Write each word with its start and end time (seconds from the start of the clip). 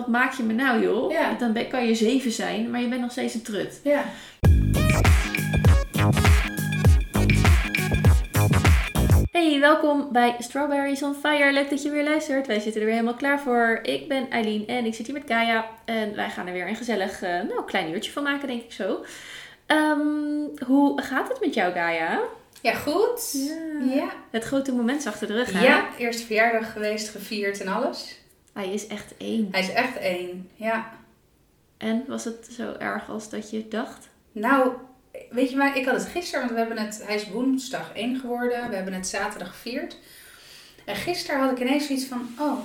wat 0.00 0.08
maak 0.08 0.32
je 0.32 0.42
me 0.42 0.52
nou 0.52 0.82
joh? 0.82 1.10
Ja. 1.10 1.32
Dan 1.38 1.52
ben, 1.52 1.68
kan 1.68 1.86
je 1.86 1.94
zeven 1.94 2.30
zijn, 2.30 2.70
maar 2.70 2.80
je 2.80 2.88
bent 2.88 3.00
nog 3.00 3.10
steeds 3.10 3.34
een 3.34 3.42
trut. 3.42 3.80
Ja. 3.84 4.04
Hey, 9.30 9.60
welkom 9.60 10.08
bij 10.12 10.36
Strawberries 10.38 11.02
on 11.02 11.14
Fire. 11.14 11.52
Leuk 11.52 11.70
dat 11.70 11.82
je 11.82 11.90
weer 11.90 12.04
luistert. 12.04 12.46
Wij 12.46 12.60
zitten 12.60 12.80
er 12.80 12.86
weer 12.86 12.96
helemaal 12.96 13.16
klaar 13.16 13.40
voor. 13.40 13.78
Ik 13.82 14.08
ben 14.08 14.30
Eileen 14.30 14.66
en 14.66 14.84
ik 14.84 14.94
zit 14.94 15.06
hier 15.06 15.14
met 15.14 15.24
Kaya. 15.24 15.66
En 15.84 16.14
wij 16.14 16.30
gaan 16.30 16.46
er 16.46 16.52
weer 16.52 16.68
een 16.68 16.76
gezellig, 16.76 17.22
eh, 17.22 17.30
nou, 17.30 17.64
klein 17.66 17.92
uurtje 17.92 18.10
van 18.12 18.22
maken, 18.22 18.48
denk 18.48 18.62
ik 18.62 18.72
zo. 18.72 19.04
Ehm, 19.66 20.64
hoe 20.66 21.02
gaat 21.02 21.28
het 21.28 21.40
met 21.40 21.54
jou, 21.54 21.72
Kaya? 21.72 22.20
Ja, 22.60 22.74
goed. 22.74 23.32
Ja. 23.32 23.94
Ja. 23.94 24.10
Het 24.30 24.44
grote 24.44 24.72
moment 24.72 24.98
is 24.98 25.06
achter 25.06 25.26
de 25.26 25.34
rug, 25.34 25.52
hè? 25.52 25.64
Ja, 25.64 25.88
eerste 25.98 26.26
verjaardag 26.26 26.72
geweest, 26.72 27.08
gevierd 27.08 27.60
en 27.60 27.68
alles. 27.68 28.19
Hij 28.52 28.72
is 28.72 28.86
echt 28.86 29.16
één. 29.16 29.48
Hij 29.50 29.60
is 29.60 29.72
echt 29.72 29.96
één. 29.96 30.50
Ja. 30.54 30.92
En 31.76 32.04
was 32.06 32.24
het 32.24 32.48
zo 32.50 32.72
erg 32.78 33.10
als 33.10 33.30
dat 33.30 33.50
je 33.50 33.68
dacht? 33.68 34.08
Nou, 34.32 34.72
weet 35.30 35.50
je 35.50 35.56
maar, 35.56 35.76
ik 35.76 35.84
had 35.84 35.94
het 35.94 36.08
gisteren, 36.08 36.40
want 36.40 36.52
we 36.52 36.58
hebben 36.58 36.84
het, 36.84 37.02
hij 37.06 37.14
is 37.14 37.28
woensdag 37.28 37.92
één 37.92 38.18
geworden. 38.20 38.68
We 38.68 38.74
hebben 38.74 38.94
het 38.94 39.06
zaterdag 39.06 39.48
gevierd. 39.48 39.96
En 40.84 40.96
gisteren 40.96 41.40
had 41.40 41.50
ik 41.50 41.60
ineens 41.60 41.86
zoiets 41.86 42.04
van, 42.04 42.28
oh, 42.38 42.58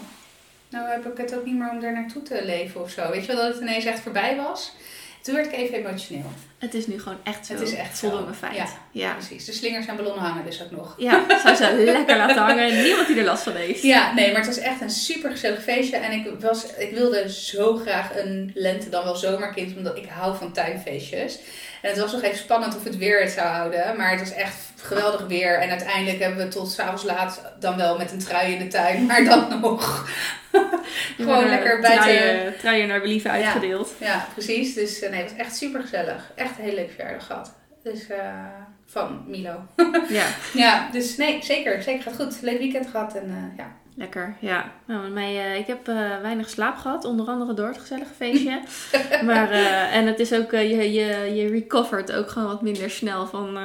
nou 0.69 0.89
heb 0.89 1.05
ik 1.05 1.17
het 1.17 1.35
ook 1.35 1.45
niet 1.45 1.55
meer 1.55 1.69
om 1.69 1.79
daar 1.79 1.93
naartoe 1.93 2.21
te 2.21 2.45
leven 2.45 2.81
of 2.81 2.89
zo. 2.89 3.11
Weet 3.11 3.25
je 3.25 3.33
wel, 3.33 3.45
dat 3.45 3.53
het 3.53 3.61
ineens 3.61 3.85
echt 3.85 3.99
voorbij 3.99 4.35
was. 4.35 4.73
Toen 5.25 5.35
werd 5.35 5.47
ik 5.47 5.53
even 5.53 5.77
emotioneel. 5.77 6.31
Het 6.57 6.73
is 6.73 6.87
nu 6.87 6.99
gewoon 6.99 7.17
echt 7.23 7.45
zo. 7.45 7.53
Het 7.53 7.61
is 7.61 7.73
echt 7.73 7.97
zo. 7.97 8.09
voldongen 8.09 8.35
feit. 8.35 8.55
Ja. 8.55 8.67
Ja. 8.91 9.13
Precies. 9.13 9.45
De 9.45 9.51
slingers 9.51 9.85
en 9.85 9.95
ballonnen 9.95 10.23
hangen 10.23 10.45
dus 10.45 10.63
ook 10.63 10.71
nog. 10.71 10.95
Ja, 10.97 11.23
zou 11.43 11.55
ze 11.55 11.83
lekker 11.93 12.17
laten 12.17 12.37
hangen. 12.37 12.83
Niemand 12.83 13.07
die 13.07 13.17
er 13.17 13.23
last 13.23 13.43
van 13.43 13.55
heeft. 13.55 13.81
Ja, 13.81 14.13
nee, 14.13 14.27
maar 14.31 14.41
het 14.41 14.55
was 14.55 14.63
echt 14.63 14.81
een 14.81 14.89
super 14.89 15.31
gezellig 15.31 15.63
feestje. 15.63 15.97
En 15.97 16.11
ik, 16.11 16.39
was, 16.39 16.65
ik 16.77 16.91
wilde 16.91 17.31
zo 17.31 17.75
graag 17.75 18.17
een 18.17 18.51
lente, 18.53 18.89
dan 18.89 19.03
wel 19.03 19.15
zomerkind, 19.15 19.77
omdat 19.77 19.97
ik 19.97 20.05
hou 20.09 20.37
van 20.37 20.51
tuinfeestjes. 20.51 21.39
En 21.81 21.89
het 21.89 21.99
was 21.99 22.11
nog 22.11 22.21
even 22.21 22.37
spannend 22.37 22.75
of 22.75 22.83
het 22.83 22.97
weer 22.97 23.21
het 23.21 23.31
zou 23.31 23.47
houden. 23.47 23.97
Maar 23.97 24.11
het 24.11 24.19
was 24.19 24.33
echt 24.33 24.55
geweldig 24.85 25.27
weer. 25.27 25.59
En 25.59 25.69
uiteindelijk 25.69 26.19
hebben 26.19 26.37
we 26.45 26.47
tot 26.47 26.71
s'avonds 26.71 27.03
laat 27.03 27.41
dan 27.59 27.77
wel 27.77 27.97
met 27.97 28.11
een 28.11 28.19
trui 28.19 28.53
in 28.53 28.59
de 28.59 28.67
tuin. 28.67 29.05
Maar 29.05 29.23
dan 29.23 29.59
nog 29.61 30.09
gewoon 31.17 31.43
Eh, 31.43 31.49
lekker 31.49 31.79
buiten. 31.81 32.03
Truien, 32.03 32.57
truien 32.57 32.87
naar 32.87 33.01
believen 33.01 33.31
uitgedeeld. 33.31 33.93
Ja, 33.99 34.27
precies. 34.33 34.73
Dus 34.73 35.01
eh, 35.01 35.09
nee, 35.11 35.21
het 35.21 35.31
was 35.31 35.39
echt 35.39 35.55
super 35.55 35.81
gezellig. 35.81 36.31
Echt 36.35 36.57
een 36.57 36.63
hele 36.63 36.75
leuke 36.75 36.93
verjaardag 36.93 37.25
gehad. 37.25 37.53
Dus 37.83 38.07
eh, 38.09 38.19
van 38.85 39.23
Milo. 39.27 39.67
Ja. 40.09 40.25
ja, 40.63 40.89
dus 40.91 41.17
nee, 41.17 41.43
zeker. 41.43 41.83
Zeker 41.83 42.03
gaat 42.03 42.15
goed. 42.15 42.41
Leuk 42.41 42.59
weekend 42.59 42.87
gehad. 42.87 43.15
En 43.15 43.23
eh, 43.29 43.57
ja. 43.57 43.71
Lekker, 43.97 44.35
ja. 44.39 44.71
Nou, 44.85 45.01
met 45.01 45.13
mij, 45.13 45.37
eh, 45.37 45.59
ik 45.59 45.67
heb 45.67 45.87
eh, 45.87 45.95
weinig 46.21 46.49
slaap 46.49 46.77
gehad, 46.77 47.05
onder 47.05 47.27
andere 47.27 47.53
door 47.53 47.67
het 47.67 47.77
gezellige 47.77 48.13
feestje. 48.15 48.59
maar, 49.25 49.51
eh, 49.51 49.95
en 49.95 50.05
het 50.07 50.19
is 50.19 50.33
ook, 50.33 50.51
je, 50.51 50.93
je, 50.93 51.35
je 51.35 51.47
recovert 51.47 52.11
ook 52.11 52.29
gewoon 52.29 52.47
wat 52.47 52.61
minder 52.61 52.89
snel 52.89 53.27
van 53.27 53.57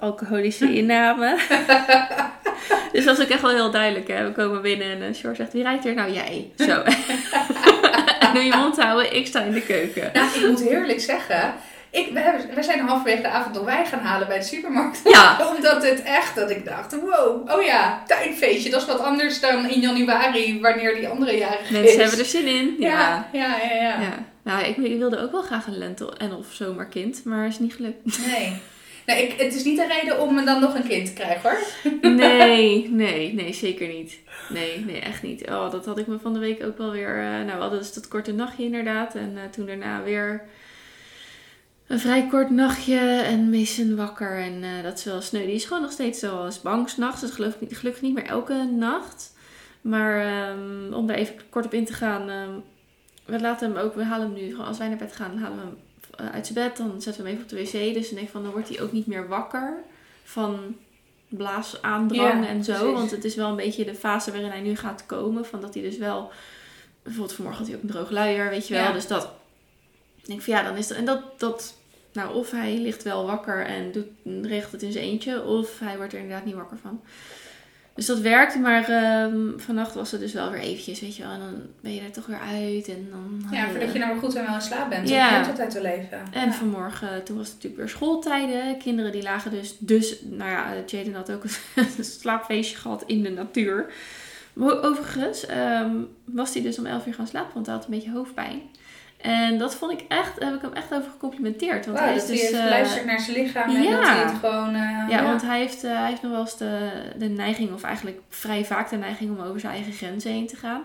alcoholische 0.00 0.74
inname. 0.78 1.38
dus 2.92 3.04
dat 3.04 3.18
is 3.18 3.24
ook 3.24 3.30
echt 3.30 3.42
wel 3.42 3.50
heel 3.50 3.70
duidelijk. 3.70 4.08
Hè? 4.08 4.24
We 4.24 4.32
komen 4.32 4.62
binnen 4.62 5.02
en 5.02 5.14
Sjor 5.14 5.36
zegt, 5.36 5.52
wie 5.52 5.62
rijdt 5.62 5.86
er? 5.86 5.94
Nou, 5.94 6.12
jij. 6.12 6.50
Zo. 6.56 6.82
en 8.20 8.32
doe 8.34 8.42
je 8.42 8.56
mond 8.56 8.82
houden, 8.82 9.16
ik 9.16 9.26
sta 9.26 9.42
in 9.42 9.52
de 9.52 9.62
keuken. 9.62 10.10
Nou, 10.12 10.26
ik 10.34 10.46
moet 10.48 10.60
eerlijk 10.60 11.00
zeggen. 11.00 11.54
Ik, 11.92 12.12
we, 12.12 12.20
hebben, 12.20 12.54
we 12.54 12.62
zijn 12.62 12.80
halverwege 12.80 13.22
de 13.22 13.28
avond 13.28 13.54
nog 13.54 13.64
wijn 13.64 13.86
gaan 13.86 13.98
halen 14.00 14.28
bij 14.28 14.38
de 14.38 14.44
supermarkt. 14.44 15.00
Ja. 15.04 15.38
Omdat 15.56 15.82
het 15.82 16.02
echt, 16.02 16.34
dat 16.34 16.50
ik 16.50 16.64
dacht, 16.64 17.00
wow, 17.00 17.50
oh 17.50 17.62
ja, 17.62 18.02
tuinfeestje. 18.06 18.70
Dat 18.70 18.80
is 18.80 18.86
wat 18.86 19.00
anders 19.00 19.40
dan 19.40 19.68
in 19.68 19.80
januari, 19.80 20.60
wanneer 20.60 20.94
die 20.94 21.08
andere 21.08 21.36
jaren 21.38 21.60
is. 21.62 21.70
Mensen 21.70 22.00
hebben 22.00 22.18
er 22.18 22.24
zin 22.24 22.46
in. 22.46 22.74
Ja. 22.78 23.28
Ja, 23.32 23.56
ja, 23.62 23.74
ja. 23.74 24.00
ja. 24.00 24.24
Nou, 24.42 24.64
ik, 24.64 24.76
ik 24.76 24.98
wilde 24.98 25.20
ook 25.20 25.32
wel 25.32 25.42
graag 25.42 25.66
een 25.66 25.78
lente- 25.78 26.14
en 26.18 26.34
of 26.34 26.46
zomerkind, 26.50 27.24
maar 27.24 27.46
is 27.46 27.58
niet 27.58 27.74
gelukt. 27.74 28.18
Nee. 28.32 28.52
Nee, 29.06 29.22
ik, 29.28 29.40
het 29.40 29.54
is 29.54 29.64
niet 29.64 29.78
een 29.78 29.88
reden 30.00 30.20
om 30.20 30.34
me 30.34 30.44
dan 30.44 30.60
nog 30.60 30.74
een 30.74 30.88
kind 30.88 31.06
te 31.06 31.12
krijgen 31.12 31.50
hoor. 31.50 31.58
Nee, 32.16 32.88
nee, 32.90 33.34
nee, 33.34 33.52
zeker 33.52 33.88
niet. 33.88 34.18
Nee, 34.48 34.84
nee, 34.86 35.00
echt 35.00 35.22
niet. 35.22 35.48
Oh, 35.50 35.70
dat 35.70 35.86
had 35.86 35.98
ik 35.98 36.06
me 36.06 36.18
van 36.22 36.32
de 36.32 36.38
week 36.38 36.64
ook 36.64 36.78
wel 36.78 36.90
weer. 36.90 37.16
eh, 37.18 37.24
nou, 37.30 37.46
we 37.46 37.60
hadden 37.60 37.78
dus 37.78 37.92
dat 37.92 38.08
korte 38.08 38.32
nachtje 38.32 38.64
inderdaad. 38.64 39.14
En 39.14 39.32
eh, 39.36 39.42
toen 39.50 39.66
daarna 39.66 40.02
weer 40.02 40.42
een 41.92 42.00
vrij 42.00 42.26
kort 42.26 42.50
nachtje. 42.50 42.98
En 43.24 43.50
Mason 43.50 43.96
wakker. 43.96 44.38
En 44.40 44.64
eh, 44.64 44.82
dat 44.82 44.98
is 44.98 45.04
wel 45.04 45.20
sneu. 45.20 45.46
Die 45.46 45.54
is 45.54 45.64
gewoon 45.64 45.82
nog 45.82 45.92
steeds 45.92 46.20
wel 46.20 46.44
eens 46.44 46.60
bang 46.60 46.88
s'nachts. 46.88 47.20
Dat 47.20 47.30
geloof 47.30 47.54
ik 47.54 47.60
niet, 47.60 47.76
gelukkig 47.76 48.02
niet 48.02 48.14
meer 48.14 48.26
elke 48.26 48.54
nacht. 48.64 49.34
Maar 49.80 50.20
ehm, 50.20 50.92
om 50.92 51.06
daar 51.06 51.16
even 51.16 51.34
kort 51.50 51.64
op 51.64 51.74
in 51.74 51.84
te 51.84 51.92
gaan. 51.92 52.30
ehm, 52.30 52.50
we 53.24 53.40
laten 53.40 53.72
hem 53.72 53.84
ook, 53.84 53.94
we 53.94 54.04
halen 54.04 54.26
hem 54.26 54.42
nu, 54.42 54.50
gewoon 54.50 54.66
als 54.66 54.78
wij 54.78 54.88
naar 54.88 54.96
bed 54.96 55.12
gaan, 55.12 55.38
halen 55.38 55.58
we 55.58 55.64
hem 55.64 55.76
eh, 56.26 56.34
uit 56.34 56.46
zijn 56.46 56.68
bed. 56.68 56.76
Dan 56.76 57.02
zetten 57.02 57.22
we 57.22 57.28
hem 57.28 57.38
even 57.38 57.42
op 57.42 57.48
de 57.48 57.56
wc. 57.56 57.94
Dus 57.94 58.06
dan 58.06 58.14
denk 58.14 58.26
ik 58.26 58.32
van, 58.32 58.42
dan 58.42 58.52
wordt 58.52 58.68
hij 58.68 58.80
ook 58.80 58.92
niet 58.92 59.06
meer 59.06 59.28
wakker 59.28 59.82
van 60.24 60.76
blaasaandrang 61.28 62.44
Ja, 62.44 62.48
en 62.48 62.64
zo. 62.64 62.72
precies. 62.72 62.92
Want 62.92 63.10
het 63.10 63.24
is 63.24 63.34
wel 63.34 63.48
een 63.48 63.56
beetje 63.56 63.84
de 63.84 63.94
fase 63.94 64.30
waarin 64.30 64.50
hij 64.50 64.60
nu 64.60 64.76
gaat 64.76 65.06
komen. 65.06 65.46
Van 65.46 65.60
dat 65.60 65.74
hij 65.74 65.82
dus 65.82 65.96
wel, 65.96 66.30
bijvoorbeeld 67.02 67.34
vanmorgen 67.34 67.62
had 67.62 67.70
hij 67.72 67.80
ook 67.80 67.88
een 67.88 67.94
droog 67.94 68.10
luier, 68.10 68.50
weet 68.50 68.68
je 68.68 68.74
wel. 68.74 68.82
Ja. 68.82 68.92
Dus 68.92 69.06
dat, 69.06 69.30
ik 70.16 70.26
denk 70.26 70.42
van 70.42 70.54
ja, 70.54 70.62
dan 70.62 70.76
is 70.76 70.88
dat, 70.88 70.96
en 70.98 71.04
dat, 71.04 71.40
dat, 71.40 71.80
nou 72.12 72.34
of 72.34 72.50
hij 72.50 72.78
ligt 72.78 73.02
wel 73.02 73.26
wakker 73.26 73.66
en 73.66 73.92
doet, 73.92 74.08
regelt 74.42 74.72
het 74.72 74.82
in 74.82 74.92
zijn 74.92 75.04
eentje. 75.04 75.44
Of 75.44 75.78
hij 75.78 75.96
wordt 75.96 76.12
er 76.12 76.18
inderdaad 76.18 76.44
niet 76.44 76.54
wakker 76.54 76.78
van. 76.78 77.00
Dus 77.94 78.06
dat 78.06 78.18
werkt, 78.18 78.60
maar 78.60 78.88
ehm, 78.88 79.58
vannacht 79.58 79.94
was 79.94 80.10
het 80.10 80.20
dus 80.20 80.32
wel 80.32 80.50
weer 80.50 80.60
eventjes, 80.60 81.00
weet 81.00 81.16
je 81.16 81.22
wel. 81.22 81.32
En 81.32 81.38
dan 81.38 81.62
ben 81.80 81.94
je 81.94 82.00
er 82.00 82.12
toch 82.12 82.26
weer 82.26 82.38
uit 82.38 82.88
en 82.88 83.08
dan... 83.10 83.42
Ja, 83.50 83.64
eh, 83.64 83.70
voordat 83.70 83.92
je 83.92 83.98
nou 83.98 84.18
goed 84.18 84.34
en 84.34 84.46
wel 84.46 84.54
in 84.54 84.60
slaap 84.60 84.88
bent. 84.90 85.08
Ja. 85.08 85.30
Ja. 85.30 85.38
Dat 85.38 85.48
altijd 85.48 85.70
te 85.70 85.80
leven. 85.80 86.22
en 86.32 86.46
ja. 86.46 86.52
vanmorgen, 86.52 87.24
toen 87.24 87.36
was 87.36 87.46
het 87.46 87.54
natuurlijk 87.54 87.82
weer 87.82 87.90
schooltijden. 87.90 88.78
Kinderen 88.78 89.12
die 89.12 89.22
lagen 89.22 89.50
dus, 89.50 89.76
dus 89.78 90.20
nou 90.22 90.50
ja, 90.50 90.74
Jaden 90.86 91.14
had 91.14 91.32
ook 91.32 91.44
een 91.44 92.04
slaapfeestje 92.20 92.76
gehad 92.76 93.02
in 93.06 93.22
de 93.22 93.30
natuur. 93.30 93.92
Overigens 94.58 95.46
ehm, 95.46 95.90
was 96.24 96.52
hij 96.52 96.62
dus 96.62 96.78
om 96.78 96.86
11 96.86 97.06
uur 97.06 97.14
gaan 97.14 97.26
slapen, 97.26 97.54
want 97.54 97.66
hij 97.66 97.74
had 97.74 97.84
een 97.84 97.90
beetje 97.90 98.10
hoofdpijn. 98.10 98.60
En 99.22 99.58
dat 99.58 99.74
vond 99.74 99.92
ik 99.92 100.04
echt, 100.08 100.40
daar 100.40 100.50
heb 100.50 100.58
ik 100.58 100.62
hem 100.64 100.72
echt 100.72 100.94
over 100.94 101.10
gecomplimenteerd. 101.10 101.86
Want 101.86 101.98
hij 101.98 102.14
is 102.14 102.22
hij 102.22 102.30
dus, 102.32 102.40
heeft 102.40 102.98
eh, 102.98 103.04
naar 103.04 103.20
zijn 103.20 103.36
lichaam 103.36 103.74
en 103.76 103.82
ja. 103.82 103.90
dat 103.96 104.06
hij 104.06 104.18
het 104.22 104.32
gewoon... 104.40 104.74
eh, 104.74 105.06
ja, 105.08 105.22
want 105.22 105.42
hij 105.42 105.58
heeft, 105.58 105.84
eh, 105.84 105.96
hij 105.96 106.08
heeft 106.08 106.22
nog 106.22 106.30
wel 106.30 106.40
eens 106.40 106.56
de, 106.56 106.90
de 107.18 107.28
neiging, 107.28 107.72
of 107.72 107.82
eigenlijk 107.82 108.20
vrij 108.28 108.64
vaak 108.64 108.90
de 108.90 108.96
neiging 108.96 109.30
om 109.30 109.44
over 109.44 109.60
zijn 109.60 109.72
eigen 109.72 109.92
grenzen 109.92 110.30
heen 110.30 110.46
te 110.46 110.56
gaan. 110.56 110.82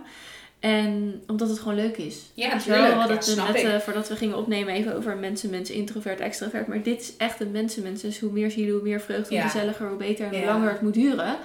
En 0.60 1.24
omdat 1.28 1.50
het 1.50 1.60
gewoon 1.60 1.76
leuk 1.76 1.98
is. 1.98 2.32
Ja, 2.34 2.54
je 2.54 2.70
wel. 2.70 2.82
We 2.82 2.92
hadden 2.94 3.18
het 3.18 3.64
net, 3.64 3.84
voordat 3.84 4.10
we 4.10 4.16
gingen 4.16 4.38
opnemen, 4.38 4.74
even 4.74 4.96
over 4.96 5.18
mensen, 5.18 5.50
mensen, 5.50 5.76
introvert, 5.76 6.20
extrovert. 6.20 6.68
Maar 6.68 6.82
dit 6.82 7.02
is 7.02 7.18
echt 7.18 7.40
een 7.40 7.52
mensenmens. 7.52 8.02
Dus 8.02 8.20
hoe 8.20 8.32
meer 8.32 8.52
zielen, 8.52 8.74
hoe 8.74 8.84
meer 8.84 9.02
vreugde, 9.02 9.28
hoe 9.28 9.38
Ja. 9.38 9.48
gezelliger, 9.48 9.88
hoe 9.88 9.98
beter 9.98 10.26
en 10.26 10.32
hoe 10.32 10.40
Ja. 10.40 10.46
langer 10.46 10.72
het 10.72 10.82
moet 10.82 10.94
duren. 10.94 11.36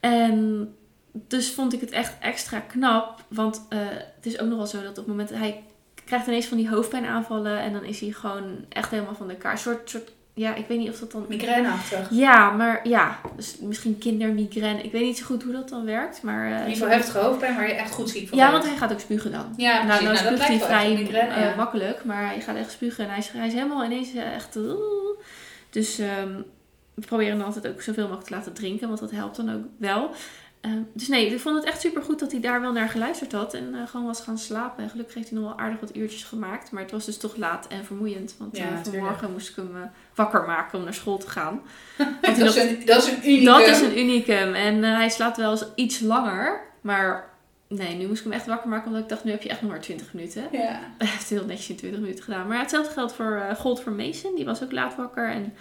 En 0.00 0.68
dus 1.12 1.50
vond 1.50 1.72
ik 1.72 1.80
het 1.80 1.90
echt 1.90 2.12
extra 2.20 2.58
knap. 2.60 3.24
Want 3.28 3.66
het 4.16 4.26
is 4.26 4.40
ook 4.40 4.48
nog 4.48 4.56
wel 4.56 4.66
zo 4.66 4.80
dat 4.82 4.90
op 4.90 4.96
het 4.96 5.06
moment... 5.06 5.30
Hij 5.30 5.62
krijgt 6.08 6.26
ineens 6.26 6.46
van 6.46 6.56
die 6.56 6.68
hoofdpijnaanvallen. 6.68 7.60
En 7.60 7.72
dan 7.72 7.84
is 7.84 8.00
hij 8.00 8.10
gewoon 8.10 8.64
echt 8.68 8.90
helemaal 8.90 9.14
van 9.14 9.28
de 9.28 9.34
kaart. 9.36 9.54
Een 9.54 9.60
soort, 9.60 9.90
soort... 9.90 10.10
Ja, 10.34 10.54
ik 10.54 10.66
weet 10.68 10.78
niet 10.78 10.90
of 10.90 10.98
dat 10.98 11.12
dan... 11.12 11.24
Migraineachtig. 11.28 12.08
Ja, 12.10 12.50
maar 12.50 12.88
ja. 12.88 13.20
Dus 13.36 13.56
misschien 13.60 13.98
kindermigraine. 13.98 14.82
Ik 14.82 14.92
weet 14.92 15.02
niet 15.02 15.18
zo 15.18 15.24
goed 15.24 15.42
hoe 15.42 15.52
dat 15.52 15.68
dan 15.68 15.84
werkt. 15.84 16.22
Maar, 16.22 16.44
eh, 16.44 16.50
In 16.52 16.58
ieder 16.58 16.72
geval 16.72 16.88
heftige 16.88 17.18
hoofdpijn 17.18 17.54
waar 17.54 17.68
je 17.68 17.74
echt 17.74 17.90
goed 17.92 18.10
ziek 18.10 18.28
van 18.28 18.38
ja, 18.38 18.50
want 18.52 18.64
hij 18.64 18.76
gaat 18.76 18.92
ook 18.92 19.00
spugen 19.00 19.32
dan. 19.32 19.54
Ja, 19.56 19.72
nou, 19.72 19.86
precies. 19.86 20.04
nou 20.04 20.14
Nou, 20.14 20.24
dat 20.24 20.44
spuugt 20.44 20.60
hij 20.60 20.68
vrij 20.68 20.94
migraine, 20.94 21.34
eh, 21.34 21.56
makkelijk, 21.56 22.04
maar 22.04 22.26
hij 22.26 22.40
gaat 22.40 22.56
echt 22.56 22.70
spugen 22.70 23.04
en 23.04 23.10
hij 23.10 23.18
is, 23.18 23.28
hij 23.28 23.46
is 23.46 23.52
helemaal 23.52 23.84
ineens 23.84 24.14
eh, 24.14 24.34
echt... 24.34 24.56
eh, 24.56 24.62
dus 25.70 25.98
ehm, 25.98 26.32
we 26.94 27.06
proberen 27.06 27.36
hem 27.36 27.46
altijd 27.46 27.66
ook 27.68 27.82
zoveel 27.82 28.02
mogelijk 28.04 28.26
te 28.26 28.34
laten 28.34 28.52
drinken, 28.52 28.88
want 28.88 29.00
dat 29.00 29.10
helpt 29.10 29.36
dan 29.36 29.54
ook 29.54 29.62
wel. 29.78 30.10
Ehm, 30.60 30.82
dus 30.92 31.08
nee, 31.08 31.26
ik 31.26 31.40
vond 31.40 31.56
het 31.56 31.64
echt 31.64 31.80
super 31.80 32.02
goed 32.02 32.18
dat 32.18 32.30
hij 32.32 32.40
daar 32.40 32.60
wel 32.60 32.72
naar 32.72 32.88
geluisterd 32.88 33.32
had 33.32 33.54
en 33.54 33.74
eh, 33.74 33.86
gewoon 33.88 34.06
was 34.06 34.20
gaan 34.20 34.38
slapen. 34.38 34.82
En 34.82 34.90
gelukkig 34.90 35.14
heeft 35.14 35.30
hij 35.30 35.38
nog 35.38 35.48
wel 35.48 35.58
aardig 35.58 35.80
wat 35.80 35.96
uurtjes 35.96 36.24
gemaakt, 36.24 36.70
maar 36.70 36.82
het 36.82 36.90
was 36.90 37.04
dus 37.04 37.16
toch 37.16 37.36
laat 37.36 37.66
en 37.66 37.84
vermoeiend. 37.84 38.34
Want 38.38 38.56
Ja, 38.56 38.64
eh, 38.64 38.78
vanmorgen 38.82 39.32
moest 39.32 39.48
ik 39.48 39.56
hem 39.56 39.76
eh, 39.76 39.82
wakker 40.14 40.42
maken 40.42 40.78
om 40.78 40.84
naar 40.84 40.94
school 40.94 41.18
te 41.18 41.28
gaan. 41.28 41.60
Dat 42.22 42.38
is, 42.38 42.56
een, 42.56 42.82
dat 42.84 43.02
is 43.02 43.10
een 43.10 43.30
unicum. 43.30 43.44
dat 43.44 43.68
is 43.68 43.80
een 43.80 43.98
unicum. 43.98 44.54
En 44.54 44.84
eh, 44.84 44.94
hij 44.96 45.08
slaapt 45.08 45.36
wel 45.36 45.50
eens 45.50 45.64
iets 45.74 46.00
langer. 46.00 46.60
Maar 46.80 47.30
nee, 47.68 47.94
nu 47.94 48.06
moest 48.06 48.18
ik 48.18 48.24
hem 48.24 48.32
echt 48.32 48.46
wakker 48.46 48.68
maken. 48.68 48.86
Omdat 48.86 49.02
ik 49.02 49.08
dacht, 49.08 49.24
nu 49.24 49.30
heb 49.30 49.42
je 49.42 49.48
echt 49.48 49.60
nog 49.62 49.70
maar 49.70 49.80
20 49.80 50.12
minuten. 50.12 50.48
Ja. 50.52 50.80
Hij 50.98 51.06
heeft 51.06 51.28
heel 51.28 51.44
netjes 51.44 51.68
in 51.68 51.76
20 51.76 52.00
minuten 52.00 52.24
gedaan. 52.24 52.46
Maar 52.46 52.58
hetzelfde 52.58 52.92
geldt 52.92 53.12
voor, 53.12 53.36
eh 53.48 53.56
gold 53.56 53.80
voor 53.80 53.92
Mason. 53.92 54.34
Die 54.34 54.44
was 54.44 54.62
ook 54.62 54.72
laat 54.72 54.96
wakker. 54.96 55.30
En 55.30 55.54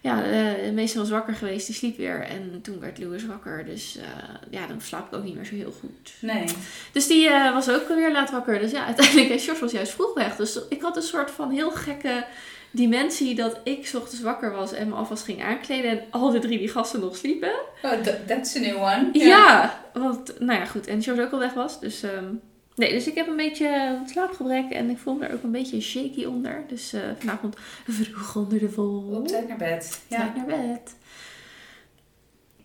ja, 0.00 0.24
eh 0.24 0.72
Mason 0.72 1.00
was 1.00 1.10
wakker 1.10 1.34
geweest. 1.34 1.66
Die 1.66 1.74
sliep 1.74 1.96
weer. 1.96 2.20
En 2.22 2.58
toen 2.62 2.80
werd 2.80 2.98
Louis 2.98 3.26
wakker. 3.26 3.64
Dus 3.64 3.96
eh, 3.96 4.02
ja, 4.50 4.66
dan 4.66 4.80
slaap 4.80 5.06
ik 5.12 5.18
ook 5.18 5.24
niet 5.24 5.34
meer 5.34 5.44
zo 5.44 5.54
heel 5.54 5.74
goed. 5.80 6.12
Nee. 6.20 6.44
Dus 6.92 7.06
die 7.06 7.28
eh, 7.28 7.52
was 7.52 7.70
ook 7.70 7.88
weer 7.88 8.12
laat 8.12 8.30
wakker. 8.30 8.58
Dus 8.58 8.70
ja, 8.70 8.84
uiteindelijk, 8.90 9.30
en 9.30 9.38
George 9.38 9.60
was 9.60 9.72
juist 9.72 9.92
vroeg 9.92 10.14
weg. 10.14 10.36
Dus 10.36 10.58
ik 10.68 10.82
had 10.82 10.96
een 10.96 11.02
soort 11.02 11.30
van 11.30 11.50
heel 11.50 11.70
gekke 11.70 12.24
dimensie 12.70 13.34
dat 13.34 13.60
ik 13.64 13.90
ochtends 13.94 14.20
wakker 14.22 14.52
was 14.52 14.72
en 14.72 14.88
me 14.88 14.94
alvast 14.94 15.24
ging 15.24 15.44
aankleden. 15.44 15.90
En 15.90 16.00
al 16.10 16.30
de 16.30 16.38
drie 16.38 16.58
die 16.58 16.68
gasten 16.68 17.00
nog 17.00 17.16
sliepen. 17.16 17.52
Oh, 17.82 17.90
that- 17.90 18.26
that's 18.28 18.56
a 18.56 18.58
new 18.58 18.76
one. 18.76 19.08
Ja, 19.12 19.80
want, 19.92 20.40
nou 20.40 20.58
ja, 20.60 20.64
goed. 20.66 20.86
En 20.86 21.02
George 21.02 21.22
ook 21.22 21.32
al 21.32 21.38
weg 21.38 21.52
was. 21.52 21.80
Dus 21.80 22.02
ehm, 22.02 22.24
Nee, 22.76 22.90
dus 22.90 23.06
ik 23.06 23.14
heb 23.14 23.26
een 23.26 23.36
beetje 23.36 23.98
slaapgebrek 24.06 24.70
en 24.70 24.90
ik 24.90 24.98
voel 24.98 25.14
me 25.14 25.26
er 25.26 25.34
ook 25.34 25.42
een 25.42 25.50
beetje 25.50 25.80
shaky 25.80 26.24
onder. 26.24 26.64
Dus 26.68 26.92
eh, 26.92 27.00
vanavond 27.18 27.56
vroeg 27.86 28.36
onder 28.36 28.58
de 28.58 28.70
vol. 28.70 29.02
Op 29.12 29.28
tijd 29.28 29.48
naar 29.48 29.56
bed. 29.56 30.00
Ja. 30.08 30.16
Tijd 30.16 30.36
naar 30.36 30.46
bed. 30.46 30.94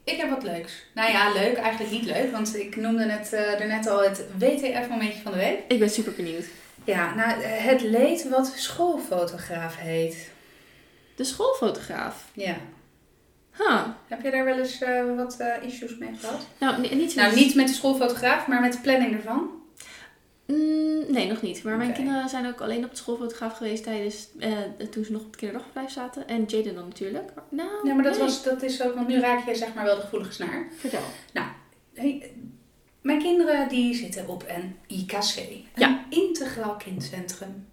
Ik 0.03 0.17
heb 0.17 0.29
wat 0.29 0.43
leuks. 0.43 0.85
Nou 0.93 1.11
ja, 1.11 1.33
leuk. 1.33 1.57
Eigenlijk 1.57 1.91
niet 1.91 2.05
leuk. 2.05 2.31
Want 2.31 2.55
ik 2.55 2.75
noemde 2.75 3.03
het 3.03 3.33
uh, 3.33 3.67
net 3.67 3.87
al 3.87 4.03
het 4.03 4.25
WTF-momentje 4.37 5.21
van 5.21 5.31
de 5.31 5.37
week. 5.37 5.59
Ik 5.67 5.79
ben 5.79 5.89
super 5.89 6.13
benieuwd. 6.13 6.45
Ja, 6.83 7.15
nou, 7.15 7.41
het 7.43 7.81
leed 7.81 8.29
wat 8.29 8.53
schoolfotograaf 8.55 9.77
heet. 9.77 10.29
De 11.15 11.23
schoolfotograaf? 11.23 12.29
Ja. 12.33 12.55
Huh. 13.57 13.81
Heb 14.07 14.21
je 14.21 14.31
daar 14.31 14.45
wel 14.45 14.57
eens 14.57 14.81
uh, 14.81 15.15
wat 15.15 15.37
uh, 15.39 15.47
issues 15.61 15.97
mee 15.97 16.09
gehad? 16.19 16.47
Nou, 16.57 16.95
niet, 16.95 17.15
nou, 17.15 17.35
niet 17.35 17.55
met 17.55 17.67
de 17.67 17.73
schoolfotograaf, 17.73 18.47
maar 18.47 18.61
met 18.61 18.73
de 18.73 18.79
planning 18.79 19.13
ervan? 19.13 19.60
Mm, 20.51 21.12
nee, 21.13 21.27
nog 21.27 21.42
niet. 21.42 21.63
Maar 21.63 21.77
mijn 21.77 21.94
kinderen 21.94 22.30
zijn 22.30 22.48
ook 22.48 22.62
alleen 22.62 22.83
op 22.83 22.89
de 22.89 22.98
schoolfotograaf 22.98 23.57
geweest 23.57 23.83
tijdens 23.83 24.27
uh, 24.39 24.57
toen 24.89 25.03
ze 25.03 25.12
nog 25.12 25.21
op 25.21 25.27
het 25.27 25.36
kinderdagverblijf 25.36 25.92
zaten. 25.92 26.27
En 26.27 26.44
Jaden 26.44 26.75
dan 26.75 26.88
natuurlijk. 26.88 27.31
Nou, 27.50 27.88
ja, 27.88 27.94
maar 27.94 28.03
dat, 28.03 28.18
was, 28.18 28.44
dat 28.44 28.63
is 28.63 28.83
ook, 28.83 28.95
want 28.95 29.07
nu 29.07 29.19
raak 29.19 29.48
je 29.48 29.56
zeg 29.56 29.74
maar 29.74 29.83
wel 29.83 29.95
de 29.95 30.01
gevoelige 30.01 30.31
snaar. 30.31 30.68
Vertel. 30.77 31.03
Nou, 31.33 31.48
hey, 31.94 32.31
mijn 33.01 33.19
kinderen 33.21 33.69
die 33.69 33.95
zitten 33.95 34.27
op 34.27 34.45
een 34.48 34.77
IKC. 34.88 35.36
Een 35.38 35.65
ja. 35.75 36.06
integraal 36.09 36.75
kindcentrum. 36.75 37.68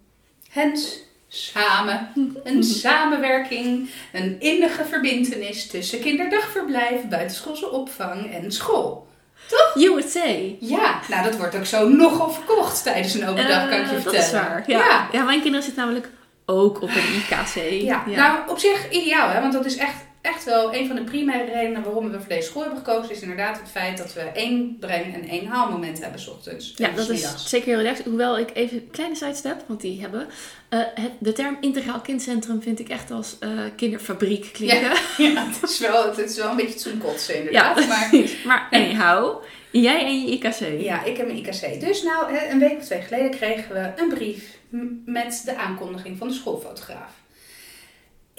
Hens 0.49 1.07
samen. 1.27 2.11
Een 2.43 2.63
samenwerking, 2.83 3.89
een 4.13 4.39
innige 4.39 4.85
verbindenis 4.85 5.67
tussen 5.67 5.99
kinderdagverblijf, 5.99 7.07
buitenschoolse 7.07 7.69
opvang 7.71 8.31
en 8.33 8.51
school. 8.51 9.07
Toch? 9.47 9.71
You 9.75 9.89
would 9.89 10.09
say. 10.09 10.57
Ja, 10.59 10.99
nou 11.07 11.23
dat 11.23 11.37
wordt 11.37 11.55
ook 11.55 11.65
zo 11.65 11.87
nogal 11.87 12.31
verkocht 12.31 12.83
tijdens 12.83 13.13
een 13.13 13.27
open 13.27 13.47
dag, 13.47 13.69
kan 13.69 13.79
ik 13.79 13.89
je 13.89 13.99
vertellen. 13.99 14.03
Dat 14.03 14.25
is 14.25 14.31
waar, 14.31 14.63
ja. 14.67 14.77
ja. 14.77 15.07
ja. 15.11 15.23
mijn 15.23 15.41
kinderen 15.41 15.65
zitten 15.65 15.83
namelijk 15.83 16.09
ook 16.45 16.81
op 16.81 16.89
een 16.89 17.15
IKC. 17.15 17.81
Ja, 17.83 18.03
nou 18.05 18.39
op 18.47 18.59
zich 18.59 18.89
ideaal 18.89 19.29
hè, 19.29 19.41
want 19.41 19.53
dat 19.53 19.65
is 19.65 19.77
echt 19.77 19.95
echt 20.21 20.43
wel 20.43 20.73
een 20.73 20.87
van 20.87 20.95
de 20.95 21.03
primaire 21.03 21.51
redenen 21.51 21.83
waarom 21.83 22.11
we 22.11 22.19
voor 22.19 22.27
deze 22.27 22.47
school 22.47 22.61
hebben 22.61 22.79
gekozen, 22.79 23.11
is 23.11 23.21
inderdaad 23.21 23.59
het 23.59 23.69
feit 23.69 23.97
dat 23.97 24.13
we 24.13 24.21
één 24.21 24.77
breng- 24.79 25.13
en 25.13 25.27
één 25.27 25.45
haalmoment 25.45 26.01
hebben 26.01 26.19
s 26.19 26.27
ochtends. 26.27 26.73
Ja, 26.75 26.89
dat 26.89 27.09
is 27.09 27.49
zeker 27.49 27.67
heel 27.67 27.77
relaxed. 27.77 28.05
Hoewel 28.05 28.39
ik 28.39 28.49
even 28.53 28.77
een 28.77 28.89
kleine 28.91 29.15
sidestep, 29.15 29.63
want 29.67 29.81
die 29.81 30.01
hebben. 30.01 30.27
Uh, 30.69 30.79
het, 30.93 31.11
de 31.19 31.33
term 31.33 31.57
integraal 31.61 31.99
kindcentrum 31.99 32.61
vind 32.61 32.79
ik 32.79 32.89
echt 32.89 33.11
als 33.11 33.37
uh, 33.39 33.49
kinderfabriek 33.75 34.49
klinken. 34.53 34.79
Ja, 34.79 34.93
ja, 35.17 35.45
het, 35.47 35.69
is 35.69 35.79
wel, 35.79 36.05
het 36.07 36.17
is 36.17 36.37
wel 36.37 36.49
een 36.49 36.55
beetje 36.55 36.79
zo'n 36.79 36.97
kotsen 36.97 37.35
inderdaad. 37.35 37.79
Ja, 37.79 37.87
maar, 37.87 38.09
maar 38.45 38.67
anyhow, 38.71 39.43
jij 39.71 40.05
en 40.05 40.21
je 40.21 40.31
IKC. 40.31 40.81
Ja, 40.81 41.03
ik 41.03 41.17
heb 41.17 41.25
mijn 41.25 41.37
IKC. 41.37 41.79
Dus 41.79 42.03
nou, 42.03 42.37
een 42.49 42.59
week 42.59 42.77
of 42.77 42.85
twee 42.85 43.01
geleden 43.01 43.31
kregen 43.31 43.73
we 43.73 44.01
een 44.01 44.09
brief 44.09 44.57
met 45.05 45.41
de 45.45 45.55
aankondiging 45.55 46.17
van 46.17 46.27
de 46.27 46.33
schoolfotograaf 46.33 47.18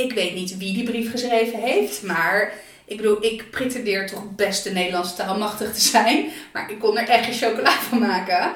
ik 0.00 0.12
weet 0.12 0.34
niet 0.34 0.56
wie 0.56 0.74
die 0.74 0.84
brief 0.84 1.10
geschreven 1.10 1.58
heeft, 1.58 2.02
maar 2.02 2.52
ik 2.84 2.96
bedoel, 2.96 3.24
ik 3.24 3.50
pretendeer 3.50 4.06
toch 4.06 4.34
best 4.34 4.64
de 4.64 4.70
Nederlandse 4.70 5.14
taal 5.14 5.38
machtig 5.38 5.74
te 5.74 5.80
zijn, 5.80 6.30
maar 6.52 6.70
ik 6.70 6.78
kon 6.78 6.98
er 6.98 7.08
echt 7.08 7.24
geen 7.24 7.50
chocola 7.50 7.70
van 7.70 7.98
maken. 7.98 8.52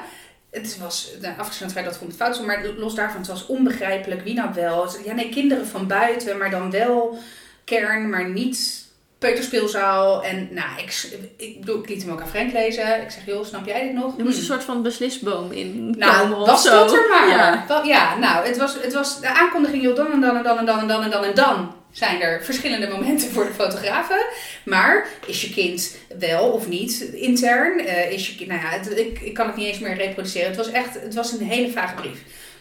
Het 0.51 0.77
was, 0.77 1.11
afgezien 1.37 1.69
van 1.69 1.77
het 1.77 1.85
dat 1.85 1.97
vond 1.97 2.11
het 2.11 2.21
fout 2.21 2.45
maar 2.45 2.65
los 2.77 2.95
daarvan, 2.95 3.19
het 3.19 3.29
was 3.29 3.45
onbegrijpelijk 3.45 4.21
wie 4.21 4.33
nou 4.33 4.53
wel. 4.53 4.89
Ja, 5.05 5.13
nee, 5.13 5.29
kinderen 5.29 5.67
van 5.67 5.87
buiten, 5.87 6.37
maar 6.37 6.49
dan 6.49 6.71
wel 6.71 7.17
kern, 7.63 8.09
maar 8.09 8.29
niet 8.29 8.84
peuterspeelzaal. 9.25 10.23
En 10.23 10.47
nou, 10.51 10.69
ik, 10.77 11.07
ik, 11.37 11.59
bedoel, 11.59 11.79
ik 11.79 11.89
liet 11.89 12.03
hem 12.03 12.11
ook 12.11 12.21
aan 12.21 12.27
Frank 12.27 12.53
lezen. 12.53 13.01
Ik 13.01 13.11
zeg, 13.11 13.25
joh, 13.25 13.45
snap 13.45 13.65
jij 13.65 13.83
dit 13.83 13.93
nog? 13.93 14.17
Er 14.17 14.23
moest 14.23 14.37
een 14.37 14.43
soort 14.43 14.63
van 14.63 14.83
beslisboom 14.83 15.51
in 15.51 15.95
Nou, 15.97 16.35
was 16.35 16.63
dat 16.63 16.93
er 16.93 17.09
maar. 17.09 17.29
Ja, 17.29 17.81
ja 17.83 18.17
nou, 18.17 18.47
het 18.47 18.57
was, 18.57 18.77
het 18.81 18.93
was 18.93 19.21
de 19.21 19.27
aankondiging, 19.27 19.83
joh, 19.83 19.95
dan 19.95 20.11
en 20.11 20.21
dan 20.21 20.37
en 20.37 20.43
dan 20.43 20.57
en 20.57 20.65
dan 20.65 20.79
en 20.79 20.87
dan 20.87 21.03
en 21.03 21.09
dan 21.09 21.23
en 21.23 21.35
dan 21.35 21.73
zijn 21.91 22.21
er 22.21 22.43
verschillende 22.43 22.87
momenten 22.87 23.31
voor 23.31 23.45
de 23.45 23.53
fotografen. 23.53 24.25
Maar 24.65 25.07
is 25.25 25.41
je 25.41 25.49
kind 25.49 25.95
wel 26.19 26.49
of 26.49 26.67
niet 26.67 26.99
intern? 27.01 27.79
Uh, 27.79 28.11
is 28.11 28.27
je 28.27 28.35
kind, 28.35 28.49
nou 28.49 28.61
ja, 28.61 28.69
het, 28.69 28.97
ik, 28.97 29.19
ik 29.19 29.33
kan 29.33 29.47
het 29.47 29.55
niet 29.55 29.67
eens 29.67 29.79
meer 29.79 29.95
reproduceren. 29.95 30.47
Het 30.47 30.57
was 30.57 30.71
echt, 30.71 31.01
het 31.01 31.13
was 31.13 31.31
een 31.31 31.47
hele 31.47 31.71
vage 31.71 31.95
brief. 31.95 32.19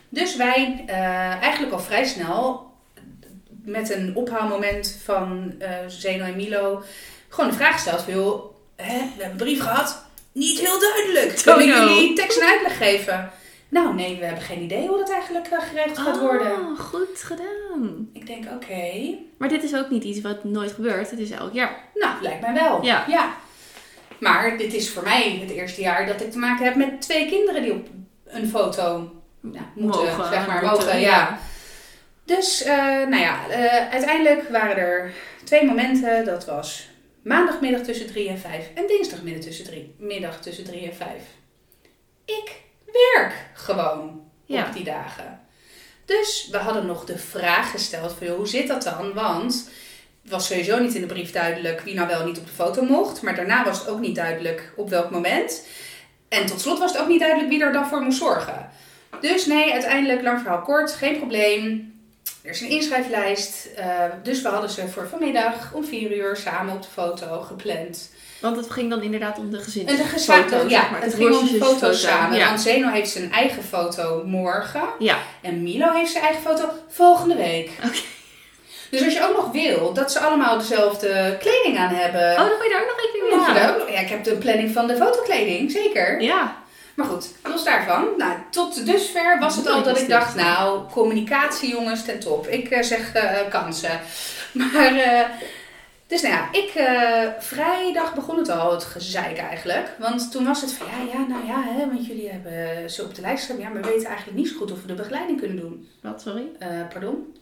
Dus 0.09 0.37
wij 0.37 0.85
uh, 0.87 0.97
eigenlijk 1.43 1.73
al 1.73 1.81
vrij 1.81 2.05
snel 2.05 2.73
met 3.65 3.95
een 3.95 4.17
ophaalmoment 4.17 4.99
van 5.05 5.55
uh, 5.59 5.69
Zeno 5.87 6.25
en 6.25 6.37
Milo 6.37 6.83
gewoon 7.35 7.51
de 7.51 7.57
vraag 7.57 7.73
gesteld 7.73 8.03
van, 8.03 8.15
joh, 8.15 8.45
hè, 8.77 8.99
we 8.99 9.23
hebben 9.23 9.31
een 9.31 9.37
brief 9.37 9.61
gehad, 9.61 10.05
niet 10.33 10.59
heel 10.59 10.81
duidelijk. 10.81 11.43
Kunnen 11.43 11.67
jullie 11.67 12.13
tekst 12.15 12.39
en 12.39 12.49
uitleg 12.49 12.77
geven? 12.77 13.31
Nou, 13.69 13.95
nee, 13.95 14.19
we 14.19 14.25
hebben 14.25 14.45
geen 14.45 14.63
idee 14.63 14.89
hoe 14.89 14.99
dat 14.99 15.11
eigenlijk 15.11 15.49
uh, 15.53 15.59
geregeld 15.61 15.99
gaat 15.99 16.21
worden. 16.21 16.53
Oh, 16.53 16.79
goed 16.79 17.23
gedaan. 17.23 18.09
Ik 18.13 18.27
denk, 18.27 18.45
oké. 18.55 19.17
Maar 19.39 19.49
dit 19.49 19.63
is 19.63 19.77
ook 19.77 19.91
niet 19.91 20.05
iets 20.05 20.21
wat 20.21 20.45
nooit 20.45 20.73
gebeurt. 20.73 21.11
Het 21.11 21.19
is 21.19 21.31
elk 21.31 21.53
jaar. 21.53 21.77
Nou, 21.95 22.23
lijkt 22.23 22.41
mij 22.41 22.53
wel. 22.55 22.85
Ja. 22.85 23.05
ja. 23.09 23.35
Maar 24.21 24.59
dit 24.59 24.75
is 24.75 24.91
voor 24.91 25.03
mij 25.03 25.39
het 25.41 25.51
eerste 25.51 25.81
jaar 25.81 26.07
dat 26.07 26.21
ik 26.21 26.33
te 26.33 26.39
maken 26.39 26.65
heb 26.65 26.75
met 26.75 27.01
twee 27.01 27.29
kinderen 27.29 27.63
die 27.63 27.73
op 27.73 27.87
een 28.25 28.49
foto 28.49 29.13
nou, 29.41 29.65
moeten, 29.75 30.01
mogen, 30.01 30.29
zeg 30.29 30.47
maar, 30.47 30.65
mogen. 30.65 31.01
ja. 31.01 31.39
Dus, 32.25 32.67
uh, 32.67 32.77
nou 33.07 33.17
ja, 33.17 33.49
uh, 33.49 33.91
uiteindelijk 33.91 34.49
waren 34.49 34.77
er 34.77 35.13
twee 35.45 35.65
momenten. 35.65 36.25
Dat 36.25 36.45
was 36.45 36.89
maandagmiddag 37.23 37.81
tussen 37.81 38.07
3 38.07 38.29
en 38.29 38.39
5 38.39 38.69
en 38.75 38.87
dinsdagmiddag 38.87 39.43
tussen 39.43 39.65
3, 39.65 39.95
middag 39.99 40.41
tussen 40.41 40.65
3 40.65 40.89
en 40.89 40.95
5. 40.95 41.11
Ik 42.25 42.53
werk 42.85 43.35
gewoon 43.55 44.23
ja. 44.45 44.67
op 44.67 44.73
die 44.73 44.85
dagen. 44.85 45.41
Dus 46.05 46.49
we 46.51 46.57
hadden 46.57 46.87
nog 46.87 47.05
de 47.05 47.19
vraag 47.19 47.71
gesteld 47.71 48.13
van, 48.13 48.27
joh, 48.27 48.37
hoe 48.37 48.49
zit 48.49 48.69
dat 48.69 48.83
dan? 48.83 49.13
Want 49.13 49.71
het 50.23 50.33
was 50.33 50.47
sowieso 50.47 50.79
niet 50.79 50.95
in 50.95 51.01
de 51.01 51.07
brief 51.07 51.33
duidelijk 51.33 51.81
wie 51.81 51.95
nou 51.95 52.09
wel 52.09 52.25
niet 52.25 52.39
op 52.39 52.47
de 52.47 52.53
foto 52.53 52.85
mocht. 52.85 53.23
Maar 53.23 53.37
daarna 53.37 53.65
was 53.65 53.79
het 53.79 53.89
ook 53.89 54.01
niet 54.01 54.15
duidelijk 54.15 54.73
op 54.77 54.91
welk 54.91 55.11
moment. 55.11 55.67
En 56.29 56.47
tot 56.47 56.61
slot 56.61 56.79
was 56.79 56.93
het 56.93 57.01
ook 57.01 57.09
niet 57.09 57.21
duidelijk 57.21 57.51
wie 57.51 57.63
er 57.63 57.73
dan 57.73 57.87
voor 57.87 58.01
moest 58.01 58.19
zorgen. 58.19 58.71
Dus 59.21 59.47
nee, 59.47 59.73
uiteindelijk, 59.73 60.23
lang 60.23 60.41
verhaal 60.41 60.63
kort, 60.63 60.93
geen 60.93 61.17
probleem. 61.17 61.94
Er 62.45 62.51
is 62.51 62.61
een 62.61 62.69
inschrijflijst. 62.69 63.69
Uh, 63.79 64.05
dus 64.23 64.43
we 64.43 64.49
hadden 64.49 64.71
ze 64.71 64.89
voor 64.89 65.09
vanmiddag 65.09 65.73
om 65.73 65.85
vier 65.85 66.17
uur 66.17 66.37
samen 66.37 66.75
op 66.75 66.83
de 66.83 66.89
foto 66.93 67.41
gepland. 67.41 68.11
Want 68.41 68.57
het 68.57 68.71
ging 68.71 68.91
dan 68.91 69.03
inderdaad 69.03 69.39
om 69.39 69.51
de 69.51 69.59
gezin. 69.59 69.89
En 69.89 69.97
de 69.97 70.05
foto, 70.05 70.69
ja, 70.69 70.91
maar. 70.91 71.03
het 71.03 71.15
ging 71.15 71.37
om 71.37 71.47
de 71.47 71.59
foto's 71.59 72.01
samen. 72.01 72.39
Ja. 72.39 72.47
Want 72.49 72.61
Zeno 72.61 72.89
heeft 72.89 73.11
zijn 73.11 73.33
eigen 73.33 73.63
foto 73.63 74.23
morgen. 74.27 74.83
Ja. 74.99 75.19
En 75.41 75.63
Milo 75.63 75.93
heeft 75.93 76.11
zijn 76.11 76.25
eigen 76.25 76.43
foto 76.43 76.69
volgende 76.89 77.37
week. 77.37 77.71
Oké. 77.85 77.99
Dus 78.91 79.05
als 79.05 79.13
je 79.13 79.29
ook 79.29 79.37
nog 79.37 79.53
wil 79.53 79.93
dat 79.93 80.13
ze 80.13 80.19
allemaal 80.19 80.59
dezelfde 80.59 81.37
kleding 81.41 81.79
aan 81.79 81.95
hebben. 81.95 82.31
Oh, 82.31 82.37
dan 82.37 82.47
moet 82.47 82.65
je 82.65 82.71
daar 82.71 82.83
ook 82.83 82.89
nog 82.89 83.01
rekening 83.01 83.47
mee 83.47 83.63
houden. 83.65 83.93
Ja, 83.93 84.01
ik 84.01 84.09
heb 84.09 84.25
de 84.25 84.37
planning 84.37 84.71
van 84.71 84.87
de 84.87 84.97
fotokleding, 84.97 85.71
zeker. 85.71 86.21
Ja. 86.21 86.64
Maar 86.95 87.07
goed, 87.07 87.33
los 87.43 87.65
daarvan. 87.65 88.09
Nou, 88.17 88.39
tot 88.51 88.87
dusver 88.87 89.39
was 89.39 89.57
het 89.57 89.69
al 89.69 89.83
dat 89.83 89.99
ik 89.99 90.09
dacht, 90.09 90.35
nou, 90.35 90.91
communicatie 90.91 91.71
jongens, 91.71 92.05
ten 92.05 92.21
top. 92.21 92.47
Ik 92.47 92.71
uh, 92.71 92.83
zeg 92.83 93.15
uh, 93.15 93.49
kansen. 93.51 94.01
Maar, 94.53 94.93
uh, 94.93 95.21
dus 96.07 96.23
nou 96.23 96.35
ja, 96.35 96.49
ik, 96.53 96.71
vrijdag 97.39 98.15
begon 98.15 98.39
het 98.39 98.49
al, 98.49 98.73
het 98.73 98.85
gezeik 98.85 99.39
eigenlijk. 99.39 99.91
Want 99.99 100.31
toen 100.31 100.45
was 100.45 100.61
het 100.61 100.73
van, 100.73 100.87
ja, 100.87 101.13
ja, 101.13 101.27
nou 101.27 101.47
ja, 101.47 101.63
hè, 101.63 101.87
want 101.87 102.07
jullie 102.07 102.31
hebben 102.31 102.91
ze 102.91 103.03
op 103.03 103.15
de 103.15 103.21
lijst 103.21 103.45
staan. 103.45 103.59
Ja, 103.59 103.69
maar 103.69 103.83
we 103.83 103.89
weten 103.89 104.07
eigenlijk 104.07 104.39
niet 104.39 104.49
zo 104.49 104.57
goed 104.57 104.73
of 104.73 104.81
we 104.81 104.87
de 104.87 104.95
begeleiding 104.95 105.39
kunnen 105.39 105.57
doen. 105.57 105.89
Wat, 106.03 106.23
sorry? 106.23 106.51
pardon? 106.89 107.35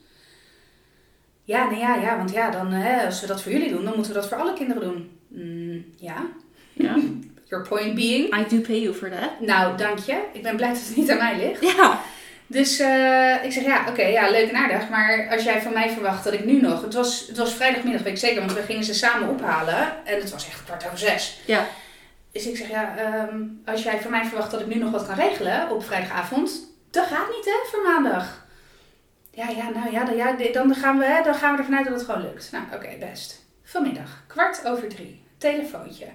Ja, 1.45 1.65
nou 1.65 1.79
ja, 1.79 1.95
ja, 1.95 2.17
want 2.17 2.33
ja, 2.33 2.51
dan, 2.51 2.73
hè, 2.73 3.07
als 3.07 3.21
we 3.21 3.27
dat 3.27 3.43
voor 3.43 3.53
jullie 3.53 3.71
doen, 3.71 3.85
dan 3.85 3.95
moeten 3.95 4.13
we 4.13 4.19
dat 4.21 4.29
voor 4.29 4.39
alle 4.39 4.53
kinderen 4.53 4.83
doen. 4.83 5.19
Mm, 5.29 5.85
ja. 5.97 6.27
Ja. 6.73 6.97
Your 7.53 7.69
point 7.69 7.95
being. 7.95 8.33
I 8.35 8.45
do 8.49 8.61
pay 8.61 8.81
you 8.81 8.95
for 8.95 9.11
that. 9.11 9.41
Nou, 9.41 9.77
dank 9.77 9.99
je. 9.99 10.23
Ik 10.33 10.43
ben 10.43 10.57
blij 10.57 10.69
dat 10.69 10.79
het 10.79 10.97
niet 10.97 11.11
aan 11.11 11.19
mij 11.19 11.37
ligt. 11.37 11.77
Ja. 11.77 12.01
Dus 12.47 12.81
uh, 12.81 13.45
ik 13.45 13.53
zeg, 13.53 13.65
ja, 13.65 13.85
oké, 13.89 14.03
ja, 14.03 14.31
leuk 14.31 14.49
en 14.49 14.57
aardig. 14.57 14.89
Maar 14.89 15.29
als 15.31 15.43
jij 15.43 15.63
van 15.63 15.73
mij 15.73 15.91
verwacht 15.91 16.25
dat 16.25 16.33
ik 16.33 16.45
nu 16.45 16.61
nog... 16.61 16.83
Het 16.83 16.95
was, 16.95 17.27
het 17.29 17.37
was 17.37 17.55
vrijdagmiddag, 17.55 18.03
weet 18.03 18.13
ik 18.13 18.19
zeker, 18.19 18.41
want 18.41 18.53
we 18.53 18.63
gingen 18.63 18.85
ze 18.85 18.95
samen 18.95 19.29
ophalen. 19.29 20.05
En 20.05 20.21
het 20.21 20.31
was 20.31 20.47
echt 20.47 20.65
kwart 20.65 20.87
over 20.87 20.99
zes. 20.99 21.41
Ja. 21.47 21.67
Dus 22.33 22.47
ik 22.47 22.57
zeg, 22.57 22.69
ja, 22.69 22.95
um, 23.29 23.63
als 23.65 23.83
jij 23.83 24.01
van 24.01 24.11
mij 24.11 24.25
verwacht 24.25 24.51
dat 24.51 24.61
ik 24.61 24.67
nu 24.67 24.75
nog 24.75 24.91
wat 24.91 25.07
kan 25.07 25.15
regelen 25.15 25.71
op 25.71 25.85
vrijdagavond... 25.85 26.71
Dat 26.91 27.07
gaat 27.07 27.29
niet, 27.37 27.45
hè, 27.45 27.69
voor 27.71 27.83
maandag. 27.83 28.47
Ja, 29.31 29.49
ja, 29.49 29.71
nou 29.71 29.93
ja, 29.93 30.05
dan, 30.05 30.17
ja, 30.17 30.37
dan, 30.53 30.75
gaan, 30.75 30.99
we, 30.99 31.05
hè, 31.05 31.23
dan 31.23 31.35
gaan 31.35 31.53
we 31.53 31.59
ervan 31.59 31.77
uit 31.77 31.85
dat 31.85 31.95
het 31.95 32.05
gewoon 32.05 32.23
lukt. 32.23 32.53
Nou, 32.53 32.65
oké, 32.75 32.89
best. 33.01 33.45
Vanmiddag, 33.65 34.25
kwart 34.27 34.67
over 34.67 34.89
drie, 34.89 35.25
telefoontje 35.39 36.07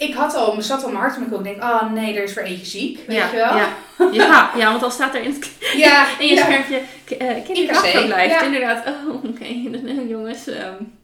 ik 0.00 0.14
had 0.14 0.34
al, 0.34 0.54
me 0.54 0.62
zat 0.62 0.82
al 0.82 0.88
mijn 0.88 1.00
hart 1.00 1.14
in 1.14 1.20
mijn 1.20 1.32
kop. 1.32 1.46
Ik 1.46 1.52
denk, 1.52 1.62
oh 1.62 1.92
nee, 1.92 2.16
er 2.16 2.22
is 2.22 2.34
weer 2.34 2.44
eentje 2.44 2.66
ziek. 2.66 3.06
Weet 3.06 3.16
ja, 3.16 3.30
je 3.30 3.36
wel? 3.36 3.56
Ja. 3.56 3.74
ja, 4.12 4.50
ja, 4.60 4.68
want 4.68 4.80
dan 4.80 4.90
staat 4.90 5.14
er 5.14 5.22
in, 5.22 5.32
het, 5.32 5.50
ja, 5.76 6.06
in 6.18 6.26
je 6.26 6.34
ja. 6.34 6.42
schermpje 6.42 6.82
uh, 7.18 7.44
kinderdagverblijf. 7.44 8.30
Ja. 8.30 8.42
Inderdaad. 8.42 8.86
Oh, 8.86 9.14
oké. 9.14 9.26
Okay. 9.26 10.06
jongens. 10.08 10.46
Um. 10.46 10.98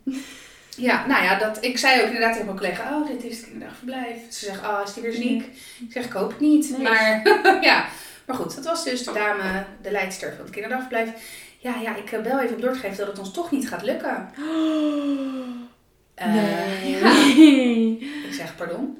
Ja, 0.76 1.06
nou 1.06 1.24
ja, 1.24 1.38
dat, 1.38 1.58
ik 1.60 1.78
zei 1.78 2.00
ook 2.00 2.06
inderdaad 2.06 2.32
tegen 2.32 2.46
mijn 2.46 2.58
collega, 2.58 2.96
oh, 2.96 3.06
dit 3.06 3.24
is 3.24 3.36
het 3.36 3.46
kinderdagverblijf. 3.46 4.16
Ze 4.30 4.44
zegt, 4.44 4.60
oh, 4.60 4.80
is 4.84 4.94
die 4.94 5.02
weer 5.02 5.12
ziek? 5.12 5.42
Ik 5.78 5.92
zeg, 5.92 6.04
ik 6.04 6.12
hoop 6.12 6.28
het 6.28 6.40
niet. 6.40 6.70
Nee. 6.70 6.82
Maar 6.82 7.22
ja, 7.60 7.84
maar 8.26 8.36
goed, 8.36 8.54
dat 8.54 8.64
was 8.64 8.84
dus 8.84 9.04
de 9.04 9.12
dame, 9.12 9.64
de 9.82 9.90
leidster 9.90 10.32
van 10.34 10.44
het 10.44 10.50
kinderdagverblijf. 10.50 11.10
Ja, 11.58 11.74
ja, 11.82 11.96
ik 11.96 12.12
eh, 12.12 12.20
bel 12.20 12.40
even 12.40 12.54
op 12.54 12.62
door 12.62 12.72
te 12.72 12.78
geven 12.78 12.96
dat 12.96 13.06
het 13.06 13.18
ons 13.18 13.32
toch 13.32 13.50
niet 13.50 13.68
gaat 13.68 13.82
lukken. 13.82 14.30
Nee. 16.24 17.98
Ik 18.28 18.34
zeg, 18.34 18.56
pardon? 18.56 18.98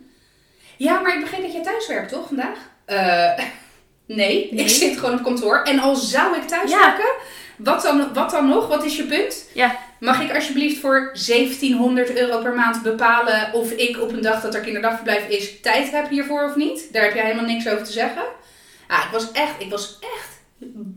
Ja, 0.76 1.00
maar 1.00 1.14
ik 1.14 1.20
begreep 1.20 1.42
dat 1.42 1.52
jij 1.52 1.62
thuis 1.62 1.86
werkt, 1.88 2.12
toch, 2.12 2.26
vandaag? 2.26 2.58
Eh, 2.84 3.44
nee, 4.06 4.48
Nee. 4.52 4.64
ik 4.64 4.68
zit 4.68 4.98
gewoon 4.98 5.14
op 5.18 5.22
kantoor. 5.24 5.62
En 5.62 5.78
al 5.78 5.96
zou 5.96 6.36
ik 6.36 6.42
thuis 6.48 6.70
Ja. 6.70 6.78
werken, 6.78 7.12
wat 7.56 7.82
dan, 7.82 8.12
wat 8.14 8.30
dan 8.30 8.48
nog? 8.48 8.68
Wat 8.68 8.84
is 8.84 8.96
je 8.96 9.04
punt? 9.04 9.44
Ja. 9.54 9.78
Mag 10.00 10.20
ik 10.22 10.34
alsjeblieft 10.34 10.80
voor 10.80 11.10
1700 11.26 12.16
euro 12.16 12.38
per 12.42 12.54
maand 12.54 12.82
bepalen 12.82 13.52
of 13.52 13.70
ik 13.70 14.00
op 14.00 14.12
een 14.12 14.22
dag 14.22 14.40
dat 14.42 14.54
er 14.54 14.60
kinderdagverblijf 14.60 15.28
is 15.28 15.60
tijd 15.60 15.90
heb 15.90 16.08
hiervoor 16.08 16.44
of 16.44 16.56
niet? 16.56 16.92
Daar 16.92 17.02
heb 17.02 17.14
jij 17.14 17.24
helemaal 17.24 17.44
niks 17.44 17.68
over 17.68 17.84
te 17.84 17.92
zeggen. 17.92 18.22
Ja, 18.88 19.04
ik 19.04 19.10
was 19.12 19.32
echt, 19.32 19.52
ik 19.58 19.70
was 19.70 19.98
echt, 20.00 20.35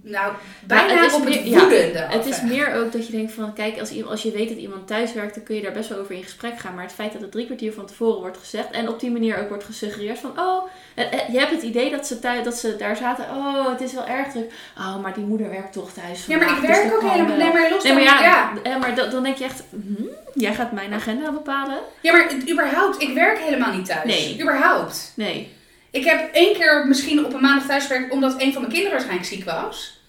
nou, 0.04 0.34
bijna 0.66 0.94
het 0.96 1.06
is 1.06 1.14
op 1.14 1.26
het 1.26 1.30
meer- 1.46 1.48
ja. 1.48 2.08
Het 2.10 2.26
is 2.26 2.42
meer 2.42 2.74
ook 2.76 2.92
dat 2.92 3.06
je 3.08 3.12
denkt 3.12 3.32
van, 3.32 3.54
kijk, 3.54 3.80
als, 3.80 4.04
als 4.04 4.22
je 4.24 4.32
weet 4.32 4.50
dat 4.50 4.58
iemand 4.58 4.88
thuis 4.88 5.14
werkt, 5.14 5.36
dan 5.36 5.44
kun 5.44 5.56
je 5.56 5.62
daar 5.62 5.72
best 5.72 5.90
wel 5.90 6.00
over 6.00 6.16
in 6.16 6.24
gesprek 6.24 6.60
gaan. 6.60 6.74
Maar 6.74 6.84
het 6.84 6.94
feit 6.94 7.12
dat 7.14 7.22
het 7.22 7.32
drie 7.32 7.46
kwartier 7.46 7.74
van 7.74 7.86
tevoren 7.86 8.20
wordt 8.20 8.38
gezegd 8.38 8.70
en 8.72 8.90
op 8.90 9.00
die 9.00 9.12
manier 9.12 9.38
ook 9.40 9.50
wordt 9.50 9.64
gesuggereerd 9.64 10.20
van, 10.20 10.40
oh, 10.40 10.68
eh, 10.96 11.14
eh, 11.14 11.30
je 11.32 11.40
hebt 11.40 11.52
het 11.52 11.62
idee 11.62 11.92
dat 11.92 12.08
ze, 12.08 12.20
thuis, 12.20 12.44
dat 12.44 12.56
ze 12.58 12.76
daar 12.76 12.96
zaten, 12.96 13.26
oh, 13.36 13.70
het 13.70 13.82
is 13.82 13.94
wel 13.94 14.06
erg 14.08 14.28
druk. 14.28 14.52
Oh, 14.78 15.02
maar 15.02 15.14
die 15.14 15.24
moeder 15.26 15.50
werkt 15.50 15.74
toch 15.74 15.92
thuis 15.94 16.26
Ja, 16.26 16.38
maar 16.38 16.50
ik 16.50 16.56
dus 16.62 16.68
werk 16.70 16.94
ook 16.94 17.02
helemaal, 17.12 17.38
nee, 17.38 17.54
maar 17.54 17.70
los 17.70 17.84
Nee, 17.84 17.94
maar 17.94 18.04
dan- 18.04 18.14
ja, 18.14 18.22
ja. 18.22 18.54
eh, 18.64 18.80
maar 18.80 18.96
dat- 18.96 19.12
dan 19.12 19.24
denk 19.24 19.38
je 19.38 19.44
echt, 19.44 19.64
hm, 19.70 20.04
jij 20.34 20.54
gaat 20.56 20.72
mijn 20.72 20.94
agenda 20.94 21.32
bepalen? 21.32 21.78
Ja, 22.02 22.12
maar 22.12 22.32
überhaupt, 22.52 23.02
ik 23.02 23.14
werk 23.14 23.40
helemaal 23.40 23.74
niet 23.74 23.86
thuis. 23.86 24.06
Nee. 24.06 24.42
Überhaupt. 24.42 25.12
Nee. 25.16 25.58
Ik 25.92 26.06
heb 26.06 26.34
één 26.34 26.54
keer 26.54 26.86
misschien 26.88 27.26
op 27.26 27.34
een 27.34 27.42
maandag 27.42 27.68
thuis 27.68 27.86
gewerkt 27.86 28.12
omdat 28.12 28.42
een 28.42 28.52
van 28.54 28.62
mijn 28.62 28.74
kinderen 28.74 28.92
waarschijnlijk 28.98 29.30
ziek 29.30 29.44
was. 29.46 30.02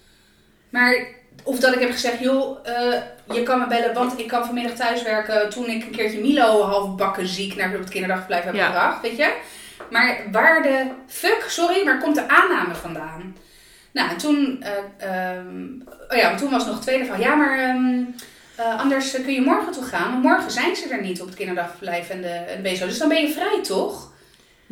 Maar, 0.71 1.07
of 1.45 1.59
dat 1.59 1.75
ik 1.75 1.81
heb 1.81 1.91
gezegd, 1.91 2.19
joh, 2.21 2.59
eh, 2.69 3.01
je 3.35 3.43
kan 3.43 3.59
me 3.59 3.67
bellen, 3.67 3.95
want 3.95 4.19
ik 4.19 4.27
kan 4.29 4.45
vanmiddag 4.45 4.73
thuis 4.77 5.03
werken 5.03 5.51
toen 5.51 5.67
ik 5.67 5.85
een 5.85 5.91
keertje 5.91 6.21
Milo 6.21 6.63
halfbakken 6.63 7.27
ziek 7.27 7.57
naar 7.57 7.71
het 7.73 7.89
kinderdagverblijf 7.89 8.45
heb 8.45 8.55
Ja. 8.55 8.67
gebracht, 8.67 9.03
weet 9.03 9.17
je. 9.17 9.33
Maar 9.91 10.17
waar 10.33 10.63
de 10.63 10.87
fuck, 11.07 11.45
sorry, 11.49 11.85
waar 11.85 11.99
komt 11.99 12.15
de 12.15 12.29
aanname 12.29 12.75
vandaan? 12.75 13.37
Nou, 13.93 14.11
en 14.11 14.17
toen, 14.17 14.63
eh, 14.63 15.09
ehm, 15.37 15.65
oh 16.09 16.17
ja, 16.17 16.35
toen 16.37 16.51
was 16.51 16.65
nog 16.67 16.75
het 16.75 16.83
tweede 16.83 17.05
van, 17.05 17.21
ja, 17.21 17.35
maar 17.35 17.59
ehm, 17.59 18.03
eh, 18.57 18.81
anders 18.81 19.11
kun 19.11 19.33
je 19.33 19.41
morgen 19.41 19.73
toe 19.73 19.85
gaan. 19.85 20.11
Want 20.11 20.23
morgen 20.23 20.51
zijn 20.51 20.77
ze 20.77 20.89
er 20.89 21.03
niet 21.03 21.21
op 21.21 21.27
het 21.27 21.37
kinderdagverblijf 21.37 22.09
en 22.11 22.21
de, 22.23 22.29
en 22.29 22.63
de 22.63 22.71
BSO. 22.71 22.87
Dus 22.87 22.99
dan 22.99 23.09
ben 23.09 23.23
je 23.23 23.33
vrij, 23.33 23.59
toch? 23.63 24.09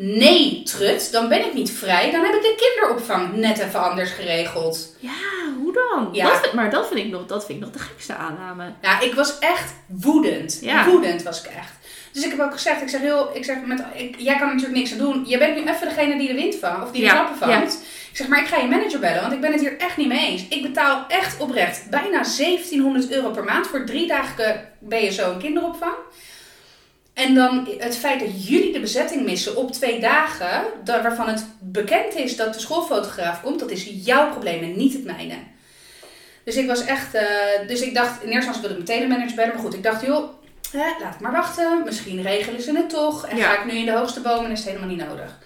Nee, 0.01 0.63
trut, 0.63 1.13
dan 1.13 1.29
ben 1.29 1.45
ik 1.47 1.55
niet 1.55 1.71
vrij. 1.73 2.11
Dan 2.11 2.25
heb 2.25 2.35
ik 2.35 2.43
de 2.43 2.55
kinderopvang 2.75 3.35
net 3.37 3.59
even 3.59 3.83
anders 3.83 4.11
geregeld. 4.11 4.97
Ja, 4.99 5.11
hoe 5.61 5.73
dan? 5.73 6.09
Ja. 6.13 6.29
Dat, 6.31 6.41
vind- 6.41 6.53
maar 6.53 6.71
dat 6.71 6.89
vind, 6.89 6.99
ik 7.01 7.11
nog, 7.11 7.27
dat 7.27 7.47
vind 7.47 7.59
ik 7.59 7.65
nog 7.65 7.75
de 7.75 7.79
gekste 7.79 8.15
aanname. 8.15 8.73
Ja, 8.83 9.01
ik 9.01 9.15
was 9.15 9.39
echt 9.39 9.73
woedend. 9.87 10.59
Ja. 10.61 10.85
Woedend 10.89 11.23
was 11.23 11.43
ik 11.45 11.51
echt. 11.51 11.73
Dus 12.13 12.25
ik 12.25 12.31
heb 12.31 12.41
ook 12.41 12.53
gezegd, 12.53 12.83
ik 12.83 12.89
zeg 12.89 13.01
heel, 13.01 13.31
ik 13.37 13.45
zeg 13.45 13.57
met, 13.65 13.83
ik, 13.95 14.15
jij 14.19 14.37
kan 14.37 14.47
natuurlijk 14.49 14.75
niks 14.77 14.93
aan 14.93 14.99
doen. 14.99 15.25
Je 15.27 15.39
bent 15.39 15.55
nu 15.57 15.61
even 15.71 15.89
degene 15.89 16.19
die 16.19 16.29
de 16.29 16.35
wind 16.35 16.55
vangt, 16.55 16.83
of 16.85 16.91
die 16.91 17.01
de 17.01 17.07
Ja, 17.07 17.13
klappen 17.13 17.37
vangt. 17.37 17.75
Ik 18.11 18.17
zeg, 18.17 18.29
maar 18.29 18.41
ik 18.41 18.47
ga 18.47 18.57
je 18.57 18.67
manager 18.69 18.99
bellen, 19.01 19.21
want 19.21 19.33
ik 19.33 19.41
ben 19.41 19.53
het 19.53 19.61
hier 19.61 19.79
echt 19.79 19.97
niet 19.97 20.09
mee 20.09 20.27
eens. 20.31 20.45
Ik 20.49 20.63
betaal 20.63 21.05
echt 21.09 21.41
oprecht 21.41 21.91
bijna 21.91 22.23
1700 22.23 23.11
euro 23.11 23.31
per 23.31 23.45
maand 23.45 23.67
voor 23.67 23.85
drie 23.87 24.07
dagen 24.07 24.69
BSO 24.79 25.33
en 25.33 25.39
kinderopvang. 25.39 25.95
En 27.27 27.35
dan 27.35 27.69
het 27.79 27.97
feit 27.97 28.21
dat 28.21 28.49
jullie 28.49 28.73
de 28.73 28.81
bezetting 28.81 29.25
missen 29.25 29.57
op 29.57 29.73
twee 29.73 30.01
dagen, 30.01 30.63
da- 30.85 31.03
waarvan 31.03 31.29
het 31.29 31.45
bekend 31.61 32.15
is 32.15 32.37
dat 32.37 32.55
de 32.55 32.61
schoolfotograaf 32.61 33.41
komt, 33.43 33.61
dat 33.61 33.71
is 33.71 33.91
jouw 34.05 34.31
probleem 34.31 34.63
en 34.63 34.77
niet 34.77 34.93
het 34.93 35.05
mijne. 35.05 35.35
Dus 36.45 36.57
ik 36.57 36.67
was 36.67 36.85
echt, 36.85 37.15
eh, 37.15 37.25
dus 37.67 37.81
ik 37.81 37.95
dacht, 37.95 38.23
in 38.23 38.29
eerste 38.31 38.35
instantie 38.35 38.61
wilde 38.61 38.75
ik 38.75 38.81
meteen 38.89 39.03
een 39.03 39.09
manager 39.09 39.35
bellen, 39.37 39.53
maar 39.55 39.63
goed, 39.63 39.75
ik 39.75 39.83
dacht, 39.83 40.03
joh, 40.07 40.29
hè, 40.73 40.79
laat 41.03 41.15
ik 41.15 41.21
maar 41.21 41.33
wachten, 41.33 41.83
misschien 41.85 42.23
regelen 42.23 42.63
ze 42.63 42.73
het 42.77 42.91
toch. 42.91 43.27
En 43.27 43.37
Ja. 43.37 43.45
ga 43.53 43.59
ik 43.63 43.73
nu 43.73 43.79
in 43.79 43.85
de 43.87 43.93
hoogste 43.93 44.21
bomen, 44.21 44.43
dan 44.43 44.51
is 44.51 44.65
helemaal 44.65 44.89
niet 44.89 45.07
nodig. 45.09 45.39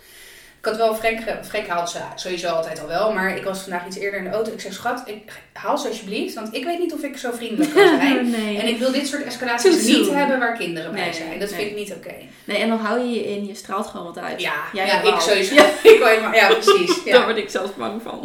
Ik 0.63 0.69
had 0.69 0.77
wel 0.77 0.95
Freek, 0.95 1.21
ge- 1.21 1.45
Freek 1.45 1.69
haalt 1.69 1.91
ze 1.91 1.99
sowieso 2.15 2.49
altijd 2.49 2.81
al 2.81 2.87
wel, 2.87 3.13
maar 3.13 3.37
ik 3.37 3.45
was 3.45 3.61
vandaag 3.61 3.87
iets 3.87 3.97
eerder 3.97 4.19
in 4.19 4.25
de 4.25 4.31
auto. 4.31 4.53
Ik 4.53 4.61
zeg, 4.61 4.73
schat, 4.73 5.03
ik, 5.07 5.33
haal 5.53 5.79
ze 5.79 5.89
alsjeblieft, 5.89 6.35
want 6.35 6.55
ik 6.55 6.65
weet 6.65 6.79
niet 6.79 6.93
of 6.93 7.03
ik 7.03 7.17
zo 7.17 7.31
vriendelijk 7.33 7.75
kan 7.75 7.89
zijn. 8.01 8.31
nee. 8.31 8.59
En 8.59 8.69
ik 8.69 8.79
wil 8.79 8.93
dit 8.93 9.07
soort 9.07 9.23
escalaties 9.25 9.87
niet 9.87 10.11
hebben 10.11 10.39
waar 10.39 10.57
kinderen 10.57 10.93
bij 10.93 11.13
zijn. 11.13 11.39
Dat 11.39 11.51
nee. 11.51 11.59
vind 11.59 11.71
ik 11.71 11.77
niet 11.77 11.93
oké. 11.93 12.15
nee, 12.45 12.57
en 12.59 12.69
dan 12.69 12.79
hou 12.79 13.01
je 13.01 13.11
je 13.11 13.25
in, 13.37 13.47
je 13.47 13.55
straalt 13.55 13.87
gewoon 13.87 14.07
wat 14.07 14.19
uit. 14.19 14.41
Ja, 14.41 14.55
Jij 14.73 14.87
ja 14.87 15.01
ik 15.03 15.21
sowieso. 15.21 15.55
Ja. 15.55 15.65
Ik 15.83 16.03
helemaal, 16.05 16.35
ja, 16.35 16.49
precies. 16.55 17.05
Daar 17.13 17.25
word 17.25 17.37
ik 17.37 17.51
zelfs 17.51 17.75
bang 17.75 18.03
van. 18.03 18.21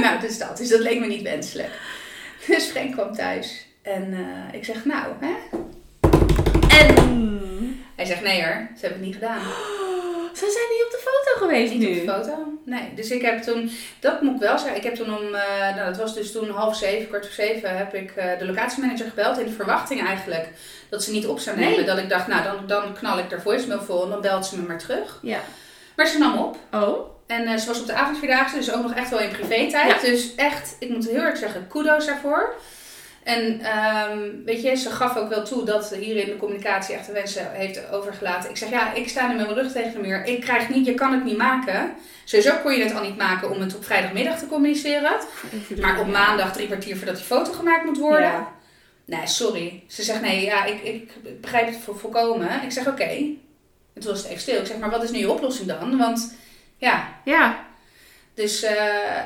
nou, 0.00 0.20
dus 0.20 0.38
dat. 0.38 0.56
Dus 0.56 0.68
dat 0.68 0.80
leek 0.80 1.00
me 1.00 1.06
niet 1.06 1.22
wenselijk. 1.22 1.70
Dus 2.46 2.64
Frank 2.64 2.92
kwam 2.92 3.14
thuis. 3.14 3.66
En 3.82 4.12
eh, 4.12 4.58
ik 4.58 4.64
zeg, 4.64 4.84
nou, 4.84 5.06
hè? 5.20 5.32
En... 6.78 7.20
Hij 7.96 8.04
zegt, 8.04 8.22
nee 8.22 8.42
hoor, 8.42 8.68
ze 8.76 8.80
hebben 8.86 8.98
het 8.98 9.00
niet 9.06 9.14
gedaan. 9.14 9.40
Ze 10.42 10.50
zijn 10.50 10.68
niet 10.72 10.84
op 10.84 10.90
de 10.90 10.98
foto 10.98 11.46
geweest 11.46 11.72
Niet 11.72 11.82
op 11.82 11.88
nu. 11.88 12.00
de 12.00 12.12
foto. 12.12 12.58
Nee, 12.64 12.94
dus 12.94 13.10
ik 13.10 13.22
heb 13.22 13.42
toen, 13.42 13.70
dat 14.00 14.22
moet 14.22 14.34
ik 14.34 14.40
wel 14.40 14.58
zeggen, 14.58 14.76
ik 14.76 14.82
heb 14.82 14.94
toen 14.94 15.16
om, 15.16 15.34
eh, 15.34 15.74
nou 15.76 15.84
dat 15.84 15.96
was 15.96 16.14
dus 16.14 16.32
toen 16.32 16.50
half 16.50 16.76
zeven, 16.76 17.08
kwart 17.08 17.24
voor 17.24 17.34
zeven, 17.34 17.76
heb 17.76 17.94
ik 17.94 18.10
eh, 18.10 18.38
de 18.38 18.46
locatiemanager 18.46 19.06
gebeld 19.08 19.38
in 19.38 19.44
de 19.46 19.52
verwachting 19.52 20.06
eigenlijk 20.06 20.48
dat 20.88 21.02
ze 21.04 21.10
niet 21.12 21.26
op 21.26 21.38
zou 21.38 21.56
nemen. 21.56 21.76
Nee. 21.76 21.84
Dat 21.84 21.98
ik 21.98 22.08
dacht, 22.08 22.26
nou 22.26 22.42
dan, 22.42 22.66
dan 22.66 22.94
knal 22.94 23.18
ik 23.18 23.32
er 23.32 23.40
voicemail 23.42 23.82
vol 23.82 24.04
en 24.04 24.10
dan 24.10 24.20
belt 24.20 24.46
ze 24.46 24.58
me 24.58 24.66
maar 24.66 24.78
terug. 24.78 25.18
Ja. 25.22 25.40
Maar 25.96 26.06
ze 26.06 26.18
nam 26.18 26.38
op. 26.38 26.56
Oh. 26.72 27.10
En 27.26 27.46
eh, 27.46 27.56
ze 27.56 27.66
was 27.66 27.80
op 27.80 27.86
de 27.86 27.92
avondvierdaagse, 27.94 28.56
dus 28.56 28.72
ook 28.72 28.82
nog 28.82 28.94
echt 28.94 29.10
wel 29.10 29.20
in 29.20 29.30
privé-tijd. 29.30 30.00
Dus 30.00 30.34
echt, 30.34 30.76
ik 30.78 30.88
moet 30.88 31.08
heel 31.08 31.22
erg 31.22 31.36
zeggen, 31.38 31.66
kudo's 31.68 32.06
daarvoor. 32.06 32.54
En 33.24 33.60
ehm, 33.60 34.28
weet 34.44 34.62
je, 34.62 34.74
ze 34.76 34.90
gaf 34.90 35.16
ook 35.16 35.28
wel 35.28 35.44
toe 35.44 35.64
dat 35.64 35.90
hier 35.94 36.16
in 36.16 36.26
de 36.26 36.36
communicatie 36.36 36.94
echt 36.94 37.06
de 37.06 37.12
wensen 37.12 37.50
heeft 37.52 37.90
overgelaten. 37.90 38.50
Ik 38.50 38.56
zeg, 38.56 38.70
ja, 38.70 38.92
ik 38.92 39.08
sta 39.08 39.26
nu 39.28 39.34
met 39.36 39.46
mijn 39.46 39.58
rug 39.58 39.72
tegen 39.72 39.92
de 39.92 39.98
muur. 39.98 40.24
Ik 40.24 40.40
krijg 40.40 40.68
niet, 40.68 40.86
je 40.86 40.94
kan 40.94 41.12
het 41.12 41.24
niet 41.24 41.36
maken. 41.36 41.92
Sowieso 42.24 42.56
kon 42.62 42.72
je 42.76 42.82
het 42.82 42.94
al 42.94 43.02
niet 43.02 43.16
maken 43.16 43.50
om 43.50 43.60
het 43.60 43.76
op 43.76 43.84
vrijdagmiddag 43.84 44.38
te 44.38 44.46
communiceren. 44.46 45.12
Maar 45.80 46.00
op 46.00 46.06
maandag 46.06 46.52
drie 46.52 46.66
kwartier 46.66 46.96
voordat 46.96 47.16
die 47.16 47.24
foto 47.24 47.52
gemaakt 47.52 47.84
moet 47.84 47.98
worden. 47.98 48.30
Ja. 48.30 48.48
Nee, 49.04 49.26
sorry. 49.26 49.82
Ze 49.88 50.02
zegt, 50.02 50.20
nee, 50.20 50.44
ja, 50.44 50.64
ik, 50.64 50.82
ik, 50.82 51.12
begrijp 51.40 51.66
het 51.66 51.76
vo- 51.84 51.94
volkomen. 51.94 52.62
Ik 52.62 52.70
zeg, 52.72 52.86
oké. 52.86 53.02
En 53.04 54.00
toen 54.00 54.10
was 54.10 54.18
het 54.18 54.28
even 54.28 54.40
stil. 54.42 54.60
Ik 54.60 54.66
zeg, 54.66 54.78
maar 54.78 54.90
wat 54.90 55.02
is 55.02 55.10
nu 55.10 55.18
je 55.18 55.30
oplossing 55.30 55.68
dan? 55.68 55.98
Want, 55.98 56.34
ja, 56.76 57.08
Ja. 57.24 57.70
Dus 58.34 58.62
eh, 58.62 58.74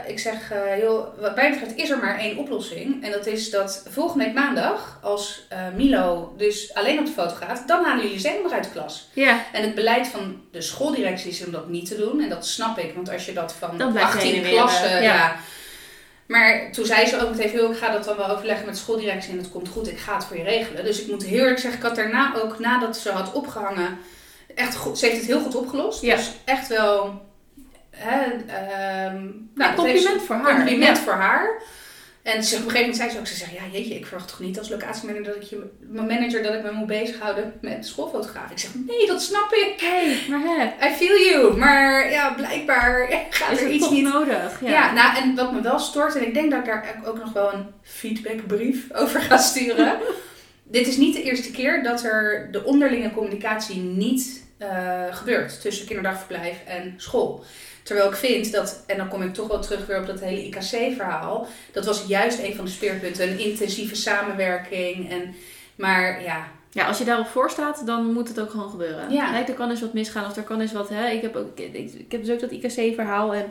ik 0.07 0.19
zeg, 0.19 0.51
eh 0.51 0.79
joh, 0.81 1.21
wat 1.21 1.37
mij 1.37 1.51
betreft 1.51 1.77
is 1.77 1.91
er 1.91 1.99
maar 1.99 2.19
één 2.19 2.37
oplossing. 2.37 3.05
En 3.05 3.11
dat 3.11 3.27
is 3.27 3.51
dat 3.51 3.83
volgende 3.89 4.25
week 4.25 4.35
maandag, 4.35 4.99
als 5.03 5.47
eh, 5.49 5.59
Milo 5.75 6.35
dus 6.37 6.75
alleen 6.75 6.99
op 6.99 7.07
de 7.07 7.13
foto 7.13 7.35
gaat, 7.35 7.69
dan 7.69 7.85
halen 7.85 8.05
jullie 8.05 8.21
Zeeman 8.21 8.53
uit 8.53 8.65
de 8.65 8.71
klas. 8.71 9.09
Ja. 9.13 9.45
En 9.53 9.63
het 9.63 9.75
beleid 9.75 10.07
van 10.07 10.43
de 10.51 10.61
schooldirectie 10.61 11.31
is 11.31 11.45
om 11.45 11.53
dat 11.53 11.69
niet 11.69 11.89
te 11.89 11.97
doen. 11.97 12.21
En 12.21 12.29
dat 12.29 12.47
snap 12.47 12.79
ik, 12.79 12.95
want 12.95 13.11
als 13.11 13.27
je 13.27 13.33
dat 13.33 13.53
van 13.53 13.79
Dan 13.79 13.93
blijft 13.93 14.15
18 14.15 14.31
heen 14.31 14.39
en 14.39 14.45
weer, 14.45 14.59
klassen... 14.59 14.93
ja. 14.93 15.01
ja. 15.01 15.37
Maar 16.27 16.73
toen 16.73 16.87
zei 16.87 17.07
ze 17.07 17.23
ook 17.23 17.31
meteen, 17.31 17.53
joh, 17.53 17.71
ik 17.71 17.79
ga 17.79 17.93
dat 17.93 18.05
dan 18.05 18.17
wel 18.17 18.29
overleggen 18.29 18.67
met 18.67 18.75
de 18.75 18.81
schooldirectie 18.81 19.31
en 19.31 19.37
dat 19.37 19.51
komt 19.51 19.69
goed, 19.69 19.89
ik 19.89 19.99
ga 19.99 20.15
het 20.15 20.25
voor 20.25 20.37
je 20.37 20.43
regelen. 20.43 20.85
Dus 20.85 21.01
ik 21.01 21.09
moet 21.11 21.25
heel 21.25 21.39
eerlijk 21.39 21.59
zeggen, 21.59 21.81
ik 21.81 21.87
had 21.87 21.97
daarna 21.97 22.35
ook, 22.37 22.59
nadat 22.59 22.97
ze 22.97 23.11
had 23.11 23.33
opgehangen, 23.33 23.99
echt 24.55 24.77
goed, 24.77 24.99
ze 24.99 25.07
heeft 25.07 25.17
het 25.17 25.27
heel 25.27 25.41
goed 25.41 25.55
opgelost. 25.55 26.03
Ja. 26.03 26.17
Dus 26.17 26.31
echt 26.45 26.69
wel... 26.69 27.25
Hè, 27.97 28.21
ehm, 28.47 29.25
nou, 29.55 29.75
compliment 29.75 30.23
voor 30.23 30.37
haar. 30.37 30.55
Compliment 30.55 30.97
Ja. 30.97 31.03
voor 31.03 31.13
haar. 31.13 31.63
En 32.23 32.45
ze, 32.45 32.57
op 32.57 32.63
een 32.63 32.71
gegeven 32.71 32.81
moment 32.81 32.97
zei 32.97 33.11
ze 33.11 33.19
ook, 33.19 33.27
ze 33.27 33.35
zegt, 33.35 33.53
ja 33.53 33.61
jeetje, 33.73 33.95
ik 33.95 34.07
verwacht 34.07 34.29
toch 34.29 34.41
niet 34.41 34.59
als 34.59 34.69
locatiemanager 34.69 35.25
dat 35.25 35.43
ik 35.43 35.43
je, 35.43 35.71
mijn 35.81 36.07
manager 36.07 36.43
dat 36.43 36.55
ik 36.55 36.63
me 36.63 36.73
moet 36.73 36.87
bezighouden 36.87 37.53
met 37.61 37.87
schoolfotograaf. 37.87 38.51
Ik 38.51 38.59
zeg, 38.59 38.71
nee, 38.87 39.07
dat 39.07 39.23
snap 39.23 39.53
ik. 39.53 39.75
Hey, 39.81 40.19
maar 40.29 40.41
hè. 40.45 40.89
I 40.89 40.95
feel 40.95 41.19
you. 41.19 41.57
Maar 41.57 42.11
ja, 42.11 42.33
blijkbaar 42.33 43.09
gaat 43.31 43.53
Is 43.53 43.61
er 43.61 43.71
iets 43.71 43.91
niet 43.91 44.13
nodig? 44.13 44.61
Ja. 44.61 44.71
ja. 44.71 44.93
nou 44.93 45.17
en 45.17 45.35
wat 45.35 45.53
me 45.53 45.61
wel 45.61 45.79
stoort, 45.79 46.17
en 46.17 46.27
ik 46.27 46.35
denk 46.35 46.51
dat 46.51 46.61
ik 46.61 46.67
daar 46.67 47.01
ook 47.05 47.19
nog 47.19 47.33
wel 47.33 47.53
een 47.53 47.67
feedbackbrief 47.83 48.87
over 49.03 49.21
ga 49.21 49.37
sturen. 49.37 49.99
Dit 50.69 50.87
is 50.87 50.97
niet 50.97 51.15
de 51.15 51.23
eerste 51.23 51.51
keer 51.51 51.83
dat 51.83 52.05
er 52.05 52.49
de 52.53 52.65
onderlinge 52.65 53.13
communicatie 53.13 53.77
niet 53.77 54.45
eh, 54.59 55.05
gebeurt 55.11 55.61
tussen 55.61 55.87
kinderdagverblijf 55.87 56.57
en 56.67 56.95
school. 56.97 57.45
Terwijl 57.87 58.09
ik 58.09 58.17
vind 58.17 58.53
dat, 58.53 58.83
en 58.87 58.97
dan 58.97 59.09
kom 59.09 59.23
ik 59.23 59.35
toch 59.35 59.49
wel 59.49 59.61
terug 59.61 59.87
weer 59.87 60.01
op 60.01 60.07
dat 60.07 60.21
hele 60.21 60.45
IKC-verhaal, 60.45 61.47
dat 61.73 61.85
was 61.85 62.05
juist 62.07 62.39
een 62.39 62.55
van 62.55 62.65
de 62.65 62.71
speerpunten, 62.71 63.31
een 63.31 63.39
intensieve 63.39 63.95
samenwerking. 63.95 65.11
En, 65.11 65.35
maar 65.77 66.23
ja, 66.23 66.49
Ja, 66.73 66.87
als 66.87 66.99
je 66.99 67.05
daarop 67.05 67.27
voor 67.27 67.51
staat, 67.51 67.87
dan 67.87 68.13
moet 68.13 68.29
het 68.29 68.41
ook 68.41 68.51
gewoon 68.51 68.71
gebeuren. 68.71 69.11
Ja. 69.11 69.33
Hè, 69.33 69.43
er 69.43 69.55
kan 69.55 69.71
eens 69.71 69.81
wat 69.81 69.93
misgaan 69.93 70.31
of 70.31 70.37
er 70.37 70.43
kan 70.43 70.61
eens 70.61 70.73
wat... 70.73 70.89
Hè, 70.89 71.09
ik, 71.09 71.23
heb 71.23 71.37
ook, 71.37 71.59
ik, 71.59 71.75
ik 71.75 72.13
heb 72.13 72.25
dus 72.25 72.35
ook 72.35 72.41
dat 72.41 72.51
IKC-verhaal 72.51 73.35
en 73.35 73.47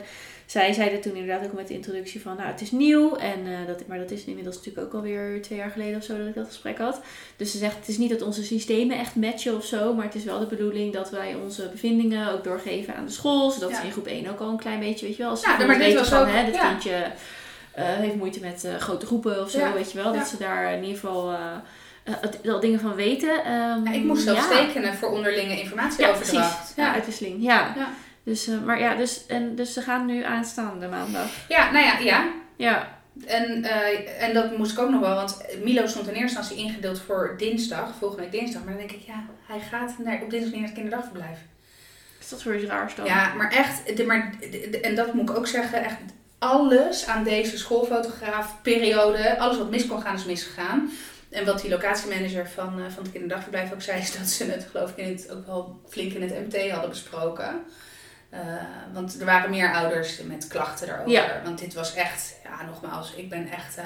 zij 0.46 0.72
zeiden 0.72 1.00
toen 1.00 1.16
inderdaad 1.16 1.46
ook 1.46 1.52
met 1.52 1.68
de 1.68 1.74
introductie 1.74 2.20
van, 2.22 2.36
nou 2.36 2.48
het 2.48 2.60
is 2.60 2.70
nieuw. 2.70 3.16
En, 3.16 3.46
eh, 3.46 3.66
dat, 3.66 3.86
maar 3.86 3.98
dat 3.98 4.10
is 4.10 4.24
inmiddels 4.24 4.56
natuurlijk 4.56 4.86
ook 4.86 4.94
alweer 4.94 5.42
twee 5.42 5.58
jaar 5.58 5.70
geleden 5.70 5.96
of 5.96 6.04
zo 6.04 6.18
dat 6.18 6.26
ik 6.26 6.34
dat 6.34 6.46
gesprek 6.46 6.78
had. 6.78 7.00
Dus 7.36 7.50
ze 7.50 7.58
zegt, 7.58 7.76
het 7.76 7.88
is 7.88 7.98
niet 7.98 8.10
dat 8.10 8.22
onze 8.22 8.44
systemen 8.44 8.98
echt 8.98 9.14
matchen 9.14 9.56
of 9.56 9.64
zo. 9.64 9.94
Maar 9.94 10.04
het 10.04 10.14
is 10.14 10.24
wel 10.24 10.38
de 10.38 10.46
bedoeling 10.46 10.92
dat 10.92 11.10
wij 11.10 11.34
onze 11.44 11.68
bevindingen 11.68 12.32
ook 12.32 12.44
doorgeven 12.44 12.94
aan 12.94 13.04
de 13.06 13.12
school. 13.12 13.50
Zodat 13.50 13.70
Ja. 13.70 13.76
ze 13.80 13.86
in 13.86 13.92
groep 13.92 14.06
1 14.06 14.30
ook 14.30 14.40
al 14.40 14.48
een 14.50 14.56
klein 14.56 14.80
beetje, 14.80 15.06
weet 15.06 15.16
je 15.16 15.22
wel. 15.22 15.30
Als 15.30 15.40
ze 15.40 15.48
Ja, 15.50 15.56
maar 15.56 15.66
dit 15.66 15.76
weten 15.76 15.98
was 15.98 16.08
van, 16.08 16.20
ook- 16.20 16.28
hè, 16.34 16.44
dit 16.44 16.54
ja. 16.54 16.68
kindje 16.68 17.06
eh, 17.72 17.84
heeft 17.84 18.14
moeite 18.16 18.40
met 18.40 18.64
eh, 18.64 18.74
grote 18.76 19.06
groepen 19.06 19.42
of 19.42 19.50
zo, 19.50 19.58
Ja. 19.58 19.72
weet 19.72 19.92
je 19.92 20.02
wel. 20.02 20.12
Ja. 20.12 20.18
Dat 20.18 20.28
ze 20.28 20.36
daar 20.38 20.72
in 20.72 20.80
ieder 20.82 20.98
geval... 20.98 21.34
wel 22.42 22.60
dingen 22.60 22.80
van 22.80 22.94
weten. 22.94 23.44
Ehm, 23.44 23.84
Ja, 23.84 23.90
ik 23.92 24.04
moest 24.04 24.22
zelfs 24.22 24.48
ja. 24.48 24.56
tekenen 24.66 24.94
voor 24.94 25.08
onderlinge 25.10 25.50
Ja, 25.54 25.60
informatieoverdracht. 25.60 26.56
precies. 26.58 26.76
Ja, 26.76 26.92
uitwisseling. 26.92 27.42
Ja. 27.42 27.74
Dus, 28.26 28.46
eh, 28.48 28.60
maar 28.64 28.78
ja, 28.80 28.94
dus, 28.94 29.26
en, 29.26 29.54
dus 29.54 29.72
ze 29.72 29.80
gaan 29.80 30.06
nu 30.06 30.22
aanstaande 30.24 30.88
maandag. 30.88 31.28
ja, 31.48 31.70
nou 31.70 31.84
ja, 31.84 31.98
ja. 31.98 32.28
Ja. 32.56 32.98
En, 33.26 33.64
eh, 33.64 34.22
en 34.22 34.34
dat 34.34 34.56
moest 34.56 34.72
ik 34.72 34.78
ook 34.78 34.90
nog 34.90 35.00
wel, 35.00 35.14
want 35.14 35.36
Milo 35.62 35.86
stond 35.86 36.08
in 36.08 36.14
eerste 36.14 36.38
instantie 36.38 36.64
ingedeeld 36.66 37.00
voor 37.00 37.34
dinsdag, 37.38 37.94
volgende 37.98 38.22
week 38.22 38.40
dinsdag. 38.40 38.64
Maar 38.64 38.76
dan 38.76 38.86
denk 38.86 39.00
ik, 39.00 39.06
ja, 39.06 39.24
hij 39.46 39.60
gaat 39.60 39.94
naar, 39.98 40.22
op 40.22 40.30
dinsdag 40.30 40.50
niet 40.52 40.60
naar 40.60 40.68
het 40.68 40.78
kinderdagverblijf. 40.78 41.38
Is 42.20 42.28
dat 42.28 42.42
voor 42.42 42.54
iets 42.56 42.64
raars 42.64 42.94
dan? 42.94 43.04
Ja, 43.06 43.34
maar 43.34 43.50
echt, 43.52 43.96
de, 43.96 44.04
maar, 44.04 44.32
de- 44.40 44.68
de- 44.70 44.80
en 44.80 44.94
dat 44.94 45.14
moet 45.14 45.30
ik 45.30 45.36
ook 45.36 45.46
zeggen, 45.46 45.84
echt 45.84 45.96
alles 46.38 47.06
aan 47.06 47.24
deze 47.24 47.58
schoolfotograafperiode, 47.58 49.38
alles 49.38 49.58
wat 49.58 49.70
mis 49.70 49.86
kon 49.86 50.00
gaan, 50.02 50.14
is 50.14 50.24
misgegaan. 50.24 50.90
En 51.30 51.44
wat 51.44 51.60
die 51.60 51.70
locatiemanager 51.70 52.48
van, 52.48 52.78
eh, 52.78 52.84
van 52.94 53.02
het 53.02 53.12
kinderdagverblijf 53.12 53.72
ook 53.72 53.82
zei, 53.82 54.00
is 54.00 54.16
dat 54.18 54.26
ze 54.26 54.44
het 54.44 54.66
geloof 54.70 54.90
ik 54.90 54.96
in 54.96 55.08
het, 55.12 55.30
ook 55.32 55.46
wel 55.46 55.80
flink 55.88 56.12
in 56.12 56.22
het 56.22 56.30
MT 56.54 56.70
hadden 56.70 56.90
besproken. 56.90 57.64
Eh, 58.40 58.42
want 58.92 59.20
er 59.20 59.26
waren 59.26 59.50
meer 59.50 59.72
ouders 59.74 60.22
met 60.22 60.46
klachten 60.46 60.86
daarover. 60.86 61.12
Ja. 61.12 61.40
Want 61.44 61.58
dit 61.58 61.74
was 61.74 61.94
echt, 61.94 62.34
ja 62.44 62.64
nogmaals, 62.66 63.14
ik 63.14 63.28
ben 63.28 63.48
echt, 63.50 63.76
eh, 63.76 63.84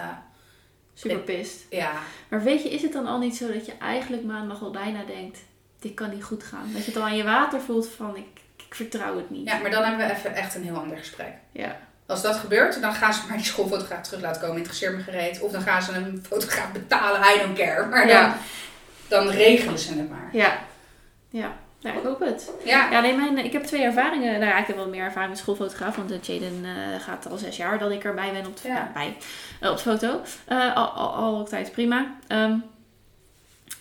Super 0.95 1.19
pist. 1.19 1.61
ja, 1.71 1.93
Maar 2.29 2.43
weet 2.43 2.63
je, 2.63 2.71
is 2.71 2.83
het 2.83 2.93
dan 2.93 3.07
al 3.07 3.19
niet 3.19 3.37
zo 3.37 3.53
dat 3.53 3.67
je 3.67 3.73
eigenlijk 3.81 4.23
maandag 4.25 4.63
al 4.63 4.71
bijna 4.71 5.05
denkt, 5.05 5.39
dit 5.79 5.95
kan 5.95 6.11
niet 6.11 6.25
goed 6.25 6.43
gaan? 6.45 6.71
Dat 6.73 6.85
je 6.85 6.91
het 6.91 7.01
al 7.01 7.07
aan 7.07 7.17
je 7.17 7.25
water 7.25 7.61
voelt 7.61 7.89
van, 7.97 8.17
ik, 8.17 8.41
ik 8.67 8.75
vertrouw 8.75 9.17
het 9.17 9.31
niet. 9.31 9.49
ja, 9.49 9.59
maar 9.59 9.71
dan 9.71 9.85
hebben 9.85 10.07
we 10.07 10.13
even 10.13 10.35
echt 10.35 10.55
een 10.55 10.63
heel 10.65 10.77
ander 10.77 10.97
gesprek. 10.97 11.33
Ja. 11.53 11.77
Als 12.07 12.23
dat 12.23 12.37
gebeurt, 12.37 12.81
dan 12.81 12.93
gaan 12.95 13.15
ze 13.15 13.21
maar 13.29 13.37
die 13.37 13.47
schoolfotograaf 13.47 14.03
terug 14.03 14.21
laten 14.23 14.41
komen. 14.41 14.57
Interesseert 14.57 14.97
me 14.97 15.03
gereed. 15.03 15.41
Of 15.41 15.53
dan 15.53 15.63
gaan 15.63 15.83
ze 15.83 15.93
een 15.93 16.25
fotograaf 16.29 16.73
betalen. 16.73 17.21
I 17.21 17.39
don't 17.39 17.59
care. 17.59 17.87
Maar 17.87 18.01
dan, 18.07 18.17
Ja. 18.17 18.37
dan 19.09 19.29
regelen 19.29 19.79
ze 19.79 19.95
het 19.95 20.11
maar. 20.11 20.29
Ja. 20.33 20.59
Ja. 21.29 21.53
Ja, 21.81 21.93
ik 21.93 22.03
hoop 22.03 22.21
het. 22.21 22.51
Ja, 22.65 22.91
Ja, 22.91 23.01
nee, 23.01 23.17
mijn, 23.17 23.39
ik 23.39 23.53
heb 23.53 23.63
twee 23.63 23.83
ervaringen. 23.83 24.33
Nou 24.33 24.45
ja, 24.45 24.59
ik 24.59 24.67
heb 24.67 24.77
wel 24.77 24.89
meer 24.89 25.05
ervaring 25.05 25.31
met 25.31 25.39
schoolfotograaf. 25.41 25.97
Want 25.97 26.11
eh, 26.11 26.21
Jaden 26.21 26.65
eh, 26.65 27.01
gaat 27.01 27.31
al 27.31 27.39
zes 27.39 27.57
jaar 27.57 27.79
dat 27.79 27.91
ik 27.91 28.05
erbij 28.05 28.33
ben 28.33 28.47
op 28.47 28.63
de, 28.63 28.69
Ja. 28.69 28.75
ja, 28.75 28.91
bij, 28.95 29.17
eh, 29.61 29.71
op 29.71 29.77
de 29.77 29.83
foto. 29.83 30.21
Eh, 30.45 30.77
al, 30.77 30.89
al, 30.89 31.13
altijd 31.13 31.73
prima. 31.73 32.15
Ehm, 32.27 32.57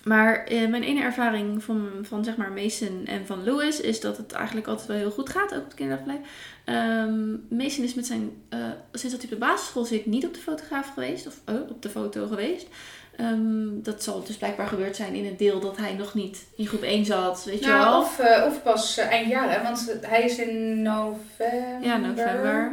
maar 0.03 0.43
eh, 0.43 0.67
mijn 0.67 0.83
ene 0.83 1.01
ervaring 1.01 1.63
van, 1.63 1.89
van 2.01 2.23
zeg 2.23 2.35
maar 2.35 2.51
Mason 2.51 3.01
en 3.05 3.25
van 3.25 3.43
Louis 3.43 3.81
is 3.81 3.99
dat 3.99 4.17
het 4.17 4.31
eigenlijk 4.31 4.67
altijd 4.67 4.87
wel 4.87 4.97
heel 4.97 5.11
goed 5.11 5.29
gaat, 5.29 5.53
ook 5.53 5.59
op 5.59 5.65
het 5.65 5.73
kinderdagverblijf. 5.73 6.29
Ehm 6.63 7.31
Mason 7.49 7.83
is 7.83 7.93
met 7.93 8.05
zijn, 8.05 8.31
eh, 8.49 8.59
sinds 8.91 9.15
dat 9.15 9.23
hij 9.23 9.33
op 9.33 9.39
de 9.39 9.45
basisschool 9.45 9.85
zit, 9.85 10.05
niet 10.05 10.25
op 10.25 10.33
de 10.33 10.39
fotograaf 10.39 10.91
geweest, 10.93 11.27
of 11.27 11.39
eh, 11.45 11.55
op 11.69 11.81
de 11.81 11.89
foto 11.89 12.27
geweest. 12.27 12.67
Ehm, 13.19 13.81
dat 13.83 14.03
zal 14.03 14.23
dus 14.23 14.35
blijkbaar 14.35 14.67
gebeurd 14.67 14.95
zijn 14.95 15.13
in 15.13 15.25
het 15.25 15.39
deel 15.39 15.59
dat 15.59 15.77
hij 15.77 15.93
nog 15.93 16.13
niet 16.13 16.45
in 16.55 16.67
groep 16.67 16.81
1 16.81 17.05
zat, 17.05 17.43
weet 17.43 17.59
je 17.59 17.67
wel. 17.67 17.77
nou, 17.77 18.03
of, 18.03 18.19
eh, 18.19 18.45
of 18.45 18.63
pas 18.63 18.97
eh, 18.97 19.07
eind 19.07 19.29
jaar. 19.29 19.51
Hè? 19.51 19.63
Want 19.63 19.95
hij 20.01 20.23
is 20.23 20.37
in 20.37 20.81
november. 20.81 21.77
Ja, 21.81 21.97
november. 21.97 22.71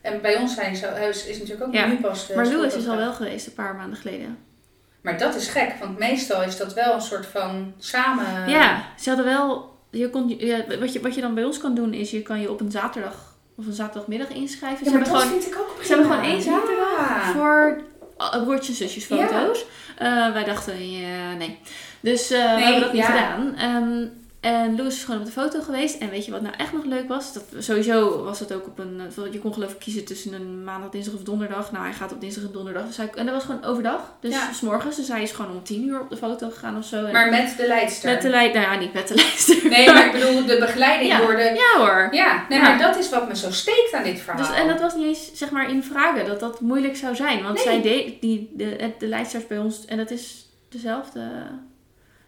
En 0.00 0.20
bij 0.20 0.36
ons 0.36 0.54
zijn 0.54 0.76
ze, 0.76 0.86
hij 0.86 1.08
is, 1.08 1.26
is 1.26 1.38
natuurlijk 1.38 1.66
ook 1.66 1.74
Ja, 1.74 1.86
nu 1.86 1.96
pas 1.96 2.26
de 2.26 2.34
Maar 2.34 2.46
Louis 2.46 2.74
is 2.74 2.88
al 2.88 2.96
wel 2.96 3.12
geweest 3.12 3.46
een 3.46 3.52
paar 3.52 3.74
maanden 3.74 3.98
geleden. 3.98 4.38
Maar 5.00 5.18
dat 5.18 5.34
is 5.34 5.48
gek. 5.48 5.72
Want 5.80 5.98
meestal 5.98 6.42
is 6.42 6.56
dat 6.56 6.74
wel 6.74 6.94
een 6.94 7.00
soort 7.00 7.26
van 7.26 7.72
samen... 7.78 8.48
ja, 8.48 8.84
ze 8.98 9.08
hadden 9.08 9.26
wel. 9.26 9.72
Je 9.90 10.10
kon, 10.10 10.34
ja, 10.38 10.64
wat, 10.80 10.92
je, 10.92 11.00
wat 11.00 11.14
je 11.14 11.20
dan 11.20 11.34
bij 11.34 11.44
ons 11.44 11.58
kan 11.58 11.74
doen 11.74 11.92
is 11.92 12.10
je 12.10 12.22
kan 12.22 12.40
je 12.40 12.50
op 12.50 12.60
een 12.60 12.70
zaterdag 12.70 13.34
of 13.56 13.66
een 13.66 13.72
zaterdagmiddag 13.72 14.28
inschrijven. 14.28 14.84
Ja, 14.84 14.90
ze 14.90 14.96
maar 14.96 15.04
hebben 15.06 15.20
dat 15.20 15.22
gewoon, 15.22 15.42
vind 15.42 15.54
ik 15.54 15.60
ook 15.60 15.84
ze 15.84 15.94
hebben 15.94 16.10
gewoon 16.10 16.30
één 16.30 16.42
zaterdag 16.42 16.98
Ja. 16.98 17.32
voor 17.32 17.80
broertjes 18.16 18.68
en 18.80 18.88
zusjes 18.88 19.04
foto's. 19.04 19.64
Eh, 19.98 20.32
wij 20.32 20.44
dachten, 20.44 20.90
ja, 20.90 21.34
nee. 21.34 21.58
Dus 22.00 22.30
eh, 22.30 22.54
we 22.54 22.62
hebben 22.62 22.80
dat 22.80 22.92
niet 22.92 23.02
ja. 23.02 23.10
gedaan. 23.10 23.54
Ehm, 23.56 24.06
en 24.44 24.76
Louis 24.76 24.94
is 24.96 25.04
gewoon 25.04 25.20
op 25.20 25.26
de 25.26 25.32
foto 25.32 25.60
geweest. 25.60 26.00
En 26.00 26.10
weet 26.10 26.24
je 26.24 26.30
wat 26.30 26.42
nou 26.42 26.54
echt 26.58 26.72
nog 26.72 26.84
leuk 26.84 27.08
was? 27.08 27.32
Dat, 27.32 27.44
sowieso 27.58 28.24
was 28.24 28.40
het 28.40 28.52
ook 28.52 28.66
op 28.66 28.78
een... 28.78 29.00
eh, 29.24 29.32
Je 29.32 29.38
kon 29.38 29.52
geloof 29.52 29.72
ik 29.72 29.78
kiezen 29.78 30.04
tussen 30.04 30.32
een 30.32 30.64
maandag, 30.64 30.90
dinsdag 30.90 31.14
of 31.14 31.22
donderdag. 31.22 31.72
Nou, 31.72 31.84
hij 31.84 31.94
gaat 31.94 32.12
op 32.12 32.20
dinsdag 32.20 32.44
en 32.44 32.52
donderdag. 32.52 32.86
Dus 32.86 32.96
hij, 32.96 33.10
en 33.14 33.26
dat 33.26 33.34
was 33.34 33.44
gewoon 33.44 33.64
overdag. 33.64 34.12
Dus 34.20 34.32
Ja. 34.32 34.52
s 34.52 34.60
morgens. 34.60 34.96
Dus 34.96 35.08
hij 35.08 35.22
is 35.22 35.32
gewoon 35.32 35.50
om 35.50 35.62
tien 35.62 35.84
uur 35.88 36.00
op 36.00 36.10
de 36.10 36.16
foto 36.16 36.50
gegaan 36.50 36.76
of 36.76 36.84
zo. 36.84 37.04
En 37.04 37.12
Maar 37.12 37.30
met 37.30 37.54
de 37.56 37.66
leidster. 37.66 38.10
met 38.12 38.22
de 38.22 38.28
leid... 38.28 38.54
Nou 38.54 38.66
ja, 38.66 38.78
niet 38.78 38.92
met 38.92 39.08
de 39.08 39.14
lijster. 39.14 39.68
Nee, 39.68 39.86
maar 39.92 40.06
ik 40.06 40.12
bedoel 40.20 40.44
de 40.46 40.56
begeleiding 40.60 41.10
Ja. 41.10 41.18
door 41.18 41.36
de... 41.36 41.42
Ja 41.74 41.78
hoor. 41.80 42.08
Ja, 42.14 42.44
nee, 42.48 42.58
Ja. 42.58 42.68
maar 42.68 42.78
dat 42.78 42.96
is 42.98 43.08
wat 43.10 43.28
me 43.28 43.36
zo 43.36 43.50
steekt 43.50 43.92
aan 43.92 44.02
dit 44.04 44.20
verhaal. 44.20 44.46
Dus, 44.46 44.56
en 44.56 44.68
dat 44.68 44.80
was 44.80 44.94
niet 44.94 45.06
eens 45.06 45.30
zeg 45.34 45.50
maar 45.50 45.70
in 45.70 45.82
vragen 45.82 46.26
dat 46.26 46.40
dat 46.40 46.60
moeilijk 46.60 46.96
zou 46.96 47.14
zijn. 47.16 47.42
Want 47.42 47.54
Nee. 47.54 47.64
zij 47.64 47.82
deed 47.82 48.20
die, 48.20 48.50
de, 48.56 48.92
de 48.98 49.06
leidsters 49.06 49.46
bij 49.46 49.58
ons, 49.58 49.84
en 49.84 49.96
dat 49.96 50.10
is 50.10 50.46
dezelfde. 50.68 51.20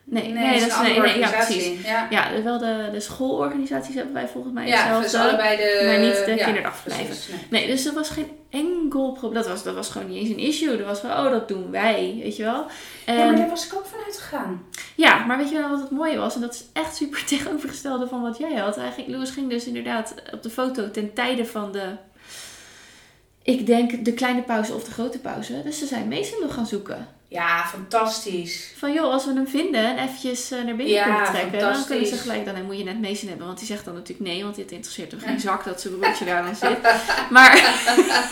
Nee, 0.09 0.33
nee, 0.33 0.45
het 0.45 0.61
dat 0.61 0.69
is 0.69 0.77
een 0.77 0.83
nee, 0.83 0.90
nee, 0.90 1.01
ja, 1.01 1.03
organisatie. 1.03 1.57
precies. 1.57 1.87
Ja, 1.87 2.07
Ja, 2.11 2.42
wel 2.42 2.59
de, 2.59 2.88
de 2.92 3.01
schoolorganisaties 3.01 3.95
hebben 3.95 4.14
wij 4.14 4.29
volgens 4.29 4.55
mij 4.55 4.66
ja 4.66 4.77
hetzelfde. 4.77 5.03
dus 5.03 5.14
allebei 5.21 5.57
de... 5.57 5.83
maar 5.87 5.99
niet 5.99 6.25
de 6.25 6.35
ja, 6.37 6.45
kinderdagverblijven. 6.45 7.16
nee. 7.31 7.61
Nee, 7.61 7.66
dus 7.66 7.87
er 7.87 7.95
was 7.95 8.09
geen 8.09 8.31
enkel 8.51 9.12
probleem. 9.12 9.42
Dat 9.42 9.47
was, 9.47 9.62
dat 9.62 9.75
was 9.75 9.90
gewoon 9.90 10.09
niet 10.09 10.19
eens 10.19 10.29
een 10.29 10.38
issue. 10.38 10.77
Dat 10.77 10.87
was 10.87 11.01
gewoon, 11.01 11.16
oh, 11.16 11.31
dat 11.31 11.49
doen 11.49 11.71
wij, 11.71 12.19
weet 12.23 12.37
je 12.37 12.42
wel. 12.42 12.66
En, 13.05 13.16
Ja, 13.16 13.25
maar 13.25 13.37
daar 13.37 13.49
was 13.49 13.66
ik 13.66 13.75
ook 13.75 13.87
van 13.87 13.99
uitgegaan. 14.05 14.64
Ja, 14.95 15.25
maar 15.25 15.38
weet 15.38 15.49
je 15.49 15.59
wel 15.59 15.71
wat 15.71 15.81
het 15.81 15.90
mooie 15.90 16.16
was? 16.16 16.35
En 16.35 16.40
dat 16.40 16.55
is 16.55 16.64
echt 16.73 16.97
super 16.97 17.25
tegenovergestelde 17.35 18.07
van 18.07 18.23
wat 18.23 18.38
jij 18.38 18.55
had. 18.55 18.77
Eigenlijk, 18.77 19.11
Louis 19.11 19.31
ging 19.31 19.51
dus 19.51 19.66
inderdaad 19.66 20.14
op 20.33 20.42
de 20.42 20.51
foto 20.51 20.90
ten 20.90 21.12
tijde 21.12 21.47
van 21.47 21.73
de... 21.73 21.87
Ik 23.42 23.66
denk 23.66 24.05
de 24.05 24.12
kleine 24.12 24.42
pauze 24.42 24.75
of 24.75 24.85
de 24.85 24.90
grote 24.90 25.19
pauze. 25.19 25.62
Dus 25.62 25.79
ze 25.79 25.87
zijn 25.87 26.09
Mason 26.09 26.40
nog 26.40 26.55
gaan 26.55 26.66
zoeken. 26.66 27.15
Ja, 27.28 27.64
fantastisch. 27.64 28.72
Van 28.76 28.92
joh, 28.92 29.12
als 29.12 29.24
we 29.24 29.32
hem 29.32 29.46
vinden 29.48 29.84
en 29.84 29.98
eventjes 30.04 30.50
eh, 30.50 30.56
naar 30.64 30.76
binnen 30.76 30.94
Ja, 30.94 31.04
kunnen 31.04 31.24
trekken, 31.32 31.58
dan 31.60 31.84
kunnen 31.86 32.06
ze 32.06 32.16
gelijk, 32.16 32.44
dan 32.44 32.64
moet 32.66 32.78
je 32.78 32.84
net 32.84 33.00
Mason 33.00 33.28
hebben. 33.28 33.46
Want 33.46 33.58
die 33.58 33.66
zegt 33.66 33.84
dan 33.84 33.94
natuurlijk 33.94 34.28
nee, 34.28 34.42
want 34.42 34.54
dit 34.54 34.70
interesseert 34.72 35.10
hem 35.10 35.20
geen 35.20 35.40
zak 35.40 35.64
dat 35.64 35.80
zijn 35.80 35.98
broertje 35.98 36.24
daar 36.24 36.42
dan 36.44 36.54
zit. 36.56 36.78
Maar, 37.30 37.52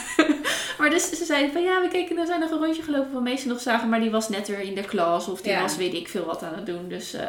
maar 0.79 0.91
dus 0.91 1.09
ze 1.11 1.25
zeiden 1.25 1.53
van 1.53 1.63
ja, 1.63 1.81
we 1.81 1.89
keken, 1.89 2.19
er 2.19 2.27
zijn 2.27 2.41
nog 2.41 2.51
een 2.51 2.59
rondje 2.59 2.83
gelopen 2.83 3.13
van 3.13 3.23
Mason 3.23 3.49
nog 3.49 3.61
zagen, 3.61 3.89
maar 3.89 4.01
die 4.01 4.11
was 4.11 4.29
net 4.29 4.49
weer 4.49 4.61
in 4.61 4.75
de 4.75 4.85
klas 4.85 5.29
of 5.29 5.41
die 5.41 5.53
Ja. 5.53 5.61
was 5.61 5.77
weet 5.77 5.95
ik 5.95 6.09
veel 6.09 6.25
wat 6.25 6.43
aan 6.43 6.55
het 6.55 6.67
doen. 6.67 6.89
Dus 6.89 7.15
eh, 7.15 7.29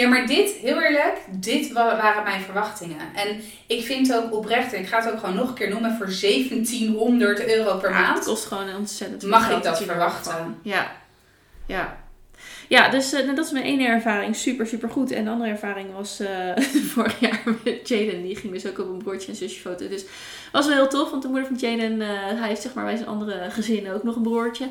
Ja, 0.00 0.08
maar 0.08 0.26
dit, 0.26 0.50
heel 0.52 0.80
eerlijk, 0.82 1.16
dit 1.30 1.72
wa- 1.72 1.96
waren 1.96 2.22
mijn 2.22 2.40
verwachtingen. 2.40 2.96
En 3.14 3.40
ik 3.66 3.84
vind 3.84 4.14
ook 4.14 4.34
oprecht, 4.34 4.72
en 4.72 4.80
ik 4.80 4.88
ga 4.88 5.00
het 5.02 5.12
ook 5.12 5.18
gewoon 5.18 5.34
nog 5.34 5.48
een 5.48 5.54
keer 5.54 5.68
noemen, 5.70 5.96
voor 5.96 6.06
1700 6.20 7.46
euro 7.46 7.76
per 7.78 7.90
Ja, 7.90 7.96
het 7.96 8.06
maand. 8.06 8.24
kost 8.24 8.44
gewoon 8.44 8.74
ontzettend 8.76 9.20
veel 9.20 9.30
Mag 9.30 9.50
ik 9.50 9.62
dat 9.62 9.80
er 9.80 9.86
verwachten? 9.86 10.58
Ja. 10.62 10.92
Ja. 11.66 11.98
Ja, 12.68 12.88
dus 12.88 13.12
eh, 13.12 13.22
nou, 13.24 13.34
dat 13.36 13.44
is 13.44 13.50
mijn 13.52 13.64
ene 13.64 13.86
ervaring. 13.86 14.36
Super, 14.36 14.66
super 14.66 14.90
goed. 14.90 15.10
En 15.10 15.24
de 15.24 15.30
andere 15.30 15.50
ervaring 15.50 15.92
was 15.94 16.20
eh, 16.20 16.56
vorig 16.92 17.20
jaar 17.20 17.40
met 17.64 17.88
Jaden. 17.88 18.22
Die 18.22 18.36
ging 18.36 18.52
dus 18.52 18.66
ook 18.66 18.78
op 18.78 18.88
een 18.88 18.98
broertje 19.02 19.28
en 19.30 19.36
zusje 19.36 19.60
foto. 19.60 19.88
Dus 19.88 20.04
was 20.52 20.66
wel 20.66 20.76
heel 20.76 20.88
tof. 20.88 21.10
Want 21.10 21.22
de 21.22 21.28
moeder 21.28 21.46
van 21.46 21.56
Jaden, 21.56 22.00
eh, 22.02 22.08
hij 22.38 22.48
heeft 22.48 22.62
zeg 22.62 22.74
maar 22.74 22.84
bij 22.84 22.96
zijn 22.96 23.08
andere 23.08 23.50
gezin 23.50 23.90
ook 23.92 24.02
nog 24.02 24.16
een 24.16 24.22
broertje. 24.22 24.68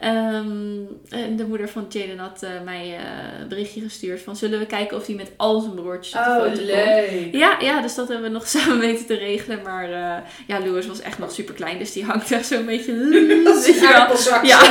Ehm, 0.00 0.78
en 1.08 1.36
de 1.36 1.44
moeder 1.48 1.68
van 1.68 1.86
Jaden 1.88 2.18
had 2.18 2.42
eh, 2.42 2.50
mij 2.64 2.96
eh, 2.96 3.40
een 3.40 3.48
berichtje 3.48 3.80
gestuurd 3.80 4.20
van... 4.20 4.36
Zullen 4.36 4.58
we 4.58 4.66
kijken 4.66 4.96
of 4.96 5.06
hij 5.06 5.14
met 5.14 5.30
al 5.36 5.60
zijn 5.60 5.74
broertjes 5.74 6.14
op 6.14 6.24
de 6.24 6.30
Oh, 6.30 6.42
foto 6.42 6.62
leuk. 6.62 7.28
Ja, 7.32 7.56
ja, 7.60 7.80
dus 7.80 7.94
dat 7.94 8.08
hebben 8.08 8.26
we 8.26 8.32
nog 8.32 8.48
samen 8.58 8.78
weten 8.78 9.06
te 9.06 9.14
regelen. 9.14 9.60
Maar 9.62 9.84
eh, 9.84 10.22
ja, 10.46 10.60
Louis 10.60 10.86
was 10.86 11.00
echt 11.00 11.18
nog 11.18 11.32
super 11.32 11.54
klein. 11.54 11.78
Dus 11.78 11.92
die 11.92 12.04
hangt 12.04 12.32
echt 12.32 12.46
zo'n 12.46 12.66
beetje... 12.66 12.94
Dat 13.44 13.56
is 13.56 13.68
een. 13.80 13.82
Ja, 13.82 14.10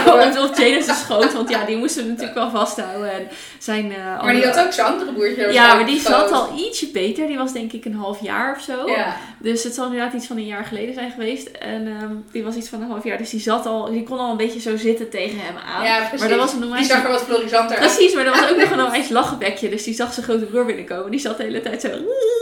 op, 0.08 0.56
Jaden's 0.58 1.00
schoot. 1.00 1.34
Want 1.34 1.50
ja, 1.50 1.66
die 1.66 1.78
moesten 1.78 2.04
we 2.04 2.10
natuurlijk 2.10 2.38
wel 2.38 2.50
vasthouden. 2.50 3.12
En 3.12 3.28
zijn, 3.58 3.88
Maar 4.22 4.34
die 4.34 4.46
had 4.46 4.60
ook 4.60 4.72
zijn 4.72 4.88
andere 4.88 5.14
broertje. 5.14 5.54
Ja, 5.54 5.76
maar 5.76 5.86
die 5.86 6.00
zat 6.00 6.32
al 6.32 6.58
ietsje 6.58 6.88
beter. 6.88 7.28
Die 7.28 7.38
was 7.38 7.54
denk 7.54 7.72
ik 7.72 7.86
een 7.86 7.96
half 7.96 8.22
jaar 8.22 8.56
of 8.56 8.62
zo. 8.62 8.88
Ja. 8.90 9.18
Dus 9.46 9.64
het 9.64 9.74
zal 9.74 9.86
inderdaad 9.86 10.14
iets 10.14 10.28
van 10.28 10.38
een 10.38 10.46
jaar 10.46 10.66
geleden 10.66 10.94
zijn 10.94 11.12
geweest. 11.12 11.48
En 11.48 11.88
ehm, 11.88 12.14
die 12.32 12.44
was 12.44 12.56
iets 12.56 12.70
van 12.70 12.82
een 12.82 12.88
half 12.88 13.04
jaar. 13.04 13.18
Dus 13.18 13.30
die 13.30 13.40
zat 13.40 13.66
al... 13.66 13.92
Die 13.92 14.04
kon 14.04 14.20
al 14.20 14.32
een 14.32 14.38
beetje 14.38 14.60
zo 14.60 14.78
zitten 14.78 15.10
tegen 15.10 15.40
hem 15.40 15.56
aan. 15.58 15.84
ja, 15.84 15.98
precies. 15.98 16.20
Maar 16.20 16.30
dat 16.30 16.40
was 16.40 16.54
een 16.54 16.72
Die 16.72 16.86
zag 16.86 17.04
er 17.04 17.10
wat 17.10 17.24
florisanter. 17.24 17.78
Precies, 17.78 18.14
maar 18.14 18.24
dat 18.24 18.40
was 18.40 18.50
ook 18.50 18.58
nog 18.58 18.72
een 18.72 18.84
onwijs 18.86 19.10
lachenbekje. 19.10 19.70
Dus 19.70 19.84
die 19.84 19.94
zag 19.94 20.14
zijn 20.14 20.26
grote 20.26 20.46
broer 20.46 20.66
binnenkomen. 20.66 21.12
Die 21.12 21.20
zat 21.20 21.38
de 21.38 21.44
hele 21.44 21.62
tijd 21.62 21.82
zo... 21.82 21.88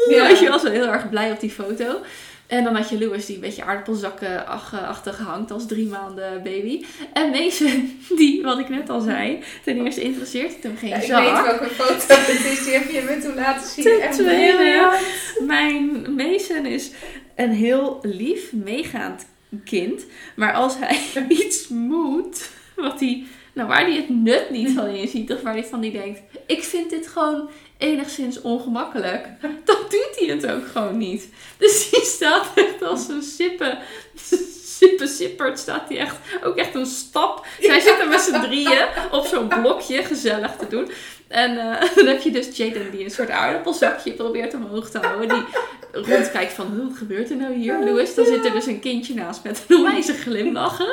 Ja. 0.09 0.25
Weet 0.27 0.39
je 0.39 0.47
wel, 0.47 0.59
zo 0.59 0.69
heel 0.69 0.87
erg 0.87 1.09
blij 1.09 1.31
op 1.31 1.39
die 1.39 1.51
foto. 1.51 2.01
En 2.47 2.63
dan 2.63 2.75
had 2.75 2.89
je 2.89 2.99
Louis 2.99 3.25
die 3.25 3.35
een 3.35 3.41
beetje 3.41 3.63
aardappelzakken-achtig 3.63 5.17
hangt 5.17 5.51
als 5.51 5.67
drie 5.67 5.87
maanden 5.87 6.43
baby. 6.43 6.85
En 7.13 7.29
Mason, 7.29 7.99
die, 8.17 8.41
wat 8.43 8.59
ik 8.59 8.69
net 8.69 8.89
al 8.89 8.99
zei, 9.01 9.39
ten 9.63 9.85
eerste 9.85 10.01
interesseert 10.01 10.63
hem 10.63 10.77
geen 10.77 10.89
Ja, 10.89 10.95
ik 10.95 11.03
zak. 11.03 11.23
weet 11.23 11.45
welke 11.45 11.73
foto 11.75 12.15
het 12.21 12.45
is. 12.51 12.63
Die 12.63 12.73
heb 12.73 12.89
je 12.89 13.01
me 13.01 13.21
toen 13.21 13.35
laten 13.35 13.67
zien. 13.67 13.83
Ten 13.83 14.01
Echt 14.01 14.17
tweede. 14.17 14.97
Mijn 15.39 16.13
Mason 16.15 16.65
is 16.65 16.91
een 17.35 17.51
heel 17.51 17.99
lief, 18.01 18.53
meegaand 18.53 19.25
kind. 19.65 20.05
Maar 20.35 20.53
als 20.53 20.75
hij 20.79 20.99
iets 21.43 21.67
moet, 21.67 22.49
wat 22.75 22.99
hij, 22.99 23.23
nou, 23.53 23.67
waar 23.67 23.85
hij 23.85 23.95
het 23.95 24.09
nut 24.09 24.49
niet 24.49 24.71
van 24.71 24.87
inziet, 24.87 25.31
of 25.31 25.41
waar 25.41 25.53
hij 25.53 25.65
van 25.65 25.81
die 25.81 25.91
denkt: 25.91 26.19
ik 26.45 26.63
vind 26.63 26.89
dit 26.89 27.07
gewoon 27.07 27.49
enigszins 27.83 28.41
ongemakkelijk, 28.41 29.27
dan 29.65 29.77
doet 29.89 30.15
hij 30.15 30.27
het 30.27 30.47
ook 30.47 30.67
gewoon 30.67 30.97
niet. 30.97 31.27
Dus 31.57 31.89
die 31.89 32.01
staat 32.03 32.47
echt 32.55 32.81
als 32.81 33.07
een 33.07 33.23
sippe, 33.23 33.77
sippe 34.77 35.07
sippert, 35.07 35.59
staat 35.59 35.89
hij 35.89 35.97
echt, 35.97 36.15
ook 36.43 36.55
echt 36.55 36.75
een 36.75 36.85
stap. 36.85 37.45
Zij 37.59 37.79
zitten 37.79 38.09
met 38.09 38.21
z'n 38.21 38.39
drieën 38.41 38.85
op 39.11 39.25
zo'n 39.25 39.47
blokje 39.47 40.03
gezellig 40.03 40.55
te 40.55 40.67
doen. 40.67 40.91
En 41.27 41.57
eh, 41.57 41.89
dan 41.95 42.05
heb 42.05 42.21
je 42.21 42.31
dus 42.31 42.57
Jaden 42.57 42.91
die 42.91 43.03
een 43.03 43.11
soort 43.11 43.29
aardappelzakje 43.29 44.13
probeert 44.13 44.53
omhoog 44.53 44.89
te 44.89 44.97
houden. 44.97 45.29
Die 45.29 45.43
rondkijkt 45.91 46.53
van, 46.53 46.71
"Huh, 46.75 46.87
wat 46.87 46.97
gebeurt 46.97 47.29
er 47.29 47.35
nou 47.35 47.53
hier, 47.53 47.79
Louis? 47.79 48.15
Dan 48.15 48.25
zit 48.25 48.45
er 48.45 48.51
dus 48.51 48.65
een 48.65 48.79
kindje 48.79 49.13
naast 49.13 49.43
met 49.43 49.63
een 49.67 49.77
onwijze 49.77 50.13
glimlach. 50.13 50.81
Ah, 50.81 50.87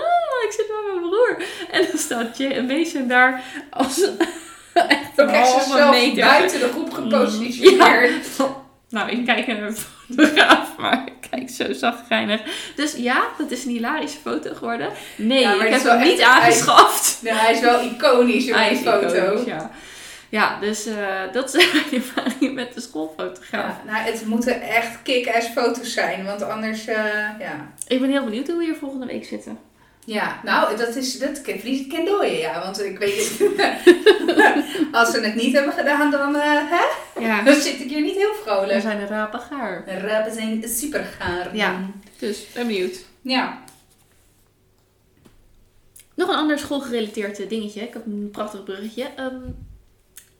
ik 0.44 0.52
zit 0.52 0.66
met 0.68 0.94
mijn 0.94 1.10
broer. 1.10 1.42
En 1.70 1.86
dan 1.90 1.98
staat 1.98 2.38
Jaden 2.38 3.08
daar 3.08 3.44
als 3.70 4.10
echt 4.88 5.10
een 5.16 5.28
halve 5.28 5.88
meter. 5.90 6.24
buiten 6.24 6.60
de 6.60 6.68
groep 6.68 6.92
gepositioneerd. 6.92 8.26
Nou, 8.90 9.10
ik 9.10 9.24
kijk 9.26 9.46
naar 9.46 9.62
een 9.62 9.76
fotograaf, 9.76 10.76
maar 10.78 11.02
ik 11.06 11.30
kijk 11.30 11.50
zo 11.50 11.72
zagrijnig. 11.72 12.40
Dus 12.76 12.94
ja, 12.96 13.24
dat 13.38 13.50
is 13.50 13.64
een 13.64 13.70
hilarische 13.70 14.18
foto 14.18 14.54
geworden. 14.54 14.90
Nee, 15.16 15.40
Ja, 15.40 15.54
maar 15.54 15.66
ik 15.66 15.72
heb 15.72 15.82
hem 15.82 16.00
niet 16.02 16.20
hij- 16.20 16.26
aangeschaft. 16.28 17.18
Nee, 17.22 17.32
hij 17.32 17.52
is 17.52 17.60
wel 17.60 17.80
iconisch 17.82 18.48
op 18.48 18.54
Hij 18.54 18.68
die 18.68 18.78
foto. 18.78 19.06
iconisch, 19.14 19.44
ja. 19.44 19.70
ja, 20.28 20.58
dus 20.60 20.86
eh, 20.86 20.96
dat 21.32 21.50
zijn 21.50 21.66
mijn 21.72 22.02
ervaringen 22.02 22.54
met 22.54 22.74
de 22.74 22.80
schoolfotograaf. 22.80 23.74
Ja, 23.86 23.92
nou, 23.92 24.04
het 24.10 24.26
moeten 24.26 24.60
echt 24.62 25.02
kick-ass 25.02 25.48
foto's 25.48 25.92
zijn, 25.92 26.24
want 26.24 26.42
anders, 26.42 26.86
eh, 26.86 26.96
ja. 27.38 27.72
Ik 27.88 28.00
ben 28.00 28.10
heel 28.10 28.24
benieuwd 28.24 28.46
hoe 28.48 28.56
we 28.58 28.64
hier 28.64 28.76
volgende 28.80 29.06
week 29.06 29.24
zitten. 29.24 29.58
Ja, 30.04 30.40
nou, 30.44 30.76
dat 30.76 30.96
is, 30.96 31.18
dat 31.18 31.40
verlies 31.44 31.78
het 31.78 31.88
ken 31.88 32.04
dooien, 32.04 32.38
ja. 32.38 32.62
Want 32.62 32.82
ik 32.84 32.98
weet 32.98 33.16
als 34.92 35.10
ze 35.10 35.20
het 35.20 35.34
niet 35.34 35.54
hebben 35.54 35.72
gedaan, 35.72 36.10
dan, 36.10 36.36
eh, 36.36 36.70
hè? 36.70 36.84
Ja, 37.20 37.42
dan 37.42 37.54
zit 37.54 37.80
ik 37.80 37.88
hier 37.88 38.00
niet 38.00 38.16
heel 38.16 38.32
we 38.32 38.40
vrolijk. 38.44 38.80
zijn 38.80 39.00
een 39.00 39.06
rapen 39.06 39.40
gaar. 39.40 39.88
Rapen 39.88 40.32
zijn 40.32 40.68
super 40.68 41.04
gaar. 41.04 41.56
Ja. 41.56 41.90
Dus, 42.18 42.46
ben 42.54 42.66
benieuwd. 42.66 43.04
Ja. 43.22 43.62
Nog 46.14 46.28
een 46.28 46.34
ander 46.34 46.58
schoolgerelateerd 46.58 47.48
dingetje. 47.48 47.80
Ik 47.80 47.92
heb 47.92 48.06
een 48.06 48.28
prachtig 48.32 48.64
bruggetje. 48.64 49.06
Ehm, 49.16 49.36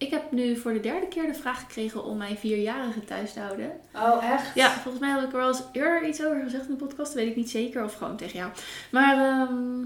ik 0.00 0.10
heb 0.10 0.32
nu 0.32 0.56
voor 0.56 0.72
de 0.72 0.80
derde 0.80 1.08
keer 1.08 1.26
de 1.26 1.34
vraag 1.34 1.60
gekregen 1.60 2.04
om 2.04 2.16
mijn 2.16 2.36
vierjarige 2.36 3.04
thuis 3.04 3.32
te 3.32 3.40
houden. 3.40 3.80
Oh, 3.94 4.24
echt? 4.24 4.54
Ja, 4.54 4.70
volgens 4.70 4.98
mij 4.98 5.10
heb 5.10 5.22
ik 5.22 5.32
er 5.32 5.38
wel 5.38 5.48
eens 5.48 5.62
eerder 5.72 6.08
iets 6.08 6.24
over 6.24 6.42
gezegd 6.42 6.64
in 6.64 6.70
de 6.70 6.84
podcast. 6.84 7.12
weet 7.12 7.28
ik 7.28 7.36
niet 7.36 7.50
zeker. 7.50 7.84
Of 7.84 7.94
gewoon 7.94 8.16
tegen 8.16 8.38
jou. 8.38 8.52
Maar 8.90 9.16
ehm, 9.16 9.84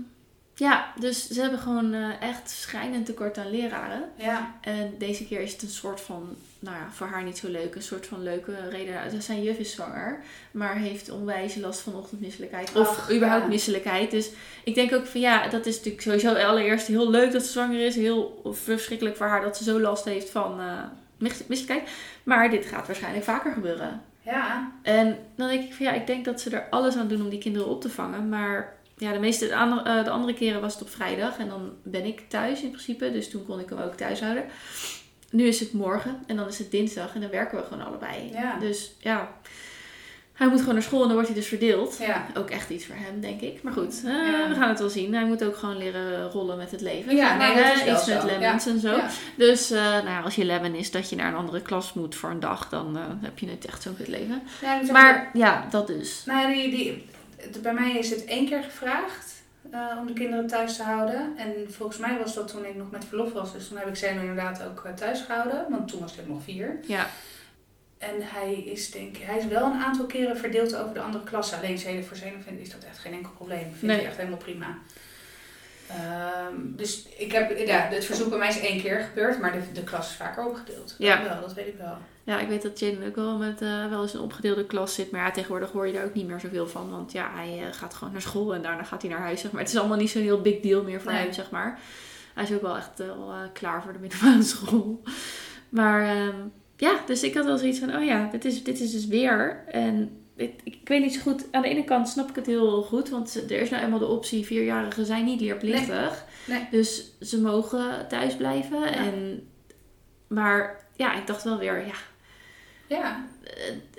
ja, 0.55 0.93
dus 0.99 1.29
ze 1.29 1.41
hebben 1.41 1.59
gewoon 1.59 1.95
eh, 1.95 2.23
echt 2.23 2.51
schrijnend 2.51 3.07
tekort 3.07 3.39
aan 3.39 3.51
leraren. 3.51 4.11
Ja. 4.17 4.55
En 4.61 4.95
deze 4.99 5.27
keer 5.27 5.41
is 5.41 5.53
het 5.53 5.63
een 5.63 5.69
soort 5.69 6.01
van, 6.01 6.37
nou 6.65 6.77
ja, 6.77 6.89
voor 6.91 7.07
haar 7.07 7.25
niet 7.25 7.39
zo 7.39 7.49
leuk. 7.49 7.75
Een 7.75 7.83
soort 7.83 8.07
van 8.07 8.23
leuke 8.23 8.69
reden. 8.71 9.23
Zijn 9.23 9.43
juf 9.43 9.59
is 9.59 9.73
zwanger, 9.73 10.21
maar 10.51 10.77
heeft 10.77 11.11
onwijs 11.11 11.55
last 11.55 11.81
van 11.81 11.95
ochtendmisselijkheid. 11.95 12.75
Of 12.75 12.89
Ach, 12.89 13.13
überhaupt 13.13 13.43
ja. 13.43 13.49
misselijkheid. 13.49 14.11
Dus 14.11 14.31
ik 14.65 14.75
denk 14.75 14.93
ook 14.95 15.07
van 15.07 15.21
ja, 15.21 15.49
dat 15.49 15.67
is 15.67 15.77
natuurlijk 15.77 16.03
sowieso 16.03 16.35
allereerst 16.35 16.87
heel 16.87 17.11
leuk 17.11 17.33
dat 17.33 17.43
ze 17.43 17.53
zwanger 17.53 17.87
is. 17.87 17.95
Heel 17.97 18.41
verschrikkelijk 18.53 19.17
voor 19.17 19.27
haar 19.27 19.43
dat 19.43 19.57
ze 19.57 19.65
zo 19.65 19.81
last 19.81 20.05
heeft 20.05 20.31
van 20.31 20.61
mis- 21.19 21.47
misselijkheid. 21.47 21.91
Maar 22.23 22.51
dit 22.51 22.67
gaat 22.67 22.87
waarschijnlijk 22.87 23.25
vaker 23.25 23.53
gebeuren. 23.53 24.03
Ja. 24.23 24.73
En 24.83 25.19
dan 25.37 25.49
denk 25.49 25.65
ik 25.65 25.75
van 25.75 25.87
ja, 25.87 25.93
ik 25.93 26.07
denk 26.07 26.25
dat 26.25 26.41
ze 26.41 26.51
er 26.51 26.67
alles 26.71 26.97
aan 26.97 27.09
doen 27.09 27.23
om 27.23 27.29
die 27.29 27.39
kinderen 27.39 27.69
op 27.69 27.81
te 27.81 27.91
vangen. 27.91 28.29
Maar 28.29 28.75
ja, 28.97 29.13
de 29.13 29.19
meeste 29.19 29.47
de 29.47 29.57
andere, 29.57 29.83
eh, 29.89 30.05
de 30.05 30.11
andere 30.11 30.35
keren 30.35 30.61
was 30.61 30.73
het 30.73 30.83
op 30.83 30.91
vrijdag. 30.91 31.39
En 31.39 31.49
dan 31.49 31.73
ben 31.83 32.05
ik 32.05 32.23
thuis 32.29 32.63
in 32.63 32.71
principe. 32.71 33.13
Dus 33.13 33.31
toen 33.31 33.47
kon 33.47 33.61
ik 33.61 33.69
hem 33.69 33.79
ook 33.79 33.95
thuis 33.95 34.21
houden. 34.21 34.45
Nu 35.35 35.47
is 35.47 35.61
het 35.61 35.73
morgen 35.73 36.23
en 36.27 36.37
dan 36.37 36.49
is 36.49 36.59
het 36.59 36.71
dinsdag. 36.71 37.15
En 37.15 37.21
dan 37.21 37.31
werken 37.31 37.59
we 37.59 37.65
gewoon 37.65 37.87
allebei. 37.87 38.31
Ja. 38.33 38.59
Dus 38.59 38.93
ja, 38.99 39.31
hij 40.33 40.49
moet 40.49 40.59
gewoon 40.59 40.75
naar 40.75 40.83
school 40.83 41.01
en 41.01 41.05
dan 41.07 41.15
wordt 41.15 41.29
hij 41.29 41.39
dus 41.39 41.49
verdeeld. 41.49 41.97
Ja. 42.01 42.27
Ook 42.37 42.51
echt 42.51 42.71
iets 42.71 42.85
voor 42.87 42.95
hem, 42.99 43.21
denk 43.21 43.41
ik. 43.41 43.63
Maar 43.63 43.73
goed, 43.73 44.03
eh, 44.05 44.11
Ja. 44.13 44.49
we 44.49 44.55
gaan 44.55 44.69
het 44.69 44.79
wel 44.79 44.89
zien. 44.89 45.15
Hij 45.15 45.25
moet 45.25 45.45
ook 45.45 45.57
gewoon 45.57 45.77
leren 45.79 46.31
rollen 46.31 46.57
met 46.57 46.71
het 46.71 46.81
leven. 46.81 47.17
Ja, 47.17 47.37
nee, 47.37 47.55
maar, 47.55 47.63
dat 47.65 47.75
is 47.77 47.85
wel 47.85 47.95
Iets 47.95 48.05
zo. 48.05 48.15
met 48.15 48.25
lemons 48.25 48.67
en 48.67 48.79
zo. 48.81 48.97
Dus 49.37 49.71
eh, 49.71 50.03
nou 50.05 50.25
als 50.25 50.35
je 50.35 50.45
lemon 50.45 50.75
is 50.75 50.91
dat 50.91 51.11
je 51.11 51.17
naar 51.17 51.29
een 51.29 51.39
andere 51.39 51.63
klas 51.63 51.93
moet 51.93 52.15
voor 52.15 52.31
een 52.31 52.41
dag, 52.41 52.69
dan 52.69 52.97
eh, 52.97 53.03
heb 53.21 53.39
je 53.39 53.49
het 53.49 53.65
echt 53.67 53.83
zo'n 53.83 53.97
kut 53.97 54.09
leven. 54.09 54.43
Maar 54.93 55.31
ja, 55.33 55.67
dat 55.71 55.87
dus. 55.87 56.23
Nou, 56.27 56.53
die, 56.55 56.71
die, 56.71 57.05
bij 57.63 57.75
mij 57.75 57.93
is 57.99 58.11
het 58.11 58.25
één 58.25 58.49
keer 58.49 58.63
gevraagd 58.63 59.34
eh, 59.75 59.97
om 60.01 60.07
de 60.07 60.13
kinderen 60.13 60.47
thuis 60.47 60.77
te 60.77 60.83
houden. 60.83 61.33
En 61.37 61.53
volgens 61.73 61.99
mij 61.99 62.19
was 62.19 62.35
dat 62.35 62.49
toen 62.49 62.65
ik 62.65 62.75
nog 62.75 62.91
met 62.91 63.05
verlof 63.05 63.33
was. 63.33 63.53
Dus 63.53 63.69
toen 63.69 63.79
heb 63.79 63.89
ik 63.89 63.97
ze 63.97 64.09
inderdaad 64.09 64.63
ook 64.63 64.85
eh, 64.85 64.93
thuis 64.93 65.21
gehouden. 65.21 65.67
Want 65.71 65.89
toen 65.89 66.01
was 66.01 66.17
ik 66.17 66.29
nog 66.29 66.43
vier. 66.43 66.79
Ja, 66.87 67.07
En 67.99 68.15
hij 68.23 68.55
is 68.55 68.91
denk 68.91 69.17
ik, 69.17 69.23
hij 69.23 69.39
is 69.39 69.47
wel 69.47 69.65
een 69.65 69.83
aantal 69.83 70.07
keren 70.07 70.37
verdeeld 70.37 70.77
over 70.77 70.95
de 70.95 71.01
andere 71.01 71.25
klassen. 71.25 71.59
Alleen 71.59 71.79
Zeden 71.79 72.05
voor 72.05 72.17
Zeden 72.17 72.43
vind 72.43 72.61
is 72.61 72.71
dat 72.71 72.85
echt 72.85 72.99
geen 72.99 73.13
enkel 73.13 73.31
probleem. 73.31 73.67
Vind 73.73 73.83
Nee. 73.83 74.01
ik 74.01 74.07
echt 74.07 74.17
helemaal 74.17 74.39
prima. 74.39 74.79
Ehm, 75.89 76.55
dus 76.61 77.09
ik 77.19 77.33
heb, 77.33 77.59
ja, 77.59 77.79
het 77.91 78.05
verzoek 78.05 78.29
bij 78.29 78.39
mij 78.39 78.49
is 78.49 78.61
één 78.61 78.81
keer 78.83 79.01
gebeurd, 79.01 79.41
maar 79.41 79.53
de, 79.53 79.73
de 79.73 79.85
klas 79.85 80.09
is 80.11 80.17
vaker 80.17 80.47
opgedeeld. 80.47 80.95
Ja. 80.99 81.17
Dat 81.17 81.29
wel, 81.29 81.41
dat 81.41 81.53
weet 81.55 81.67
ik 81.67 81.77
wel. 81.79 81.97
Ja, 82.25 82.41
ik 82.41 82.49
weet 82.49 82.63
dat 82.63 82.79
Jaden 82.79 83.07
ook 83.07 83.15
wel 83.17 83.39
met 83.39 83.63
eh, 83.63 83.89
wel 83.89 84.03
eens 84.03 84.15
een 84.15 84.21
opgedeelde 84.21 84.65
klas 84.67 84.95
zit. 84.95 85.11
Maar 85.11 85.21
ja, 85.21 85.31
tegenwoordig 85.31 85.71
hoor 85.71 85.87
je 85.87 85.93
daar 85.93 86.05
ook 86.05 86.15
niet 86.15 86.27
meer 86.27 86.41
zoveel 86.41 86.67
van. 86.67 86.91
Want 86.91 87.13
ja, 87.13 87.31
hij 87.35 87.59
eh, 87.67 87.73
gaat 87.73 87.95
gewoon 87.95 88.13
naar 88.13 88.23
school 88.23 88.55
en 88.55 88.63
daarna 88.63 88.83
gaat 88.83 89.03
hij 89.03 89.11
naar 89.11 89.21
huis. 89.21 89.41
Zeg 89.41 89.51
maar. 89.53 89.61
Het 89.61 89.71
is 89.71 89.77
allemaal 89.79 89.97
niet 89.99 90.11
zo'n 90.11 90.23
heel 90.23 90.41
big 90.41 90.61
deal 90.61 90.83
meer 90.83 91.01
voor 91.01 91.13
Nee. 91.13 91.23
hem, 91.23 91.33
zeg 91.33 91.51
maar. 91.51 91.79
Hij 92.35 92.45
is 92.45 92.53
ook 92.53 92.63
wel 92.63 92.77
echt 92.77 92.99
wel 92.99 93.31
eh, 93.31 93.39
klaar 93.53 93.83
voor 93.83 93.93
de 93.93 93.99
middelbare 93.99 94.43
school. 94.55 95.03
Maar 95.69 96.03
ehm, 96.17 96.37
ja, 96.77 97.01
dus 97.07 97.23
ik 97.23 97.35
had 97.35 97.45
wel 97.45 97.59
zoiets 97.59 97.79
van, 97.79 97.97
oh 97.97 98.05
ja, 98.05 98.29
dit 98.31 98.45
is, 98.45 98.63
dit 98.63 98.81
is 98.81 98.93
dus 98.93 99.07
weer. 99.07 99.65
En 99.67 100.17
ik, 100.37 100.61
ik 100.65 100.89
weet 100.89 101.03
niet 101.03 101.15
zo 101.15 101.21
goed, 101.21 101.45
aan 101.51 101.63
de 101.63 101.69
ene 101.69 101.85
kant 101.85 102.09
snap 102.09 102.29
ik 102.29 102.35
het 102.37 102.47
heel 102.47 102.83
goed. 102.83 103.09
Want 103.09 103.51
er 103.51 103.61
is 103.61 103.71
nou 103.71 103.83
eenmaal 103.83 103.99
de 103.99 104.07
optie, 104.07 104.45
vierjarigen 104.47 105.07
zijn 105.07 105.25
niet 105.25 105.41
leerplichtig. 105.41 106.25
Nee. 106.47 106.67
Dus 106.71 107.13
ze 107.21 107.41
mogen 107.41 108.09
thuis 108.09 108.37
blijven. 108.37 108.81
Ja. 108.81 108.93
En, 108.95 109.49
maar 110.29 110.87
ja, 110.97 111.15
ik 111.19 111.27
dacht 111.27 111.45
wel 111.45 111.59
weer, 111.59 111.87
ja, 111.87 111.95
Ja, 112.87 113.25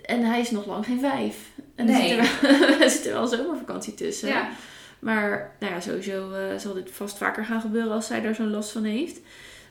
en 0.06 0.24
hij 0.24 0.40
is 0.40 0.52
nog 0.52 0.66
lang 0.66 0.86
geen 0.86 1.00
vijf. 1.00 1.36
En 1.76 1.86
Nee. 1.86 2.14
er, 2.16 2.26
zit 2.26 2.44
er, 2.44 2.60
wel, 2.60 2.80
er 2.82 2.90
zit 2.90 3.06
er 3.06 3.14
wel 3.14 3.28
zomervakantie 3.28 3.94
tussen. 3.94 4.28
ja. 4.28 4.50
Maar 5.00 5.56
nou 5.60 5.74
ja, 5.74 5.80
sowieso 5.80 6.32
eh, 6.32 6.58
zal 6.58 6.74
dit 6.74 6.90
vast 6.92 7.18
vaker 7.18 7.46
gaan 7.46 7.62
gebeuren 7.62 7.92
als 7.92 8.08
zij 8.08 8.22
daar 8.22 8.36
zo'n 8.36 8.50
last 8.52 8.72
van 8.72 8.84
heeft. 8.84 9.20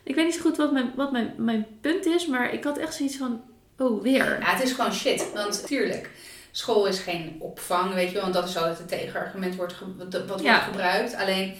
Ik 0.03 0.15
weet 0.15 0.25
niet 0.25 0.33
zo 0.35 0.41
goed 0.41 0.57
wat 0.57 0.71
mijn, 0.71 0.91
wat 0.95 1.11
mijn, 1.11 1.33
mijn 1.37 1.65
punt 1.81 2.05
is, 2.05 2.27
maar 2.27 2.53
ik 2.53 2.63
had 2.63 2.77
echt 2.77 2.93
zoiets 2.93 3.17
van, 3.17 3.41
oh, 3.77 4.01
weer. 4.01 4.39
Ja, 4.39 4.55
het 4.55 4.63
is 4.63 4.71
gewoon 4.71 4.93
shit. 4.93 5.31
Want 5.33 5.65
tuurlijk, 5.67 6.09
school 6.51 6.85
is 6.87 6.99
geen 6.99 7.35
opvang, 7.39 7.93
weet 7.93 8.07
je 8.07 8.13
wel. 8.13 8.21
Want 8.21 8.33
dat 8.33 8.47
is 8.49 8.57
altijd 8.57 8.77
het 8.77 8.87
tegenargument 8.87 9.55
wordt 9.55 9.75
wat 9.97 10.25
wat 10.27 10.41
Ja. 10.41 10.51
wordt 10.51 10.63
gebruikt. 10.65 11.15
Alleen, 11.15 11.53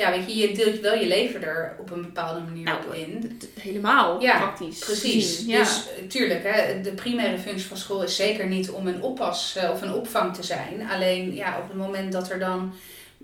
ja, 0.00 0.10
weet 0.10 0.26
je, 0.26 0.36
je 0.36 0.54
deelt 0.54 0.80
wel 0.80 0.94
je 0.94 1.06
leven 1.06 1.42
er 1.42 1.76
op 1.78 1.90
een 1.90 2.02
bepaalde 2.02 2.40
manier 2.40 2.64
Nou, 2.64 2.78
op 2.86 2.94
in. 2.94 3.40
Helemaal 3.60 4.20
Ja, 4.20 4.38
praktisch. 4.38 4.78
Precies. 4.78 5.44
Ja. 5.46 5.58
Dus 5.58 5.86
eh, 5.88 6.06
tuurlijk, 6.08 6.42
hè, 6.42 6.80
de 6.80 6.92
primaire 6.92 7.38
functie 7.38 7.68
van 7.68 7.76
school 7.76 8.02
is 8.02 8.16
zeker 8.16 8.46
niet 8.46 8.70
om 8.70 8.86
een 8.86 9.02
oppas 9.02 9.56
eh, 9.56 9.70
of 9.70 9.82
een 9.82 9.92
opvang 9.92 10.34
te 10.34 10.42
zijn. 10.42 10.88
Alleen, 10.90 11.34
ja, 11.34 11.58
op 11.58 11.68
het 11.68 11.76
moment 11.76 12.12
dat 12.12 12.30
er 12.30 12.38
dan 12.38 12.74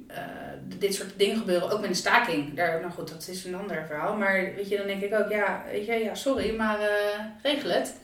eh, 0.08 0.22
dit 0.78 0.94
soort 0.94 1.12
dingen 1.16 1.36
gebeuren, 1.36 1.70
ook 1.70 1.80
met 1.80 1.90
een 1.90 1.96
staking. 1.96 2.54
Daar, 2.56 2.80
nou 2.80 2.92
goed, 2.92 3.08
dat 3.08 3.28
is 3.28 3.44
een 3.44 3.54
ander 3.54 3.84
verhaal. 3.86 4.16
Maar 4.16 4.52
weet 4.56 4.68
je, 4.68 4.76
dan 4.76 4.86
denk 4.86 5.02
ik 5.02 5.14
ook, 5.14 5.30
ja, 5.30 5.62
weet 5.70 5.86
je, 5.86 5.92
ja, 5.92 6.14
sorry, 6.14 6.56
maar 6.56 6.78
regel 7.42 7.70
het. 7.70 7.94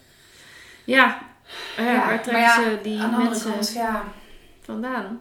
ja. 0.84 1.30
Eh, 1.76 1.84
Ja, 1.84 1.92
waar 1.96 2.06
maar 2.06 2.22
trekken 2.22 2.42
ja, 2.42 2.54
ze 2.54 2.78
die 2.82 3.06
mensen 3.18 3.52
kant, 3.52 3.72
ja. 3.74 4.04
vandaan? 4.60 5.20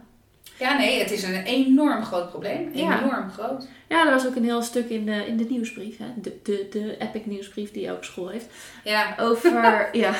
Ja, 0.62 0.76
nee, 0.76 0.98
het 0.98 1.10
is 1.10 1.22
een 1.22 1.42
enorm 1.42 2.04
groot 2.04 2.30
probleem. 2.30 2.70
Ja. 2.74 3.02
Enorm 3.02 3.30
groot. 3.30 3.68
Ja, 3.88 4.04
er 4.04 4.10
was 4.10 4.26
ook 4.26 4.36
een 4.36 4.44
heel 4.44 4.62
stuk 4.62 4.88
in 4.88 5.04
de, 5.06 5.26
in 5.26 5.36
de 5.36 5.46
nieuwsbrief. 5.48 5.98
Hè? 5.98 6.06
De, 6.16 6.38
de, 6.42 6.66
de 6.70 6.96
epic 6.98 7.26
nieuwsbrief 7.26 7.70
die 7.70 7.86
elke 7.86 8.04
school 8.04 8.28
heeft. 8.28 8.46
Ja, 8.84 9.14
Over, 9.20 9.88
ja, 10.04 10.14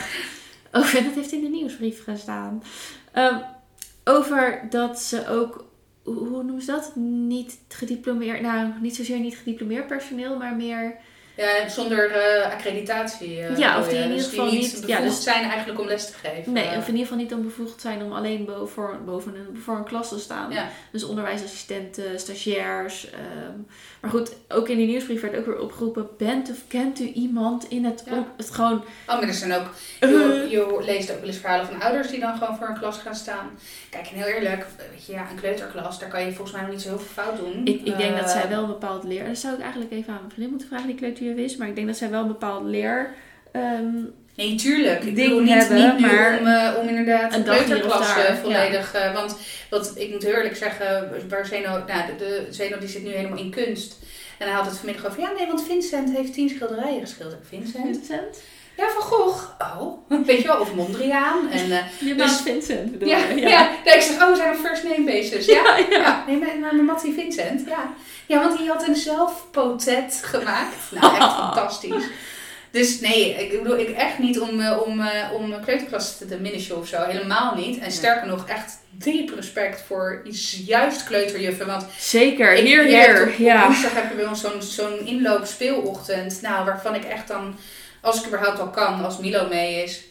over, 0.73 1.05
dat 1.05 1.15
heeft 1.15 1.33
in 1.33 1.41
de 1.41 1.49
nieuwsbrief 1.49 2.05
gestaan. 2.05 2.63
Ehm, 3.13 3.39
over 4.05 4.67
dat 4.71 5.01
ze 5.01 5.29
ook, 5.29 5.65
hoe 6.03 6.15
hoe 6.15 6.43
noemen 6.43 6.63
ze 6.63 6.71
dat? 6.71 6.97
Niet 6.97 7.59
gediplomeerd, 7.69 8.41
nou 8.41 8.73
niet 8.81 8.97
zozeer 8.97 9.19
niet 9.19 9.37
gediplomeerd 9.37 9.87
personeel, 9.87 10.37
maar 10.37 10.57
meer 10.57 10.97
Ja, 11.37 11.69
zonder 11.69 12.11
eh, 12.11 12.53
accreditatie. 12.53 13.41
eh, 13.41 13.57
Ja, 13.59 13.79
of 13.81 13.89
die 13.89 13.97
in 13.97 14.03
ieder 14.03 14.17
Dus 14.17 14.27
geval 14.29 14.51
die 14.51 14.59
niet- 14.61 14.75
niet 14.75 14.87
ja, 14.87 14.97
bevoegd 14.97 15.15
dus- 15.17 15.25
zijn 15.25 15.45
eigenlijk 15.51 15.81
om 15.81 15.87
les 15.87 16.07
te 16.07 16.13
geven. 16.23 16.53
Nee, 16.53 16.65
of 16.69 16.73
in 16.89 16.93
ieder 16.93 16.99
geval 17.03 17.17
niet 17.17 17.29
dan 17.31 17.43
bevoegd 17.43 17.81
zijn 17.81 18.03
om 18.03 18.13
alleen 18.13 18.45
boven, 18.45 18.69
voor, 18.69 18.99
boven 19.05 19.35
een, 19.35 19.61
voor 19.63 19.77
een 19.77 19.85
klas 19.85 20.09
te 20.09 20.19
staan. 20.19 20.51
Ja. 20.53 20.69
Dus 20.93 21.05
onderwijsassistenten, 21.05 22.21
stagiairs. 22.21 23.11
ehm. 23.11 23.59
maar 24.01 24.11
goed, 24.11 24.33
ook 24.49 24.69
in 24.69 24.77
die 24.77 24.87
nieuwsbrief 24.87 25.21
werd 25.21 25.37
ook 25.37 25.47
weer 25.47 25.59
opgeroepen: 25.59 26.09
bent 26.19 26.51
of 26.51 26.57
kent 26.69 27.01
u 27.01 27.05
iemand 27.13 27.69
in 27.69 27.85
het, 27.85 28.03
Ja. 28.07 28.19
op, 28.19 28.27
het 28.37 28.51
gewoon. 28.51 28.85
Oh, 29.07 29.15
maar 29.19 29.23
er 29.23 29.35
zijn 29.35 29.53
ook, 29.53 29.67
Eh. 30.01 30.11
je, 30.11 30.47
je 30.51 30.83
leest 30.85 31.11
ook 31.13 31.19
wel 31.19 31.29
eens 31.29 31.37
verhalen 31.39 31.67
van 31.67 31.81
ouders 31.83 32.09
die 32.09 32.21
dan 32.21 32.37
gewoon 32.39 32.57
voor 32.57 32.69
een 32.69 32.79
klas 32.79 32.99
gaan 32.99 33.15
staan. 33.15 33.51
Kijk, 33.91 34.07
en 34.07 34.15
heel 34.15 34.27
eerlijk, 34.27 34.67
weet 34.91 35.07
je, 35.07 35.13
ja, 35.13 35.31
een 35.31 35.37
kleuterklas, 35.41 35.99
daar 35.99 36.09
kan 36.09 36.25
je 36.25 36.33
volgens 36.33 36.53
mij 36.53 36.61
nog 36.63 36.71
niet 36.71 36.83
zo 36.83 36.89
heel 36.89 36.99
veel 36.99 37.23
fout 37.25 37.37
doen. 37.39 37.61
Ik, 37.67 37.81
ik 37.85 37.97
denk 37.97 38.17
dat 38.17 38.25
Eh, 38.25 38.31
zij 38.41 38.49
wel 38.49 38.63
een 38.63 38.67
bepaald 38.69 39.05
leer. 39.05 39.27
Dat 39.27 39.39
zou 39.39 39.55
ik 39.55 39.61
eigenlijk 39.61 39.93
even 39.93 40.09
aan 40.13 40.19
mijn 40.19 40.31
vriendin 40.31 40.51
moeten 40.51 40.69
vragen, 40.69 40.87
die 40.87 40.97
is. 41.31 41.57
Maar 41.57 41.69
ik 41.69 41.75
denk 41.75 41.87
dat 41.87 41.97
zij 41.97 42.11
wel 42.11 42.21
een 42.23 42.29
bepaald 42.29 42.65
leer. 42.65 43.15
ehm, 43.53 43.87
Nee, 44.37 44.55
tuurlijk. 44.55 45.03
Ik 45.03 45.15
bedoel 45.15 45.41
niet, 45.41 45.55
hebben, 45.55 45.77
niet 45.77 45.99
maar 45.99 46.39
om, 46.41 46.47
eh, 46.47 46.73
om 46.81 46.89
inderdaad 46.89 47.33
een 47.33 47.39
een 47.39 47.45
dag 47.45 47.55
hier 47.55 47.63
of 47.63 47.69
kleuterklas 47.69 48.15
daar, 48.15 48.27
eh, 48.27 48.37
volledig... 48.37 49.13
want 49.15 49.37
wat, 49.71 49.93
ik 49.95 50.11
moet 50.11 50.23
eerlijk 50.23 50.57
zeggen, 50.57 51.11
waar 51.29 51.47
Zeno, 51.47 51.71
nou, 51.71 52.07
de, 52.07 52.17
de, 52.19 52.47
Zeno 52.51 52.79
die 52.79 52.89
zit 52.89 53.05
nu 53.05 53.11
helemaal 53.11 53.39
in 53.39 53.51
kunst. 53.51 53.99
En 54.39 54.47
hij 54.47 54.57
had 54.57 54.67
het 54.67 54.77
vanmiddag 54.77 55.07
over, 55.07 55.21
ja 55.21 55.33
nee, 55.37 55.47
want 55.47 55.63
Vincent 55.67 56.17
heeft 56.17 56.33
tien 56.33 56.49
schilderijen 56.49 57.01
geschilderd. 57.01 57.47
Vincent? 57.49 57.85
Vincent? 57.85 58.43
Ja, 58.77 58.89
van 58.89 59.03
Gogh. 59.03 59.45
Oh, 59.59 60.09
weet 60.27 60.41
je 60.41 60.47
wel, 60.47 60.61
of 60.61 60.75
Mondriaan. 60.75 61.51
En, 61.51 61.71
eh, 61.71 61.79
Je 62.09 62.15
Dus- 62.15 62.41
Vincent 62.41 62.93
bedoel 62.93 63.09
ja, 63.09 63.19
ja. 63.37 63.71
Nee, 63.85 63.95
ik 63.95 64.01
zeg, 64.01 64.23
oh, 64.23 64.29
we 64.29 64.37
zijn 64.37 64.55
op 64.55 64.65
first 64.65 64.85
name 64.85 65.05
basis. 65.05 65.47
Ja, 65.47 65.63
ja, 65.79 65.87
ja. 65.91 65.97
ja. 65.99 66.25
Nee, 66.27 66.37
maar, 66.37 66.59
maar 66.61 66.75
mijn 66.75 66.85
Mattie 66.87 67.13
Vincent, 67.13 67.69
ja. 67.69 67.95
Ja, 68.33 68.39
want 68.41 68.59
die 68.59 68.69
had 68.69 68.89
een 68.89 68.97
zelfportret 68.97 70.21
gemaakt. 70.25 70.77
Nou, 70.91 71.17
echt 71.17 71.35
fantastisch. 71.43 72.05
Dus 72.71 73.01
nee, 73.01 73.35
ik 73.35 73.63
bedoel, 73.63 73.79
ik 73.79 73.89
echt 73.89 74.19
niet 74.19 74.41
om, 74.41 74.61
eh, 74.61 74.81
om, 74.87 75.01
eh, 75.01 75.33
om 75.33 75.61
kleuterklas 75.65 76.19
te 76.19 76.27
diminishen 76.27 76.79
of 76.79 76.87
zo. 76.89 77.03
Helemaal 77.05 77.55
niet. 77.55 77.79
En 77.79 77.91
sterker 77.93 78.27
nog, 78.27 78.49
echt 78.49 78.79
diep 78.91 79.35
respect 79.35 79.83
voor 79.87 80.23
juist 80.67 81.05
kleuterjuffen. 81.05 81.67
Want 81.67 81.85
Zeker, 81.99 82.53
ik- 82.55 82.65
hier, 82.65 83.23
op 83.29 83.35
Ja. 83.39 83.65
Woensdag 83.67 83.95
heb 83.95 84.09
je 84.11 84.15
bij 84.17 84.27
ons 84.27 84.41
zo'n 84.41 84.63
zo'n 84.63 85.07
inloop 85.07 85.45
speelochtend. 85.47 86.43
Nou, 86.43 86.65
waarvan 86.65 86.95
ik 86.95 87.05
echt 87.05 87.29
dan, 87.29 87.57
als 88.01 88.21
ik 88.21 88.27
überhaupt 88.27 88.61
al 88.61 88.71
kan, 88.71 89.05
als 89.05 89.19
Milo 89.19 89.49
mee 89.49 89.83
is. 89.83 90.03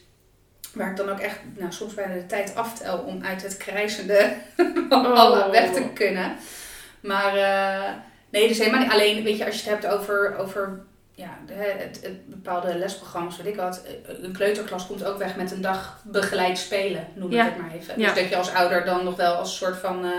Waar 0.74 0.90
ik 0.90 0.98
dan 0.98 1.10
ook 1.10 1.20
echt, 1.20 1.38
nou, 1.58 1.72
soms 1.72 1.94
bijna 1.94 2.14
de 2.14 2.26
tijd 2.26 2.56
aftel 2.56 2.98
om 2.98 3.24
uit 3.26 3.42
het 3.44 3.58
krijzende 3.58 4.34
alle 4.90 5.50
weg 5.52 5.72
te 5.72 5.84
kunnen. 5.94 6.36
Maar 7.02 7.36
uh, 7.38 7.90
nee, 8.32 8.48
dus 8.48 8.58
helemaal 8.58 8.80
niet. 8.80 8.92
Alleen, 8.92 9.24
weet 9.24 9.38
je, 9.38 9.46
als 9.46 9.64
je 9.64 9.70
het 9.70 9.82
hebt 9.82 9.94
over, 10.00 10.36
over 10.38 10.82
ja, 11.16 11.38
het, 11.52 12.00
het 12.04 12.28
bepaalde 12.30 12.76
lesprogramma's 12.76 13.38
wat 13.38 13.46
ik 13.46 13.56
had. 13.56 13.84
Een 14.22 14.34
kleuterklas 14.34 14.88
komt 14.88 15.04
ook 15.06 15.18
weg 15.18 15.36
met 15.36 15.52
een 15.52 15.62
dag 15.62 16.02
begeleid 16.04 16.58
spelen, 16.58 17.08
noem 17.14 17.32
Ja. 17.32 17.46
ik 17.48 17.54
het 17.54 17.62
maar 17.62 17.72
even. 17.74 18.00
Ja. 18.00 18.06
Dus 18.14 18.22
dat 18.22 18.30
je 18.30 18.36
als 18.36 18.54
ouder 18.54 18.86
dan 18.86 19.04
nog 19.04 19.16
wel 19.16 19.34
als 19.34 19.58
soort 19.58 19.78
van 19.78 20.06
uh, 20.06 20.12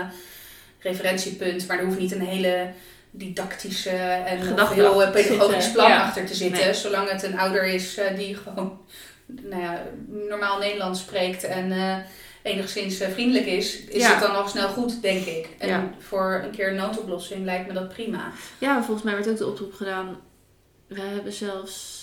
referentiepunt, 0.79 1.67
maar 1.67 1.79
er 1.79 1.85
hoeft 1.85 1.99
niet 1.99 2.11
een 2.11 2.21
hele 2.25 2.69
didactische 3.11 3.89
en 4.25 4.37
heel 4.73 5.11
pedagogisch 5.11 5.71
plan 5.71 5.89
Ja. 5.89 6.01
achter 6.03 6.25
te 6.25 6.35
zitten. 6.35 6.65
Nee. 6.65 6.73
Zolang 6.73 7.09
het 7.09 7.23
een 7.23 7.39
ouder 7.39 7.63
is 7.63 7.97
uh, 7.97 8.05
die 8.15 8.35
gewoon 8.35 8.81
nou 9.49 9.61
ja, 9.61 9.83
normaal 10.07 10.59
Nederlands 10.59 10.99
spreekt 10.99 11.43
en 11.43 11.71
uh, 11.71 11.95
enigszins 12.43 13.01
uh, 13.01 13.07
vriendelijk 13.07 13.45
is, 13.45 13.79
is 13.85 14.01
Ja. 14.01 14.09
het 14.11 14.19
dan 14.19 14.35
al 14.35 14.47
snel 14.47 14.67
goed, 14.67 15.01
denk 15.01 15.25
ik. 15.25 15.49
En 15.57 15.67
Ja. 15.67 15.89
voor 15.99 16.41
een 16.43 16.51
keer 16.51 16.67
een 16.69 16.75
noodoplossing 16.75 17.45
lijkt 17.45 17.67
me 17.67 17.73
dat 17.73 17.89
prima. 17.89 18.31
Ja, 18.57 18.73
maar 18.73 18.83
volgens 18.83 19.05
mij 19.05 19.15
werd 19.15 19.29
ook 19.29 19.37
de 19.37 19.47
oproep 19.47 19.73
gedaan. 19.73 20.17
We 20.87 21.01
hebben 21.01 21.33
zelfs. 21.33 22.01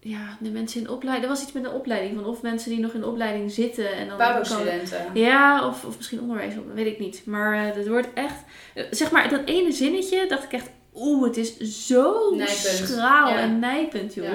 Ja, 0.00 0.36
de 0.40 0.50
mensen 0.50 0.80
in 0.80 0.88
opleiding. 0.88 1.24
Er 1.28 1.34
was 1.34 1.42
iets 1.42 1.52
met 1.52 1.64
een 1.64 1.70
opleiding 1.72 2.14
van 2.14 2.24
of 2.26 2.42
mensen 2.42 2.70
die 2.70 2.78
nog 2.80 2.92
in 2.92 3.00
de 3.00 3.06
opleiding 3.06 3.50
zitten 3.52 3.92
en 3.96 4.08
dan. 4.08 4.18
Babo-studenten. 4.18 5.10
Ja, 5.14 5.66
of, 5.68 5.84
of 5.84 5.96
misschien 5.96 6.20
onderwijs, 6.20 6.54
weet 6.74 6.86
ik 6.86 6.98
niet. 6.98 7.22
Maar 7.26 7.66
uh, 7.68 7.74
het 7.74 7.88
wordt 7.88 8.08
echt. 8.14 8.34
Uh, 8.74 8.84
zeg 8.90 9.10
maar, 9.10 9.28
dat 9.28 9.40
ene 9.44 9.72
zinnetje 9.72 10.26
dacht 10.28 10.44
ik 10.44 10.52
echt. 10.52 10.70
Oeh, 10.94 11.24
het 11.26 11.36
is 11.36 11.56
zo 11.86 12.34
Nijpend. 12.34 12.58
schraal 12.60 13.28
Ja. 13.28 13.38
en 13.38 13.58
nijpend, 13.58 14.14
joh. 14.14 14.32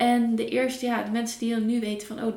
En 0.00 0.34
de 0.36 0.48
eerste, 0.48 0.86
ja, 0.86 1.02
de 1.02 1.10
mensen 1.10 1.38
die 1.38 1.50
dan 1.54 1.66
nu 1.66 1.80
weten 1.80 2.06
van, 2.06 2.24
oh, 2.24 2.34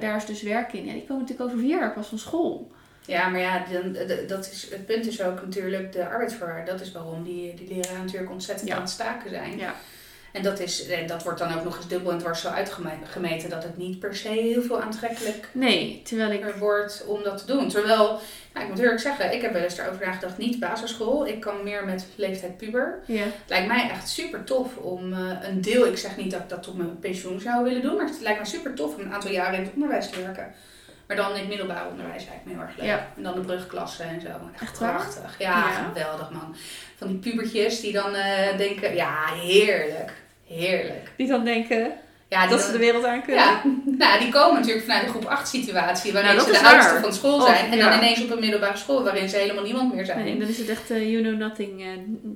daar 0.00 0.16
is 0.16 0.24
dus 0.24 0.42
werk 0.42 0.72
in. 0.72 0.84
Ja, 0.84 0.92
die 0.92 1.04
komen 1.04 1.22
natuurlijk 1.22 1.48
over 1.50 1.58
vier 1.62 1.78
jaar 1.78 1.92
pas 1.92 2.06
van 2.06 2.18
school. 2.18 2.70
Ja, 3.06 3.28
maar 3.28 3.40
ja, 3.40 3.64
dan, 3.72 3.96
dat 4.26 4.50
is, 4.52 4.66
het 4.70 4.86
punt 4.86 5.06
is 5.06 5.22
ook 5.22 5.42
natuurlijk 5.42 5.92
de 5.92 6.08
arbeidsvoorwaarden. 6.08 6.76
Dat 6.76 6.86
is 6.86 6.92
waarom 6.92 7.24
die, 7.24 7.54
die 7.54 7.68
leraren 7.74 8.04
natuurlijk 8.04 8.30
ontzettend 8.30 8.68
Ja. 8.68 8.74
aan 8.74 8.80
het 8.80 8.90
staken 8.90 9.30
zijn. 9.30 9.58
Ja. 9.58 9.74
En 10.36 10.42
dat, 10.42 10.60
is, 10.60 10.86
en 10.88 11.06
dat 11.06 11.22
wordt 11.22 11.38
dan 11.38 11.54
ook 11.58 11.64
nog 11.64 11.76
eens 11.76 11.88
dubbel 11.88 12.12
en 12.12 12.18
dwars 12.18 12.40
zo 12.40 12.48
uitgemeten 12.48 13.50
dat 13.50 13.62
het 13.62 13.76
niet 13.76 13.98
per 13.98 14.16
se 14.16 14.28
heel 14.28 14.62
veel 14.62 14.80
aantrekkelijk 14.80 15.48
Nee, 15.52 16.02
terwijl 16.04 16.30
ik... 16.30 16.54
wordt 16.58 17.04
om 17.06 17.22
dat 17.22 17.38
te 17.38 17.52
doen. 17.52 17.68
Terwijl, 17.68 18.20
nou, 18.52 18.64
ik 18.64 18.68
moet 18.68 18.78
eerlijk 18.78 19.00
zeggen, 19.00 19.32
ik 19.32 19.42
heb 19.42 19.52
wel 19.52 19.62
eens 19.62 19.78
erover 19.78 20.06
nagedacht, 20.06 20.38
niet 20.38 20.60
basisschool. 20.60 21.26
Ik 21.26 21.40
kan 21.40 21.62
meer 21.64 21.84
met 21.84 22.06
leeftijd 22.14 22.56
puber. 22.56 22.98
Ja. 23.06 23.22
Het 23.22 23.32
lijkt 23.46 23.66
mij 23.66 23.90
echt 23.90 24.08
super 24.08 24.44
tof 24.44 24.76
om 24.76 25.12
eh, 25.12 25.48
een 25.48 25.60
deel, 25.60 25.86
ik 25.86 25.98
zeg 25.98 26.16
niet 26.16 26.30
dat 26.30 26.40
ik 26.40 26.48
dat 26.48 26.62
tot 26.62 26.76
mijn 26.76 26.98
pensioen 26.98 27.40
zou 27.40 27.64
willen 27.64 27.82
doen, 27.82 27.96
maar 27.96 28.06
het 28.06 28.20
lijkt 28.20 28.38
mij 28.40 28.48
super 28.48 28.74
tof 28.74 28.94
om 28.94 29.00
een 29.00 29.14
aantal 29.14 29.30
jaren 29.30 29.58
in 29.58 29.64
het 29.64 29.72
onderwijs 29.74 30.10
te 30.10 30.22
werken. 30.22 30.54
Maar 31.06 31.16
dan 31.16 31.30
in 31.32 31.38
het 31.38 31.48
middelbaar 31.48 31.88
onderwijs 31.90 32.24
lijkt 32.28 32.44
me 32.44 32.52
heel 32.52 32.60
erg 32.60 32.76
leuk. 32.76 32.86
Ja. 32.86 33.08
En 33.16 33.22
dan 33.22 33.34
de 33.34 33.40
brugklassen 33.40 34.08
en 34.08 34.20
zo. 34.20 34.28
Echt, 34.60 34.78
prachtig. 34.78 35.34
Ja, 35.38 35.58
Ja. 35.58 35.84
geweldig 35.92 36.30
man. 36.30 36.56
Van 36.96 37.06
die 37.08 37.16
pubertjes 37.16 37.80
die 37.80 37.92
dan 37.92 38.14
eh, 38.14 38.56
denken, 38.56 38.94
ja, 38.94 39.24
heerlijk. 39.34 40.12
Heerlijk. 40.46 41.12
Die 41.16 41.26
dan 41.28 41.44
denken 41.44 41.92
Ja, 42.28 42.46
dat 42.46 42.60
ze 42.60 42.72
de 42.72 42.78
wereld 42.78 43.04
aan 43.04 43.22
kunnen. 43.22 43.44
ja, 43.44 43.60
nou, 43.84 44.18
die 44.20 44.28
komen 44.32 44.54
natuurlijk 44.60 44.84
vanuit 44.86 45.04
de 45.04 45.10
groep 45.10 45.24
8 45.24 45.48
situatie, 45.48 46.12
waarin 46.12 46.34
Nou, 46.36 46.46
ze 46.46 46.52
de 46.52 46.66
oudste 46.68 46.92
waar. 46.92 47.02
van 47.02 47.12
school 47.12 47.34
Oh, 47.34 47.46
zijn. 47.46 47.64
En 47.64 47.78
dan 47.78 47.78
ja. 47.78 47.96
ineens 47.96 48.22
op 48.22 48.30
een 48.30 48.40
middelbare 48.40 48.76
school 48.76 49.02
waarin 49.02 49.28
ze 49.28 49.36
helemaal 49.36 49.64
niemand 49.64 49.94
meer 49.94 50.04
zijn. 50.04 50.24
Nee, 50.24 50.38
dan 50.38 50.48
is 50.48 50.58
het 50.58 50.68
echt 50.68 50.90
eh, 50.90 51.10
you 51.10 51.22
know 51.22 51.38
nothing. 51.38 51.84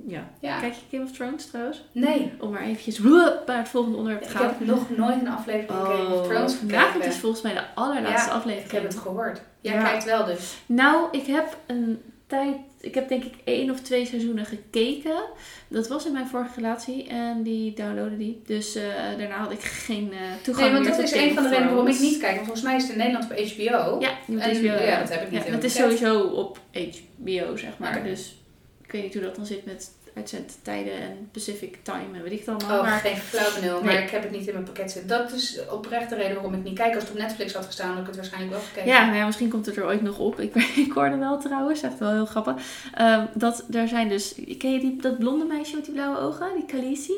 ja. 0.07 0.27
Ja. 0.39 0.59
Kijk 0.59 0.73
je 0.73 0.81
Game 0.97 1.03
of 1.09 1.11
Thrones 1.17 1.45
trouwens? 1.49 1.83
Nee, 1.91 2.31
Om 2.39 2.51
maar 2.51 2.61
eventjes 2.63 2.99
naar 2.99 3.57
het 3.57 3.69
volgende 3.69 3.97
onderwerp 3.97 4.23
te 4.25 4.29
ik 4.31 4.35
gaan. 4.37 4.45
heb 4.47 4.67
nog 4.67 4.89
nooit 4.97 5.21
een 5.21 5.29
aflevering 5.29 5.69
van 5.71 5.85
Game 5.85 6.13
of 6.15 6.27
Thrones 6.27 6.53
gekeken. 6.53 6.75
nou, 6.77 6.93
het 6.93 7.05
is 7.05 7.17
volgens 7.19 7.41
mij 7.41 7.53
de 7.53 7.63
allerlaatste 7.75 8.29
Ja, 8.29 8.35
aflevering. 8.35 8.65
Ik 8.65 8.71
heb 8.71 8.83
het 8.83 8.97
gehoord. 8.97 9.41
Jij 9.61 9.73
Ja. 9.73 9.83
kijkt 9.83 10.03
wel 10.03 10.25
dus. 10.25 10.57
Nou, 10.65 11.07
ik 11.11 11.25
heb 11.25 11.57
een 11.67 12.01
tijd, 12.27 12.55
ik 12.81 12.95
heb 12.95 13.09
denk 13.09 13.23
ik 13.23 13.33
één 13.43 13.69
of 13.71 13.79
twee 13.79 14.05
seizoenen 14.05 14.45
gekeken. 14.45 15.23
Dat 15.67 15.87
was 15.87 16.05
in 16.05 16.11
mijn 16.11 16.27
vorige 16.27 16.55
relatie 16.55 17.07
en 17.07 17.43
die 17.43 17.73
downloadde 17.73 18.17
die. 18.17 18.41
Dus 18.45 18.75
eh, 18.75 18.83
daarna 19.17 19.37
had 19.37 19.51
ik 19.51 19.61
geen 19.61 20.11
eh, 20.11 20.17
toegang 20.43 20.65
Nee, 20.65 20.75
want 20.75 20.87
meer 20.87 20.97
dat 20.97 21.05
is 21.05 21.21
een 21.21 21.33
van 21.33 21.43
de 21.43 21.49
redenen 21.49 21.69
waarom 21.69 21.87
ik 21.87 21.99
niet 21.99 22.17
kijk. 22.17 22.33
Want 22.35 22.45
volgens 22.45 22.65
mij 22.65 22.75
is 22.75 22.81
het 22.83 22.91
in 22.91 22.97
Nederland 22.97 23.25
op 23.31 23.37
HBO. 23.37 23.99
Ja, 23.99 24.11
En- 24.27 24.55
HBO. 24.57 24.83
ja, 24.83 24.99
dat 24.99 25.09
heb 25.09 25.21
ik 25.21 25.31
niet 25.31 25.43
Ja, 25.45 25.51
Het 25.51 25.63
is 25.63 25.75
sowieso 25.75 26.21
op 26.21 26.59
HBO, 26.73 27.55
zeg 27.57 27.77
maar. 27.77 28.03
Dus 28.03 28.35
ik 28.83 28.91
weet 28.91 29.03
niet 29.03 29.13
hoe 29.13 29.23
dat 29.23 29.35
dan 29.35 29.45
zit 29.45 29.65
met 29.65 29.91
uitzendtijden 30.15 30.93
en 30.93 31.29
Pacific 31.31 31.77
Time 31.83 32.05
en 32.17 32.23
weet 32.23 32.31
ik 32.31 32.39
het 32.39 32.47
allemaal. 32.47 32.77
Oh, 32.79 32.83
maar 32.83 32.99
geen 32.99 33.17
flauw 33.17 33.53
benul, 33.59 33.83
maar 33.83 33.93
Nee. 33.93 34.03
ik 34.03 34.09
heb 34.09 34.21
het 34.23 34.31
niet 34.31 34.47
in 34.47 34.53
mijn 34.53 34.65
pakket 34.65 34.91
zitten. 34.91 35.09
Dat 35.17 35.31
is 35.31 35.59
oprecht 35.69 36.09
de 36.09 36.15
reden 36.15 36.33
waarom 36.33 36.53
ik 36.53 36.63
niet 36.63 36.77
kijk. 36.77 36.93
Als 36.95 37.03
het 37.03 37.11
op 37.13 37.17
Netflix 37.17 37.53
had 37.53 37.65
gestaan, 37.65 37.89
had 37.89 37.99
ik 37.99 38.05
het 38.07 38.15
waarschijnlijk 38.15 38.51
wel 38.53 38.61
gekeken. 38.61 38.89
Ja, 38.89 39.05
nou 39.05 39.17
ja, 39.17 39.25
misschien 39.25 39.49
komt 39.49 39.65
het 39.65 39.77
er 39.77 39.85
ooit 39.85 40.01
nog 40.01 40.19
op. 40.19 40.39
Ik, 40.39 40.55
ik 40.85 40.91
hoorde 40.91 41.17
wel 41.17 41.39
trouwens, 41.39 41.81
echt 41.81 41.99
wel 41.99 42.11
heel 42.11 42.25
grappig. 42.25 42.55
ehm, 42.93 43.25
dat 43.33 43.63
er 43.71 43.87
zijn 43.87 44.09
dus. 44.09 44.35
Ken 44.57 44.71
je 44.71 44.79
die, 44.79 44.95
dat 45.01 45.17
blonde 45.19 45.45
meisje 45.45 45.75
met 45.75 45.85
die 45.85 45.93
blauwe 45.93 46.17
ogen? 46.19 46.47
Die 46.55 46.65
Khaleesi? 46.65 47.13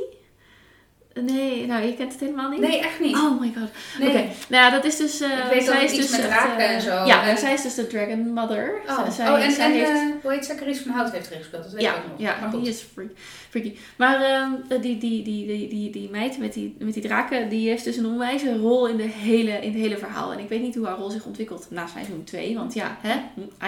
Nee, 1.21 1.65
nou, 1.65 1.85
je 1.85 1.93
kent 1.93 2.11
het 2.11 2.21
helemaal 2.21 2.49
niet? 2.49 2.59
Nee, 2.59 2.79
echt 2.79 2.99
niet. 2.99 3.15
Oh 3.15 3.39
my 3.39 3.53
god. 3.57 3.69
nee. 3.99 4.09
Oké, 4.09 4.17
nou 4.49 4.63
ja, 4.63 4.69
dat 4.69 4.85
is 4.85 4.97
dus. 4.97 5.19
eh, 5.21 5.29
Ik 5.29 5.43
weet 5.51 5.63
zij 5.63 5.83
is 5.83 5.91
iets 5.91 6.01
dus 6.01 6.11
met 6.19 6.21
draken 6.27 6.57
eh, 6.57 6.71
en 6.75 6.81
zo. 6.81 6.89
Ja, 7.05 7.23
En- 7.23 7.29
en 7.29 7.37
zij 7.37 7.53
is 7.53 7.61
dus 7.61 7.75
de 7.75 7.87
Dragon 7.87 8.33
Mother. 8.33 8.81
Oh, 8.87 9.09
Zij, 9.11 9.29
oh 9.29 9.43
en, 9.43 9.51
zij 9.51 9.65
en 9.65 9.71
heeft, 9.71 9.89
eh, 9.89 10.01
hoe 10.21 10.31
heet 10.31 10.45
ze? 10.45 10.55
Carice 10.55 10.83
van 10.83 10.91
Hout 10.91 11.11
heeft 11.11 11.27
erin 11.27 11.39
gespeeld. 11.39 11.63
Dat 11.63 11.71
weet 11.71 11.81
ja, 11.81 11.91
ik 11.91 11.97
ook 11.97 12.09
nog. 12.09 12.19
ja 12.19 12.37
Maar 12.41 12.49
goed. 12.49 12.61
die 12.63 12.69
is 12.73 12.85
freak, 12.93 13.09
freaky. 13.49 13.73
Maar 13.95 14.21
ehm, 14.23 14.51
die, 14.67 14.79
die, 14.97 15.23
die, 15.23 15.45
die, 15.45 15.67
die, 15.67 15.89
die 15.89 16.09
meid 16.09 16.37
met 16.37 16.53
die, 16.53 16.75
met 16.79 16.93
die 16.93 17.03
draken, 17.03 17.49
die 17.49 17.69
heeft 17.69 17.83
dus 17.83 17.97
een 17.97 18.05
onwijze 18.05 18.57
rol 18.57 18.87
in, 18.87 18.97
de 18.97 19.03
hele, 19.03 19.51
in 19.51 19.71
het 19.71 19.81
hele 19.81 19.97
verhaal. 19.97 20.31
En 20.31 20.39
ik 20.39 20.49
weet 20.49 20.61
niet 20.61 20.75
hoe 20.75 20.85
haar 20.87 20.97
rol 20.97 21.09
zich 21.09 21.25
ontwikkelt 21.25 21.65
na 21.69 21.87
seizoen 21.87 22.23
2. 22.23 22.55
Want 22.55 22.73
ja, 22.73 22.97
hè? 23.01 23.13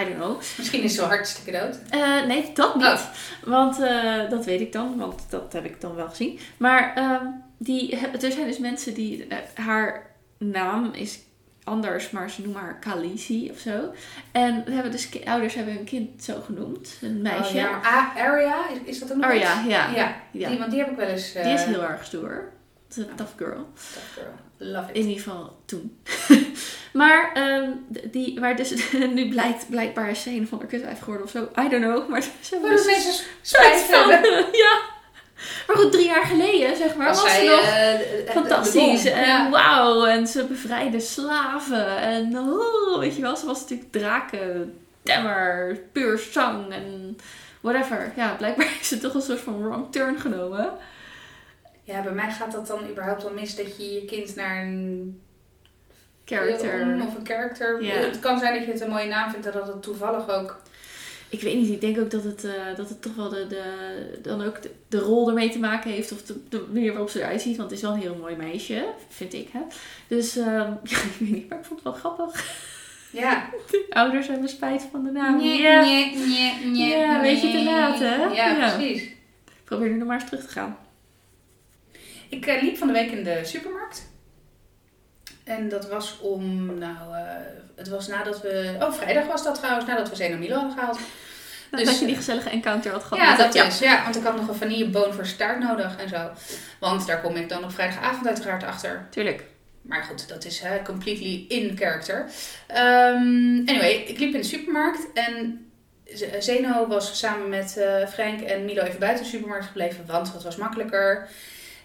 I 0.00 0.04
don't 0.04 0.16
know. 0.16 0.38
Misschien 0.56 0.82
is 0.82 0.94
ze 0.94 1.00
wel 1.00 1.08
hartstikke 1.08 1.58
dood. 1.60 1.78
Eh, 1.90 2.26
nee, 2.26 2.50
dat 2.54 2.74
niet. 2.74 2.84
Oh. 2.84 3.00
Want 3.44 3.80
eh, 3.80 4.30
dat 4.30 4.44
weet 4.44 4.60
ik 4.60 4.72
dan, 4.72 4.96
want 4.96 5.22
dat 5.28 5.52
heb 5.52 5.64
ik 5.64 5.80
dan 5.80 5.94
wel 5.94 6.08
gezien. 6.08 6.38
Maar 6.56 6.92
ehm, 6.94 7.24
die, 7.58 7.96
er 7.96 8.32
zijn 8.32 8.46
dus 8.46 8.58
mensen 8.58 8.94
die. 8.94 9.26
eh, 9.26 9.36
haar 9.54 10.14
naam 10.38 10.90
is 10.92 11.18
anders, 11.64 12.10
maar 12.10 12.30
ze 12.30 12.42
noemen 12.42 12.60
haar 12.60 12.78
Khaleesi 12.78 13.50
of 13.50 13.58
zo. 13.58 13.92
En 14.32 14.62
we 14.64 14.72
hebben 14.72 14.92
dus 14.92 15.08
ouders 15.24 15.54
hebben 15.54 15.74
hun 15.74 15.84
kind 15.84 16.24
zo 16.24 16.40
genoemd, 16.44 16.98
een 17.02 17.22
meisje. 17.22 17.42
Oh, 17.42 17.50
ja, 17.54 17.70
maar 17.70 17.86
A- 17.86 18.12
Aria, 18.20 18.68
is, 18.68 18.78
is 18.84 18.98
dat 18.98 19.20
Arya, 19.22 19.60
iets? 19.60 19.68
ja. 19.70 19.90
Ja, 19.94 20.16
Ja. 20.30 20.48
Die, 20.48 20.58
want 20.58 20.70
die 20.70 20.80
heb 20.80 20.90
ik 20.90 20.96
wel 20.96 21.06
eens... 21.08 21.34
eh, 21.34 21.44
Die 21.44 21.52
is 21.52 21.62
heel 21.64 21.82
erg 21.82 22.04
stoer. 22.04 22.52
Dat 22.88 22.96
is 22.98 23.04
een 23.10 23.14
tough 23.16 23.32
girl. 23.36 23.66
tough 23.92 24.12
girl. 24.14 24.32
Love 24.58 24.90
it. 24.90 24.96
In 24.96 25.02
ieder 25.08 25.22
geval 25.22 25.56
toen. 25.64 25.98
maar, 26.92 27.30
ehm, 27.34 27.70
die, 28.10 28.40
maar 28.40 28.56
dus, 28.56 28.92
nu 29.14 29.28
blijkt 29.28 29.66
blijkbaar 29.70 30.10
is 30.10 30.22
ze 30.22 30.30
een 30.30 30.48
van 30.48 30.58
de 30.58 30.66
kutwijf 30.66 30.98
geworden 30.98 31.24
of 31.24 31.30
zo. 31.30 31.42
I 31.42 31.68
don't 31.68 31.84
know. 31.84 32.08
Maar 32.08 32.22
ze 32.22 32.28
Oh, 32.44 32.50
hebben 32.50 32.70
dus 32.70 32.86
mensen 32.86 33.24
spijt 33.42 33.86
hebben. 33.88 34.46
ja. 34.64 34.80
Maar 35.66 35.76
goed, 35.76 35.92
drie 35.92 36.06
jaar 36.06 36.24
geleden, 36.24 36.76
zeg 36.76 36.94
maar, 36.96 37.06
was, 37.08 37.22
Was 37.22 37.34
ze 37.34 37.44
nog 37.44 37.60
eh, 38.26 38.32
fantastisch. 38.34 39.02
bom. 39.02 39.12
En 39.12 39.26
Ja. 39.26 39.50
wauw, 39.50 40.04
en 40.04 40.26
ze 40.26 40.44
bevrijden 40.44 41.00
slaven. 41.00 41.96
En 41.98 42.38
oh, 42.38 42.98
weet 42.98 43.16
je 43.16 43.22
wel, 43.22 43.36
ze 43.36 43.46
was 43.46 43.60
natuurlijk 43.60 43.92
draken, 43.92 44.78
temmer, 45.02 45.78
puur 45.92 46.18
zang 46.18 46.72
en 46.72 47.16
whatever. 47.60 48.12
Ja, 48.16 48.34
blijkbaar 48.34 48.66
is 48.80 48.88
ze 48.88 48.98
toch 48.98 49.14
een 49.14 49.22
soort 49.22 49.40
van 49.40 49.62
wrong 49.62 49.92
turn 49.92 50.20
genomen. 50.20 50.70
Ja, 51.82 52.02
bij 52.02 52.12
mij 52.12 52.30
gaat 52.30 52.52
dat 52.52 52.66
dan 52.66 52.88
überhaupt 52.90 53.22
wel 53.22 53.32
mis 53.32 53.56
dat 53.56 53.76
je 53.76 53.92
je 53.94 54.04
kind 54.04 54.34
naar 54.36 54.62
een 54.62 55.20
Character. 56.24 56.96
of 57.06 57.14
een 57.16 57.26
character. 57.26 57.82
Ja. 57.82 57.94
Het 57.94 58.18
kan 58.18 58.38
zijn 58.38 58.54
dat 58.54 58.64
je 58.66 58.72
het 58.72 58.80
een 58.80 58.90
mooie 58.90 59.08
naam 59.08 59.30
vindt 59.30 59.46
en 59.46 59.52
dat 59.52 59.66
het 59.66 59.82
toevallig 59.82 60.28
ook. 60.28 60.60
Ik 61.28 61.40
weet 61.42 61.56
niet, 61.56 61.70
ik 61.70 61.80
denk 61.80 61.98
ook 61.98 62.10
dat 62.10 62.24
het, 62.24 62.44
eh, 62.44 62.52
dat 62.76 62.88
het 62.88 63.02
toch 63.02 63.14
wel 63.14 63.28
de, 63.28 63.46
de, 63.48 63.62
dan 64.22 64.42
ook 64.42 64.62
de, 64.62 64.70
de 64.88 64.98
rol 64.98 65.28
ermee 65.28 65.50
te 65.50 65.58
maken 65.58 65.90
heeft. 65.90 66.12
Of 66.12 66.22
de, 66.22 66.34
de 66.48 66.64
manier 66.72 66.90
waarop 66.90 67.10
ze 67.10 67.18
eruit 67.20 67.40
ziet. 67.42 67.56
Want 67.56 67.70
het 67.70 67.78
is 67.78 67.84
wel 67.84 67.94
een 67.94 68.00
heel 68.00 68.14
mooi 68.20 68.36
meisje, 68.36 68.86
vind 69.08 69.34
ik. 69.34 69.48
Hè? 69.52 69.60
Dus 70.08 70.36
ehm, 70.36 70.46
ja, 70.90 70.96
ik 70.96 71.14
weet 71.18 71.30
niet, 71.30 71.48
maar 71.48 71.58
ik 71.58 71.64
vond 71.64 71.82
het 71.84 71.88
wel 71.92 71.92
grappig. 72.12 72.44
Ja. 73.10 73.50
De 73.70 73.86
ouders 73.90 74.26
hebben 74.26 74.48
spijt 74.48 74.86
van 74.90 75.04
de 75.04 75.10
naam. 75.10 75.36
Nee, 75.36 75.60
Ja. 75.62 75.80
nee, 75.84 76.16
nee, 76.16 76.54
nee, 76.64 76.88
Ja, 76.88 77.20
weet 77.20 77.40
je 77.42 77.50
te 77.50 77.64
laat, 77.64 77.98
hè? 77.98 78.14
Ja, 78.24 78.30
Ja. 78.56 78.76
precies. 78.76 79.02
Ik 79.02 79.62
probeer 79.64 79.88
nu 79.88 79.96
nog 79.96 80.06
maar 80.08 80.20
eens 80.20 80.28
terug 80.30 80.44
te 80.46 80.52
gaan. 80.52 80.76
Ik 82.28 82.46
eh, 82.46 82.62
liep 82.62 82.76
van 82.76 82.86
de 82.86 82.92
week 82.92 83.10
in 83.10 83.24
de 83.24 83.40
supermarkt. 83.44 84.08
En 85.46 85.68
dat 85.68 85.88
was 85.88 86.18
om, 86.20 86.78
nou, 86.78 87.14
eh, 87.14 87.22
het 87.76 87.88
was 87.88 88.06
nadat 88.06 88.42
we, 88.42 88.76
oh 88.80 88.92
vrijdag 88.92 89.26
was 89.26 89.44
dat 89.44 89.54
trouwens, 89.54 89.86
nadat 89.86 90.08
we 90.08 90.16
Zeno 90.16 90.36
Milo 90.36 90.54
hadden 90.54 90.72
gehaald. 90.78 90.98
Dus, 91.70 91.80
Dus- 91.80 91.88
dat 91.88 91.98
je 91.98 92.06
die 92.06 92.16
gezellige 92.16 92.50
encounter 92.50 92.92
had 92.92 93.04
gehad. 93.04 93.26
Ja, 93.26 93.36
dat 93.36 93.54
is. 93.54 93.78
Ja, 93.78 94.02
want 94.02 94.16
ik 94.16 94.22
had 94.22 94.36
nog 94.36 94.48
een 94.48 94.54
vanilleboon 94.54 95.12
voor 95.12 95.26
staart 95.26 95.58
nodig 95.58 95.96
en 95.96 96.08
zo. 96.08 96.30
Want 96.80 97.06
daar 97.06 97.20
kom 97.20 97.36
ik 97.36 97.48
dan 97.48 97.64
op 97.64 97.72
vrijdagavond 97.72 98.26
uiteraard 98.26 98.64
achter. 98.64 99.06
Tuurlijk. 99.10 99.44
Maar 99.82 100.02
goed, 100.02 100.28
dat 100.28 100.44
is 100.44 100.60
hè, 100.60 100.82
completely 100.82 101.44
in 101.48 101.76
character. 101.76 102.26
Ehm, 102.66 103.62
anyway, 103.66 104.04
ik 104.06 104.18
liep 104.18 104.34
in 104.34 104.40
de 104.40 104.46
supermarkt 104.46 105.12
en 105.14 105.66
Zeno 106.38 106.86
was 106.86 107.18
samen 107.18 107.48
met 107.48 107.76
eh, 107.76 108.06
Frank 108.06 108.40
en 108.40 108.64
Milo 108.64 108.82
even 108.82 108.98
buiten 108.98 109.24
de 109.24 109.30
supermarkt 109.30 109.66
gebleven, 109.66 110.06
want 110.06 110.32
het 110.32 110.42
was 110.42 110.56
makkelijker. 110.56 111.28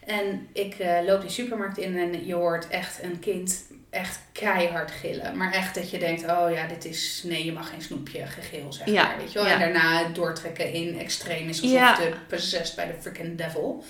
En 0.06 0.48
ik 0.54 0.74
eh, 0.80 0.98
loop 1.06 1.22
die 1.22 1.30
supermarkt 1.30 1.78
in 1.78 1.98
en 1.98 2.26
je 2.26 2.34
hoort 2.34 2.68
echt 2.68 3.04
een 3.04 3.20
kind 3.20 3.64
echt 3.90 4.20
keihard 4.32 4.92
gillen. 4.92 5.38
Maar 5.38 5.54
echt 5.54 5.76
dat 5.76 5.90
je 5.90 6.00
denkt, 6.00 6.22
oh 6.24 6.52
ja, 6.54 6.68
dit 6.68 6.86
is, 6.86 7.22
nee, 7.26 7.46
je 7.46 7.52
mag 7.52 7.70
geen 7.70 7.82
snoepje 7.82 8.26
gegil, 8.26 8.74
zeg 8.74 8.88
Ja, 8.88 9.04
maar. 9.08 9.18
Weet 9.18 9.32
je 9.32 9.40
wel? 9.40 9.48
ja. 9.48 9.54
En 9.54 9.60
daarna 9.60 10.08
doortrekken 10.10 10.74
in 10.74 11.00
extreem 11.00 11.50
is 11.50 11.62
alsof 11.62 11.78
Ja. 11.78 11.96
de 11.96 12.12
possessed 12.28 12.76
bij 12.76 12.86
de 12.88 12.94
freaking 13.02 13.38
devil. 13.38 13.84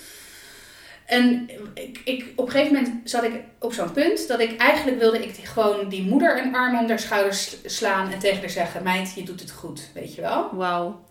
En 1.06 1.50
ik, 1.74 2.00
ik, 2.04 2.32
op 2.36 2.46
een 2.46 2.52
gegeven 2.52 2.74
moment 2.74 3.10
zat 3.10 3.22
ik 3.24 3.32
op 3.58 3.72
zo'n 3.72 3.92
punt 3.92 4.28
dat 4.28 4.40
ik 4.40 4.56
eigenlijk 4.60 4.98
wilde 4.98 5.22
ik 5.24 5.34
die, 5.36 5.46
gewoon 5.46 5.88
die 5.88 6.02
moeder 6.02 6.38
een 6.42 6.54
arm 6.54 6.78
om 6.78 6.88
haar 6.88 6.98
schouders 6.98 7.42
sl- 7.50 7.56
slaan 7.68 8.12
en 8.12 8.18
tegen 8.18 8.40
haar 8.40 8.50
zeggen: 8.50 8.82
Meid, 8.82 9.14
je 9.14 9.22
doet 9.22 9.40
het 9.40 9.50
goed, 9.50 9.80
weet 9.94 10.14
je 10.14 10.20
wel. 10.20 10.48
Wauw. 10.56 11.04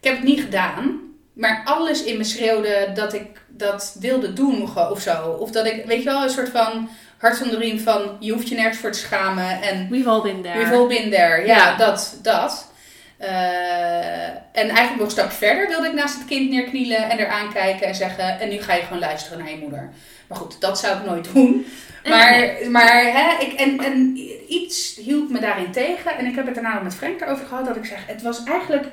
Ik 0.00 0.04
heb 0.10 0.14
het 0.16 0.24
niet 0.24 0.40
gedaan, 0.40 1.00
maar 1.34 1.62
alles 1.64 2.04
in 2.04 2.16
me 2.16 2.24
schreeuwde 2.24 2.90
dat 2.94 3.12
ik 3.12 3.40
dat 3.48 3.96
wilde 4.00 4.32
doen 4.32 4.76
of 4.90 5.00
zo. 5.00 5.28
Of 5.28 5.50
dat 5.50 5.66
ik, 5.66 5.84
weet 5.86 5.98
je 5.98 6.04
wel, 6.04 6.22
een 6.22 6.30
soort 6.30 6.48
van 6.48 6.88
hart 7.18 7.42
onder 7.42 7.58
de 7.58 7.64
riem 7.64 7.78
van: 7.78 8.16
je 8.20 8.32
hoeft 8.32 8.48
je 8.48 8.54
nergens 8.54 8.78
voor 8.78 8.92
te 8.92 8.98
schamen 8.98 9.62
en 9.62 9.88
We've 9.90 10.08
all 10.08 10.22
been 10.22 10.42
there. 10.42 10.58
We've 10.58 10.74
all 10.74 10.86
been 10.86 11.10
there. 11.10 11.46
Ja, 11.46 11.56
Ja. 11.56 11.76
dat. 11.76 12.18
dat. 12.22 12.72
Eh, 13.18 14.26
en 14.28 14.68
eigenlijk 14.68 14.96
nog 14.96 15.16
een 15.16 15.30
verder 15.30 15.68
wilde 15.68 15.86
ik 15.86 15.92
naast 15.94 16.14
het 16.14 16.24
kind 16.24 16.50
neerknielen 16.50 17.10
en 17.10 17.18
er 17.18 17.28
aankijken 17.28 17.86
en 17.86 17.94
zeggen: 17.94 18.40
En 18.40 18.48
nu 18.48 18.60
ga 18.60 18.74
je 18.74 18.82
gewoon 18.82 18.98
luisteren 18.98 19.38
naar 19.38 19.50
je 19.50 19.58
moeder. 19.58 19.92
Maar 20.28 20.38
goed, 20.38 20.60
dat 20.60 20.78
zou 20.78 20.98
ik 20.98 21.04
nooit 21.04 21.32
doen. 21.32 21.66
Maar, 22.08 22.54
maar 22.70 23.02
hè, 23.02 23.44
ik, 23.44 23.52
en, 23.52 23.78
en 23.78 24.18
iets 24.48 24.96
hield 24.96 25.30
me 25.30 25.40
daarin 25.40 25.72
tegen. 25.72 26.18
En 26.18 26.26
ik 26.26 26.34
heb 26.34 26.44
het 26.44 26.54
daarna 26.54 26.74
nog 26.74 26.82
met 26.82 26.94
Frank 26.94 27.20
erover 27.20 27.46
gehad. 27.46 27.66
Dat 27.66 27.76
ik 27.76 27.84
zeg: 27.84 28.06
Het 28.06 28.22
was 28.22 28.44
eigenlijk. 28.44 28.86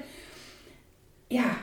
Ja. 1.27 1.57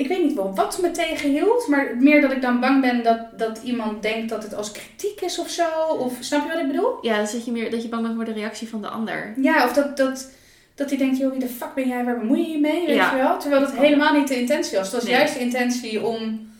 Ik 0.00 0.08
weet 0.08 0.22
niet 0.24 0.34
wel 0.34 0.54
wat 0.54 0.78
me 0.82 0.90
tegenhield. 0.90 1.66
Maar 1.68 1.96
meer 1.98 2.20
dat 2.20 2.32
ik 2.32 2.42
dan 2.42 2.60
bang 2.60 2.80
ben 2.80 3.02
dat, 3.02 3.18
dat 3.38 3.60
iemand 3.64 4.02
denkt 4.02 4.28
dat 4.28 4.42
het 4.42 4.54
als 4.54 4.72
kritiek 4.72 5.20
is 5.20 5.38
of 5.38 5.48
zo. 5.50 5.68
Of 5.98 6.12
snap 6.20 6.42
je 6.46 6.52
wat 6.52 6.60
ik 6.62 6.66
bedoel? 6.66 6.98
Ja, 7.00 7.20
dus 7.20 7.32
dat 7.32 7.44
je, 7.44 7.52
meer, 7.52 7.70
dat 7.70 7.82
je 7.82 7.88
bang 7.88 8.02
bent 8.02 8.14
voor 8.14 8.24
de 8.24 8.32
reactie 8.32 8.68
van 8.68 8.82
de 8.82 8.88
ander. 8.88 9.34
Ja, 9.36 9.64
of 9.64 9.72
dat, 9.72 9.96
dat, 9.96 10.30
dat 10.74 10.88
hij 10.88 10.98
denkt, 10.98 11.18
joh, 11.18 11.30
wie 11.30 11.40
de 11.40 11.48
fuck 11.48 11.74
ben 11.74 11.88
jij, 11.88 12.04
waar 12.04 12.18
bemoei 12.18 12.40
je 12.46 12.48
je 12.52 12.58
mee, 12.58 12.86
weet 12.86 12.96
Ja. 12.96 13.10
je 13.16 13.22
wel? 13.22 13.38
Terwijl 13.38 13.60
dat 13.62 13.72
helemaal 13.72 14.14
niet 14.14 14.28
de 14.28 14.40
intentie 14.40 14.76
was. 14.78 14.86
Het 14.86 14.94
was 14.96 15.04
Nee. 15.04 15.12
juist 15.14 15.34
de 15.34 15.40
intentie 15.40 16.02
om 16.04 16.50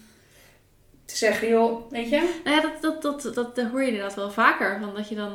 te 1.04 1.16
zeggen, 1.16 1.48
joh, 1.48 1.90
weet 1.90 2.08
je? 2.08 2.40
Nou 2.44 2.56
ja, 2.56 2.62
dat, 2.62 2.72
dat, 2.82 3.02
dat, 3.22 3.34
dat, 3.34 3.54
dat 3.56 3.66
hoor 3.70 3.80
je 3.82 3.86
inderdaad 3.88 4.14
wel 4.14 4.30
vaker. 4.30 4.78
Van 4.80 4.94
dat 4.94 5.08
je 5.08 5.14
dan. 5.14 5.32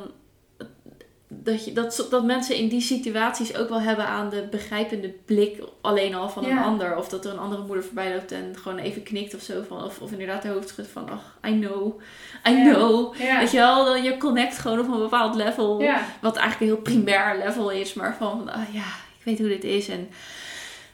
Dat, 1.28 1.66
je, 1.66 1.74
dat, 1.74 2.08
dat 2.10 2.24
mensen 2.24 2.56
in 2.56 2.68
die 2.68 2.82
situaties 2.82 3.56
ook 3.58 3.70
wel 3.70 3.80
hebben 3.82 4.06
aan 4.08 4.30
de 4.30 4.48
begrijpende 4.52 5.14
blik 5.26 5.62
alleen 5.82 6.16
al 6.16 6.30
van 6.30 6.46
een 6.46 6.58
ander. 6.58 6.98
Of 6.98 7.10
dat 7.10 7.26
er 7.26 7.32
een 7.32 7.40
andere 7.40 7.64
moeder 7.64 7.84
voorbij 7.84 8.14
loopt 8.14 8.32
en 8.32 8.56
gewoon 8.62 8.78
even 8.78 9.04
knikt 9.04 9.36
of 9.36 9.42
zo. 9.42 9.64
Van, 9.68 9.84
of, 9.84 10.00
of 10.02 10.12
inderdaad 10.12 10.42
de 10.42 10.48
hoofd 10.48 10.70
schudt 10.70 10.90
van, 10.90 11.10
ach, 11.10 11.38
I 11.48 11.60
know, 11.60 12.02
I 12.48 12.52
Ja. 12.52 12.74
know. 12.74 13.16
Ja. 13.16 13.40
Weet 13.40 13.52
je 13.52 13.58
wel, 13.58 13.96
je 13.96 14.18
connect 14.18 14.58
gewoon 14.58 14.80
op 14.80 14.88
een 14.88 15.00
bepaald 15.00 15.36
level. 15.36 15.84
Wat 16.22 16.36
eigenlijk 16.36 16.60
een 16.72 16.78
heel 16.78 16.86
primair 16.94 17.38
level 17.38 17.72
is. 17.72 17.94
Maar 17.94 18.16
van, 18.18 18.50
ah 18.54 18.74
ja, 18.74 18.86
ik 19.20 19.24
weet 19.26 19.40
hoe 19.40 19.48
dit 19.48 19.64
is. 19.64 19.88
En 19.90 20.10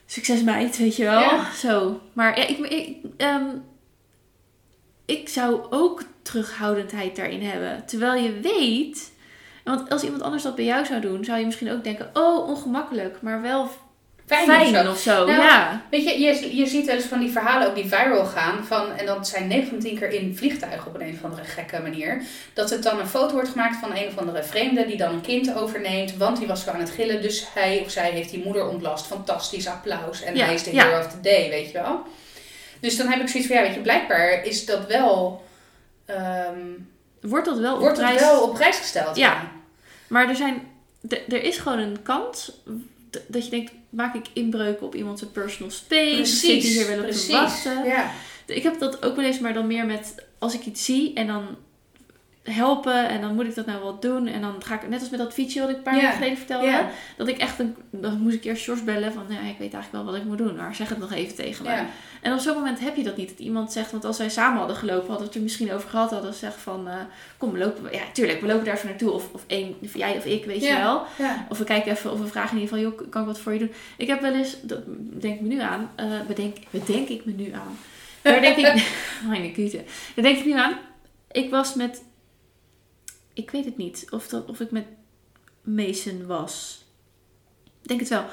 succes 0.06 0.44
meid, 0.44 0.78
weet 0.78 0.96
je 0.96 1.04
wel. 1.04 1.30
Zo. 1.56 2.00
Maar 2.14 2.38
ja, 2.40 2.48
ik, 2.48 2.58
ik, 2.58 2.98
ehm, 3.18 3.46
ik 5.06 5.30
zou 5.30 5.62
ook 5.70 6.04
terughoudendheid 6.22 7.16
daarin 7.16 7.42
hebben. 7.42 7.86
Terwijl 7.86 8.24
je 8.24 8.40
weet... 8.40 9.11
Want 9.76 9.90
als 9.90 10.04
iemand 10.04 10.22
anders 10.22 10.44
dat 10.44 10.56
bij 10.56 10.66
jou 10.66 10.86
zou 10.86 11.02
doen, 11.02 11.26
zou 11.26 11.40
je 11.40 11.46
misschien 11.46 11.72
ook 11.72 11.84
denken... 11.84 12.10
Oh, 12.14 12.50
ongemakkelijk. 12.50 13.18
Maar 13.22 13.42
wel 13.42 13.70
Fijn, 14.26 14.46
fijn, 14.46 14.76
of 14.78 14.84
zo. 14.86 14.92
of 14.92 15.00
zo. 15.00 15.26
Nou, 15.26 15.42
ja. 15.42 15.82
Weet 15.90 16.04
je, 16.04 16.20
je, 16.20 16.56
je 16.56 16.66
ziet 16.66 16.86
wel 16.86 16.96
eens 16.96 17.06
van 17.06 17.20
die 17.20 17.32
verhalen 17.32 17.68
ook 17.68 17.76
die 17.76 17.88
viral 17.88 18.26
gaan. 18.26 18.66
Van, 18.66 18.92
en 18.92 19.06
dat 19.06 19.28
zijn 19.28 19.48
9 19.48 19.68
van 19.68 19.78
de 19.80 19.84
10 19.84 19.98
keer 20.00 20.12
in 20.12 20.38
vliegtuigen 20.38 20.88
op 20.88 20.96
een, 20.96 21.02
een 21.08 21.14
of 21.14 21.24
andere 21.24 21.44
gekke 21.44 21.80
manier. 21.82 22.22
Dat 22.54 22.70
het 22.70 22.84
dan 22.84 23.00
een 23.00 23.08
foto 23.08 23.34
wordt 23.34 23.50
gemaakt 23.50 23.76
van 23.80 23.96
een 23.96 24.08
of 24.08 24.18
andere 24.18 24.44
vreemde 24.44 24.86
die 24.86 24.98
dan 24.98 25.14
een 25.14 25.22
kind 25.22 25.56
overneemt. 25.56 26.18
Want 26.18 26.38
die 26.38 26.48
was 26.48 26.64
zo 26.64 26.72
aan 26.72 26.80
het 26.80 26.90
gillen. 26.90 27.22
Dus 27.22 27.48
hij 27.54 27.82
of 27.86 27.92
zij 27.92 28.12
heeft 28.12 28.30
die 28.30 28.44
moeder 28.44 28.68
ontlast. 28.68 29.06
Fantastisch 29.06 29.68
applaus. 29.68 30.22
En 30.22 30.36
Ja, 30.36 30.46
hij 30.46 30.54
is 30.54 30.64
de 30.64 30.74
ja. 30.74 30.86
hero 30.86 31.00
of 31.00 31.08
the 31.08 31.22
day, 31.22 31.50
weet 31.50 31.72
je 31.72 31.74
wel. 31.82 32.02
Dus 32.80 32.98
dan 32.98 33.08
heb 33.08 33.22
ik 33.22 33.28
zoiets 33.28 33.48
van, 33.50 33.58
ja 33.58 33.64
weet 33.64 33.74
je, 33.76 33.82
blijkbaar 33.82 34.44
is 34.46 34.66
dat 34.66 34.88
wel... 34.88 35.44
ehm, 36.06 36.60
Wordt 37.22 37.46
dat 37.46 37.58
wel 37.58 37.74
op 37.74 37.80
wordt 37.80 37.98
prijs... 37.98 38.20
wel 38.20 38.42
op 38.42 38.54
prijs 38.54 38.78
gesteld. 38.78 39.16
Ja. 39.16 39.52
Maar 40.12 40.30
er, 40.30 40.36
zijn, 40.36 40.62
er 41.10 41.44
is 41.44 41.58
gewoon 41.58 41.80
een 41.80 42.02
kans 42.04 42.52
dat 43.28 43.44
je 43.46 43.50
denkt... 43.50 43.72
Maak 43.90 44.16
ik 44.16 44.26
inbreuken 44.34 44.86
op 44.86 44.96
iemands 44.96 45.24
personal 45.32 45.72
space? 45.72 46.16
Precies, 46.16 46.40
Zit 46.40 46.62
hij 46.62 46.72
hier 46.72 46.88
wel 46.88 47.06
op 47.06 47.12
te 47.12 47.32
wachten? 47.32 47.84
Ja. 47.86 48.12
Ik 48.46 48.64
heb 48.64 48.80
dat 48.80 49.06
ook 49.06 49.16
wel 49.16 49.26
eens, 49.26 49.40
maar 49.40 49.54
dan 49.54 49.68
meer 49.68 49.86
met 49.86 50.16
als 50.40 50.54
ik 50.54 50.66
iets 50.66 50.86
zie 50.86 51.14
en 51.14 51.28
dan 51.28 51.58
helpen 52.44 53.10
en 53.10 53.22
dan 53.22 53.36
moet 53.36 53.46
ik 53.46 53.56
dat 53.56 53.66
nou 53.66 53.82
wel 53.82 54.00
doen. 54.00 54.28
En 54.28 54.42
dan 54.42 54.54
ga 54.64 54.76
ik, 54.82 54.90
net 54.90 55.00
als 55.00 55.10
met 55.10 55.20
dat 55.20 55.34
fietsje 55.34 55.60
wat 55.60 55.70
ik 55.70 55.76
een 55.76 55.82
paar 55.82 55.96
Ja. 55.96 56.00
weken 56.02 56.16
geleden 56.16 56.38
vertelde, 56.38 56.86
dat 57.18 57.28
ik 57.28 57.38
echt, 57.38 57.60
een, 57.60 57.76
dan 57.90 58.20
moest 58.22 58.36
ik 58.36 58.44
eerst 58.44 58.66
Jos 58.66 58.84
bellen 58.84 59.14
van, 59.14 59.24
ja, 59.30 59.40
ik 59.40 59.58
weet 59.58 59.74
eigenlijk 59.74 59.92
wel 59.92 60.04
wat 60.04 60.16
ik 60.16 60.24
moet 60.24 60.38
doen, 60.38 60.56
maar 60.56 60.76
zeg 60.76 60.90
het 60.90 60.98
nog 60.98 61.12
even 61.12 61.36
tegen 61.36 61.66
me. 61.66 61.82
En 62.22 62.34
op 62.34 62.40
zo'n 62.40 62.54
moment 62.54 62.80
heb 62.80 62.96
je 62.96 63.04
dat 63.04 63.18
niet, 63.18 63.30
dat 63.30 63.40
iemand 63.40 63.72
zegt, 63.72 63.92
want 63.92 64.06
als 64.06 64.18
wij 64.18 64.30
samen 64.30 64.58
hadden 64.58 64.76
gelopen, 64.76 65.00
hadden 65.08 65.18
we 65.18 65.26
het 65.26 65.36
er 65.36 65.42
misschien 65.42 65.74
over 65.74 65.90
gehad, 65.90 66.10
hadden 66.10 66.30
we 66.30 66.36
gezegd 66.38 66.56
van, 66.62 66.88
eh, 66.88 66.96
kom, 67.38 67.52
we 67.52 67.58
lopen, 67.58 67.92
ja, 67.92 68.02
tuurlijk, 68.14 68.42
we 68.42 68.48
lopen 68.48 68.66
daar 68.66 68.76
even 68.76 68.88
naartoe, 68.90 69.12
of, 69.12 69.30
of 69.32 69.44
één, 69.48 69.76
of 69.84 69.98
jij 69.98 70.18
of 70.18 70.26
ik, 70.26 70.46
weet 70.46 70.62
je 70.64 70.78
wel. 70.78 71.04
Of 71.50 71.58
we 71.58 71.64
kijken 71.64 71.92
even, 71.92 72.12
of 72.12 72.20
we 72.20 72.28
vragen 72.28 72.56
in 72.58 72.62
ieder 72.64 72.78
geval, 72.78 72.92
joh, 72.92 73.10
kan 73.10 73.22
ik 73.22 73.28
wat 73.28 73.40
voor 73.40 73.54
je 73.54 73.60
doen? 73.60 73.72
Ik 73.98 74.08
heb 74.08 74.22
wel 74.22 74.34
eens, 74.34 74.56
dat 74.62 74.80
denk 74.98 75.36
ik 75.36 75.42
me 75.42 75.48
nu 75.48 75.60
aan, 75.60 75.92
eh 75.96 76.06
bedenk, 76.28 76.58
bedenk 76.70 77.08
ik 77.08 77.26
me 77.26 77.32
nu 77.32 77.52
aan. 77.54 77.78
Daar 78.22 78.42
denk 78.42 78.58
ik, 78.58 78.92
mijn 79.28 79.54
kute. 79.54 79.84
Daar 80.16 80.24
denk 80.26 80.38
ik 80.38 80.46
nu 80.46 80.54
aan. 80.54 80.74
Ik 81.32 81.50
was 81.50 81.74
met, 81.76 82.02
ik 83.42 83.52
weet 83.52 83.66
het 83.66 83.78
niet, 83.78 84.08
of, 84.10 84.28
dat, 84.28 84.46
of 84.50 84.60
ik 84.60 84.72
met 84.72 84.86
Mason 85.62 86.26
was. 86.26 86.86
Ik 87.82 87.88
denk 87.88 88.00
het 88.00 88.10
wel. 88.10 88.26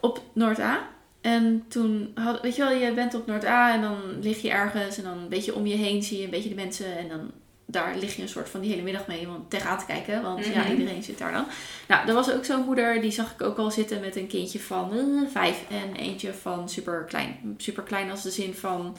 Op 0.00 0.22
Noord-A. 0.32 0.88
En 1.20 1.64
toen 1.68 2.10
had, 2.14 2.40
weet 2.40 2.56
je 2.56 2.62
wel, 2.62 2.72
je 2.72 2.92
bent 2.92 3.14
op 3.14 3.26
Noord-A 3.26 3.74
en 3.74 3.80
dan 3.80 3.98
lig 4.20 4.42
je 4.42 4.50
ergens 4.50 4.96
en 4.98 5.04
dan 5.04 5.18
een 5.18 5.28
beetje 5.28 5.54
om 5.54 5.66
je 5.66 5.74
heen 5.76 6.02
zie 6.02 6.18
je 6.18 6.24
een 6.24 6.30
beetje 6.30 6.48
de 6.48 6.54
mensen 6.54 6.98
en 6.98 7.08
dan 7.08 7.30
daar 7.66 7.96
lig 7.96 8.16
je 8.16 8.22
een 8.22 8.28
soort 8.28 8.48
van 8.48 8.60
die 8.60 8.70
hele 8.70 8.82
middag 8.82 9.06
mee 9.06 9.28
om 9.28 9.46
tegenaan 9.48 9.78
te 9.78 9.84
kijken, 9.86 10.22
want 10.22 10.46
ja, 10.46 10.60
Mhm. 10.62 10.70
iedereen 10.70 11.02
zit 11.02 11.18
daar 11.18 11.32
dan. 11.32 11.44
Nou, 11.88 12.08
er 12.08 12.14
was 12.14 12.32
ook 12.32 12.44
zo'n 12.44 12.64
moeder, 12.64 13.00
die 13.00 13.10
zag 13.10 13.32
ik 13.32 13.42
ook 13.42 13.58
al 13.58 13.70
zitten 13.70 14.00
met 14.00 14.16
een 14.16 14.26
kindje 14.26 14.60
van 14.60 14.92
eh, 14.92 15.30
vijf 15.30 15.64
en 15.70 15.94
eentje 15.96 16.34
van 16.34 16.68
super 16.68 17.04
klein. 17.08 17.54
Super 17.56 17.82
klein 17.82 18.10
als 18.10 18.22
de 18.22 18.30
zin 18.30 18.54
van 18.54 18.96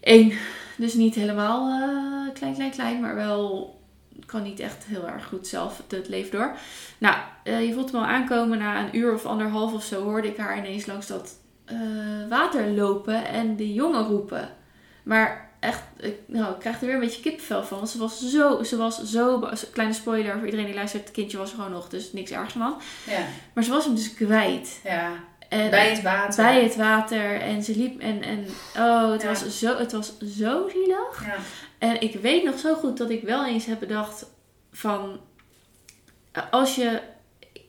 één. 0.00 0.32
Dus 0.76 0.94
niet 0.94 1.14
helemaal 1.14 1.68
eh, 1.68 2.34
klein, 2.34 2.54
klein, 2.54 2.70
klein, 2.70 3.00
maar 3.00 3.14
wel 3.14 3.74
kan 4.32 4.42
niet 4.42 4.60
echt 4.60 4.84
heel 4.84 5.08
erg 5.08 5.26
goed 5.26 5.46
zelf 5.46 5.82
het 5.88 6.08
leven 6.08 6.30
door. 6.30 6.56
Nou, 6.98 7.16
eh, 7.44 7.66
je 7.66 7.72
voelt 7.72 7.92
hem 7.92 8.00
al 8.00 8.06
aankomen. 8.06 8.58
Na 8.58 8.80
een 8.80 8.96
uur 8.96 9.14
of 9.14 9.26
anderhalf 9.26 9.72
of 9.72 9.84
zo 9.84 10.02
hoorde 10.02 10.28
ik 10.28 10.36
haar 10.36 10.58
ineens 10.58 10.86
langs 10.86 11.06
dat 11.06 11.34
eh, 11.64 11.78
water 12.28 12.70
lopen 12.70 13.26
en 13.26 13.56
de 13.56 13.72
jongen 13.72 14.06
roepen. 14.06 14.48
Maar 15.02 15.50
echt, 15.60 15.82
ik, 15.98 16.16
nou, 16.26 16.52
ik 16.52 16.58
krijg 16.58 16.80
er 16.80 16.86
weer 16.86 16.94
een 16.94 17.00
beetje 17.00 17.22
kippenvel 17.22 17.64
van. 17.64 17.78
Want 17.78 17.90
ze 17.90 17.98
was 17.98 18.30
zo, 18.30 18.62
ze 18.62 18.76
was 18.76 19.02
zo, 19.02 19.48
kleine 19.72 19.94
spoiler 19.94 20.32
voor 20.32 20.44
iedereen 20.44 20.66
die 20.66 20.74
luistert. 20.74 21.02
Het 21.04 21.12
kindje 21.12 21.38
was 21.38 21.50
er 21.50 21.56
gewoon 21.56 21.70
nog, 21.70 21.88
dus 21.88 22.12
niks 22.12 22.30
ergs 22.30 22.54
aan. 22.58 22.76
Ja, 23.06 23.24
Maar 23.52 23.64
ze 23.64 23.70
was 23.70 23.84
hem 23.84 23.94
dus 23.94 24.14
kwijt. 24.14 24.80
ja. 24.84 25.10
En, 25.52 25.70
bij 25.70 25.88
het 25.90 26.02
water. 26.02 26.44
bij 26.44 26.62
het 26.62 26.76
water. 26.76 27.40
En 27.40 27.62
ze 27.62 27.76
liep 27.76 28.00
en, 28.00 28.22
en 28.22 28.46
oh, 28.76 29.10
het, 29.10 29.22
Ja. 29.22 29.28
was 29.28 29.58
zo, 29.58 29.76
het 29.78 29.92
was 29.92 30.12
zo 30.18 30.68
zielig. 30.72 31.24
Ja. 31.26 31.34
En 31.78 32.00
ik 32.00 32.14
weet 32.14 32.44
nog 32.44 32.58
zo 32.58 32.74
goed 32.74 32.96
dat 32.96 33.10
ik 33.10 33.22
wel 33.22 33.46
eens 33.46 33.66
heb 33.66 33.78
bedacht 33.80 34.26
van... 34.72 35.20
Als 36.50 36.74
je... 36.74 37.00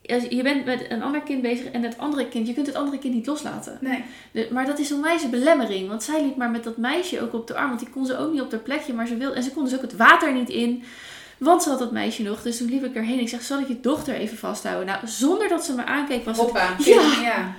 als 0.05 0.23
je 0.29 0.43
bent 0.43 0.65
met 0.65 0.85
een 0.89 1.03
ander 1.03 1.21
kind 1.21 1.41
bezig 1.41 1.65
en 1.65 1.83
het 1.83 1.97
andere 1.97 2.27
kind... 2.27 2.47
Je 2.47 2.53
kunt 2.53 2.67
het 2.67 2.75
andere 2.75 2.97
kind 2.99 3.13
niet 3.13 3.27
loslaten. 3.27 3.77
Nee. 3.81 4.03
De- 4.31 4.47
maar 4.51 4.65
dat 4.65 4.79
is 4.79 4.89
een 4.89 5.01
wijze 5.01 5.27
belemmering. 5.27 5.87
Want 5.89 6.03
zij 6.03 6.23
liep 6.23 6.35
maar 6.35 6.49
met 6.51 6.63
dat 6.63 6.77
meisje 6.77 7.21
ook 7.21 7.33
op 7.33 7.47
de 7.47 7.55
arm. 7.55 7.67
Want 7.67 7.79
die 7.79 7.89
kon 7.89 8.05
ze 8.05 8.17
ook 8.17 8.31
niet 8.31 8.41
op 8.41 8.51
haar 8.51 8.59
plekje. 8.59 8.93
Maar 8.93 9.07
ze 9.07 9.17
wilde... 9.17 9.35
En 9.35 9.43
ze 9.43 9.51
kon 9.51 9.63
dus 9.63 9.75
ook 9.75 9.81
het 9.81 9.95
water 9.95 10.33
niet 10.33 10.49
in. 10.49 10.83
Want 11.37 11.63
ze 11.63 11.69
had 11.69 11.79
dat 11.79 11.91
meisje 11.91 12.21
nog. 12.23 12.41
Dus 12.41 12.57
toen 12.57 12.69
liep 12.69 12.83
ik 12.83 12.95
erheen. 12.95 13.19
Ik 13.19 13.29
zeg, 13.29 13.41
zal 13.41 13.59
ik 13.59 13.67
je 13.67 13.79
dochter 13.79 14.13
even 14.15 14.37
vasthouden? 14.37 14.85
Nou, 14.85 15.07
zonder 15.07 15.47
dat 15.47 15.65
ze 15.65 15.73
me 15.73 15.85
aankeek 15.85 16.25
was 16.25 16.37
het 16.37 16.45
Hoppa. 16.45 16.75
Ja. 16.77 17.01
ja. 17.21 17.53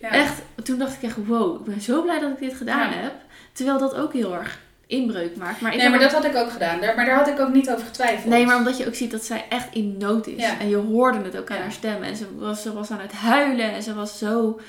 Ja. 0.00 0.10
echt... 0.10 0.42
Toen 0.62 0.78
dacht 0.78 0.94
ik 0.94 1.02
echt, 1.02 1.26
wow. 1.26 1.60
Ik 1.60 1.64
ben 1.64 1.80
zo 1.80 2.02
blij 2.02 2.20
dat 2.20 2.30
ik 2.30 2.38
dit 2.38 2.54
gedaan 2.54 2.90
Ja. 2.90 2.96
heb. 2.96 3.12
Terwijl 3.52 3.78
dat 3.78 3.94
ook 3.94 4.12
heel 4.12 4.34
erg 4.34 4.58
inbreuk 4.86 5.36
maakt. 5.36 5.60
Maar 5.60 5.72
ik 5.72 5.78
Nee, 5.78 5.88
maar 5.88 5.98
dat 5.98 6.12
had 6.12 6.24
ik 6.24 6.36
ook 6.36 6.50
gedaan. 6.50 6.80
Daar, 6.80 6.94
maar 6.94 7.04
daar 7.04 7.16
had 7.16 7.28
ik 7.28 7.40
ook 7.40 7.52
niet 7.52 7.70
over 7.70 7.86
getwijfeld. 7.86 8.24
Nee, 8.24 8.46
maar 8.46 8.56
omdat 8.56 8.78
je 8.78 8.86
ook 8.86 8.94
ziet 8.94 9.10
dat 9.10 9.24
zij 9.24 9.44
echt 9.48 9.74
in 9.74 9.96
nood 9.98 10.26
is. 10.26 10.40
Ja. 10.42 10.58
En 10.60 10.68
je 10.68 10.76
hoorde 10.76 11.22
het 11.22 11.36
ook 11.36 11.50
aan 11.50 11.60
haar 11.60 11.72
stem. 11.72 12.02
En 12.02 12.16
ze 12.16 12.24
was, 12.36 12.62
ze 12.62 12.72
was 12.72 12.90
aan 12.90 13.00
het 13.00 13.12
huilen. 13.12 13.72
En 13.72 13.82
ze 13.82 13.94
was 13.94 14.18
zo 14.18 14.60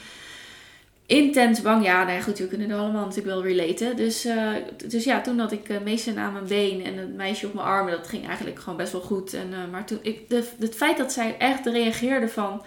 intens 1.06 1.62
bang. 1.62 1.84
Ja, 1.84 2.04
nou 2.04 2.18
ja, 2.18 2.22
goed, 2.22 2.40
we 2.40 2.48
kunnen 2.48 2.70
er 2.70 2.78
allemaal 2.78 3.06
natuurlijk 3.06 3.36
wel 3.36 3.44
relaten. 3.44 3.96
Dus, 3.96 4.26
eh, 4.26 4.50
dus 4.88 5.04
ja, 5.04 5.22
toen 5.22 5.40
had 5.40 5.52
ik 5.52 5.70
uh, 5.70 5.78
Mason 5.86 6.20
aan 6.20 6.34
mijn 6.34 6.48
been 6.48 6.86
en 6.86 6.98
het 6.98 7.16
meisje 7.16 7.48
op 7.48 7.54
mijn 7.54 7.68
armen. 7.68 7.92
Dat 7.92 8.08
ging 8.08 8.28
eigenlijk 8.28 8.60
gewoon 8.60 8.78
best 8.78 8.92
wel 8.92 9.02
goed. 9.02 9.34
En, 9.34 9.54
eh, 9.54 9.72
maar 9.72 9.86
toen, 9.86 10.00
ik, 10.02 10.30
de, 10.30 10.44
het 10.60 10.76
feit 10.76 10.98
dat 10.98 11.12
zij 11.12 11.36
echt 11.38 11.66
reageerde 11.66 12.28
van... 12.28 12.62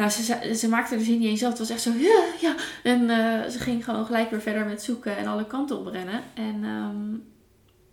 Nou, 0.00 0.12
ze, 0.12 0.22
ze, 0.22 0.54
ze 0.54 0.68
maakte 0.68 0.94
er 0.94 1.00
zin 1.00 1.18
niet 1.18 1.28
eens 1.28 1.42
af. 1.42 1.48
Het 1.48 1.58
was 1.58 1.70
echt 1.70 1.80
zo, 1.80 1.90
ja, 1.90 2.24
ja. 2.40 2.54
En 2.82 3.10
eh, 3.10 3.50
ze 3.50 3.58
ging 3.58 3.84
gewoon 3.84 4.06
gelijk 4.06 4.30
weer 4.30 4.40
verder 4.40 4.66
met 4.66 4.82
zoeken 4.82 5.16
en 5.16 5.26
alle 5.26 5.46
kanten 5.46 5.78
op 5.78 5.86
rennen. 5.86 6.22
En 6.34 6.64
ehm, 6.64 7.12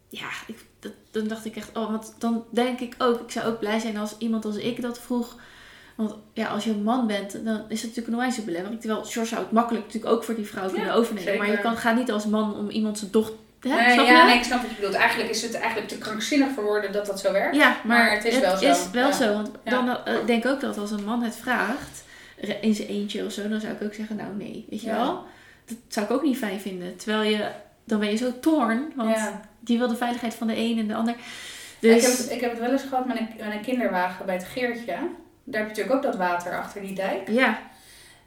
ja, 0.10 0.30
ik, 0.48 0.66
dat, 0.80 0.92
dan 1.12 1.28
dacht 1.28 1.46
ik 1.46 1.56
echt, 1.56 1.78
oh, 1.78 1.90
want 1.90 2.16
dan 2.18 2.44
denk 2.50 2.80
ik 2.80 2.96
ook, 2.98 3.20
ik 3.20 3.32
zou 3.32 3.48
ook 3.48 3.60
blij 3.60 3.80
zijn 3.80 3.98
als 3.98 4.16
iemand 4.18 4.46
als 4.46 4.56
ik 4.56 4.82
dat 4.82 5.00
vroeg. 5.00 5.36
Want 5.96 6.16
ja, 6.34 6.48
als 6.48 6.64
je 6.64 6.70
een 6.70 6.84
man 6.84 7.08
bent, 7.08 7.46
dan 7.46 7.66
is 7.68 7.82
het 7.82 7.90
natuurlijk 7.90 8.08
een 8.08 8.24
wijze 8.24 8.42
belemmering. 8.42 8.82
Terwijl 8.82 9.04
George 9.04 9.30
zou 9.30 9.42
het 9.42 9.52
makkelijk 9.52 9.86
natuurlijk 9.86 10.14
ook 10.14 10.24
voor 10.24 10.36
die 10.36 10.48
vrouw 10.48 10.70
kunnen 10.70 10.94
overnemen. 10.94 11.38
Maar 11.38 11.52
je 11.52 11.60
kan, 11.60 11.78
gaat 11.78 11.96
niet 11.96 12.12
als 12.12 12.26
man 12.26 12.56
om 12.56 12.70
iemand 12.70 12.98
zijn 12.98 13.12
dochter... 13.12 13.36
Hè? 13.70 13.96
Nee, 13.96 14.06
ja, 14.06 14.26
nee, 14.26 14.36
ik 14.38 14.44
snap 14.44 14.62
wat 14.62 14.70
je 14.70 14.76
bedoelt. 14.76 14.94
Eigenlijk 14.96 15.30
is 15.30 15.42
het 15.42 15.54
eigenlijk 15.54 15.88
te 15.88 15.98
krankzinnig 15.98 16.48
voor 16.56 16.64
woorden 16.64 16.92
dat 16.92 17.06
dat 17.06 17.20
zo 17.20 17.32
werkt. 17.32 17.56
Ja, 17.56 17.68
maar, 17.84 17.98
Maar 17.98 18.12
het 18.12 18.26
is 18.26 18.40
wel 18.40 18.58
zo. 18.58 18.66
is 18.66 18.90
wel 18.92 19.08
Ja. 19.08 19.14
zo. 19.16 19.34
Want 19.34 19.50
Ja. 19.64 19.72
dan 19.72 19.90
eh, 20.06 20.14
denk 20.26 20.44
ik 20.46 20.52
ook 20.52 20.60
dat 20.60 20.78
als 20.78 20.92
een 20.92 21.04
man 21.06 21.24
het 21.24 21.36
vraagt, 21.36 22.04
in 22.62 22.74
zijn 22.76 22.88
eentje 22.88 23.26
of 23.26 23.32
zo, 23.32 23.48
dan 23.50 23.60
zou 23.62 23.74
ik 23.74 23.82
ook 23.84 23.94
zeggen, 23.94 24.16
nou 24.16 24.30
nee, 24.36 24.66
weet 24.70 24.82
je 24.82 24.92
wel. 24.92 25.26
Dat 25.66 25.78
zou 25.88 26.06
ik 26.06 26.12
ook 26.12 26.24
niet 26.24 26.38
fijn 26.38 26.60
vinden. 26.60 26.96
Terwijl 26.98 27.22
je, 27.30 27.48
dan 27.84 28.00
ben 28.00 28.10
je 28.12 28.16
zo 28.18 28.40
torn, 28.40 28.92
want 28.96 29.18
die 29.60 29.78
wil 29.78 29.88
de 29.88 29.96
veiligheid 29.96 30.34
van 30.34 30.48
de 30.48 30.58
een 30.58 30.80
en 30.80 30.88
de 30.88 30.96
ander. 30.96 31.14
Ik, 31.14 31.20
Dus, 31.80 32.04
heb 32.08 32.18
het, 32.18 32.32
ik 32.32 32.42
heb 32.42 32.52
het 32.52 32.60
wel 32.60 32.72
eens 32.72 32.84
gehad 32.90 33.06
met 33.06 33.20
een, 33.20 33.28
met 33.46 33.54
een 33.54 33.62
kinderwagen 33.62 34.26
bij 34.26 34.36
het 34.36 34.44
Geertje. 34.46 34.86
Daar 34.86 35.62
heb 35.62 35.62
je 35.62 35.68
natuurlijk 35.68 35.96
ook 35.96 36.04
dat 36.04 36.16
water 36.16 36.58
achter 36.58 36.82
die 36.82 36.94
dijk. 36.94 37.30
ja, 37.30 37.60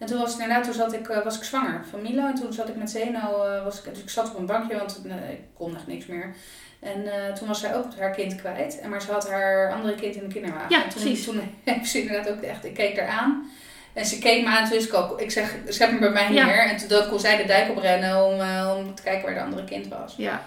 En 0.01 0.07
toen 0.07 0.18
was 0.18 0.32
inderdaad, 0.32 0.64
toen 0.64 0.72
zat 0.72 0.92
ik, 0.92 1.09
eh, 1.09 1.24
was 1.24 1.36
ik 1.36 1.42
zwanger 1.44 1.80
van 1.90 2.03
Milo. 2.03 2.26
En 2.26 2.34
toen 2.34 2.53
zat 2.53 2.68
ik 2.68 2.76
met 2.76 2.90
Zeno, 2.90 3.44
eh, 3.44 3.64
was 3.64 3.78
ik, 3.82 3.94
dus 3.94 4.03
ik 4.03 4.11
zat 4.11 4.28
op 4.30 4.38
een 4.38 4.46
bankje, 4.46 4.76
want 4.76 5.03
eh, 5.07 5.30
ik 5.30 5.40
kon 5.55 5.76
echt 5.76 5.86
niks 5.86 6.07
meer. 6.07 6.34
En 6.80 7.05
toen 7.34 7.48
was 7.48 7.61
zij 7.61 7.74
ook 7.76 7.86
haar 7.98 8.11
kind 8.11 8.36
kwijt. 8.36 8.80
En 8.80 8.90
maar 8.90 9.03
ze 9.03 9.12
had 9.12 9.28
haar 9.30 9.72
andere 9.72 9.94
kind 9.94 10.14
in 10.14 10.28
de 10.28 10.32
kinderwagen. 10.34 10.70
Ja, 10.70 10.84
en 10.84 10.88
toen, 10.88 11.01
precies. 11.03 11.24
Toen 11.24 11.40
heb 11.64 11.84
ze 11.84 12.01
inderdaad 12.01 12.30
ook 12.32 12.42
echt, 12.42 12.64
ik 12.64 12.74
keek 12.74 12.98
haar 12.98 13.09
aan. 13.09 13.51
En 13.92 14.05
ze 14.07 14.18
keek 14.18 14.42
me 14.44 14.48
aan, 14.48 14.62
toen 14.64 14.72
wist 14.72 14.88
ik 14.88 14.94
ook, 14.94 15.20
ik 15.20 15.30
zeg, 15.30 15.55
zet 15.68 15.92
me 15.92 15.98
bij 15.98 16.11
mij 16.11 16.32
Ja. 16.32 16.44
neer. 16.46 16.64
En 16.66 16.76
toen 16.88 17.09
kon 17.09 17.20
zij 17.20 17.36
de 17.36 17.44
dijk 17.44 17.70
oprennen 17.70 18.24
om, 18.24 18.32
om 18.78 18.94
te 18.94 19.03
kijken 19.03 19.24
waar 19.24 19.34
de 19.34 19.40
andere 19.42 19.64
kind 19.64 19.88
was. 19.88 20.14
ja. 20.16 20.42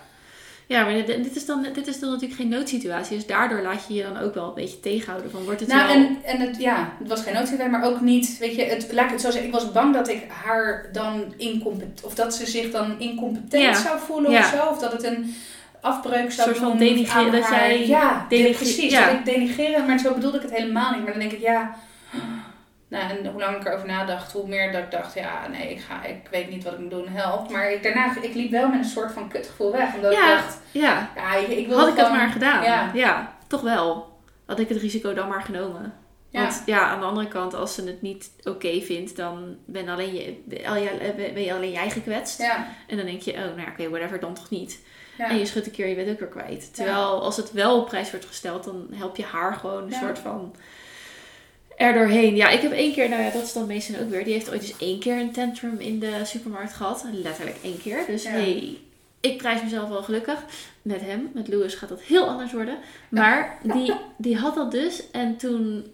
Ja, 0.73 0.83
maar 0.83 1.05
dit, 1.05 1.35
is, 1.35 1.45
dan, 1.45 1.65
dit 1.73 1.87
is 1.87 1.99
dan 1.99 2.09
natuurlijk 2.09 2.39
geen 2.39 2.49
noodsituatie. 2.49 3.15
Dus 3.15 3.25
daardoor 3.25 3.61
laat 3.61 3.87
je 3.87 3.93
je 3.93 4.03
dan 4.03 4.17
ook 4.19 4.33
wel 4.33 4.47
een 4.47 4.53
beetje 4.53 4.79
tegenhouden. 4.79 5.31
Van 5.31 5.43
wordt 5.43 5.59
het 5.59 5.69
Nou, 5.69 5.87
wel... 5.87 5.95
en, 5.95 6.17
en 6.23 6.39
het, 6.39 6.57
ja, 6.59 6.93
het 6.99 7.07
was 7.07 7.21
geen 7.21 7.33
noodsituatie, 7.33 7.71
maar 7.71 7.85
ook 7.85 8.01
niet, 8.01 8.37
weet 8.39 8.55
je, 8.55 8.63
het, 8.63 8.87
laat 8.91 9.05
ik 9.05 9.11
het 9.11 9.21
zo 9.21 9.29
zeggen, 9.31 9.47
ik 9.47 9.53
was 9.53 9.71
bang 9.71 9.93
dat 9.93 10.07
ik 10.09 10.25
haar 10.43 10.89
dan 10.93 11.33
incompetent, 11.37 12.01
of 12.03 12.13
dat 12.15 12.35
ze 12.35 12.45
zich 12.45 12.71
dan 12.71 12.99
incompetent 12.99 13.63
Ja. 13.63 13.73
zou 13.73 13.99
voelen 13.99 14.31
Ja. 14.31 14.39
of 14.39 14.45
zo, 14.45 14.65
of 14.69 14.79
dat 14.79 14.91
het 14.91 15.03
een 15.03 15.35
afbreuk 15.81 16.31
zou 16.31 16.47
Soort 16.47 16.57
van 16.59 16.67
doen 16.69 16.77
denigeren, 16.77 17.25
aan 17.25 17.31
dat 17.31 17.49
jij 17.49 17.87
Ja, 17.87 18.25
precies, 18.29 18.91
ja. 18.91 19.05
dat 19.05 19.13
ik 19.19 19.25
denigeren, 19.25 19.85
maar 19.85 19.99
zo 19.99 20.13
bedoelde 20.13 20.37
ik 20.37 20.43
het 20.43 20.53
helemaal 20.53 20.91
niet, 20.91 21.03
maar 21.03 21.11
dan 21.11 21.19
denk 21.21 21.31
ik, 21.31 21.41
ja, 21.41 21.75
nou, 22.93 23.09
en 23.17 23.25
hoe 23.31 23.39
lang 23.41 23.55
ik 23.57 23.65
erover 23.67 23.87
nadacht, 23.87 24.31
hoe 24.31 24.47
meer 24.47 24.71
dat 24.71 24.83
ik 24.83 24.91
dacht, 24.91 25.13
ja, 25.13 25.47
nee, 25.47 25.69
ik, 25.71 25.79
ga, 25.81 26.03
ik 26.03 26.27
weet 26.31 26.49
niet 26.49 26.63
wat 26.63 26.73
ik 26.73 26.79
moet 26.79 26.89
doen, 26.91 27.07
help. 27.07 27.49
Maar 27.51 27.71
ik, 27.71 27.83
daarna, 27.83 28.15
ik 28.21 28.33
liep 28.33 28.51
wel 28.51 28.67
met 28.67 28.79
een 28.79 28.85
soort 28.85 29.11
van 29.11 29.27
kutgevoel 29.29 29.71
weg, 29.71 29.95
omdat 29.95 30.13
Ja. 30.13 30.31
ik 30.37 30.41
dacht, 30.43 30.59
ja, 30.71 31.09
ja, 31.15 31.35
ik, 31.35 31.47
ik 31.47 31.67
wil 31.67 31.77
had 31.77 31.87
ik 31.87 31.95
het 31.95 32.05
gewoon- 32.05 32.17
maar 32.19 32.29
gedaan. 32.29 32.63
Ja. 32.63 32.91
Ja. 32.93 33.35
toch 33.47 33.61
wel. 33.61 34.11
Had 34.45 34.59
ik 34.59 34.69
het 34.69 34.77
risico 34.77 35.13
dan 35.13 35.27
maar 35.27 35.41
genomen. 35.41 35.93
Ja. 36.29 36.41
Want 36.41 36.63
ja, 36.65 36.87
aan 36.87 36.99
de 36.99 37.05
andere 37.05 37.27
kant, 37.27 37.53
als 37.53 37.73
ze 37.75 37.83
het 37.83 38.01
niet 38.01 38.31
oké 38.43 38.81
vindt, 38.81 39.15
dan 39.15 39.55
ben, 39.65 39.89
alleen 39.89 40.13
je, 40.13 40.41
ben 41.33 41.43
je 41.43 41.53
alleen 41.53 41.71
jij 41.71 41.89
gekwetst. 41.89 42.41
Ja, 42.41 42.67
En 42.87 42.97
dan 42.97 43.05
denk 43.05 43.21
je, 43.21 43.31
oh, 43.31 43.39
nou 43.55 43.67
oké, 43.71 43.89
whatever, 43.89 44.19
dan 44.19 44.33
toch 44.33 44.49
niet. 44.49 44.79
ja. 45.17 45.29
En 45.29 45.37
je 45.37 45.45
schudt 45.45 45.65
een 45.65 45.71
keer, 45.71 45.87
je 45.87 45.95
bent 45.95 46.09
ook 46.09 46.19
weer 46.19 46.27
kwijt. 46.27 46.75
Terwijl 46.75 47.21
als 47.23 47.37
het 47.37 47.51
wel 47.51 47.79
op 47.79 47.85
prijs 47.87 48.11
wordt 48.11 48.25
gesteld, 48.25 48.63
dan 48.63 48.87
help 48.93 49.15
je 49.17 49.23
haar 49.23 49.53
gewoon 49.55 49.83
een 49.83 49.93
soort 49.93 50.19
van 50.19 50.55
er 51.83 51.93
doorheen. 51.93 52.35
Ja, 52.35 52.49
ik 52.49 52.61
heb 52.61 52.71
één 52.71 52.93
keer, 52.93 53.09
nou 53.09 53.21
ja, 53.21 53.29
dat 53.29 53.43
is 53.43 53.53
dan 53.53 53.67
Mason 53.67 53.95
ook 54.01 54.09
weer. 54.09 54.23
Die 54.23 54.33
heeft 54.33 54.49
ooit 54.51 54.61
eens 54.61 54.77
één 54.77 54.99
keer 54.99 55.19
een 55.19 55.31
tantrum 55.31 55.79
in 55.79 55.99
de 55.99 56.11
supermarkt 56.23 56.73
gehad. 56.73 57.05
Letterlijk 57.11 57.57
één 57.63 57.81
keer. 57.81 58.03
Dus 58.07 58.23
Ja. 58.23 58.29
hey, 58.29 58.77
ik 59.19 59.37
prijs 59.37 59.63
mezelf 59.63 59.89
wel 59.89 60.03
gelukkig. 60.03 60.43
Met 60.81 61.01
hem, 61.01 61.29
met 61.33 61.47
Louis 61.47 61.73
gaat 61.75 61.89
dat 61.89 62.01
heel 62.01 62.27
anders 62.27 62.51
worden. 62.53 62.77
Maar 63.09 63.57
die, 63.63 63.93
die 64.17 64.37
had 64.37 64.55
dat 64.55 64.71
dus. 64.71 65.11
En 65.11 65.37
toen 65.37 65.85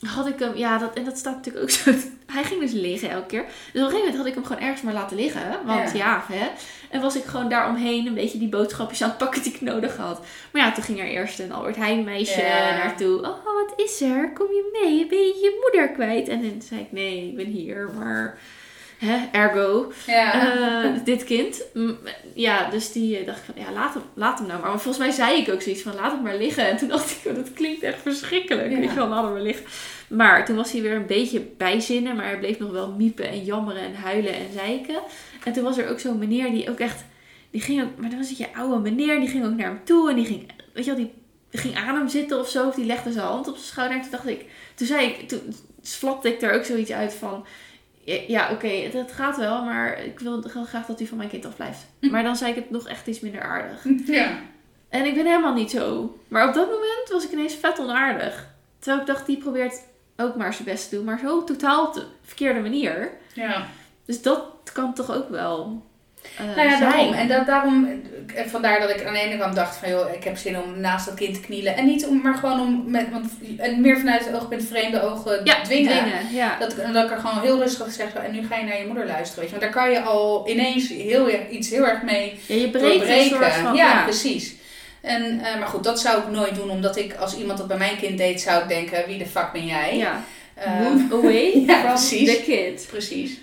had 0.00 0.26
ik 0.26 0.38
hem, 0.38 0.56
ja, 0.56 0.78
dat, 0.78 0.94
en 0.94 1.04
dat 1.04 1.18
staat 1.18 1.34
natuurlijk 1.34 1.64
ook 1.64 1.70
zo. 1.70 1.92
Hij 2.32 2.44
ging 2.44 2.60
dus 2.60 2.72
liggen 2.72 3.10
elke 3.10 3.26
keer. 3.26 3.44
Dus 3.44 3.50
op 3.52 3.74
een 3.74 3.80
gegeven 3.82 3.98
moment 3.98 4.16
had 4.16 4.26
ik 4.26 4.34
hem 4.34 4.44
gewoon 4.44 4.62
ergens 4.62 4.82
maar 4.82 4.92
laten 4.92 5.16
liggen. 5.16 5.58
Want 5.64 5.92
ja, 5.92 6.24
hè. 6.32 6.48
En 6.90 7.00
was 7.00 7.16
ik 7.16 7.24
gewoon 7.24 7.48
daaromheen 7.48 8.06
een 8.06 8.14
beetje 8.14 8.38
die 8.38 8.48
boodschapjes 8.48 9.02
aan 9.02 9.08
het 9.08 9.18
pakken 9.18 9.42
die 9.42 9.52
ik 9.54 9.60
nodig 9.60 9.96
had. 9.96 10.20
Maar 10.52 10.62
ja, 10.62 10.72
toen 10.72 10.84
ging 10.84 10.98
er 11.00 11.06
eerst 11.06 11.38
een 11.38 11.52
Albert 11.52 11.76
Heijn 11.76 12.04
meisje 12.04 12.40
Ja. 12.40 12.76
naartoe. 12.76 13.18
Oh, 13.18 13.44
wat 13.44 13.72
is 13.76 14.00
er? 14.00 14.32
Kom 14.32 14.46
je 14.46 14.78
mee? 14.82 15.06
Ben 15.06 15.18
je 15.18 15.24
je 15.42 15.58
moeder 15.62 15.88
kwijt? 15.94 16.28
En 16.28 16.42
dan 16.42 16.62
zei 16.62 16.80
ik, 16.80 16.92
nee, 16.92 17.28
ik 17.28 17.36
ben 17.36 17.46
hier. 17.46 17.90
Maar, 17.98 18.38
hè, 18.98 19.28
ergo. 19.32 19.92
ja. 20.06 20.56
Eh, 20.84 20.90
dit 21.04 21.24
kind. 21.24 21.62
Ja, 22.34 22.70
dus 22.70 22.92
die 22.92 23.18
eh, 23.18 23.26
dacht 23.26 23.38
ik 23.38 23.44
van, 23.44 23.64
ja, 23.64 23.72
laat 23.72 23.94
hem, 23.94 24.02
laat 24.14 24.38
hem 24.38 24.46
nou 24.46 24.60
maar. 24.60 24.70
Maar 24.70 24.80
volgens 24.80 25.04
mij 25.04 25.14
zei 25.14 25.40
ik 25.40 25.48
ook 25.48 25.62
zoiets 25.62 25.82
van, 25.82 25.94
laat 25.94 26.12
hem 26.12 26.22
maar 26.22 26.36
liggen. 26.36 26.68
En 26.68 26.76
toen 26.76 26.88
dacht 26.88 27.10
ik, 27.10 27.30
oh, 27.30 27.36
dat 27.36 27.52
klinkt 27.52 27.82
echt 27.82 28.02
verschrikkelijk. 28.02 28.70
Ja. 28.70 28.78
Weet 28.78 28.88
je 28.88 28.94
wel, 28.94 29.08
laat 29.08 29.22
hem 29.22 29.32
maar 29.32 29.42
liggen. 29.42 29.64
Maar 30.08 30.44
toen 30.44 30.56
was 30.56 30.72
hij 30.72 30.82
weer 30.82 30.94
een 30.94 31.06
beetje 31.06 31.40
bijzinnen. 31.40 32.16
Maar 32.16 32.26
hij 32.26 32.38
bleef 32.38 32.58
nog 32.58 32.70
wel 32.70 32.90
miepen 32.90 33.28
en 33.28 33.44
jammeren 33.44 33.82
en 33.82 33.94
huilen 33.94 34.34
en 34.34 34.52
zeiken. 34.54 35.00
En 35.44 35.52
toen 35.52 35.64
was 35.64 35.78
er 35.78 35.90
ook 35.90 36.00
zo'n 36.00 36.18
meneer 36.18 36.50
die 36.50 36.70
ook 36.70 36.80
echt... 36.80 37.04
Die 37.50 37.60
ging 37.60 37.82
ook, 37.82 37.96
maar 37.96 38.10
dan 38.10 38.18
was 38.18 38.28
het 38.28 38.38
je 38.38 38.54
oude 38.54 38.90
meneer. 38.90 39.20
Die 39.20 39.28
ging 39.28 39.44
ook 39.44 39.56
naar 39.56 39.66
hem 39.66 39.84
toe. 39.84 40.10
En 40.10 40.16
die 40.16 40.26
ging, 40.26 40.50
weet 40.72 40.84
je 40.84 40.94
wel, 40.94 41.00
die 41.00 41.12
ging 41.60 41.76
aan 41.76 41.94
hem 41.94 42.08
zitten 42.08 42.40
of 42.40 42.48
zo. 42.48 42.68
Of 42.68 42.74
die 42.74 42.86
legde 42.86 43.12
zijn 43.12 43.26
hand 43.26 43.48
op 43.48 43.54
zijn 43.54 43.66
schouder. 43.66 43.96
En 43.96 44.02
toen 44.02 44.10
dacht 44.10 44.26
ik... 44.26 44.44
Toen 44.74 44.86
zei 44.86 45.06
ik... 45.06 45.28
Toen 45.28 45.54
flapte 45.82 46.28
ik 46.28 46.42
er 46.42 46.52
ook 46.52 46.64
zoiets 46.64 46.92
uit 46.92 47.12
van... 47.12 47.46
Ja, 48.06 48.50
oké, 48.50 48.66
het, 48.66 49.12
gaat 49.12 49.36
wel, 49.36 49.64
maar 49.64 50.04
ik 50.04 50.20
wil 50.20 50.42
heel 50.52 50.64
graag 50.64 50.86
dat 50.86 51.00
u 51.00 51.06
van 51.06 51.16
mijn 51.16 51.28
kind 51.28 51.46
afblijft. 51.46 51.86
Maar 52.00 52.22
dan 52.22 52.36
zei 52.36 52.50
ik 52.50 52.56
het 52.56 52.70
nog 52.70 52.88
echt 52.88 53.06
iets 53.06 53.20
minder 53.20 53.42
aardig. 53.42 53.84
ja. 54.06 54.38
En 54.88 55.04
ik 55.04 55.14
ben 55.14 55.26
helemaal 55.26 55.54
niet 55.54 55.70
zo. 55.70 56.16
Maar 56.28 56.48
op 56.48 56.54
dat 56.54 56.70
moment 56.70 57.08
was 57.08 57.24
ik 57.24 57.32
ineens 57.32 57.54
vet 57.54 57.80
onaardig. 57.80 58.54
Terwijl 58.78 59.00
ik 59.00 59.06
dacht, 59.06 59.26
die 59.26 59.38
probeert 59.38 59.82
ook 60.16 60.36
maar 60.36 60.52
zijn 60.52 60.68
best 60.68 60.88
te 60.88 60.96
doen, 60.96 61.04
maar 61.04 61.18
zo 61.18 61.44
totaal 61.44 61.86
op 61.86 61.94
de 61.94 62.04
verkeerde 62.22 62.60
manier. 62.60 63.10
ja. 63.32 63.66
Dus 64.04 64.22
dat 64.22 64.44
kan 64.72 64.94
toch 64.94 65.14
ook 65.14 65.28
wel. 65.28 65.85
Eh, 66.38 66.56
Nou 66.56 66.68
ja, 66.68 66.78
zijn. 66.78 66.90
daarom. 66.90 67.12
En 67.12 67.28
dat, 67.28 67.46
daarom, 67.46 68.02
en 68.34 68.50
vandaar 68.50 68.80
dat 68.80 68.90
ik 68.90 69.04
aan 69.06 69.12
de 69.12 69.20
ene 69.20 69.38
kant 69.38 69.54
dacht 69.54 69.76
van, 69.76 69.88
joh, 69.88 70.12
ik 70.12 70.24
heb 70.24 70.36
zin 70.36 70.58
om 70.58 70.80
naast 70.80 71.06
dat 71.06 71.14
kind 71.14 71.34
te 71.34 71.40
knielen. 71.40 71.76
En 71.76 71.86
niet 71.86 72.06
om, 72.06 72.20
maar 72.22 72.34
gewoon 72.34 72.60
om, 72.60 72.84
met, 72.86 73.06
want, 73.10 73.26
en 73.58 73.80
meer 73.80 73.98
vanuit 73.98 74.24
het 74.26 74.34
oogpunt 74.34 74.64
vreemde 74.64 75.02
ogen 75.02 75.40
ja, 75.44 75.62
dwingen. 75.62 76.04
Ja. 76.32 76.56
Dat, 76.58 76.76
dat 76.92 77.04
ik 77.04 77.10
er 77.10 77.18
gewoon 77.18 77.40
heel 77.40 77.58
rustig 77.58 77.92
zeg, 77.92 78.12
en 78.12 78.32
nu 78.32 78.46
ga 78.46 78.56
je 78.56 78.64
naar 78.64 78.78
je 78.78 78.86
moeder 78.86 79.06
luisteren, 79.06 79.40
weet 79.40 79.50
je. 79.52 79.58
Want 79.58 79.72
daar 79.72 79.82
kan 79.82 79.92
je 79.92 80.02
al 80.02 80.48
ineens 80.48 80.88
heel, 80.88 81.28
iets 81.50 81.70
heel 81.70 81.86
erg 81.86 82.02
mee 82.02 82.40
ja, 82.46 82.54
je 82.54 83.28
soort 83.30 83.52
van. 83.52 83.74
ja, 83.74 84.02
precies. 84.02 84.54
En, 85.00 85.40
eh, 85.40 85.58
maar 85.58 85.68
goed, 85.68 85.84
dat 85.84 86.00
zou 86.00 86.18
ik 86.22 86.28
nooit 86.28 86.54
doen, 86.54 86.70
omdat 86.70 86.96
ik, 86.96 87.14
als 87.14 87.36
iemand 87.36 87.58
dat 87.58 87.68
bij 87.68 87.76
mijn 87.76 87.96
kind 87.96 88.18
deed, 88.18 88.40
zou 88.40 88.62
ik 88.62 88.68
denken, 88.68 89.04
wie 89.06 89.18
de 89.18 89.26
fuck 89.26 89.52
ben 89.52 89.66
jij? 89.66 89.96
ja. 89.96 90.24
Eh, 90.54 90.80
Move 90.80 91.14
away 91.14 91.52
ja, 91.66 91.78
from 91.78 91.88
precies. 91.88 92.36
the 92.36 92.42
kid. 92.42 92.86
Precies. 92.90 93.38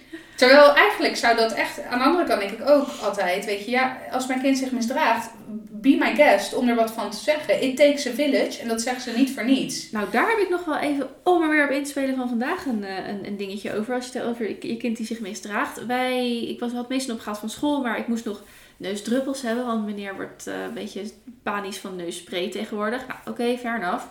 Terwijl 0.48 0.76
eigenlijk 0.76 1.16
zou 1.16 1.36
dat 1.36 1.54
echt, 1.54 1.84
aan 1.84 2.00
de 2.00 2.06
andere 2.06 2.26
kant 2.26 2.40
denk 2.40 2.52
ik 2.52 2.70
ook 2.70 2.88
altijd, 3.02 3.46
weet 3.46 3.66
je, 3.66 3.72
ja, 3.72 3.98
als 4.12 4.28
mijn 4.28 4.42
kind 4.42 4.58
zich 4.58 4.72
misdraagt, 4.72 5.30
be 5.72 5.96
my 6.00 6.16
guest 6.16 6.54
om 6.54 6.70
er 6.70 6.76
wat 6.76 6.92
van 6.92 7.12
te 7.12 7.18
zeggen. 7.18 7.64
It 7.64 7.78
takes 7.78 8.08
a 8.08 8.12
village 8.12 8.62
en 8.62 8.68
dat 8.68 8.82
zeggen 8.82 9.02
ze 9.02 9.18
niet 9.18 9.34
voor 9.34 9.46
niets. 9.46 9.92
Nou, 9.92 10.08
daar 10.12 10.30
heb 10.30 10.38
ik 10.38 10.50
nog 10.50 10.66
wel 10.66 10.78
even, 10.78 11.10
om 11.24 11.42
er 11.42 11.50
weer 11.50 11.64
op 11.64 11.70
in 11.70 11.84
te 11.84 11.90
spelen 11.90 12.16
van 12.16 12.30
vandaag, 12.30 12.66
een, 12.66 12.84
eh, 12.84 13.08
een, 13.24 13.38
dingetje 13.38 13.74
over. 13.74 13.96
Als 13.96 14.08
je 14.08 14.20
het 14.20 14.28
over 14.28 14.68
je 14.68 14.78
kind 14.78 14.98
die 14.98 15.06
zich 15.06 15.20
misdraagt. 15.20 15.86
Wij, 15.86 16.44
ik 16.44 16.60
was 16.60 16.74
wat 16.74 16.90
meestal 16.90 17.16
opgehaald 17.16 17.40
van 17.40 17.50
school, 17.50 17.82
maar 17.82 17.98
ik 17.98 18.08
moest 18.08 18.26
nog 18.26 18.42
neusdruppels 18.78 19.42
hebben, 19.42 19.66
want 19.66 19.86
meneer 19.86 20.16
wordt 20.16 20.48
uh, 20.48 20.64
een 20.64 20.74
beetje 20.74 21.02
panisch 21.44 21.78
van 21.78 21.96
neusspray 21.96 22.50
tegenwoordig. 22.50 23.08
Nou, 23.08 23.20
oké, 23.20 23.30
okay, 23.30 23.58
fair 23.58 23.76
enough. 23.76 24.04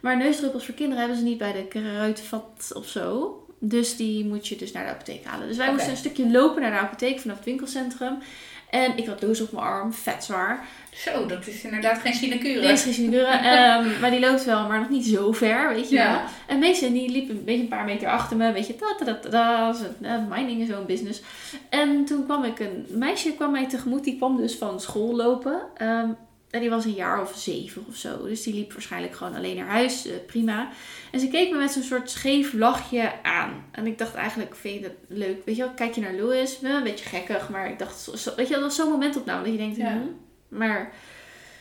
Maar 0.00 0.16
neusdruppels 0.16 0.64
voor 0.64 0.74
kinderen 0.74 0.98
hebben 0.98 1.18
ze 1.18 1.24
niet 1.24 1.38
bij 1.38 1.52
de 1.52 1.64
kruidvat 1.64 2.72
of 2.74 2.86
zo. 2.86 3.36
Dus 3.64 3.96
die 3.96 4.24
moet 4.24 4.48
je 4.48 4.56
dus 4.56 4.72
naar 4.72 4.84
de 4.84 4.90
apotheek 4.90 5.24
halen. 5.24 5.48
Dus 5.48 5.56
wij 5.56 5.70
moesten 5.72 5.90
een 5.90 5.96
stukje 5.96 6.30
lopen 6.30 6.62
naar 6.62 6.70
de 6.70 6.76
apotheek 6.78 7.20
vanaf 7.20 7.36
het 7.36 7.44
winkelcentrum. 7.44 8.18
En 8.70 8.96
ik 8.96 9.06
had 9.06 9.20
doos 9.20 9.40
op 9.40 9.52
mijn 9.52 9.64
arm, 9.64 9.92
vet 9.92 10.24
zwaar. 10.24 10.66
Zo, 10.92 11.26
dat 11.26 11.46
is 11.46 11.62
inderdaad 11.64 11.98
geen 11.98 12.14
sinecure. 12.14 12.60
Die 12.60 12.70
is 12.70 12.82
geen 12.82 12.92
sinecure, 12.92 13.26
ehm, 13.26 14.00
maar 14.00 14.10
die 14.10 14.20
loopt 14.20 14.44
wel, 14.44 14.66
maar 14.68 14.78
nog 14.78 14.88
niet 14.88 15.06
zo 15.06 15.32
ver, 15.32 15.68
weet 15.74 15.88
je 15.88 15.94
Ja. 15.94 16.10
wel. 16.12 16.20
En 16.46 16.58
meestal 16.58 16.92
die 16.92 17.10
liep 17.10 17.28
een 17.28 17.44
beetje 17.44 17.62
een 17.62 17.68
paar 17.68 17.84
meter 17.84 18.08
achter 18.08 18.36
me, 18.36 18.52
weet 18.52 18.66
je, 18.66 18.76
ta 18.76 18.94
ta 19.04 19.14
ta, 19.30 19.74
ta 20.02 20.26
minding 20.30 20.60
is 20.60 20.68
zo'n 20.68 20.86
business. 20.86 21.22
En 21.68 22.04
toen 22.04 22.24
kwam 22.24 22.44
ik 22.44 22.58
een 22.58 22.86
meisje 22.90 23.32
kwam 23.34 23.50
mij 23.50 23.68
tegemoet, 23.68 24.04
die 24.04 24.16
kwam 24.16 24.36
dus 24.36 24.54
van 24.54 24.80
school 24.80 25.16
lopen. 25.16 25.60
Ehm, 25.76 26.08
en 26.52 26.60
die 26.60 26.70
was 26.70 26.84
een 26.84 26.92
jaar 26.94 27.20
of 27.20 27.32
zeven 27.36 27.84
of 27.88 27.96
zo. 27.96 28.22
Dus 28.26 28.42
die 28.42 28.54
liep 28.54 28.72
waarschijnlijk 28.72 29.14
gewoon 29.14 29.34
alleen 29.34 29.56
naar 29.56 29.66
huis. 29.66 30.06
eh, 30.06 30.12
prima. 30.26 30.68
En 31.12 31.20
ze 31.20 31.28
keek 31.28 31.50
me 31.50 31.58
met 31.58 31.70
zo'n 31.70 31.82
soort 31.82 32.10
scheef 32.10 32.52
lachje 32.52 33.22
aan. 33.22 33.64
En 33.70 33.86
ik 33.86 33.98
dacht 33.98 34.14
eigenlijk, 34.14 34.54
vind 34.54 34.74
je 34.74 34.80
dat 34.80 34.92
leuk? 35.18 35.44
Weet 35.44 35.56
je 35.56 35.62
wel, 35.62 35.72
kijk 35.74 35.94
je 35.94 36.00
naar 36.00 36.14
Louis? 36.14 36.58
Een 36.62 36.82
beetje 36.82 37.04
gekkig. 37.08 37.48
Maar 37.48 37.70
ik 37.70 37.78
dacht, 37.78 38.00
zo- 38.14 38.34
weet 38.36 38.46
je 38.48 38.52
wel, 38.52 38.62
dat 38.62 38.76
was 38.76 38.76
zo'n 38.76 38.90
momentopname. 38.90 39.42
Dat 39.42 39.52
je 39.52 39.58
denkt, 39.58 39.76
Ja. 39.76 39.90
hm, 39.92 40.56
maar... 40.58 40.92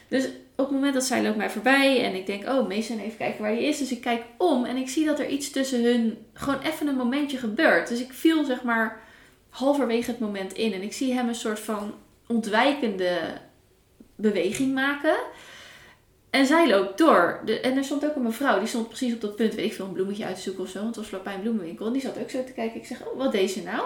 Dus 0.08 0.26
op 0.56 0.68
het 0.68 0.72
moment 0.72 0.94
dat 0.94 1.04
zij 1.04 1.24
loopt 1.24 1.38
mij 1.38 1.50
voorbij. 1.50 2.04
En 2.06 2.16
ik 2.16 2.26
denk, 2.26 2.48
oh, 2.48 2.68
Mason 2.68 3.00
even 3.00 3.18
kijken 3.18 3.42
waar 3.42 3.52
hij 3.52 3.64
is. 3.64 3.78
Dus 3.78 3.92
ik 3.92 4.02
kijk 4.02 4.24
om. 4.38 4.66
En 4.66 4.78
ik 4.78 4.90
zie 4.90 5.06
dat 5.06 5.20
er 5.20 5.28
iets 5.28 5.50
tussen 5.52 5.84
hun... 5.84 6.18
Gewoon 6.34 6.60
even 6.62 6.88
een 6.88 6.96
momentje 6.96 7.38
gebeurt. 7.38 7.88
Dus 7.88 8.00
ik 8.00 8.14
viel 8.14 8.44
zeg 8.46 8.64
maar 8.64 9.02
halverwege 9.50 10.12
het 10.12 10.20
moment 10.20 10.54
in. 10.54 10.74
En 10.74 10.82
ik 10.82 10.94
zie 10.94 11.14
hem 11.14 11.28
een 11.28 11.36
soort 11.36 11.60
van 11.60 11.94
ontwijkende 12.28 13.18
beweging 14.22 14.74
maken. 14.74 15.16
En 16.30 16.46
zij 16.46 16.68
loopt 16.68 16.98
door. 16.98 17.40
De, 17.46 17.60
en 17.60 17.78
er 17.78 17.84
stond 17.84 18.06
ook 18.06 18.16
een 18.16 18.22
mevrouw, 18.22 18.60
die 18.60 18.68
stond 18.68 18.88
precies 18.88 19.14
op 19.14 19.22
dat 19.22 19.36
punt, 19.36 19.56
weet 19.56 19.66
ik 19.66 19.74
veel, 19.74 19.86
een 19.86 19.92
bloemetje 19.92 20.26
uit 20.26 20.36
te 20.36 20.42
zoeken 20.42 20.64
of 20.64 20.70
zo. 20.70 20.76
Want 20.76 20.88
het 20.88 20.98
was 20.98 21.08
vlakbij 21.08 21.34
een 21.34 21.42
bloemenwinkel. 21.42 21.86
En 21.86 21.94
die 21.94 22.02
zat 22.02 22.18
ook 22.20 22.30
zo 22.30 22.44
te 22.44 22.52
kijken. 22.52 22.80
Ik 22.80 22.86
zeg, 22.86 23.06
oh, 23.06 23.18
wat 23.18 23.32
deed 23.32 23.52
ze 23.52 23.64
nou? 23.64 23.84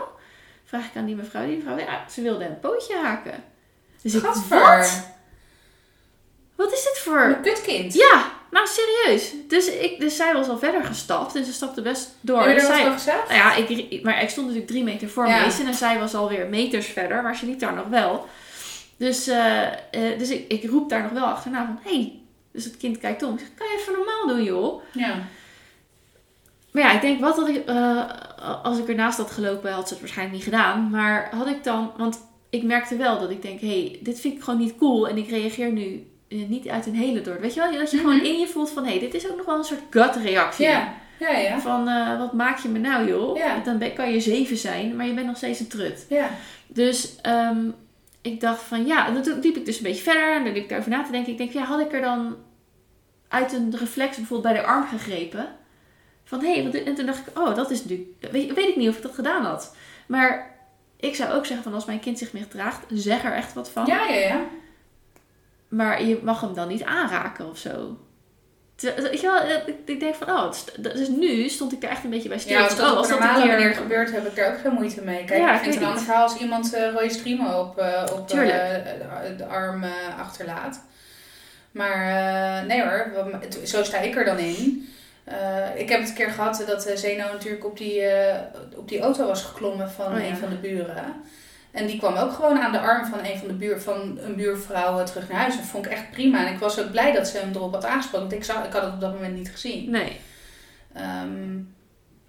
Vraag 0.66 0.86
ik 0.86 0.96
aan 0.96 1.06
die 1.06 1.16
mevrouw. 1.16 1.46
Die 1.46 1.56
mevrouw, 1.58 1.78
ja, 1.78 2.10
ze 2.10 2.22
wilde 2.22 2.46
een 2.46 2.60
pootje 2.60 2.96
haken. 2.98 3.44
Dus 4.02 4.14
ik, 4.14 4.22
wat? 4.22 5.14
Wat 6.56 6.74
is 6.74 6.84
dit 6.84 6.98
voor... 6.98 7.22
Een 7.22 7.42
kutkind. 7.42 7.94
Ja, 7.94 8.32
nou 8.52 8.68
serieus. 8.68 9.34
Dus, 9.48 9.68
ik, 9.68 10.00
dus 10.00 10.16
zij 10.16 10.34
was 10.34 10.48
al 10.48 10.58
verder 10.58 10.84
gestapt. 10.84 11.36
En 11.36 11.46
ze 11.46 11.54
stapte 11.54 11.82
best 11.82 12.10
door. 12.22 12.40
Heb 12.40 12.48
je 12.48 12.56
Dus 12.56 12.66
zij, 12.66 12.92
gezegd? 12.92 13.30
nou 13.30 13.40
ja, 13.40 13.56
ik, 13.56 14.04
maar 14.04 14.22
ik 14.22 14.30
stond 14.30 14.46
natuurlijk 14.48 14.72
drie 14.72 14.84
meter 14.84 15.10
voor 15.10 15.28
Ja. 15.28 15.42
Mason 15.42 15.68
en 15.68 15.74
zij 15.74 16.00
was 16.00 16.16
alweer 16.16 16.48
meters 16.48 16.86
verder, 16.86 17.24
maar 17.24 17.36
ze 17.36 17.46
liep 17.46 17.60
daar 17.60 17.74
nog 17.74 17.88
wel. 17.88 18.28
Dus, 18.98 19.28
eh, 19.28 19.64
eh, 19.72 20.20
dus 20.20 20.30
ik, 20.30 20.52
ik 20.52 20.70
roep 20.70 20.89
daar 20.89 21.02
nog 21.02 21.12
wel 21.12 21.26
achterna 21.26 21.66
van, 21.66 21.80
hé. 21.84 21.98
Hey. 21.98 22.20
Dus 22.52 22.64
het 22.64 22.78
kind 22.78 22.98
kijkt 22.98 23.24
om. 23.24 23.34
Ik 23.34 23.39
zeg, 23.39 23.48
kan 23.56 23.68
je 23.68 23.78
even 23.80 23.93
normaal 23.93 24.28
doen, 24.28 24.43
joh? 24.43 24.82
Ja. 24.91 25.16
Maar 26.72 26.84
ja, 26.84 26.91
ik 26.91 27.02
denk, 27.02 27.20
wat 27.20 27.36
had 27.36 27.48
ik, 27.48 27.66
eh, 27.66 28.04
als 28.64 28.78
ik 28.78 28.88
ernaast 28.88 29.18
had 29.18 29.32
gelopen, 29.32 29.72
had 29.72 29.88
ze 29.88 29.93
het 29.93 30.02
waarschijnlijk 30.02 30.38
niet 30.38 30.46
gedaan. 30.54 30.89
Maar 30.89 31.30
had 31.36 31.48
ik 31.48 31.64
dan, 31.64 31.91
want 31.98 32.20
ik 32.50 32.64
merkte 32.64 32.96
wel 32.96 33.20
dat 33.20 33.30
ik 33.30 33.41
denk, 33.41 33.60
hé, 33.60 33.68
hey, 33.68 34.00
dit 34.02 34.20
vind 34.20 34.34
ik 34.36 34.43
gewoon 34.43 34.60
niet 34.60 34.76
cool. 34.78 35.08
En 35.08 35.18
ik 35.18 35.30
reageer 35.30 35.72
nu 35.72 36.08
niet 36.28 36.68
uit 36.68 36.86
een 36.86 36.96
hele 36.96 37.22
door. 37.22 37.39
Weet 37.39 37.54
je 37.54 37.60
wel, 37.60 37.72
dat 37.72 37.91
je 37.91 37.98
Mhm. 37.98 38.06
gewoon 38.06 38.26
in 38.26 38.39
je 38.39 38.48
voelt 38.48 38.70
van, 38.70 38.84
hé, 38.84 38.89
hey, 38.89 39.00
dit 39.00 39.14
is 39.14 39.30
ook 39.30 39.38
nog 39.38 39.46
wel 39.46 39.58
een 39.58 39.64
soort 39.64 39.82
gut 39.89 40.16
reactie. 40.16 40.66
Ja. 40.66 40.93
Ja, 41.20 41.38
ja. 41.38 41.60
Van, 41.60 41.86
wat 42.18 42.34
maak 42.34 42.58
je 42.60 42.68
me 42.68 42.80
nou, 42.80 43.08
joh? 43.08 43.38
Ja. 43.38 43.60
Dan 43.64 43.78
ben, 43.78 43.93
kan 43.93 44.12
je 44.12 44.20
zeven 44.20 44.58
zijn, 44.58 44.96
maar 44.96 45.06
je 45.06 45.14
bent 45.14 45.28
nog 45.28 45.38
steeds 45.38 45.60
een 45.60 45.68
trut. 45.68 46.06
Ja. 46.10 46.30
Dus 46.68 47.16
ehm, 47.22 47.58
ik 48.26 48.42
dacht 48.42 48.62
van, 48.62 48.86
ja, 48.86 49.08
en 49.08 49.22
toen 49.22 49.40
liep 49.40 49.56
ik 49.56 49.66
dus 49.66 49.78
een 49.78 49.84
beetje 49.84 50.04
verder. 50.04 50.36
En 50.36 50.44
dan 50.44 50.54
liep 50.54 50.64
ik 50.64 50.70
daarover 50.70 50.92
na 50.92 51.04
te 51.04 51.12
denken. 51.12 51.32
Ik 51.32 51.38
denk, 51.38 51.52
ja, 51.52 51.64
had 51.64 51.80
ik 51.80 51.94
er 51.94 52.02
dan 52.02 52.36
uit 53.28 53.54
een 53.54 53.76
reflex 53.78 54.18
bijvoorbeeld 54.18 54.54
bij 54.54 54.62
de 54.62 54.68
arm 54.68 54.88
gegrepen? 54.88 55.48
Van, 56.24 56.40
hé, 56.40 56.64
hey, 56.64 56.84
en 56.86 56.96
toen 56.96 57.06
dacht 57.06 57.28
ik, 57.28 57.40
oh, 57.40 57.56
dat 57.56 57.72
is 57.72 57.82
natuurlijk... 57.82 58.10
Weet, 58.32 58.54
weet 58.54 58.70
ik 58.70 58.76
niet 58.76 58.90
of 58.90 58.96
ik 58.96 59.02
dat 59.02 59.14
gedaan 59.14 59.44
had. 59.46 59.76
Maar 60.08 60.56
ik 60.98 61.16
zou 61.16 61.34
ook 61.34 61.46
zeggen 61.46 61.64
van, 61.64 61.74
als 61.74 61.86
mijn 61.86 62.00
kind 62.00 62.18
zich 62.18 62.34
misdraagt, 62.34 62.86
zeg 62.90 63.24
er 63.24 63.34
echt 63.34 63.54
wat 63.54 63.70
van. 63.70 63.86
Ja, 63.86 64.08
ja, 64.08 64.20
ja. 64.20 64.46
Maar 65.68 66.04
je 66.04 66.20
mag 66.24 66.42
hem 66.42 66.54
dan 66.54 66.68
niet 66.68 66.84
aanraken 66.84 67.50
of 67.50 67.58
zo. 67.58 67.98
Wel, 69.22 69.38
eh, 69.40 69.56
ik- 69.66 69.76
ik 69.86 70.00
denk 70.00 70.16
van, 70.16 70.30
oh, 70.30 70.52
dus 70.80 71.08
nu 71.08 71.50
stond 71.50 71.74
ik 71.74 71.84
er 71.84 71.90
echt 71.90 72.04
een 72.04 72.10
beetje 72.10 72.30
bij 72.30 72.40
stil. 72.40 72.58
Ja, 72.58 72.64
als 72.64 72.72
Oh, 72.74 72.78
dat 72.80 72.92
op 72.92 72.98
als 72.98 73.10
een 73.10 73.12
dat 73.14 73.22
een 73.22 73.28
normale 73.28 73.48
keer- 73.50 73.60
manier 73.60 73.76
gebeurt, 73.76 74.12
heb 74.12 74.26
ik 74.28 74.36
daar 74.36 74.52
ook 74.54 74.60
geen 74.60 74.74
moeite 74.74 75.02
mee. 75.02 75.24
Kijk, 75.26 75.40
Ja, 75.40 75.54
ik 75.56 75.62
vind 75.62 75.74
het 75.74 75.84
een 75.84 75.90
ander 75.90 76.04
verhaal 76.04 76.24
als 76.24 76.38
iemand 76.38 76.74
eh 76.74 76.92
rode 76.94 77.10
striemen 77.10 77.60
op, 77.60 77.78
eh, 77.78 78.04
op 78.14 78.30
eh, 78.32 78.38
de 79.38 79.46
arm 79.46 79.84
eh, 79.84 79.90
achterlaat. 80.20 80.82
Maar 81.72 82.08
eh, 82.62 82.68
nee 82.68 82.82
hoor, 82.84 83.12
zo 83.64 83.84
sta 83.84 83.98
ik 84.00 84.16
er 84.16 84.26
dan 84.26 84.38
in. 84.38 84.90
Eh, 85.24 85.36
ik 85.76 85.90
heb 85.90 86.00
het 86.00 86.10
een 86.10 86.16
keer 86.16 86.30
gehad 86.32 86.64
dat 86.68 86.88
uh, 86.90 86.96
Zeno 86.96 87.24
natuurlijk 87.32 87.66
op 87.66 87.78
die, 87.78 88.02
eh, 88.02 88.40
op 88.76 88.90
die 88.90 89.00
auto 89.00 89.28
was 89.28 89.44
geklommen 89.44 89.92
van 89.92 90.14
Oh 90.14 90.20
ja. 90.20 90.26
een 90.28 90.38
van 90.38 90.50
de 90.50 90.56
buren. 90.56 91.14
En 91.76 91.88
die 91.88 91.98
kwam 91.98 92.16
ook 92.16 92.34
gewoon 92.34 92.60
aan 92.60 92.72
de 92.72 92.80
arm 92.80 93.06
van 93.06 93.20
een 93.20 93.38
van 93.38 93.48
de 93.48 93.54
buur, 93.54 93.82
van 93.82 94.20
een 94.22 94.36
buurvrouw 94.36 95.04
terug 95.04 95.30
naar 95.30 95.40
huis. 95.40 95.56
Dat 95.56 95.66
vond 95.66 95.86
ik 95.86 95.92
echt 95.92 96.12
prima. 96.12 96.46
En 96.46 96.54
ik 96.54 96.60
was 96.60 96.80
ook 96.80 96.92
blij 96.92 97.12
dat 97.12 97.28
ze 97.28 97.38
hem 97.38 97.52
erop 97.54 97.74
had 97.74 97.86
aangesproken. 97.86 98.28
Want 98.28 98.40
ik, 98.40 98.44
zag, 98.44 98.66
ik 98.66 98.74
had 98.74 98.82
het 98.82 98.94
op 98.94 99.00
dat 99.00 99.14
moment 99.14 99.36
niet 99.36 99.52
gezien. 99.52 99.90
Nee. 99.90 100.20
Ehm, 100.94 101.58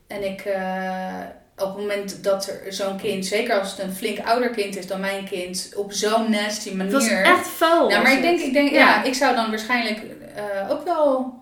en 0.07 0.25
ik, 0.25 0.41
eh, 0.41 1.21
op 1.57 1.67
het 1.67 1.77
moment 1.77 2.25
dat 2.25 2.47
er 2.49 2.73
zo'n 2.73 2.97
kind, 2.97 3.27
zeker 3.27 3.59
als 3.59 3.71
het 3.71 3.81
een 3.81 3.93
flink 3.93 4.19
ouder 4.19 4.51
kind 4.51 4.77
is 4.77 4.87
dan 4.87 5.01
mijn 5.01 5.25
kind, 5.25 5.73
op 5.77 5.93
zo'n 5.93 6.31
nasty 6.31 6.75
manier. 6.75 6.93
was 6.93 7.09
echt 7.09 7.49
vuil. 7.49 7.91
ja, 7.91 7.95
was 7.95 8.05
maar 8.05 8.17
ik 8.17 8.23
denk, 8.23 8.41
ik 8.41 8.53
denk 8.53 8.71
ja. 8.71 8.79
Ja. 8.79 9.03
ik 9.03 9.15
zou 9.15 9.35
dan 9.35 9.51
waarschijnlijk 9.51 10.03
eh, 10.35 10.71
ook 10.71 10.85
wel 10.85 11.35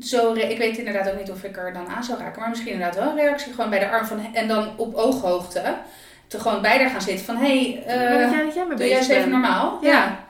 zo. 0.00 0.34
Ik 0.34 0.58
weet 0.58 0.78
inderdaad 0.78 1.10
ook 1.10 1.18
niet 1.18 1.30
of 1.30 1.44
ik 1.44 1.56
er 1.56 1.72
dan 1.72 1.88
aan 1.88 2.04
zou 2.04 2.18
raken, 2.18 2.40
maar 2.40 2.50
misschien 2.50 2.72
inderdaad 2.72 2.96
wel 2.96 3.08
een 3.08 3.16
reactie 3.16 3.52
gewoon 3.52 3.70
bij 3.70 3.78
de 3.78 3.90
arm 3.90 4.06
van 4.06 4.34
en 4.34 4.48
dan 4.48 4.72
op 4.76 4.94
ooghoogte. 4.94 5.74
Te 6.26 6.40
gewoon 6.40 6.62
bij 6.62 6.78
haar 6.78 6.90
gaan 6.90 7.02
zitten 7.02 7.24
van 7.24 7.36
hé, 7.36 7.72
hey, 7.72 7.84
eh, 7.86 8.54
jij, 8.54 8.66
doe 8.68 8.88
jij 8.88 8.98
eens 8.98 9.08
even 9.08 9.30
normaal? 9.30 9.78
Ja. 9.82 10.24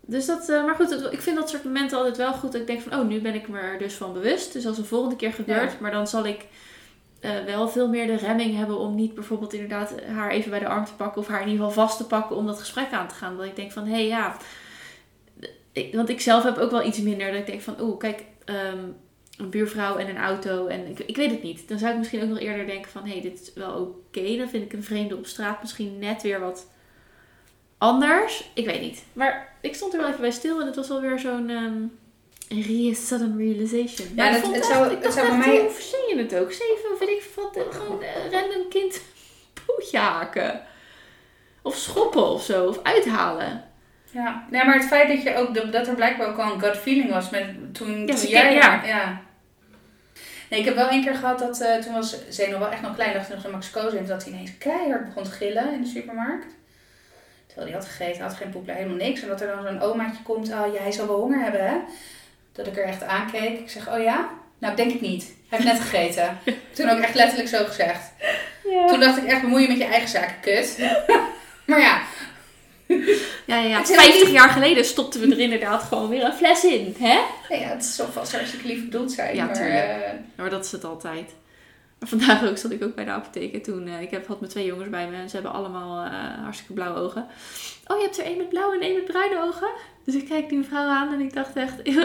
Dus 0.00 0.26
dat, 0.26 0.48
eh, 0.48 0.64
maar 0.64 0.74
goed, 0.74 1.12
ik 1.12 1.20
vind 1.20 1.36
dat 1.36 1.50
soort 1.50 1.64
momenten 1.64 1.98
altijd 1.98 2.16
wel 2.16 2.32
goed. 2.32 2.52
Dat 2.52 2.60
ik 2.60 2.66
denk 2.66 2.80
van, 2.80 2.98
oh, 2.98 3.06
nu 3.06 3.20
ben 3.20 3.34
ik 3.34 3.48
me 3.48 3.58
er 3.58 3.78
dus 3.78 3.94
van 3.94 4.12
bewust. 4.12 4.52
Dus 4.52 4.66
als 4.66 4.76
het 4.76 4.86
volgende 4.86 5.16
keer 5.16 5.32
gebeurt, 5.32 5.80
maar 5.80 5.90
dan 5.90 6.06
zal 6.06 6.26
ik 6.26 6.46
eh, 7.20 7.30
wel 7.46 7.68
veel 7.68 7.88
meer 7.88 8.06
de 8.06 8.16
remming 8.16 8.56
hebben 8.56 8.78
om 8.78 8.94
niet 8.94 9.14
bijvoorbeeld 9.14 9.52
inderdaad 9.52 9.94
haar 10.06 10.30
even 10.30 10.50
bij 10.50 10.58
de 10.58 10.68
arm 10.68 10.84
te 10.84 10.94
pakken 10.94 11.20
of 11.20 11.28
haar 11.28 11.42
in 11.42 11.48
ieder 11.48 11.66
geval 11.66 11.86
vast 11.86 11.96
te 11.96 12.06
pakken 12.06 12.36
om 12.36 12.46
dat 12.46 12.58
gesprek 12.58 12.92
aan 12.92 13.08
te 13.08 13.14
gaan. 13.14 13.36
Dat 13.36 13.46
ik 13.46 13.56
denk 13.56 13.72
van, 13.72 13.86
hé 13.86 13.92
hey, 13.92 14.06
ja, 14.06 14.36
ik, 15.72 15.94
want 15.94 16.08
ik 16.08 16.20
zelf 16.20 16.42
heb 16.42 16.58
ook 16.58 16.70
wel 16.70 16.86
iets 16.86 17.00
minder 17.00 17.30
dat 17.30 17.40
ik 17.40 17.46
denk 17.46 17.60
van, 17.60 17.80
oeh, 17.80 17.98
kijk, 17.98 18.24
ehm, 18.44 18.78
een 19.40 19.50
buurvrouw 19.50 19.96
en 19.96 20.08
een 20.08 20.18
auto 20.18 20.66
en 20.66 20.86
ik, 20.86 20.98
ik 20.98 21.16
weet 21.16 21.30
het 21.30 21.42
niet. 21.42 21.68
Dan 21.68 21.78
zou 21.78 21.92
ik 21.92 21.98
misschien 21.98 22.22
ook 22.22 22.28
nog 22.28 22.38
eerder 22.40 22.66
denken 22.66 22.90
van, 22.90 23.02
hé, 23.04 23.12
hey, 23.12 23.20
dit 23.20 23.40
is 23.40 23.52
wel 23.54 23.72
oké. 23.72 24.36
Dan 24.36 24.48
vind 24.48 24.64
ik 24.64 24.72
een 24.72 24.84
vreemde 24.84 25.16
op 25.16 25.26
straat 25.26 25.60
misschien 25.60 25.98
net 25.98 26.22
weer 26.22 26.40
wat 26.40 26.66
anders. 27.78 28.50
Ik 28.54 28.66
weet 28.66 28.80
niet. 28.80 29.04
Maar 29.12 29.52
ik 29.60 29.74
stond 29.74 29.92
er 29.92 29.98
wel 29.98 30.08
even 30.08 30.20
bij 30.20 30.30
stil 30.30 30.60
en 30.60 30.66
het 30.66 30.76
was 30.76 30.88
wel 30.88 31.00
weer 31.00 31.18
zo'n 31.18 31.50
re 32.48 32.94
sudden 32.94 33.36
realization. 33.38 34.08
Ja, 34.08 34.22
Maar 34.22 34.32
dat- 34.32 34.40
vond 34.40 34.54
het 34.54 34.64
echt- 34.64 34.72
zou- 34.72 34.84
ik 34.86 34.90
het 34.90 35.02
dacht 35.02 35.14
zou 35.14 35.28
bij 35.28 35.36
mij- 35.38 35.60
hoe 35.60 35.70
verzin 35.70 36.08
je 36.08 36.16
het 36.22 36.34
ook? 36.34 36.52
Zeven, 36.52 36.98
weet 36.98 37.08
ik 37.08 37.30
wat, 37.36 37.56
eh, 37.56 37.62
gewoon 37.70 38.02
eh, 38.02 38.30
random 38.30 38.68
kind 38.68 39.02
pootje 39.66 39.98
haken. 39.98 40.60
Of 41.62 41.74
schoppen 41.76 42.26
of 42.28 42.42
zo, 42.44 42.66
of 42.66 42.82
uithalen. 42.82 43.64
Ja, 44.12 44.46
nee, 44.50 44.64
maar 44.64 44.74
het 44.74 44.84
feit 44.86 45.08
dat, 45.08 45.22
je 45.22 45.34
ook, 45.36 45.72
dat 45.72 45.86
er 45.86 45.94
blijkbaar 45.94 46.28
ook 46.28 46.38
al 46.38 46.52
een 46.52 46.60
gut 46.60 46.76
feeling 46.76 47.10
was 47.10 47.30
met, 47.30 47.74
toen, 47.74 48.06
Ja, 48.06 48.14
toen 48.14 48.28
jij... 48.28 48.54
ja. 48.54 49.22
Nee, 50.50 50.60
ik 50.60 50.64
heb 50.64 50.74
wel 50.74 50.88
één 50.88 51.04
keer 51.04 51.14
gehad 51.14 51.38
dat 51.38 51.60
eh, 51.60 51.76
toen 51.76 51.92
was 51.92 52.16
Zeno 52.28 52.58
wel 52.58 52.70
echt 52.70 52.82
nog 52.82 52.94
klein, 52.94 53.12
dacht 53.12 53.26
hij 53.26 53.34
nog 53.34 53.44
zo'n 53.44 53.80
Max 53.80 53.92
heeft, 53.92 54.08
dat 54.08 54.24
hij 54.24 54.32
ineens 54.32 54.58
keihard 54.58 55.04
begon 55.04 55.24
te 55.24 55.30
gillen 55.30 55.72
in 55.72 55.82
de 55.82 55.88
supermarkt. 55.88 56.54
Terwijl 57.46 57.70
hij 57.70 57.76
had 57.80 57.88
gegeten, 57.88 58.22
had 58.22 58.34
geen 58.34 58.50
poepla, 58.50 58.74
helemaal 58.74 58.96
niks. 58.96 59.22
En 59.22 59.28
dat 59.28 59.40
er 59.40 59.46
dan 59.46 59.66
zo'n 59.66 59.80
omaatje 59.80 60.22
komt, 60.22 60.52
oh 60.52 60.74
ja, 60.74 60.80
hij 60.80 60.92
zal 60.92 61.06
wel 61.06 61.20
honger 61.20 61.42
hebben, 61.42 61.66
hè? 61.66 61.76
Dat 62.52 62.66
ik 62.66 62.76
er 62.76 62.84
echt 62.84 63.02
aankeek. 63.02 63.58
Ik 63.58 63.70
zeg, 63.70 63.88
oh 63.88 64.02
ja? 64.02 64.30
Nou, 64.58 64.76
denk 64.76 64.92
ik 64.92 65.00
niet. 65.00 65.24
Hij 65.48 65.58
heeft 65.58 65.72
net 65.72 65.80
gegeten. 65.80 66.38
toen 66.74 66.90
ook 66.90 66.98
echt 66.98 67.14
letterlijk 67.14 67.48
zo 67.48 67.64
gezegd. 67.64 68.12
Toen 68.88 69.00
dacht 69.00 69.18
ik 69.18 69.24
echt, 69.24 69.40
bemoei 69.40 69.62
je 69.62 69.68
met 69.68 69.78
je 69.78 69.84
eigen 69.84 70.08
zaken, 70.08 70.40
kut. 70.40 70.78
maar 71.66 71.80
ja, 71.80 72.02
Ja, 73.44 73.56
ja, 73.56 73.68
ja. 73.68 73.78
Het 73.78 73.88
is 73.88 73.96
helemaal 73.96 74.12
50 74.12 74.30
jaar 74.30 74.48
geleden 74.48 74.84
stopten 74.84 75.20
we 75.20 75.34
er 75.34 75.38
inderdaad 75.40 75.82
gewoon 75.82 76.08
weer 76.08 76.24
een 76.24 76.32
fles 76.32 76.64
in, 76.64 76.94
hè? 76.98 77.18
ja, 77.48 77.68
het 77.68 77.84
zal 77.84 78.06
vast 78.06 78.32
hartstikke 78.32 78.66
lief 78.66 78.84
bedoeld 78.84 79.12
zijn. 79.12 79.34
Ja, 79.34 79.44
maar, 79.44 79.54
eh, 79.56 80.12
Maar 80.36 80.50
dat 80.50 80.64
is 80.64 80.72
het 80.72 80.84
altijd. 80.84 81.34
Maar 81.98 82.08
vandaag 82.08 82.44
ook 82.44 82.58
zat 82.58 82.70
ik 82.70 82.84
ook 82.84 82.94
bij 82.94 83.04
de 83.04 83.10
apotheek. 83.10 83.52
En 83.52 83.62
toen, 83.62 83.88
eh, 83.88 84.00
ik 84.00 84.10
heb, 84.10 84.26
had 84.26 84.40
met 84.40 84.50
twee 84.50 84.66
jongens 84.66 84.88
bij 84.88 85.08
me 85.08 85.16
en 85.16 85.28
ze 85.28 85.34
hebben 85.34 85.52
allemaal 85.52 86.04
eh, 86.04 86.12
hartstikke 86.42 86.72
blauwe 86.72 86.98
ogen. 86.98 87.26
Oh, 87.86 87.96
je 87.96 88.04
hebt 88.04 88.18
er 88.18 88.24
één 88.24 88.36
met 88.36 88.48
blauwe 88.48 88.74
en 88.74 88.80
één 88.80 88.94
met 88.94 89.04
bruine 89.04 89.42
ogen? 89.42 89.68
Dus 90.04 90.14
ik 90.14 90.28
kijk 90.28 90.48
die 90.48 90.58
mevrouw 90.58 90.88
aan 90.88 91.12
en 91.12 91.20
ik 91.20 91.32
dacht 91.32 91.56
echt, 91.56 91.74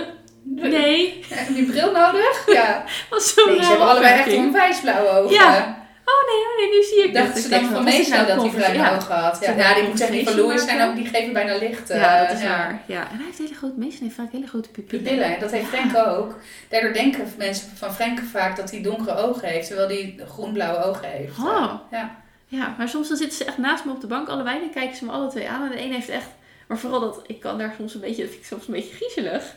nee. 0.76 1.24
Heb 1.30 1.56
je 1.56 1.64
bril 1.64 1.92
nodig? 1.92 2.44
Ja. 2.48 2.84
Was 3.10 3.34
zo 3.34 3.46
Nee, 3.46 3.64
ze 3.64 3.70
hebben 3.70 3.88
allebei 3.88 4.14
echt 4.14 4.34
onwijs 4.34 4.80
blauwe 4.80 5.10
ogen. 5.10 5.34
Ja. 5.34 5.85
Oh 6.06 6.22
nee, 6.30 6.42
oh 6.48 6.58
nee, 6.72 6.80
nu 6.80 6.84
zie 6.86 7.04
ik 7.04 7.14
Dacht 7.14 7.34
dat. 7.34 7.44
ze 7.44 7.50
denk, 7.50 7.66
van 7.72 7.84
meestal 7.84 8.16
nou 8.24 8.28
dat 8.28 8.42
hij 8.42 8.50
bruine 8.52 8.78
Ja. 8.84 8.96
ogen 8.96 9.16
had. 9.16 9.40
Ja, 9.58 9.74
die 9.74 9.84
moet 9.84 9.98
zeggen, 9.98 10.24
van 10.24 10.36
Louis 10.36 10.64
zijn 10.64 10.90
ook, 10.90 10.96
die 10.96 11.06
geven 11.06 11.34
bijna 11.34 11.58
licht. 11.58 11.90
eh, 11.90 11.98
Ja, 12.02 12.26
dat 12.26 12.36
is 12.38 12.42
ja. 12.42 12.48
waar. 12.48 12.82
Ja, 12.86 13.10
en 13.12 13.16
hij 13.16 13.26
heeft 13.26 13.38
hele 13.38 13.54
grote, 13.54 13.74
meestal 13.78 14.04
heeft 14.04 14.16
vaak 14.16 14.32
hele 14.32 14.48
grote 14.48 14.70
pupillen. 14.70 15.04
Pupillen, 15.04 15.40
dat 15.40 15.52
heeft 15.52 15.68
Frank 15.68 16.08
ook. 16.08 16.36
Daardoor 16.70 16.94
denken 16.94 17.34
mensen 17.38 17.68
van 17.78 17.94
Frank 17.94 18.20
vaak 18.20 18.56
dat 18.56 18.72
hij 18.72 18.82
donkere 18.82 19.16
ogen 19.16 19.48
heeft, 19.48 19.68
terwijl 19.68 19.88
hij 19.88 20.20
groen-blauwe 20.28 20.84
ogen 20.84 21.10
heeft. 21.10 21.38
Oh. 21.40 21.74
Ja. 21.92 22.24
Ja, 22.48 22.76
maar 22.78 22.90
soms 22.90 23.08
dan 23.08 23.18
zitten 23.18 23.38
ze 23.38 23.46
echt 23.46 23.58
naast 23.58 23.86
me 23.86 23.92
op 23.92 24.02
de 24.02 24.08
bank, 24.08 24.28
allebei. 24.28 24.60
Dan 24.60 24.70
kijken 24.70 24.98
ze 24.98 25.06
me 25.06 25.12
alle 25.12 25.30
twee 25.30 25.50
aan. 25.50 25.64
En 25.64 25.70
de 25.70 25.82
een 25.84 25.92
heeft 25.94 26.10
echt... 26.10 26.28
Maar 26.68 26.78
vooral 26.78 27.00
dat... 27.00 27.22
Ik 27.28 27.40
kan 27.40 27.58
daar 27.58 27.74
soms 27.78 27.94
een 27.94 28.00
beetje... 28.02 28.22
Dat 28.22 28.32
vind 28.32 28.42
ik 28.44 28.48
soms 28.50 28.68
een 28.68 28.74
beetje 28.74 28.96
griezelig. 28.96 29.56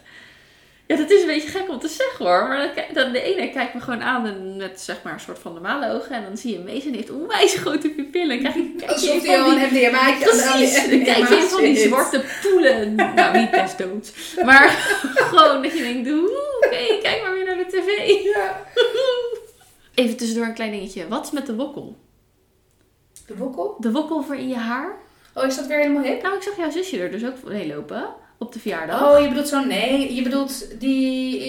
Ja, 0.89 0.97
dat 0.97 1.11
is 1.11 1.21
een 1.21 1.27
beetje 1.27 1.49
gek 1.49 1.69
om 1.69 1.79
te 1.79 1.89
zeggen 1.89 2.27
hoor. 2.27 2.49
Maar 2.49 2.89
dan, 2.93 3.13
de 3.13 3.23
ene 3.23 3.51
kijkt 3.51 3.75
me 3.75 3.81
gewoon 3.81 4.03
aan 4.03 4.57
met 4.57 4.81
zeg 4.81 5.03
maar 5.03 5.13
een 5.13 5.21
soort 5.21 5.39
van 5.39 5.53
normale 5.53 5.93
ogen. 5.93 6.11
En 6.17 6.23
dan 6.23 6.37
zie 6.37 6.53
je 6.53 6.59
Mees 6.59 6.85
en 6.87 6.95
heeft 6.95 7.11
onwijs 7.11 7.55
grote 7.55 7.89
pupillen. 7.91 8.31
En 8.31 8.39
krijg 8.39 8.55
je, 8.55 8.87
Alsof 8.87 9.27
hij 9.27 9.41
al 9.41 9.51
die- 9.51 9.59
een 9.59 9.89
MDMA'tje 9.89 10.25
Precies, 10.25 10.89
dan 10.91 11.03
kijk 11.03 11.29
je 11.29 11.47
van 11.51 11.63
die 11.63 11.77
zwarte 11.77 12.25
poelen. 12.43 12.95
Nou, 12.95 13.39
niet 13.39 13.51
best 13.51 13.79
dood. 13.79 14.13
Maar 14.45 14.69
gewoon 15.31 15.63
dat 15.63 15.73
je 15.73 15.83
denkt, 15.83 16.09
oké, 16.65 16.99
kijk 17.03 17.23
maar 17.23 17.33
weer 17.33 17.45
naar 17.45 17.57
de 17.57 17.67
tv. 17.67 18.23
Ja. 18.25 18.63
Even 19.95 20.17
tussendoor 20.17 20.47
een 20.47 20.55
klein 20.55 20.71
dingetje. 20.73 21.09
Wat 21.09 21.25
is 21.27 21.31
met 21.31 21.47
de 21.47 21.55
wokkel? 21.55 21.97
De 23.27 23.37
wokkel? 23.37 23.77
De 23.79 23.91
wokkel 23.91 24.23
voor 24.23 24.37
in 24.37 24.49
je 24.49 24.57
haar? 24.57 24.97
Oh, 25.35 25.47
is 25.47 25.57
dat 25.57 25.67
weer 25.67 25.79
helemaal 25.79 26.03
hip? 26.03 26.23
Nou, 26.23 26.37
ik 26.37 26.43
zag 26.43 26.57
jouw 26.57 26.71
zusje 26.71 27.01
er 27.01 27.11
dus 27.11 27.25
ook 27.25 27.43
mee 27.45 27.67
lopen 27.67 28.07
op 28.39 28.53
de 28.53 28.59
verjaardag. 28.61 29.03
Oh, 29.03 29.21
je 29.23 29.29
bedoelt 29.29 29.49
zo, 29.49 29.65
nee, 29.65 30.15
je 30.15 30.23
bedoelt 30.23 30.81
die, 30.81 31.41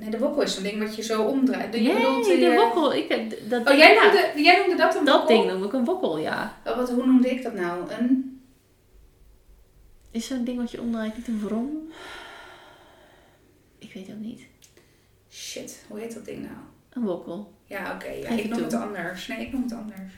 nee, 0.00 0.10
de 0.10 0.18
wokkel 0.18 0.42
is 0.42 0.54
zo'n 0.54 0.62
ding 0.62 0.78
wat 0.78 0.96
je 0.96 1.02
zo 1.02 1.22
omdraait. 1.22 1.74
Je 1.74 1.80
nee, 1.80 1.94
bedoelt 1.94 2.24
de 2.24 2.46
eh, 2.46 2.56
wokkel. 2.56 2.94
Ik, 2.94 3.08
heb 3.08 3.50
dat 3.50 3.68
Oh, 3.68 3.76
jij 3.76 3.94
ja, 3.94 4.02
noemde, 4.02 4.42
jij 4.42 4.58
noemde 4.58 4.76
dat 4.82 4.94
een 4.94 5.04
dat 5.04 5.18
wokkel? 5.18 5.36
ding 5.42 5.52
noem 5.52 5.64
ik 5.64 5.72
een 5.72 5.84
wokkel, 5.84 6.18
ja. 6.18 6.56
Oh, 6.64 6.76
wat, 6.76 6.90
hoe 6.90 7.06
noemde 7.06 7.30
ik 7.30 7.42
dat 7.42 7.54
nou? 7.54 7.90
Een... 7.90 8.40
Is 10.10 10.26
zo'n 10.26 10.44
ding 10.44 10.58
wat 10.58 10.70
je 10.70 10.80
omdraait 10.80 11.16
niet 11.16 11.28
een 11.28 11.40
wrom? 11.44 11.90
Ik 13.78 13.92
weet 13.92 14.08
ook 14.10 14.20
niet. 14.20 14.40
Shit, 15.30 15.84
hoe 15.88 15.98
heet 15.98 16.14
dat 16.14 16.24
ding 16.24 16.38
nou? 16.42 16.54
Een 16.92 17.02
wokkel. 17.02 17.52
Ja, 17.64 17.92
oké, 17.94 18.08
ja, 18.10 18.28
ik 18.28 18.44
noem 18.48 18.52
toe. 18.52 18.62
het 18.62 18.74
anders. 18.74 19.26
Nee, 19.26 19.38
ik 19.40 19.52
noem 19.52 19.62
het 19.62 19.72
anders. 19.72 20.12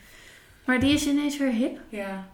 Maar 0.65 0.79
die 0.79 0.93
is 0.93 1.07
ineens 1.07 1.37
weer 1.37 1.51
hip. 1.51 1.79
Ja. 1.89 2.27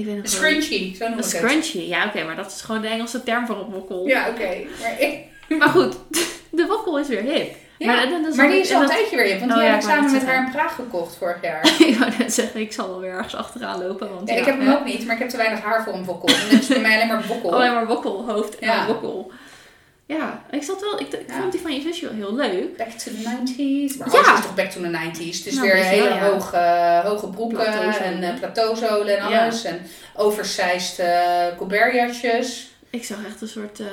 Ik 0.00 0.06
weet 0.06 0.14
nog 0.14 0.24
Een 0.24 0.30
scrunchie, 0.30 0.96
zo 0.96 1.04
noem 1.08 1.12
Een 1.18 1.24
ik 1.24 1.24
het. 1.24 1.34
scrunchie, 1.34 1.88
ja 1.88 2.06
oké, 2.06 2.24
maar 2.24 2.36
dat 2.36 2.46
is 2.46 2.60
gewoon 2.62 2.80
de 2.82 2.88
Engelse 2.88 3.22
term 3.22 3.46
voor 3.46 3.56
een 3.56 3.70
wokkel. 3.70 4.06
Ja, 4.06 4.28
oké. 4.28 4.48
Maar, 4.80 5.00
ik, 5.00 5.18
Maar 5.58 5.68
goed, 5.68 5.96
de 6.50 6.66
wokkel 6.66 6.98
is 6.98 7.08
weer 7.08 7.22
hip. 7.22 7.54
ja, 7.78 7.86
Maar 7.86 8.08
dan- 8.08 8.22
dan 8.36 8.48
die 8.48 8.60
is 8.60 8.70
en 8.70 8.76
al 8.76 8.82
een 8.82 8.88
tijdje 8.88 9.16
weer 9.16 9.24
hip. 9.24 9.38
Want 9.38 9.50
Oh 9.50 9.56
die 9.56 9.66
ja, 9.66 9.72
heb 9.72 9.82
ik 9.82 9.88
samen 9.88 10.12
met 10.12 10.24
haar 10.26 10.44
in 10.46 10.50
Praag 10.52 10.74
gekocht 10.74 11.16
vorig 11.16 11.38
jaar. 11.42 11.74
ik 11.88 11.96
wou 11.98 12.10
net 12.18 12.32
zeggen, 12.34 12.60
ik 12.60 12.72
zal 12.72 12.88
wel 12.88 13.00
weer 13.00 13.10
ergens 13.12 13.34
achteraan 13.36 13.86
lopen. 13.86 14.14
Want 14.14 14.28
Ja, 14.28 14.34
ja, 14.34 14.40
ik 14.40 14.46
heb 14.46 14.58
hem 14.58 14.72
ook 14.72 14.84
niet, 14.84 15.04
maar 15.06 15.14
ik 15.14 15.20
heb 15.20 15.28
te 15.30 15.36
weinig 15.36 15.60
haar 15.60 15.84
voor 15.84 15.92
een 15.92 16.04
wokkel. 16.04 16.28
En 16.28 16.50
dat 16.50 16.60
is 16.60 16.66
bij 16.66 16.80
mij 16.80 16.94
alleen 16.94 17.08
maar 17.08 17.24
wokkel. 17.26 17.52
Alleen 17.54 17.72
maar 17.74 17.86
wokkelhoofd 17.86 18.58
en 18.58 18.66
Ja. 18.66 18.76
dan 18.76 18.86
wokkel. 18.86 19.30
Ja, 20.16 20.42
ik 20.50 20.62
zat 20.62 20.80
wel, 20.80 21.00
ik, 21.00 21.12
ik 21.12 21.24
Ja. 21.28 21.40
vond 21.40 21.52
die 21.52 21.60
van 21.60 21.74
je 21.74 21.80
zusje 21.80 22.04
wel 22.06 22.14
heel 22.14 22.34
leuk. 22.34 22.76
Back 22.76 22.88
to 22.90 23.10
the 23.10 23.22
90s. 23.22 23.96
Maar 23.98 24.12
Ja. 24.12 24.34
is 24.36 24.40
toch 24.44 24.54
back 24.54 24.70
to 24.70 24.80
the 24.80 24.86
90s. 24.88 25.36
Het 25.38 25.46
is 25.46 25.54
Nou, 25.54 25.66
weer 25.66 25.76
hele 25.84 26.08
ja. 26.08 26.28
hoge, 26.30 27.00
hoge 27.08 27.28
broeken 27.28 27.56
Plateauzolen. 27.58 28.22
en 28.22 28.22
uh, 28.34 28.38
plateauzolen 28.38 29.18
en 29.18 29.24
alles. 29.24 29.64
En 29.64 29.80
oversized 30.16 30.98
uh, 30.98 31.56
Colbert-jasjes. 31.56 32.68
Ik 32.90 33.04
zag 33.04 33.18
echt 33.26 33.40
een 33.40 33.48
soort, 33.48 33.80
eh, 33.80 33.86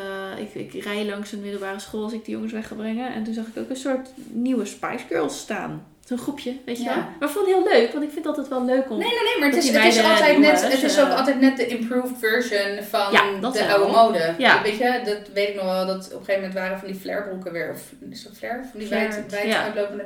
ik, 0.53 0.73
ik 0.73 0.83
rij 0.83 1.05
langs 1.05 1.31
een 1.31 1.41
middelbare 1.41 1.79
school 1.79 2.03
als 2.03 2.13
ik 2.13 2.25
die 2.25 2.33
jongens 2.33 2.53
weg 2.53 2.67
ga 2.67 2.75
brengen. 2.75 3.13
En 3.13 3.23
toen 3.23 3.33
zag 3.33 3.45
ik 3.45 3.57
ook 3.57 3.69
een 3.69 3.75
soort 3.75 4.09
nieuwe 4.29 4.65
Spice 4.65 5.03
Girls 5.09 5.37
staan. 5.39 5.85
Zo'n 6.07 6.17
groepje, 6.17 6.55
weet 6.65 6.77
je 6.77 6.83
Ja. 6.83 6.89
wel. 6.89 7.03
Maar 7.19 7.27
ik 7.29 7.35
vond 7.35 7.47
het 7.47 7.55
heel 7.55 7.67
leuk, 7.73 7.91
want 7.91 8.03
ik 8.03 8.11
vind 8.11 8.25
altijd 8.25 8.47
wel 8.47 8.65
leuk 8.65 8.89
om... 8.89 8.97
Nee, 8.97 9.07
nee, 9.07 9.17
nee, 9.23 9.37
maar 9.39 9.47
het 9.47 9.55
Dat 9.55 9.63
is, 9.63 9.69
het 9.69 9.93
is, 9.95 10.03
altijd, 10.03 10.37
net, 10.37 10.61
het 10.71 10.83
is 10.83 10.95
eh, 10.97 11.03
ook 11.03 11.11
altijd 11.17 11.39
net 11.39 11.57
de 11.57 11.65
improved 11.67 12.17
version 12.19 12.83
van 12.89 13.11
Ja, 13.11 13.39
dat 13.41 13.53
de 13.53 13.67
oude 13.73 13.91
mode. 13.91 14.33
Ja. 14.37 14.61
Weet 14.61 14.77
je, 14.77 15.01
dat 15.05 15.17
weet 15.33 15.49
ik 15.49 15.55
nog 15.55 15.63
wel, 15.63 15.85
dat 15.85 16.05
op 16.05 16.11
een 16.11 16.17
gegeven 16.25 16.35
moment 16.35 16.53
waren 16.53 16.79
van 16.79 16.87
die 16.87 16.99
flairbroeken 16.99 17.51
weer, 17.51 17.71
of 17.73 17.81
is 18.11 18.23
dat 18.23 18.37
flair? 18.37 18.65
Van 18.71 18.79
die 18.79 18.89
wijd, 18.89 19.23
uitlopende 19.55 20.05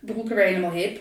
broeken 0.00 0.34
weer 0.36 0.44
helemaal 0.44 0.70
hip. 0.70 1.00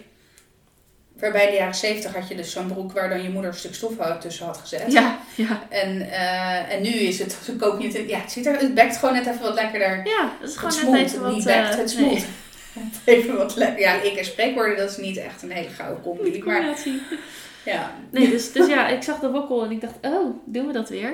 Waarbij 1.19 1.45
in 1.45 1.51
de 1.51 1.57
jaren 1.57 1.75
70 1.75 2.13
had 2.13 2.27
je 2.27 2.35
dus 2.35 2.51
zo'n 2.51 2.67
broek 2.67 2.91
waar 2.91 3.09
dan 3.09 3.23
je 3.23 3.29
moeder 3.29 3.51
een 3.51 3.57
stuk 3.57 3.73
stof 3.75 3.97
had- 3.97 4.21
tussen 4.21 4.45
had 4.45 4.57
gezet. 4.57 4.91
Ja, 4.91 5.19
ja. 5.35 5.61
En, 5.69 6.11
eh, 6.11 6.73
en 6.73 6.81
nu 6.81 6.89
is 6.89 7.19
het, 7.19 7.37
je 7.79 7.87
het, 7.93 8.09
ja, 8.09 8.19
het, 8.19 8.31
ziet 8.31 8.45
er, 8.45 8.59
het 8.59 8.73
bekt 8.73 8.97
gewoon 8.97 9.13
net 9.15 9.25
even 9.27 9.41
wat 9.41 9.53
lekkerder. 9.53 10.01
Ja, 10.07 10.31
dat 10.39 10.49
is 10.49 10.55
Het 10.55 10.75
gewoon 10.75 10.95
net 10.95 11.05
even 11.05 11.21
wat... 11.21 11.35
niet 11.35 11.43
bekt, 11.45 11.69
eh, 11.71 11.77
het 11.77 11.89
smoelt. 11.89 12.23
Even 13.05 13.37
wat 13.37 13.55
lekker. 13.55 13.79
Ja, 13.79 14.01
ik 14.01 14.15
en 14.17 14.25
spreekwoorden, 14.25 14.77
dat 14.77 14.89
is 14.89 14.97
niet 14.97 15.17
echt 15.17 15.41
een 15.41 15.51
hele 15.51 15.69
gouden 15.69 16.01
combi. 16.03 16.43
Maar 16.45 16.63
ja. 17.65 17.91
Nee, 18.11 18.29
dus, 18.29 18.51
dus 18.51 18.67
ja, 18.67 18.87
ik 18.87 19.03
zag 19.03 19.19
de 19.19 19.31
wokkel 19.31 19.63
en 19.63 19.71
ik 19.71 19.81
dacht, 19.81 19.95
oh, 20.01 20.35
doen 20.45 20.67
we 20.67 20.73
dat 20.73 20.89
weer? 20.89 21.13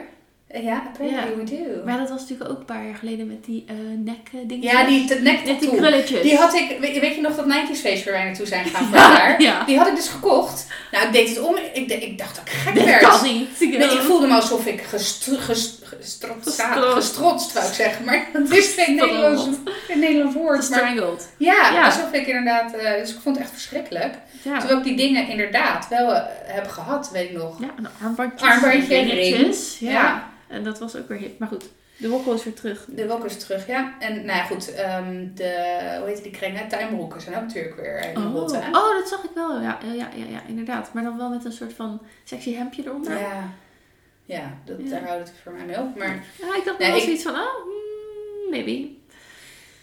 Ja, 0.53 0.83
apparently 0.87 1.35
we 1.35 1.43
do. 1.43 1.85
Maar 1.85 1.97
dat 1.97 2.09
was 2.09 2.21
natuurlijk 2.21 2.49
ook 2.49 2.59
een 2.59 2.65
paar 2.65 2.85
jaar 2.85 2.95
geleden 2.95 3.27
met 3.27 3.45
die 3.45 3.65
eh 3.67 3.75
nek 3.97 4.47
dingen. 4.47 4.63
Ja, 4.63 4.85
die 4.85 5.21
Met 5.21 5.59
die 5.59 5.75
krulletjes. 5.75 6.21
Die 6.21 6.35
had 6.35 6.53
ik, 6.53 6.77
weet, 6.79 6.99
weet 6.99 7.15
je 7.15 7.21
nog 7.21 7.35
dat 7.35 7.45
90s 7.45 7.79
feest 7.79 8.03
waar 8.03 8.13
wij 8.13 8.23
naartoe 8.23 8.45
zijn 8.45 8.65
gegaan 8.69 8.89
jaar? 8.91 9.41
ja. 9.41 9.63
Die 9.65 9.77
had 9.77 9.87
ik 9.87 9.95
dus 9.95 10.07
gekocht. 10.07 10.67
Nou, 10.91 11.05
ik 11.05 11.13
deed 11.13 11.29
het 11.29 11.39
om. 11.39 11.55
Ik, 11.73 11.91
ik 11.91 12.17
dacht 12.17 12.35
dat 12.35 12.45
ik 12.45 12.51
gek 12.51 12.75
Dat 12.75 12.85
werd. 12.85 13.01
kan 13.01 13.23
niet. 13.23 13.59
Nee, 13.59 13.91
ik 13.91 13.99
voelde 13.99 14.27
me 14.27 14.33
alsof 14.33 14.65
ik 14.65 14.81
gest, 14.81 15.29
gestrotst, 15.97 16.61
Gestrotst. 16.61 17.53
wou 17.53 17.67
ik 17.67 17.73
zeggen. 17.73 18.05
Maar 18.05 18.27
dat 18.33 18.49
is 18.51 18.73
geen 18.73 18.95
Nederlands, 18.95 19.47
geen 19.87 19.99
Nederlands 19.99 20.35
woord. 20.35 20.63
Strangled. 20.63 21.29
ja, 21.37 21.69
Ja. 21.73 21.85
alsof 21.85 22.11
ik 22.11 22.27
inderdaad... 22.27 22.73
eh, 22.73 22.93
dus 22.99 23.13
ik 23.13 23.19
vond 23.21 23.35
het 23.35 23.45
echt 23.45 23.53
verschrikkelijk. 23.53 24.13
Ja. 24.43 24.57
Terwijl 24.57 24.77
ik 24.79 24.83
die 24.85 24.95
dingen 24.95 25.27
inderdaad 25.27 25.87
wel 25.87 26.13
eh, 26.15 26.23
heb 26.45 26.67
gehad, 26.67 27.09
weet 27.11 27.29
ik 27.29 27.37
nog. 27.37 27.59
ja, 27.61 27.69
een 27.77 27.87
armbandje. 28.03 28.45
Armbandje, 28.45 29.01
ring. 29.01 29.55
Ja. 29.79 29.91
Ja. 29.91 30.29
En 30.47 30.63
dat 30.63 30.79
was 30.79 30.95
ook 30.95 31.07
weer 31.07 31.17
hip. 31.17 31.39
Maar 31.39 31.47
goed, 31.47 31.65
de 31.97 32.09
wokkel 32.09 32.33
is 32.33 32.43
weer 32.43 32.53
terug. 32.53 32.85
De 32.87 33.07
wok 33.07 33.25
is 33.25 33.37
terug, 33.39 33.67
ja. 33.67 33.93
En 33.99 34.15
nou 34.25 34.37
ja, 34.37 34.43
goed, 34.43 34.73
ehm, 34.73 35.27
de, 35.35 35.53
hoe 35.99 36.07
heet 36.07 36.23
die 36.23 36.31
kringen? 36.31 36.67
Tuinbroeken 36.67 37.21
zijn 37.21 37.35
ook 37.35 37.41
natuurlijk 37.41 37.75
weer 37.75 37.99
in 38.07 38.13
de 38.13 38.19
Oh. 38.19 38.51
hè? 38.51 38.67
oh, 38.69 38.93
dat 38.99 39.07
zag 39.09 39.23
ik 39.23 39.29
wel. 39.35 39.61
Ja, 39.61 39.77
ja, 39.85 39.93
ja, 39.93 40.07
ja, 40.15 40.25
ja, 40.29 40.41
inderdaad. 40.47 40.93
Maar 40.93 41.03
dan 41.03 41.17
wel 41.17 41.29
met 41.29 41.45
een 41.45 41.51
soort 41.51 41.73
van 41.73 42.01
sexy 42.23 42.53
hemdje 42.55 42.83
eronder. 42.85 43.19
Ja, 43.19 43.49
Ja, 44.29 44.37
ja, 44.37 44.57
dat, 44.65 44.77
Ja. 44.83 44.89
daar 44.89 45.07
houdt 45.07 45.27
het 45.29 45.37
voor 45.43 45.51
mij 45.51 45.65
mee 45.65 45.79
op. 45.79 45.97
Maar 45.97 46.15
ik 46.57 46.63
dacht 46.65 46.77
Nee, 46.77 46.87
wel 46.87 46.97
ik- 46.97 47.03
zoiets 47.03 47.23
van, 47.23 47.33
oh, 47.33 47.39
hmm, 47.63 48.49
maybe. 48.49 48.87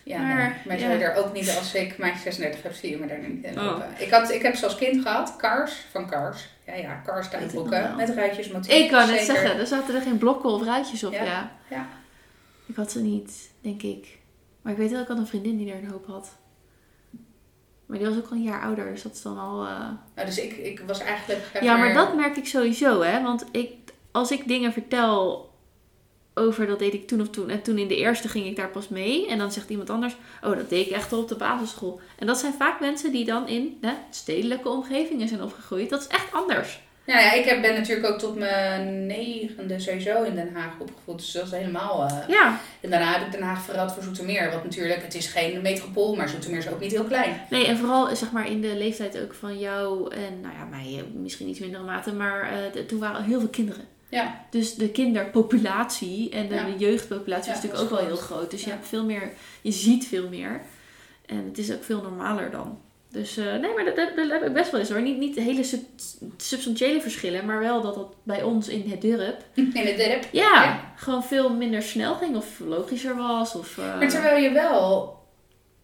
ja, 0.02 0.18
Maar, 0.18 0.36
nee, 0.36 0.52
maar 0.66 0.78
ja. 0.78 0.86
zou 0.86 0.98
je 0.98 1.04
er 1.04 1.24
ook 1.24 1.32
niet, 1.32 1.56
als 1.58 1.74
ik 1.74 1.98
maatje 1.98 2.18
36 2.20 2.62
heb, 2.62 2.72
zie 2.72 2.90
je 2.90 2.96
me 2.98 3.06
daar 3.06 3.18
niet 3.28 3.44
in 3.44 3.58
Oh. 3.60 3.78
Ik, 3.98 4.10
had, 4.10 4.30
ik 4.30 4.42
heb 4.42 4.54
zoals 4.54 4.74
kind 4.76 5.02
gehad, 5.02 5.36
Cars, 5.36 5.72
van 5.90 6.08
Cars. 6.10 6.48
Ja, 6.66 6.74
ja, 6.74 7.02
Cars 7.06 7.28
tuinbroeken, 7.28 7.96
met 7.96 8.08
ruitjes, 8.10 8.48
motief. 8.50 8.72
Ik 8.74 8.88
kan 8.90 8.98
net 9.08 9.18
zeker. 9.20 9.24
zeggen, 9.36 9.58
er 9.60 9.66
zaten 9.66 9.94
er 9.94 10.00
geen 10.02 10.18
blokken 10.18 10.50
of 10.50 10.64
ruitjes 10.64 11.04
op. 11.04 11.12
Ja, 11.12 11.24
Ja. 11.24 11.50
ja. 11.70 11.86
Ik 12.66 12.76
had 12.76 12.90
ze 12.92 13.00
niet, 13.02 13.50
denk 13.60 13.82
ik. 13.82 14.18
Maar 14.62 14.72
ik 14.72 14.78
weet 14.78 14.90
wel, 14.90 15.00
ik 15.00 15.08
had 15.08 15.18
een 15.18 15.26
vriendin 15.26 15.56
die 15.56 15.72
er 15.72 15.78
een 15.78 15.90
hoop 15.90 16.06
had. 16.06 16.36
Maar 17.86 17.98
die 17.98 18.06
was 18.06 18.16
ook 18.16 18.26
al 18.30 18.36
een 18.36 18.42
jaar 18.42 18.62
ouder, 18.62 18.90
dus 18.92 19.02
dat 19.02 19.12
is 19.12 19.22
dan 19.22 19.38
al... 19.38 19.64
eh, 19.66 19.78
Nou, 20.14 20.26
dus 20.26 20.38
ik, 20.38 20.52
ik 20.56 20.80
was 20.86 21.00
eigenlijk... 21.00 21.42
Ja, 21.60 21.76
maar 21.76 21.94
dat 21.94 22.14
merk 22.16 22.36
ik 22.36 22.46
sowieso, 22.46 23.00
hè. 23.02 23.22
Want 23.22 23.44
ik, 23.52 23.72
als 24.16 24.30
ik 24.30 24.48
dingen 24.48 24.72
vertel 24.72 25.50
over 26.34 26.66
dat 26.66 26.78
deed 26.78 26.94
ik 26.94 27.06
toen 27.06 27.20
of 27.20 27.28
toen. 27.28 27.50
En 27.50 27.62
toen 27.62 27.78
in 27.78 27.88
de 27.88 27.96
eerste 27.96 28.28
ging 28.28 28.46
ik 28.46 28.56
daar 28.56 28.68
pas 28.68 28.88
mee. 28.88 29.28
En 29.28 29.38
dan 29.38 29.52
zegt 29.52 29.70
iemand 29.70 29.90
anders, 29.90 30.16
oh, 30.44 30.56
dat 30.56 30.68
deed 30.68 30.86
ik 30.86 30.92
echt 30.92 31.12
al 31.12 31.18
op 31.20 31.28
de 31.28 31.36
basisschool. 31.36 32.00
En 32.18 32.26
dat 32.26 32.38
zijn 32.38 32.52
vaak 32.58 32.80
mensen 32.80 33.12
die 33.12 33.24
dan 33.24 33.48
in 33.48 33.78
hè, 33.80 33.92
stedelijke 34.10 34.68
omgevingen 34.68 35.28
zijn 35.28 35.42
opgegroeid. 35.42 35.90
Dat 35.90 36.00
is 36.00 36.06
echt 36.06 36.32
anders. 36.32 36.84
Nou 37.06 37.20
ja, 37.20 37.32
ik 37.32 37.44
heb, 37.44 37.62
ben 37.62 37.74
natuurlijk 37.74 38.06
ook 38.12 38.18
tot 38.18 38.36
mijn 38.36 39.06
negende 39.06 39.80
sowieso 39.80 40.22
in 40.22 40.34
Den 40.34 40.54
Haag 40.54 40.72
opgevoed. 40.78 41.18
Dus 41.18 41.32
dat 41.32 41.44
is 41.44 41.50
helemaal... 41.50 42.04
eh, 42.04 42.28
Ja, 42.28 42.60
En 42.80 42.90
daarna 42.90 43.12
heb 43.12 43.26
ik 43.26 43.32
Den 43.32 43.42
Haag 43.42 43.62
verruild 43.62 43.92
voor 43.92 44.02
Zoetermeer. 44.02 44.50
Want 44.50 44.64
natuurlijk, 44.64 45.02
het 45.02 45.14
is 45.14 45.26
geen 45.26 45.62
metropool, 45.62 46.14
maar 46.16 46.28
Zoetermeer 46.28 46.58
is 46.58 46.68
ook 46.68 46.80
niet 46.80 46.92
heel 46.92 47.04
klein. 47.04 47.40
nee, 47.50 47.66
en 47.66 47.76
vooral 47.78 48.16
zeg 48.16 48.30
maar 48.32 48.50
in 48.50 48.60
de 48.60 48.76
leeftijd 48.76 49.20
ook 49.22 49.34
van 49.34 49.58
jou 49.58 50.14
en 50.14 50.40
nou 50.40 50.54
ja, 50.54 50.64
mij 50.64 50.94
eh, 50.98 51.02
misschien 51.14 51.48
iets 51.48 51.58
mindere 51.58 51.84
mate. 51.84 52.12
Maar 52.14 52.50
eh, 52.74 52.82
toen 52.82 52.98
waren 52.98 53.16
er 53.20 53.26
heel 53.26 53.40
veel 53.40 53.48
kinderen. 53.48 53.84
Ja, 54.08 54.44
Dus 54.50 54.74
de 54.74 54.88
kinderpopulatie 54.88 56.30
en 56.30 56.48
de, 56.48 56.54
Ja. 56.54 56.66
jeugdpopulatie 56.78 57.50
Ja, 57.50 57.56
is 57.56 57.62
natuurlijk 57.62 57.92
ook 57.92 57.98
wel 57.98 58.06
heel 58.08 58.16
groot. 58.16 58.50
Dus 58.50 58.64
je 58.64 58.70
hebt 58.70 58.86
veel 58.88 59.04
meer, 59.04 59.32
je 59.62 59.70
ziet 59.72 60.06
veel 60.06 60.28
meer. 60.28 60.60
En 61.26 61.44
het 61.44 61.58
is 61.58 61.72
ook 61.72 61.84
veel 61.84 62.02
normaler 62.02 62.50
dan. 62.50 62.78
Dus 63.10 63.36
eh, 63.36 63.44
nee, 63.44 63.74
maar 63.74 63.84
dat, 63.84 63.96
dat, 63.96 64.16
dat 64.16 64.30
heb 64.30 64.42
ik 64.46 64.52
best 64.52 64.70
wel 64.70 64.80
eens 64.80 64.90
hoor. 64.90 65.02
Niet, 65.02 65.18
niet 65.18 65.36
hele 65.36 65.64
sub- 65.64 65.84
substantiële 66.36 67.00
verschillen, 67.00 67.46
maar 67.46 67.58
wel 67.58 67.80
dat 67.82 67.94
dat 67.94 68.14
bij 68.22 68.42
ons 68.42 68.68
in 68.68 68.90
het 68.90 69.02
dorp, 69.02 69.44
in 69.54 69.70
het 69.74 69.96
dorp. 69.98 70.28
ja, 70.32 70.64
Ja. 70.64 70.92
gewoon 70.96 71.24
veel 71.24 71.50
minder 71.54 71.82
snel 71.82 72.14
ging 72.14 72.36
of 72.36 72.58
logischer 72.60 73.16
was. 73.16 73.54
Of, 73.54 73.78
eh, 73.78 73.98
Maar 73.98 74.08
terwijl 74.08 74.42
je 74.42 74.50
wel 74.52 75.15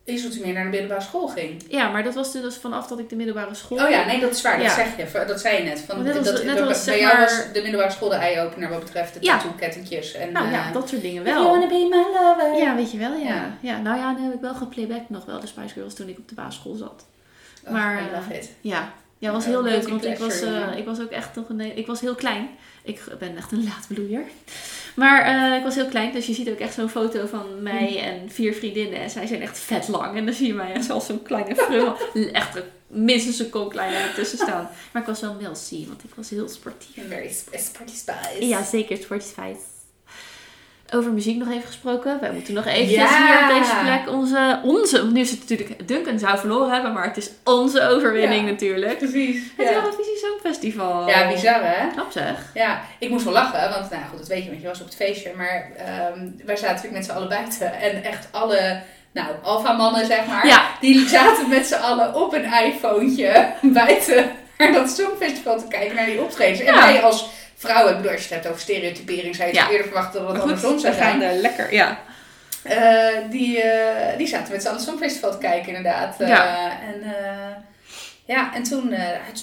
Zoetermeer 0.05 0.53
naar 0.53 0.65
de 0.65 0.71
middelbare 0.71 1.01
school 1.01 1.29
ging. 1.29 1.65
Ja, 1.69 1.89
maar 1.89 2.03
dat 2.05 2.15
was 2.15 2.33
dus 2.33 2.57
vanaf 2.57 2.87
dat 2.87 2.99
ik 2.99 3.09
de 3.09 3.17
middelbare 3.17 3.55
school... 3.55 3.79
Oh 3.85 3.91
ja, 3.91 4.05
nee, 4.07 4.21
dat 4.21 4.31
is 4.31 4.43
waar. 4.43 4.57
Dat 4.59 4.67
Ja. 4.67 4.75
zeg 4.75 4.97
je. 4.97 5.25
Dat 5.27 5.41
zei 5.41 5.57
je 5.57 5.63
net. 5.63 5.81
Van, 5.81 6.03
Net 6.03 6.17
als- 6.17 6.27
dat, 6.27 6.45
net 6.45 6.55
bij- 6.55 6.65
als, 6.67 6.85
bij 6.85 6.95
zeg 6.95 7.03
jou 7.09 7.17
maar- 7.19 7.27
was 7.27 7.53
de 7.53 7.63
middelbare 7.63 7.91
school 7.93 8.09
de 8.09 8.15
eye-opener 8.15 8.69
wat 8.69 8.81
betreft 8.81 9.15
de 9.15 9.19
Ja. 9.23 9.33
tattoo-kettingjes. 9.39 10.13
En, 10.15 10.33
Nou 10.33 10.51
ja, 10.51 10.67
eh, 10.67 10.73
dat 10.73 10.89
soort 10.89 11.03
dingen 11.03 11.23
If 11.23 11.29
you 11.29 11.43
wel. 11.43 11.51
wanna 11.51 11.67
be 11.67 11.87
my 11.91 12.19
lover. 12.21 12.57
Ja, 12.63 12.75
weet 12.77 12.93
je 12.93 12.99
wel, 12.99 13.13
ja. 13.17 13.35
Ja. 13.35 13.57
ja. 13.61 13.79
nou 13.81 13.99
ja, 13.99 14.13
nu 14.13 14.23
heb 14.25 14.35
ik 14.35 14.41
wel 14.41 14.55
geplayback 14.55 15.09
nog 15.09 15.25
wel 15.25 15.41
de 15.41 15.47
Spice 15.47 15.73
Girls 15.75 15.95
toen 15.95 16.09
ik 16.09 16.19
op 16.19 16.29
de 16.29 16.35
basisschool 16.35 16.75
zat. 16.75 17.07
Oh, 17.67 17.73
Maar, 17.73 18.03
I 18.03 18.05
love 18.15 18.35
it. 18.39 18.51
Ja, 18.61 18.93
ja 19.19 19.33
was 19.33 19.45
heel 19.45 19.63
leuk, 19.63 19.89
want 19.89 20.05
ik 20.05 20.19
was, 20.19 20.41
eh, 20.41 20.77
ik 20.77 20.85
was 20.85 21.01
ook 21.01 21.11
echt 21.11 21.35
nog 21.35 21.49
een... 21.49 21.77
Ik 21.77 21.87
was 21.87 22.01
heel 22.01 22.15
klein. 22.15 22.49
Ik 22.83 23.03
ben 23.19 23.37
echt 23.37 23.53
een 23.53 23.65
laatbloeier. 23.65 24.23
Maar 24.95 25.23
eh, 25.23 25.57
ik 25.59 25.63
was 25.63 25.75
heel 25.75 25.87
klein, 25.87 26.13
dus 26.13 26.27
je 26.27 26.35
ziet 26.35 26.49
ook 26.51 26.59
echt 26.59 26.75
zo'n 26.75 26.89
foto 26.89 27.27
van 27.27 27.63
mij 27.63 27.99
en 28.03 28.31
vier 28.31 28.55
vriendinnen. 28.55 29.01
En 29.01 29.11
zij 29.11 29.27
zijn 29.27 29.43
echt 29.43 29.59
vet 29.59 29.89
lang. 29.89 30.17
En 30.17 30.25
dan 30.27 30.35
zie 30.35 30.47
je 30.47 30.55
mij 30.55 30.73
echt 30.73 30.85
zoals 30.85 31.07
zo'n 31.07 31.23
kleine 31.23 31.55
frummel. 31.57 31.97
echt 32.33 32.57
een- 32.57 32.63
minstens 32.87 33.39
een 33.39 33.51
kom 33.51 33.69
kleiner 33.69 34.01
ertussen 34.01 34.39
staan. 34.39 34.71
Maar 34.93 35.03
ik 35.03 35.09
was 35.09 35.21
wel 35.21 35.35
Mel 35.41 35.53
C, 35.53 35.71
want 35.89 36.05
ik 36.05 36.11
was 36.15 36.31
heel 36.31 36.49
sportief. 36.49 37.09
Very 37.09 37.33
sp- 37.41 37.57
sporty 37.57 37.93
spice. 37.95 38.47
Ja, 38.47 38.65
zeker. 38.65 38.97
Sporty 38.97 39.25
Spice. 39.25 39.61
Over 40.95 41.13
muziek 41.13 41.37
nog 41.39 41.49
even 41.49 41.67
gesproken. 41.67 42.19
Wij 42.21 42.33
moeten 42.33 42.55
nog 42.55 42.67
eventjes 42.67 42.97
Ja. 43.11 43.27
hier 43.27 43.43
op 43.57 43.61
deze 43.63 43.73
plek 43.83 44.15
onze, 44.15 44.61
onze... 44.63 45.07
Nu 45.13 45.21
is 45.21 45.31
het 45.31 45.41
natuurlijk... 45.41 45.89
Duncan 45.89 46.19
zou 46.19 46.39
verloren 46.39 46.73
hebben, 46.73 46.93
maar 46.93 47.05
het 47.05 47.17
is 47.17 47.31
onze 47.45 47.87
overwinning 47.89 48.45
Ja. 48.45 48.51
natuurlijk. 48.51 48.99
Precies. 48.99 49.43
Het 49.57 49.69
Ja. 49.69 49.75
Eurovisie 49.75 50.17
Songfestival. 50.17 51.09
ja, 51.09 51.29
bizar 51.33 51.61
hè? 51.63 51.87
Knap 51.93 52.13
zeg. 52.13 52.51
Ja, 52.55 52.81
ik 52.99 53.09
moest 53.11 53.25
wel 53.25 53.33
lachen, 53.33 53.71
want 53.71 53.91
nou 53.91 54.03
goed, 54.11 54.19
dat 54.19 54.29
weet 54.29 54.43
je, 54.45 54.49
want 54.51 54.63
je 54.63 54.69
was 54.69 54.81
op 54.81 54.87
het 54.87 54.97
feestje. 54.97 55.31
Maar 55.37 55.71
ehm, 55.77 56.19
wij 56.45 56.57
zaten 56.57 56.75
natuurlijk 56.75 56.95
met 56.97 57.05
z'n 57.05 57.11
allen 57.13 57.29
buiten. 57.29 57.81
En 57.81 58.05
echt 58.05 58.29
alle, 58.31 58.81
nou, 59.13 59.27
alfa-mannen 59.43 60.07
zeg 60.07 60.27
maar, 60.27 60.47
Ja. 60.47 60.63
die 60.81 61.09
zaten 61.09 61.49
met 61.49 61.67
z'n 61.67 61.75
allen 61.75 62.15
op 62.15 62.33
een 62.35 62.45
iPhone'tje 62.65 63.47
buiten 63.63 64.31
naar 64.59 64.73
dat 64.73 64.91
Songfestival 64.91 65.59
te 65.59 65.69
kijken, 65.69 65.97
naar 65.97 66.07
die 66.07 66.21
optredens. 66.21 66.61
En 66.61 66.75
wij 66.75 67.03
als 67.03 67.29
vrouwen, 67.63 67.91
ik 67.91 67.97
bedoel, 67.97 68.13
als 68.13 68.21
je 68.21 68.27
het 68.27 68.37
hebt 68.37 68.47
over 68.55 68.61
stereotypering, 68.61 69.37
zou 69.37 69.49
je 69.49 69.55
Ja. 69.55 69.63
toch 69.63 69.71
eerder 69.71 69.87
verwachten 69.87 70.23
dat 70.23 70.33
het 70.33 70.43
andersom 70.43 70.79
zou 70.79 70.95
we 70.95 71.01
gaan 71.01 71.21
er 71.23 71.35
lekker... 71.35 71.73
Ja. 71.75 71.99
Eh, 72.63 73.07
die, 73.31 73.61
eh, 73.63 74.19
die 74.19 74.27
zaten 74.27 74.53
met 74.53 74.61
z'n 74.63 74.67
allen 74.69 74.81
het 74.81 74.89
Songfestival 74.89 75.31
te 75.31 75.39
kijken, 75.39 75.69
inderdaad. 75.69 76.15
Ja. 76.19 76.71
En, 76.81 77.03
eh, 77.03 77.57
ja, 78.25 78.55
en 78.55 78.63
toen 78.63 78.89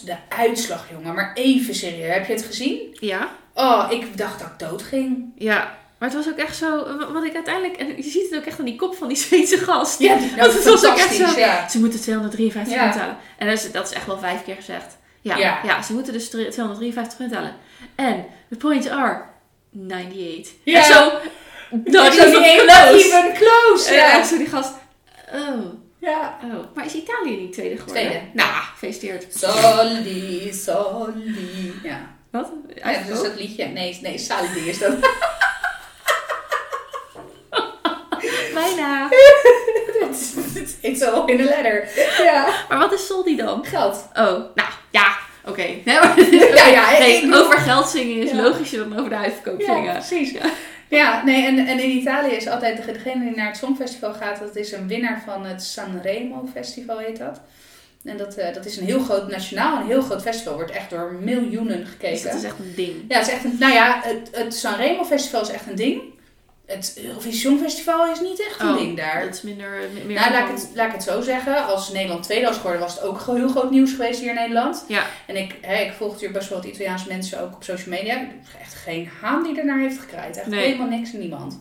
de 0.05 0.15
uitslag, 0.37 0.87
jongen. 0.91 1.13
Maar 1.13 1.31
even 1.33 1.75
serieus, 1.75 2.13
heb 2.13 2.25
je 2.27 2.33
het 2.33 2.45
gezien? 2.45 2.97
Ja. 2.99 3.29
Oh, 3.53 3.85
ik 3.89 4.17
dacht 4.17 4.39
dat 4.39 4.47
ik 4.47 4.59
dood 4.69 4.81
ging. 4.83 5.31
Ja. 5.35 5.77
Maar 5.97 6.09
het 6.09 6.17
was 6.17 6.27
ook 6.27 6.37
echt 6.37 6.55
zo... 6.55 6.85
Wat 7.13 7.23
ik 7.23 7.35
uiteindelijk... 7.35 7.75
En 7.79 7.87
je 7.95 8.03
ziet 8.03 8.29
het 8.29 8.39
ook 8.39 8.45
echt 8.45 8.59
aan 8.59 8.65
die 8.65 8.75
kop 8.75 8.95
van 8.95 9.07
die 9.07 9.17
Zweedse 9.17 9.57
gast. 9.57 9.99
Ja, 9.99 10.15
die, 10.15 10.31
Want 10.37 10.53
het 10.53 10.63
was 10.63 10.85
ook 10.85 10.97
echt 10.97 11.13
zo- 11.15 11.39
ja. 11.39 11.69
Ze 11.69 11.79
moeten 11.79 12.01
253 12.01 12.73
Ja. 12.73 12.91
halen. 12.91 13.17
En 13.37 13.47
dat 13.47 13.57
is, 13.57 13.71
dat 13.71 13.89
is 13.89 13.93
echt 13.95 14.05
wel 14.05 14.19
vijf 14.19 14.43
keer 14.43 14.55
gezegd. 14.55 14.97
Ja, 15.21 15.37
ja. 15.37 15.59
Ja. 15.63 15.81
ze 15.81 15.93
moeten 15.93 16.13
dus 16.13 16.29
253 16.29 17.17
punten 17.17 17.37
halen. 17.37 17.55
En 17.95 18.25
the 18.49 18.57
points 18.57 18.89
are 18.89 19.23
98. 19.89 20.51
Ja. 20.63 20.77
En 20.79 20.93
zo... 20.93 21.11
Is 21.83 21.93
not 21.93 22.13
even, 22.13 22.65
close. 22.65 22.93
even 22.93 23.33
close. 23.33 23.89
En 23.89 23.95
Ja. 23.95 24.17
echt 24.17 24.27
zo 24.27 24.37
die 24.37 24.47
gast... 24.47 24.73
Oh, 25.33 25.63
ja. 25.97 26.39
oh. 26.43 26.75
Maar 26.75 26.85
is 26.85 26.93
Italië 26.93 27.37
niet 27.37 27.53
tweede 27.53 27.77
geworden? 27.77 28.03
Tweede. 28.03 28.25
Nou, 28.33 28.49
gefeliciteerd. 28.51 29.25
Soldi, 29.37 30.53
soldi. 30.53 31.73
Ja. 31.83 31.99
Wat? 32.31 32.51
ja, 32.75 33.01
dus 33.07 33.17
ook? 33.17 33.23
dat 33.23 33.39
liedje. 33.39 33.65
Nee, 33.65 33.99
nee, 34.01 34.17
Saldi 34.17 34.69
is 34.69 34.79
dat. 34.79 34.95
Bijna. 38.53 39.09
It's 40.81 41.01
all 41.01 41.27
in 41.27 41.37
the 41.37 41.43
letter. 41.43 41.89
Ja. 42.23 42.47
Maar 42.69 42.77
wat 42.77 42.91
is 42.91 43.07
Soldi 43.07 43.35
dan? 43.35 43.65
Geld. 43.65 44.07
Oh, 44.13 44.55
nou, 44.55 44.69
ja. 44.91 45.17
Oké. 45.45 45.61
Nee, 45.61 45.83
Ja, 46.55 46.67
ja. 46.67 46.99
Nee, 46.99 47.35
over 47.35 47.57
geld 47.57 47.87
zingen 47.89 48.23
is 48.23 48.31
Ja. 48.31 48.41
logischer 48.41 48.79
dan 48.89 48.97
over 48.97 49.09
de 49.09 49.15
uitverkoop 49.15 49.59
Ja, 49.61 49.73
zingen. 49.75 49.93
precies. 49.93 50.33
Ja, 50.89 51.23
nee, 51.23 51.45
en, 51.45 51.67
en 51.67 51.79
in 51.79 51.89
Italië 51.89 52.31
is 52.35 52.47
altijd 52.47 52.77
dege- 52.77 52.91
degene 52.91 53.25
die 53.25 53.35
naar 53.35 53.47
het 53.47 53.57
Songfestival 53.57 54.13
gaat, 54.13 54.39
dat 54.39 54.55
is 54.55 54.71
een 54.71 54.87
winnaar 54.87 55.21
van 55.25 55.45
het 55.45 55.63
Sanremo 55.63 56.49
Festival, 56.53 56.97
heet 56.97 57.17
dat. 57.17 57.41
En 58.03 58.17
dat, 58.17 58.35
eh, 58.35 58.53
dat 58.53 58.65
is 58.65 58.77
een 58.77 58.85
heel 58.85 58.99
groot 58.99 59.27
nationaal, 59.27 59.77
een 59.79 59.87
heel 59.87 60.01
groot 60.01 60.21
festival, 60.21 60.53
wordt 60.53 60.71
echt 60.71 60.89
door 60.89 61.13
miljoenen 61.21 61.79
Dus 61.79 61.89
gekeken. 61.89 62.23
dat 62.23 62.33
is 62.35 62.43
echt 62.43 62.59
een 62.59 62.73
ding. 62.75 62.93
Ja, 63.07 63.17
het 63.17 63.27
is 63.27 63.33
echt 63.33 63.43
een, 63.43 63.55
nou 63.59 63.73
ja, 63.73 63.99
het, 64.03 64.29
het 64.31 64.55
Sanremo 64.55 65.03
Festival 65.03 65.41
is 65.41 65.49
echt 65.49 65.67
een 65.69 65.75
ding. 65.75 66.01
Het 66.69 66.97
Eurovisie 67.05 67.39
Songfestival 67.39 68.11
is 68.11 68.19
niet 68.19 68.45
echt 68.47 68.59
een 68.59 68.67
Oh, 68.69 68.77
ding 68.77 68.97
daar. 68.97 69.21
Dat 69.25 69.35
is 69.35 69.41
minder... 69.41 69.69
meer 70.05 70.19
Nou, 70.19 70.31
laat 70.31 70.49
ik, 70.49 70.55
het, 70.55 70.69
laat 70.75 70.87
ik 70.87 70.93
het 70.93 71.03
zo 71.03 71.21
zeggen. 71.21 71.65
Als 71.65 71.91
Nederland 71.91 72.23
tweede 72.23 72.45
was 72.45 72.55
geworden, 72.55 72.81
was 72.81 72.93
het 72.93 73.03
ook 73.03 73.21
heel 73.25 73.47
groot 73.49 73.71
nieuws 73.71 73.91
geweest 73.91 74.19
hier 74.19 74.29
in 74.29 74.35
Nederland. 74.35 74.83
Ja. 74.87 75.03
En 75.25 75.35
ik, 75.35 75.55
hè, 75.61 75.81
ik 75.81 75.93
volg 75.97 76.11
natuurlijk 76.11 76.39
best 76.39 76.49
wel 76.49 76.57
wat 76.61 76.67
Italiaanse 76.67 77.07
mensen 77.07 77.41
ook 77.41 77.53
op 77.53 77.63
social 77.63 77.95
media. 77.95 78.13
Echt 78.61 78.73
geen 78.75 79.09
haan 79.21 79.43
die 79.43 79.59
ernaar 79.59 79.79
heeft 79.79 79.99
gekraaid. 79.99 80.37
Echt 80.37 80.47
Nee. 80.47 80.65
helemaal 80.65 80.87
niks 80.87 81.13
en 81.13 81.19
niemand. 81.19 81.59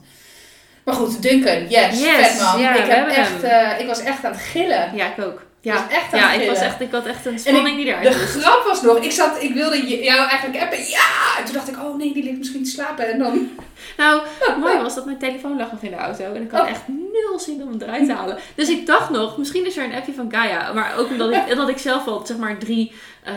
Maar 0.84 0.94
goed, 0.96 1.22
Duncan, 1.22 1.68
yes, 1.68 2.00
Yes, 2.00 2.26
vet 2.26 2.40
man. 2.40 2.61
ja, 2.61 2.74
ik, 2.74 2.90
heb 2.90 3.09
echt, 3.09 3.42
eh, 3.42 3.80
ik 3.80 3.86
was 3.86 4.00
echt 4.02 4.24
aan 4.24 4.32
het 4.32 4.40
gillen. 4.40 4.90
Ja, 4.96 5.06
ik 5.16 5.24
ook. 5.24 5.46
Ik 5.61 5.70
Ja, 5.70 5.74
was 5.74 5.82
echt 5.96 6.12
aan 6.12 6.18
ja 6.18 6.32
ik, 6.32 6.48
was 6.48 6.59
echt, 6.59 6.80
ik 6.80 6.90
had 6.90 7.06
echt 7.06 7.26
een 7.26 7.38
spanning 7.38 7.76
die 7.76 7.84
De 7.84 7.90
eruit 7.90 8.16
moest. 8.16 8.28
grap 8.30 8.64
was 8.64 8.82
nog, 8.82 8.98
ik, 8.98 9.11
zat, 9.12 9.42
ik 9.42 9.54
wilde 9.54 9.86
jou 10.04 10.28
eigenlijk 10.28 10.62
appen, 10.62 10.78
ja! 10.78 11.38
En 11.38 11.44
toen 11.44 11.54
dacht 11.54 11.68
ik, 11.68 11.76
oh 11.76 11.96
nee, 11.98 12.12
die 12.12 12.22
ligt 12.24 12.38
misschien 12.38 12.64
te 12.64 12.70
slapen. 12.70 13.12
En 13.12 13.18
dan, 13.18 13.50
Nou, 13.97 14.22
het 14.41 14.57
mooie 14.59 14.83
was 14.83 14.95
dat 14.95 15.05
mijn 15.05 15.18
telefoon 15.18 15.57
lag 15.57 15.72
nog 15.72 15.83
in 15.83 15.91
de 15.91 15.97
auto. 15.97 16.24
En 16.35 16.43
ik 16.43 16.51
had 16.51 16.61
Oh. 16.62 16.68
echt 16.70 16.83
nul 16.89 17.39
zin 17.39 17.62
om 17.62 17.68
hem 17.70 17.81
eruit 17.83 18.07
te 18.07 18.12
halen. 18.12 18.37
Dus 18.55 18.68
ik 18.68 18.87
dacht 18.87 19.11
nog, 19.11 19.39
misschien 19.39 19.66
is 19.66 19.76
er 19.76 19.85
een 19.85 19.95
appje 19.95 20.12
van 20.12 20.33
Gaia. 20.33 20.72
Maar 20.72 20.95
ook 20.99 21.09
omdat 21.11 21.33
ik, 21.33 21.43
dat 21.57 21.68
ik 21.68 21.79
zelf 21.79 22.07
al, 22.07 22.26
zeg 22.26 22.37
maar, 22.37 22.59
drie... 22.59 22.93
eh, 23.24 23.35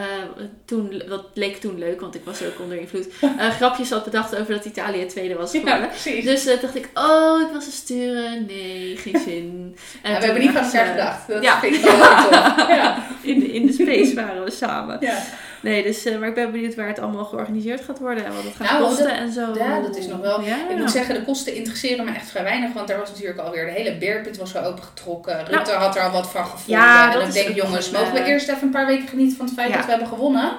toen, 0.66 1.02
dat 1.10 1.26
leek 1.34 1.56
toen 1.58 1.78
leuk, 1.78 2.02
want 2.02 2.16
ik 2.16 2.22
was 2.26 2.44
ook 2.44 2.60
onder 2.60 2.78
invloed. 2.80 3.08
eh, 3.38 3.50
grapjes 3.50 3.90
had 3.90 4.04
bedacht 4.04 4.36
over 4.36 4.54
dat 4.54 4.66
Italië 4.66 5.06
tweede 5.06 5.36
was 5.36 5.52
ja, 5.52 5.60
geworden. 5.60 5.88
precies. 5.88 6.24
Dus 6.26 6.46
eh, 6.46 6.62
dacht 6.62 6.76
ik, 6.76 6.90
oh, 6.94 7.42
ik 7.42 7.48
wil 7.52 7.62
ze 7.62 7.72
sturen. 7.72 8.46
Nee, 8.46 8.98
geen 8.98 9.20
zin. 9.28 9.76
Ja, 10.04 10.20
we 10.20 10.26
hebben 10.26 10.42
niet 10.42 10.52
van 10.52 10.64
elkaar 10.64 10.86
gedacht. 10.86 11.28
Dat 11.28 11.44
Ja. 11.44 11.60
vind 11.60 11.76
ik 11.76 11.82
wel. 11.82 11.94
Ja. 12.76 12.98
In 13.22 13.40
de, 13.40 13.52
in 13.54 13.66
de 13.66 13.74
space 13.74 14.14
waren 14.16 14.44
we 14.44 14.52
samen. 14.52 14.98
ja. 15.00 15.18
Nee, 15.62 15.84
dus, 15.84 16.06
eh, 16.06 16.18
maar 16.18 16.28
ik 16.28 16.36
ben 16.36 16.52
benieuwd 16.52 16.76
waar 16.76 16.88
het 16.88 17.00
allemaal 17.00 17.26
georganiseerd 17.26 17.82
gaat 17.84 18.00
worden 18.00 18.26
en 18.26 18.34
wat 18.36 18.44
het 18.44 18.54
gaat 18.56 18.70
Nou, 18.72 18.84
kosten 18.84 19.04
dat- 19.08 19.14
en 19.18 19.32
zo. 19.32 19.54
ja, 19.58 19.80
dat 19.82 19.96
is 19.98 20.08
nog 20.08 20.20
wel- 20.20 20.42
Ja. 20.42 20.56
Ik 20.70 20.78
moet 20.78 20.92
zeggen, 20.92 21.16
de 21.16 21.24
kosten 21.24 21.56
interesseren 21.56 22.06
me 22.06 22.12
echt 22.12 22.30
vrij 22.30 22.44
weinig. 22.44 22.74
Want 22.74 22.90
er 22.90 22.98
was 23.00 23.10
natuurlijk 23.10 23.40
alweer 23.40 23.66
de 23.66 23.72
hele 23.72 23.98
beerput 23.98 24.38
was 24.38 24.56
al 24.56 24.64
opengetrokken. 24.64 25.46
Rutte 25.46 25.72
had 25.72 25.96
er 25.96 26.02
al 26.02 26.12
wat 26.12 26.32
van 26.32 26.46
gevonden. 26.46 26.78
Nou. 26.86 26.98
Ja, 26.98 27.14
en 27.14 27.20
dat 27.20 27.34
denk 27.34 27.48
ik, 27.48 27.52
ook 27.52 27.68
jongens, 27.68 27.90
mogen 27.90 28.14
we 28.14 28.20
eh, 28.20 28.28
eerst 28.28 28.48
even 28.50 28.62
een 28.64 28.70
paar 28.70 28.86
weken 28.86 29.08
genieten 29.08 29.38
van 29.38 29.46
het 29.46 29.56
feit 29.56 29.74
dat 29.74 29.84
we 29.86 29.90
hebben 29.90 30.08
gewonnen? 30.08 30.52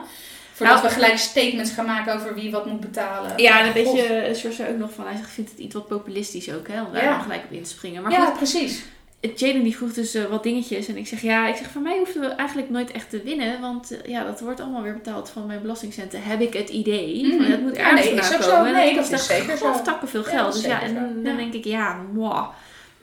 Voordat 0.52 0.76
Nou, 0.76 0.88
we 0.88 0.94
gelijk 0.94 1.18
statements 1.18 1.70
gaan 1.72 1.86
maken 1.86 2.14
over 2.14 2.34
wie 2.34 2.50
wat 2.50 2.66
moet 2.66 2.80
betalen. 2.80 3.32
Ja, 3.36 3.60
en 3.60 3.66
een 3.66 3.84
God. 3.84 3.94
beetje, 3.94 4.14
eh, 4.60 4.70
ook 4.70 4.78
nog 4.78 4.90
van, 4.92 5.06
hij 5.06 5.16
zegt, 5.16 5.30
vindt 5.30 5.50
het 5.50 5.58
iets 5.58 5.74
wat 5.74 5.88
populistisch 5.88 6.52
ook, 6.54 6.68
hè, 6.68 6.82
om 6.82 6.92
daar 6.92 7.04
Ja. 7.04 7.18
gelijk 7.18 7.42
op 7.44 7.52
in 7.52 7.62
te 7.62 7.70
springen. 7.70 8.02
Maar 8.02 8.12
ja, 8.12 8.24
goed, 8.24 8.36
precies. 8.36 8.82
Jaden 9.36 9.62
die 9.62 9.76
vroeg 9.76 9.92
dus 9.92 10.14
eh, 10.14 10.24
wat 10.24 10.42
dingetjes 10.42 10.88
en 10.88 10.96
ik 10.96 11.06
zeg, 11.06 11.22
ja, 11.22 11.48
ik 11.48 11.56
zeg, 11.56 11.70
voor 11.70 11.82
mij 11.82 11.98
hoefden 11.98 12.20
we 12.22 12.26
eigenlijk 12.28 12.70
nooit 12.70 12.90
echt 12.90 13.10
te 13.10 13.22
winnen, 13.22 13.60
want 13.60 13.90
eh, 13.90 14.10
ja, 14.10 14.24
dat 14.24 14.40
wordt 14.40 14.60
allemaal 14.60 14.82
weer 14.82 14.92
betaald 14.94 15.30
van 15.30 15.46
mijn 15.46 15.60
belastingcenten, 15.60 16.22
heb 16.22 16.40
ik 16.40 16.52
het 16.52 16.68
idee. 16.68 17.36
Van, 17.36 17.50
dat 17.50 17.60
moet 17.60 17.76
Ja, 17.76 17.90
ergens 17.90 18.10
nee, 18.10 18.22
vandaan 18.22 18.50
komen. 18.50 18.66
En 18.66 18.72
Nee, 18.72 18.96
kost 18.96 19.10
dat 19.10 19.20
is 19.20 19.28
echt 19.28 19.38
zeker 19.40 19.56
zo. 19.56 19.64
graftakken 19.66 20.08
veel 20.08 20.22
geld. 20.24 20.44
dat 20.44 20.52
dus 20.54 20.64
ja, 20.64 20.82
en 20.82 20.94
dan 20.94 21.32
Ja. 21.32 21.36
denk 21.36 21.52
ik, 21.54 21.64
ja. 21.64 22.00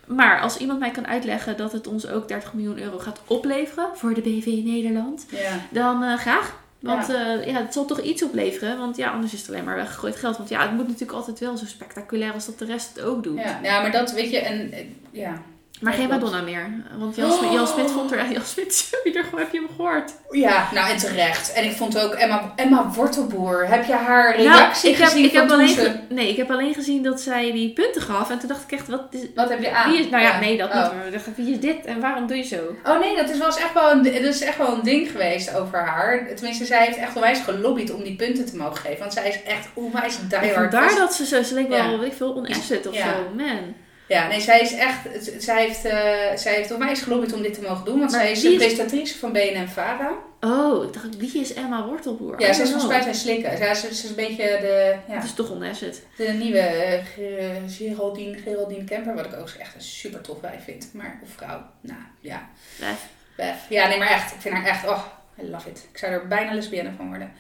Maar 0.06 0.42
als 0.42 0.58
iemand 0.58 0.80
mij 0.80 0.92
kan 0.92 1.08
uitleggen 1.08 1.58
dat 1.58 1.72
het 1.72 1.88
ons 1.88 2.08
ook 2.08 2.28
30 2.28 2.54
miljoen 2.54 2.80
euro 2.80 2.98
gaat 3.00 3.22
opleveren 3.28 3.88
voor 3.94 4.14
de 4.14 4.22
BV 4.22 4.46
Nederland, 4.46 5.26
dan 5.70 6.04
eh, 6.04 6.18
graag. 6.18 6.58
Want 6.80 7.08
ja. 7.08 7.34
ja, 7.34 7.54
het 7.62 7.74
zal 7.74 7.86
toch 7.86 8.02
iets 8.02 8.24
opleveren. 8.24 8.78
Want 8.78 8.98
ja, 8.98 9.12
anders 9.12 9.34
is 9.34 9.40
het 9.42 9.50
alleen 9.50 9.64
maar 9.64 9.76
weggegooid 9.76 10.16
geld. 10.16 10.38
Want 10.38 10.50
ja, 10.50 10.62
het 10.62 10.72
moet 10.72 10.86
natuurlijk 10.88 11.12
altijd 11.18 11.40
wel 11.40 11.58
zo 11.58 11.66
spectaculair 11.66 12.34
als 12.34 12.46
dat 12.46 12.60
de 12.60 12.66
rest 12.66 12.96
het 12.96 13.04
ook 13.06 13.24
doet. 13.24 13.40
Ja. 13.40 13.60
ja, 13.64 13.82
maar 13.82 13.92
dat 13.92 14.12
weet 14.12 14.32
je, 14.32 14.40
en 14.40 14.72
ja. 15.12 15.42
Maar 15.80 15.94
geen. 15.94 16.08
Madonna 16.08 16.42
meer. 16.42 16.70
Want 16.98 17.16
Jan, 17.16 17.32
Smit, 17.32 17.52
Jan 17.52 17.68
Smit 17.68 17.92
vond 17.92 18.12
er... 18.12 18.32
Jan 18.32 18.42
Smit, 18.46 18.90
gewoon, 19.04 19.40
heb 19.40 19.52
je 19.52 19.58
hem 19.58 19.68
gehoord? 19.76 20.12
Ja, 20.30 20.70
nou 20.74 20.90
en 20.90 20.98
terecht. 20.98 21.54
En 21.54 21.64
ik 21.64 21.72
vond 21.72 22.00
ook 22.04 22.14
Emma, 22.14 22.54
Emma 22.56 22.92
Wortelboer. 22.94 23.68
Heb 23.68 23.86
je 23.86 23.94
haar 23.94 24.36
reactie 24.36 24.90
Nou, 24.90 24.94
ik 24.94 24.98
heb, 25.02 25.08
gezien 25.10 25.26
ik 25.26 25.32
heb 25.32 25.50
alleen 25.52 25.68
ze- 25.68 26.00
Nee, 26.10 26.30
ik 26.30 26.38
heb 26.38 26.52
alleen 26.52 26.74
gezien 26.74 27.04
dat 27.04 27.22
zij 27.22 27.52
die 27.52 27.74
punten 27.74 28.02
gaf. 28.02 28.30
En 28.30 28.40
toen 28.40 28.48
dacht 28.48 28.64
ik 28.64 28.72
echt, 28.72 28.88
wat 28.88 29.02
is... 29.10 29.20
Wat 29.36 29.50
heb 29.50 29.62
je 29.62 29.72
aan? 29.72 29.92
Wie 29.92 30.00
is, 30.00 30.10
nou 30.10 30.24
ja, 30.24 30.40
nee, 30.40 30.58
dat 30.58 30.70
oh. 30.70 30.90
niet. 31.04 31.14
Dacht, 31.14 31.36
wie 31.36 31.52
is 31.54 31.60
dit 31.60 31.86
en 31.86 32.00
waarom 32.00 32.28
doe 32.28 32.38
je 32.38 32.44
zo? 32.44 32.76
Oh 32.84 33.00
nee, 33.00 33.16
dat 33.16 33.30
is, 33.30 33.38
was 33.38 33.58
echt 33.58 33.74
wel 33.74 33.92
een, 33.92 34.04
dat 34.04 34.14
is 34.14 34.42
echt 34.42 34.58
wel 34.58 34.74
een 34.74 34.84
ding 34.84 35.12
geweest 35.12 35.56
over 35.56 35.80
haar. 35.80 36.28
Tenminste, 36.36 36.66
zij 36.66 36.86
heeft 36.86 36.98
echt 36.98 37.16
onwijs 37.16 37.40
gelobbyd 37.40 37.94
om 37.94 38.04
die 38.04 38.16
punten 38.16 38.46
te 38.46 38.56
mogen 38.56 38.78
geven. 38.78 39.00
Want 39.00 39.14
zij 39.14 39.28
is 39.28 39.44
echt 39.44 39.68
onwijs 39.74 40.18
diehard. 40.30 40.54
vandaar 40.54 40.96
dat 40.96 41.14
ze 41.14 41.26
zo... 41.26 41.44
Ze 41.44 41.54
leek 41.54 41.68
wel, 41.70 41.78
Ja. 41.78 41.98
weet 41.98 42.12
ik 42.12 42.18
veel, 42.18 42.36
oninterested 42.36 42.88
of 42.88 42.96
Ja. 42.96 43.06
zo. 43.06 43.36
Man. 43.36 43.76
Ja, 44.10 44.28
nee, 44.28 44.40
zij 44.42 44.60
is 44.60 44.74
echt, 44.74 45.00
zij 45.38 45.66
heeft, 45.66 45.86
eh 45.86 46.36
zij 46.36 46.54
heeft 46.54 46.72
onwijs 46.72 47.02
gelobbyd 47.02 47.34
om 47.34 47.42
dit 47.42 47.54
te 47.54 47.62
mogen 47.62 47.86
doen, 47.86 48.00
want 48.00 48.12
Maar 48.12 48.20
zij 48.22 48.32
is 48.32 48.42
de 48.42 48.50
is- 48.50 48.56
presentatrice 48.58 49.18
van 49.18 49.32
BNN 49.32 49.68
Vara. 49.68 50.12
Oh, 50.42 50.84
ik 50.84 50.94
dacht, 50.94 51.18
wie 51.18 51.40
is 51.42 51.54
Emma 51.54 51.86
Wortelboer? 51.86 52.42
Ja, 52.42 52.54
zij 52.54 52.64
is 52.64 52.70
volgens 52.72 52.92
mij 52.92 53.02
zijn 53.02 53.16
slikken. 53.16 53.58
Zij 53.58 53.72
is, 53.72 53.80
ze 53.82 53.88
is 53.88 54.04
een 54.04 54.16
beetje 54.16 54.44
de, 54.62 54.96
ja, 55.08 55.14
Het 55.14 55.24
is 55.24 55.34
toch 55.34 55.52
onasset. 55.52 56.02
de 56.18 56.28
nieuwe 56.28 56.60
eh, 56.60 57.06
Ge- 57.14 57.62
Geraldine, 57.68 58.38
Geraldine 58.38 58.84
Kemper, 58.84 59.16
wat 59.16 59.26
ik 59.26 59.36
ook 59.40 59.50
echt 59.60 59.76
een 59.76 59.82
super 59.82 60.22
tof 60.22 60.40
bij 60.40 60.60
vind. 60.64 60.90
Maar, 60.94 61.20
of 61.24 61.30
vrouw, 61.36 61.62
nou 61.82 62.00
ja, 62.20 62.50
Lef. 62.80 63.06
Bef. 63.36 63.56
Ja, 63.70 63.88
nee, 63.88 63.98
maar 63.98 64.10
echt, 64.12 64.32
ik 64.34 64.42
vind 64.42 64.54
haar 64.56 64.66
echt, 64.66 64.88
oh, 64.88 65.06
I 65.44 65.50
love 65.50 65.70
it. 65.70 65.88
Ik 65.92 65.98
zou 65.98 66.12
er 66.12 66.28
bijna 66.28 66.54
lesbienne 66.54 66.92
van 66.98 67.08
worden. 67.08 67.32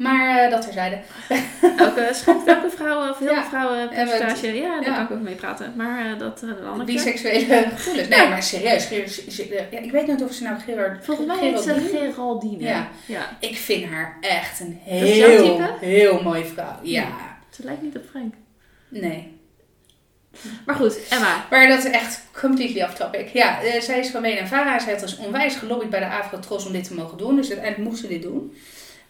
Maar 0.00 0.38
eh, 0.38 0.50
dat 0.50 0.62
terzijde. 0.62 0.98
Elke, 1.76 2.08
schijnt 2.12 2.46
elke 2.46 2.70
vrouw 2.70 3.10
of 3.10 3.18
heel 3.18 3.30
Ja. 3.30 3.44
vrouwen 3.44 3.88
percentage. 3.88 4.46
Ja, 4.46 4.80
daar 4.80 4.84
ja. 4.84 4.94
kan 4.94 5.04
ik 5.04 5.10
ook 5.10 5.20
mee 5.20 5.34
praten. 5.34 5.72
Maar 5.76 6.12
eh, 6.12 6.18
dat 6.18 6.42
uh, 6.44 6.50
een. 6.78 6.84
Biseksuele 6.84 7.64
gevoelens. 7.70 8.08
Nee, 8.08 8.28
maar 8.28 8.42
serieus. 8.42 8.88
Ja, 9.70 9.78
ik 9.80 9.92
weet 9.92 10.06
niet 10.06 10.22
of 10.22 10.32
ze 10.32 10.42
nou 10.42 10.60
Gerard... 10.60 11.04
Volgens 11.04 11.26
mij 11.26 11.38
heet 11.38 11.60
ze 11.60 11.74
Geraldine? 11.92 12.62
Ja. 12.62 12.88
ja. 13.06 13.36
Ik 13.40 13.56
vind 13.56 13.84
haar 13.84 14.16
echt 14.20 14.60
een 14.60 14.78
heel, 14.82 15.60
heel 15.80 16.22
mooie 16.22 16.44
vrouw. 16.44 16.78
Ja. 16.82 17.06
Ze 17.50 17.64
lijkt 17.64 17.82
niet 17.82 17.96
op 17.96 18.04
Frank. 18.10 18.34
Nee. 18.88 19.38
Maar 20.66 20.74
goed, 20.74 20.98
Emma. 21.08 21.46
Maar 21.50 21.68
dat 21.68 21.78
is 21.78 21.90
echt 21.90 22.22
completely 22.40 22.82
off 22.82 22.94
topic. 22.94 23.28
Ja, 23.28 23.62
eh, 23.62 23.80
zij 23.80 23.98
is 23.98 24.10
van 24.10 24.24
Vara. 24.44 24.78
Zij 24.78 24.88
heeft 24.88 25.04
dus 25.04 25.16
onwijs 25.16 25.56
gelobbyd 25.56 25.90
bij 25.90 26.00
de 26.00 26.08
Afro-Tros 26.08 26.66
om 26.66 26.72
dit 26.72 26.84
te 26.84 26.94
mogen 26.94 27.18
doen. 27.18 27.36
Dus 27.36 27.50
uiteindelijk 27.50 27.90
moest 27.90 28.02
ze 28.02 28.08
dit 28.08 28.22
doen. 28.22 28.54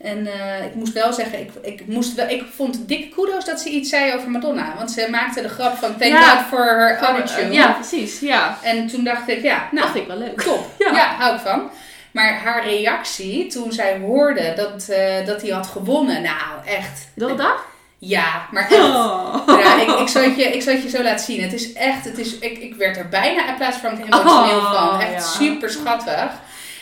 En 0.01 0.26
eh, 0.26 0.64
ik 0.64 0.74
moest 0.74 0.92
wel 0.92 1.12
zeggen, 1.12 1.40
ik, 1.40 1.51
ik, 1.62 1.86
moest 1.86 2.14
wel, 2.14 2.28
ik 2.28 2.44
vond 2.55 2.88
dikke 2.88 3.09
kudos 3.09 3.44
dat 3.44 3.61
ze 3.61 3.68
iets 3.68 3.88
zei 3.88 4.14
over 4.14 4.30
Madonna. 4.30 4.74
Want 4.76 4.90
ze 4.90 5.07
maakte 5.11 5.42
de 5.42 5.48
grap 5.48 5.76
van 5.76 5.96
thank 5.96 6.12
Ja. 6.12 6.36
God 6.36 6.46
for 6.46 6.64
her 6.64 6.98
attitude. 6.98 7.53
Ja, 7.53 7.72
precies. 7.72 8.20
Ja. 8.20 8.59
En 8.62 8.86
toen 8.86 9.05
dacht 9.05 9.28
ik, 9.28 9.42
ja, 9.42 9.59
Dat 9.59 9.72
nou, 9.72 9.84
vind 9.92 10.03
ik 10.03 10.07
wel 10.07 10.18
leuk. 10.18 10.40
top. 10.40 10.66
Ja. 10.78 10.92
Ja. 10.92 11.14
hou 11.18 11.34
ik 11.34 11.40
van. 11.40 11.70
Maar 12.11 12.32
haar 12.34 12.64
reactie 12.64 13.46
toen 13.46 13.72
zij 13.72 13.98
hoorde 13.98 14.53
dat, 14.57 14.88
eh, 14.88 15.26
dat 15.26 15.42
hij 15.42 15.51
had 15.51 15.66
gewonnen, 15.66 16.22
nou 16.22 16.66
echt. 16.66 17.09
Dat 17.14 17.38
dag? 17.38 17.64
Ja, 17.98 18.46
maar 18.51 18.62
echt. 18.62 18.80
Oh. 18.80 19.42
Ja, 19.46 19.80
ik, 19.80 19.88
ik, 20.01 20.09
zal 20.09 20.22
het 20.22 20.36
je, 20.36 20.44
ik 20.44 20.62
zal 20.62 20.72
het 20.72 20.82
je 20.82 20.88
zo 20.88 21.03
laten 21.03 21.24
zien. 21.24 21.42
Het 21.42 21.53
is 21.53 21.72
echt, 21.72 22.05
het 22.05 22.18
is, 22.18 22.38
ik, 22.38 22.59
ik 22.59 22.74
werd 22.74 22.96
er 22.96 23.09
bijna 23.09 23.48
in 23.48 23.57
plaats 23.57 23.76
van 23.76 23.90
emotioneel 23.90 24.59
Oh, 24.59 24.90
van. 24.90 25.01
Echt 25.01 25.12
ja. 25.12 25.20
super 25.20 25.70
schattig. 25.70 26.30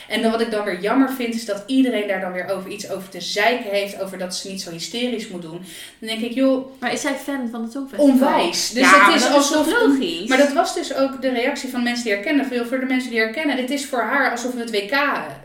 En 0.09 0.23
dan 0.23 0.31
wat 0.31 0.41
ik 0.41 0.51
dan 0.51 0.65
weer 0.65 0.81
jammer 0.81 1.11
vind, 1.13 1.35
is 1.35 1.45
dat 1.45 1.63
iedereen 1.67 2.09
daar 2.09 2.21
dan 2.21 2.33
weer 2.33 2.49
over 2.51 2.71
iets 2.71 2.91
over 2.91 3.09
te 3.09 3.21
zeiken 3.21 3.71
heeft. 3.71 4.01
Over 4.03 4.19
dat 4.19 4.35
ze 4.37 4.49
niet 4.51 4.61
zo 4.63 4.71
hysterisch 4.71 5.29
moet 5.29 5.43
doen. 5.43 5.61
Dan 5.99 6.09
denk 6.09 6.21
ik, 6.21 6.33
joh, 6.33 6.81
Maar 6.81 6.93
is 6.93 7.01
zij 7.01 7.15
fan 7.15 7.49
van 7.51 7.63
het 7.63 7.73
Songfestival? 7.73 8.13
onwijs. 8.15 8.71
Dus 8.71 8.83
ja, 8.83 8.91
het 8.95 9.01
maar 9.07 9.15
is 9.15 9.23
dat 9.23 9.33
alsof. 9.33 9.67
is 9.67 9.73
toch 9.73 9.83
logisch? 9.83 10.29
maar 10.29 10.39
dat 10.39 10.53
was 10.53 10.75
dus 10.75 10.95
ook 10.95 11.23
de 11.23 11.29
reactie 11.29 11.69
van 11.69 11.83
mensen 11.83 12.05
die 12.05 12.15
haar 12.15 12.23
kennen. 12.23 12.47
Veel 12.47 12.65
voor 12.67 12.81
de 12.81 12.87
mensen 12.87 13.11
die 13.11 13.21
haar 13.21 13.31
kennen. 13.33 13.57
Dit 13.57 13.71
is 13.71 13.87
voor 13.87 14.01
haar 14.03 14.31
alsof 14.31 14.53
we 14.53 14.61
het 14.61 14.71
WK 14.71 14.97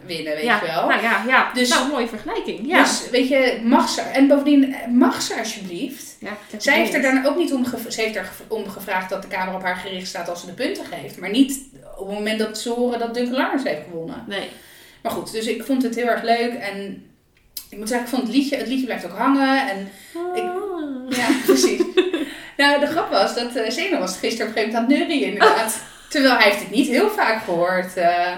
winnen, 0.06 0.34
weet 0.34 0.44
ja. 0.44 0.60
je 0.62 0.66
wel. 0.68 0.88
Nou 0.88 1.02
ja, 1.02 1.24
ja. 1.28 1.52
Dus- 1.54 1.70
nou, 1.70 1.90
mooie 1.92 2.08
vergelijking. 2.08 2.60
Ja. 2.68 2.84
Dus 2.84 3.10
weet 3.12 3.28
je, 3.28 3.60
mag 3.64 3.90
ze. 3.90 4.02
En 4.02 4.28
bovendien, 4.28 4.76
mag 4.90 5.22
ze 5.22 5.36
alsjeblieft. 5.40 6.13
Ja 6.24 6.58
Zij 6.58 6.78
heeft 6.78 6.94
er 6.94 7.02
dan 7.02 7.26
ook 7.26 7.36
niet 7.38 7.54
om, 7.54 7.66
gev- 7.66 7.90
ze 7.92 8.02
heeft 8.02 8.16
er 8.16 8.24
gev- 8.26 8.42
om 8.52 8.70
gevraagd 8.70 9.10
dat 9.10 9.22
de 9.22 9.28
camera 9.28 9.56
op 9.58 9.64
haar 9.64 9.76
gericht 9.76 10.08
staat 10.08 10.30
als 10.30 10.40
ze 10.40 10.46
de 10.46 10.52
punten 10.52 10.86
geeft. 10.86 11.18
Maar 11.20 11.30
niet 11.30 11.60
op 11.98 12.08
het 12.08 12.16
moment 12.18 12.40
dat 12.40 12.58
ze 12.58 12.70
horen 12.70 13.00
dat 13.00 13.14
Duncan 13.14 13.36
Lawrence 13.36 13.68
heeft 13.70 13.82
gewonnen. 13.90 14.24
Nee. 14.28 14.50
Maar 15.02 15.12
goed, 15.12 15.32
dus 15.32 15.46
ik 15.46 15.64
vond 15.64 15.84
het 15.84 15.96
heel 15.96 16.08
erg 16.08 16.24
leuk. 16.24 16.54
En 16.54 17.06
ik 17.70 17.78
moet 17.78 17.88
zeggen, 17.88 18.08
ik 18.08 18.14
vond 18.14 18.28
het 18.28 18.36
liedje, 18.36 18.58
het 18.58 18.68
liedje 18.68 18.86
blijft 18.86 19.06
ook 19.06 19.18
hangen. 19.18 19.70
En 19.70 19.92
Ik- 20.36 20.42
Ah. 20.44 21.18
ja, 21.18 21.28
precies. 21.46 21.82
nou, 22.58 22.80
de 22.80 22.88
grap 22.88 23.10
was 23.12 23.36
dat 23.36 23.56
uh, 23.56 23.70
Zeno 23.70 24.00
was 24.00 24.18
gisteren 24.18 24.48
op 24.52 24.56
een 24.58 24.62
gegeven 24.64 24.82
moment 24.82 24.92
aan 24.94 25.00
het 25.00 25.08
neurien 25.10 25.32
inderdaad. 25.34 25.80
Terwijl 26.10 26.34
hij 26.36 26.44
heeft 26.44 26.60
het 26.60 26.70
niet 26.72 26.88
heel 26.88 27.10
vaak 27.10 27.44
gehoord. 27.44 27.98
eh. 27.98 28.38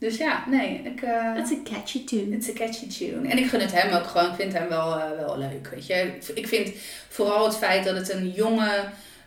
Dus 0.00 0.16
ja, 0.16 0.44
nee, 0.48 0.80
ik... 0.84 1.02
eh, 1.02 1.34
It's 1.38 1.50
a 1.52 1.56
catchy 1.74 2.04
tune. 2.04 2.36
It's 2.36 2.48
a 2.48 2.52
catchy 2.52 2.86
tune. 2.88 3.28
En 3.28 3.38
ik 3.38 3.46
gun 3.46 3.60
het 3.60 3.72
hem 3.82 3.92
ook 3.92 4.06
gewoon. 4.06 4.28
Ik 4.30 4.34
vind 4.36 4.52
hem 4.52 4.68
wel, 4.68 4.94
eh, 4.98 5.10
wel 5.18 5.38
leuk. 5.38 5.68
Weet 5.74 5.86
je. 5.86 6.12
Ik 6.34 6.48
vind 6.48 6.70
vooral 7.08 7.44
het 7.44 7.56
feit 7.56 7.84
dat 7.84 7.96
het 7.96 8.12
een 8.12 8.30
jonge, 8.30 8.68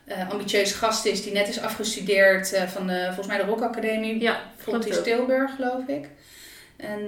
eh 0.05 0.29
ambitieuze 0.29 0.73
gast 0.73 1.05
is 1.05 1.23
die 1.23 1.33
net 1.33 1.47
is 1.47 1.59
afgestudeerd 1.61 2.57
van 2.67 2.87
de, 2.87 3.03
volgens 3.05 3.27
mij 3.27 3.37
de 3.37 3.43
Rock 3.43 3.61
Academie. 3.61 4.21
Ja, 4.21 4.39
klopt 4.63 4.97
ook. 4.97 5.03
Tilburg, 5.03 5.55
geloof 5.55 5.87
ik. 5.87 6.07
En, 6.77 6.99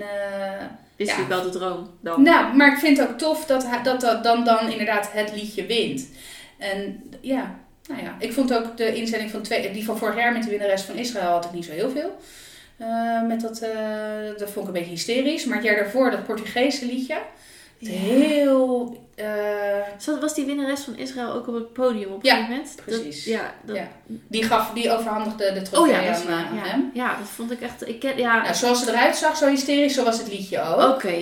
Is 0.96 1.08
Ja. 1.08 1.18
natuurlijk 1.18 1.42
wel 1.44 1.52
de 1.52 1.58
droom 1.58 1.90
dan. 2.02 2.22
nou, 2.24 2.56
maar 2.56 2.72
ik 2.72 2.78
vind 2.78 2.98
het 2.98 3.08
ook 3.10 3.18
tof 3.18 3.46
dat, 3.46 3.68
dat 3.84 4.02
dat 4.02 4.24
dan, 4.24 4.44
dan 4.44 4.70
inderdaad 4.72 5.12
het 5.12 5.32
liedje 5.36 5.66
wint. 5.66 6.08
En 6.58 7.04
ja, 7.22 7.56
nou 7.88 8.02
ja, 8.04 8.16
ik 8.20 8.34
vond 8.34 8.54
ook 8.54 8.78
de 8.78 8.96
inzending 8.96 9.32
van 9.32 9.42
twee, 9.42 9.72
die 9.72 9.86
van 9.86 9.98
vorig 9.98 10.16
jaar 10.16 10.34
met 10.34 10.44
de 10.44 10.50
winnares 10.50 10.82
van 10.82 10.96
Israël 10.96 11.32
had 11.32 11.46
ik 11.46 11.52
niet 11.52 11.66
zo 11.66 11.72
heel 11.72 11.90
veel. 11.90 12.18
Eh, 12.78 13.22
met 13.28 13.42
dat, 13.42 13.60
eh, 13.60 13.70
dat 14.38 14.50
vond 14.52 14.68
ik 14.68 14.74
een 14.74 14.80
beetje 14.80 14.90
hysterisch. 14.96 15.46
Maar 15.46 15.56
het 15.58 15.66
jaar 15.66 15.76
daarvoor, 15.76 16.12
dat 16.12 16.26
Portugese 16.26 16.86
liedje. 16.86 17.18
Ja. 17.78 17.90
Heel. 17.92 18.98
eh, 19.16 20.20
Was 20.22 20.34
die 20.36 20.46
winnares 20.46 20.82
van 20.82 20.98
Israël 20.98 21.32
ook 21.34 21.48
op 21.48 21.54
het 21.54 21.74
podium 21.74 22.12
op 22.12 22.24
een 22.24 22.30
Ja, 22.30 22.32
gegeven 22.36 22.52
moment? 22.56 22.76
Dat- 22.76 22.86
precies. 22.86 23.26
ja, 23.26 23.54
dat, 23.66 23.76
Ja. 23.76 23.88
die, 24.08 24.44
gaf, 24.44 24.72
die 24.74 24.92
overhandigde 24.92 25.54
de 25.54 25.62
trofee 25.62 25.94
Oh 25.96 26.02
ja, 26.04 26.12
dat 26.12 26.26
aan, 26.28 26.58
hem. 26.58 26.92
ja, 26.94 27.18
dat 27.18 27.28
vond 27.28 27.52
ik 27.52 27.62
echt... 27.62 27.88
Ik 27.88 28.00
ken, 28.00 28.18
ja, 28.18 28.42
Nou, 28.42 28.56
zoals 28.56 28.84
ze 28.84 28.90
eruit 28.92 29.16
zag, 29.16 29.38
zo 29.38 29.48
hysterisch, 29.50 29.94
zo 29.94 30.04
was 30.04 30.18
het 30.18 30.28
liedje 30.28 30.62
ook. 30.62 30.94
oké. 30.94 31.16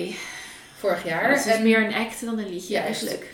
Vorig 0.78 1.04
jaar. 1.04 1.30
Het 1.30 1.46
is 1.46 1.52
En- 1.52 1.62
meer 1.62 1.84
een 1.84 1.94
act 1.94 2.24
dan 2.24 2.38
een 2.38 2.48
liedje 2.52 2.72
Juist. 2.72 2.86
eigenlijk. 2.86 3.32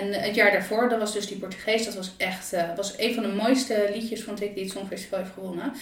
En 0.00 0.12
het 0.12 0.34
jaar 0.34 0.52
daarvoor, 0.52 0.88
dat 0.88 0.98
was 0.98 1.12
dus 1.12 1.26
die 1.26 1.36
Portugees, 1.36 1.84
dat 1.84 1.94
was 1.94 2.12
echt 2.16 2.52
eh, 2.52 2.62
was 2.76 2.94
een 2.98 3.14
van 3.14 3.22
de 3.22 3.28
mooiste 3.28 3.88
liedjes, 3.94 4.22
vond 4.24 4.42
ik, 4.42 4.54
die 4.54 4.62
het 4.64 4.72
Songfestival 4.72 5.18
heeft 5.18 5.30
gewonnen. 5.34 5.72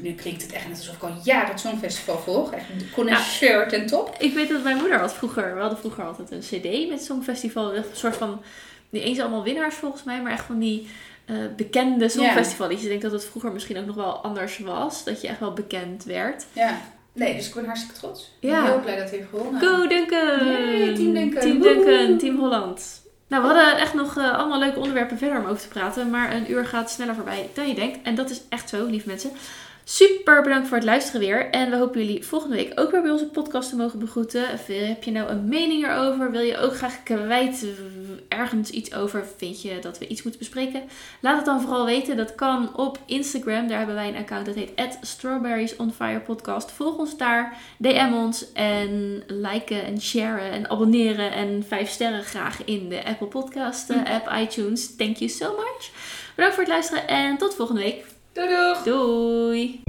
Nu, 0.00 0.14
klinkt 0.14 0.42
het 0.42 0.52
echt 0.52 0.68
net 0.68 0.76
alsof 0.76 0.94
ik 0.94 1.02
al 1.02 1.16
jaren 1.24 1.50
het 1.50 1.60
Songfestival 1.60 2.18
volg. 2.18 2.52
Echt 2.52 2.64
een 2.70 2.90
connoisseur 2.94 3.68
ten 3.68 3.86
top. 3.86 4.14
Ik 4.18 4.34
weet 4.34 4.48
dat 4.48 4.62
mijn 4.62 4.76
moeder 4.76 4.98
had 4.98 5.14
vroeger... 5.14 5.54
We 5.54 5.60
hadden 5.60 5.78
vroeger 5.78 6.04
altijd 6.04 6.30
een 6.30 6.40
cd 6.60 6.88
met 6.88 7.04
Songfestival. 7.04 7.74
Een 7.76 7.84
soort 7.92 8.16
van... 8.16 8.42
Niet 8.90 9.02
eens 9.02 9.20
allemaal 9.20 9.42
winnaars 9.42 9.74
volgens 9.74 10.02
mij, 10.04 10.22
maar 10.22 10.32
echt 10.32 10.44
van 10.44 10.58
die... 10.58 10.88
eh, 11.26 11.36
bekende 11.56 12.08
songfestivalliedjes. 12.08 12.84
Ik 12.84 12.90
denk 12.90 13.02
dat 13.02 13.12
het 13.20 13.30
vroeger 13.30 13.52
misschien 13.52 13.78
ook 13.78 13.86
nog 13.86 13.96
wel 13.96 14.12
anders 14.16 14.58
was. 14.58 15.04
Dat 15.04 15.20
je 15.20 15.28
echt 15.28 15.40
wel 15.40 15.52
bekend 15.52 16.04
werd. 16.04 16.44
Ja. 16.52 16.78
Nee, 17.12 17.34
dus 17.36 17.48
ik 17.48 17.54
ben 17.54 17.64
hartstikke 17.64 17.98
trots. 18.00 18.32
Ik 18.40 18.48
Ja. 18.50 18.62
ben 18.62 18.70
heel 18.72 18.80
blij 18.80 18.96
dat 18.96 19.08
hij 19.08 19.18
heeft 19.18 19.30
gewonnen. 19.30 19.60
Go 19.60 19.86
Duncan! 19.86 20.46
Yay, 20.46 20.94
Team 20.94 21.14
Duncan. 21.14 21.40
Team. 21.40 21.60
Duncan, 21.62 22.18
Team 22.18 22.38
Holland. 22.38 23.06
Nou, 23.28 23.42
we 23.42 23.48
hadden 23.48 23.78
echt 23.78 23.94
nog 23.94 24.16
eh, 24.16 24.38
allemaal 24.38 24.58
leuke 24.58 24.78
onderwerpen 24.78 25.18
verder 25.18 25.38
om 25.38 25.46
over 25.46 25.62
te 25.62 25.68
praten. 25.68 26.10
Maar 26.10 26.34
een 26.34 26.50
uur 26.50 26.66
gaat 26.66 26.90
sneller 26.90 27.14
voorbij 27.14 27.50
dan 27.54 27.68
je 27.68 27.74
denkt. 27.74 27.98
En 28.02 28.14
dat 28.14 28.30
is 28.30 28.40
echt 28.48 28.68
zo, 28.68 28.86
lieve 28.86 29.08
mensen. 29.08 29.30
Super 29.90 30.42
bedankt 30.42 30.68
voor 30.68 30.76
het 30.76 30.86
luisteren 30.86 31.20
weer. 31.20 31.50
En 31.50 31.70
we 31.70 31.76
hopen 31.76 32.00
jullie 32.04 32.24
volgende 32.24 32.56
week 32.56 32.80
ook 32.80 32.90
weer 32.90 33.02
bij 33.02 33.10
onze 33.10 33.26
podcast 33.26 33.68
te 33.68 33.76
mogen 33.76 33.98
begroeten. 33.98 34.52
Of, 34.52 34.68
eh, 34.68 34.88
Heb 34.88 35.04
je 35.04 35.10
nou 35.10 35.28
een 35.28 35.48
mening 35.48 35.84
erover? 35.84 36.30
Wil 36.30 36.40
je 36.40 36.58
ook 36.58 36.76
graag 36.76 37.02
kwijt 37.02 37.66
ergens 38.28 38.70
iets 38.70 38.94
over? 38.94 39.26
Vind 39.36 39.62
je 39.62 39.78
dat 39.80 39.98
we 39.98 40.06
iets 40.06 40.22
moeten 40.22 40.40
bespreken? 40.40 40.82
Laat 41.20 41.36
het 41.36 41.44
dan 41.44 41.60
vooral 41.60 41.84
weten. 41.84 42.16
Dat 42.16 42.34
kan 42.34 42.76
op 42.76 42.98
Instagram. 43.06 43.68
Daar 43.68 43.78
hebben 43.78 43.94
wij 43.94 44.08
een 44.08 44.16
account 44.16 44.46
dat 44.46 44.54
heet 44.54 44.98
Strawberries 45.00 45.76
on 45.76 45.92
Fire 45.92 46.20
Podcast. 46.20 46.70
Volg 46.70 46.96
ons 46.96 47.16
daar. 47.16 47.56
DM 47.78 48.12
ons 48.12 48.52
en 48.52 49.22
liken 49.26 49.84
en 49.84 50.00
sharen 50.00 50.50
en 50.50 50.70
abonneren 50.70 51.32
en 51.32 51.64
vijf 51.68 51.90
sterren 51.90 52.22
graag 52.22 52.64
in 52.64 52.88
de 52.88 53.04
Apple 53.04 53.26
Podcast 53.26 53.90
eh, 53.90 54.14
app 54.14 54.32
iTunes. 54.40 54.96
Thank 54.96 55.16
you 55.16 55.30
so 55.30 55.56
much. 55.56 55.90
Bedankt 56.34 56.54
voor 56.54 56.64
het 56.64 56.72
luisteren 56.72 57.08
en 57.08 57.36
tot 57.36 57.54
volgende 57.54 57.80
week. 57.80 58.17
Doei 58.38 58.84
doei. 58.84 58.84
Doei. 58.84 59.88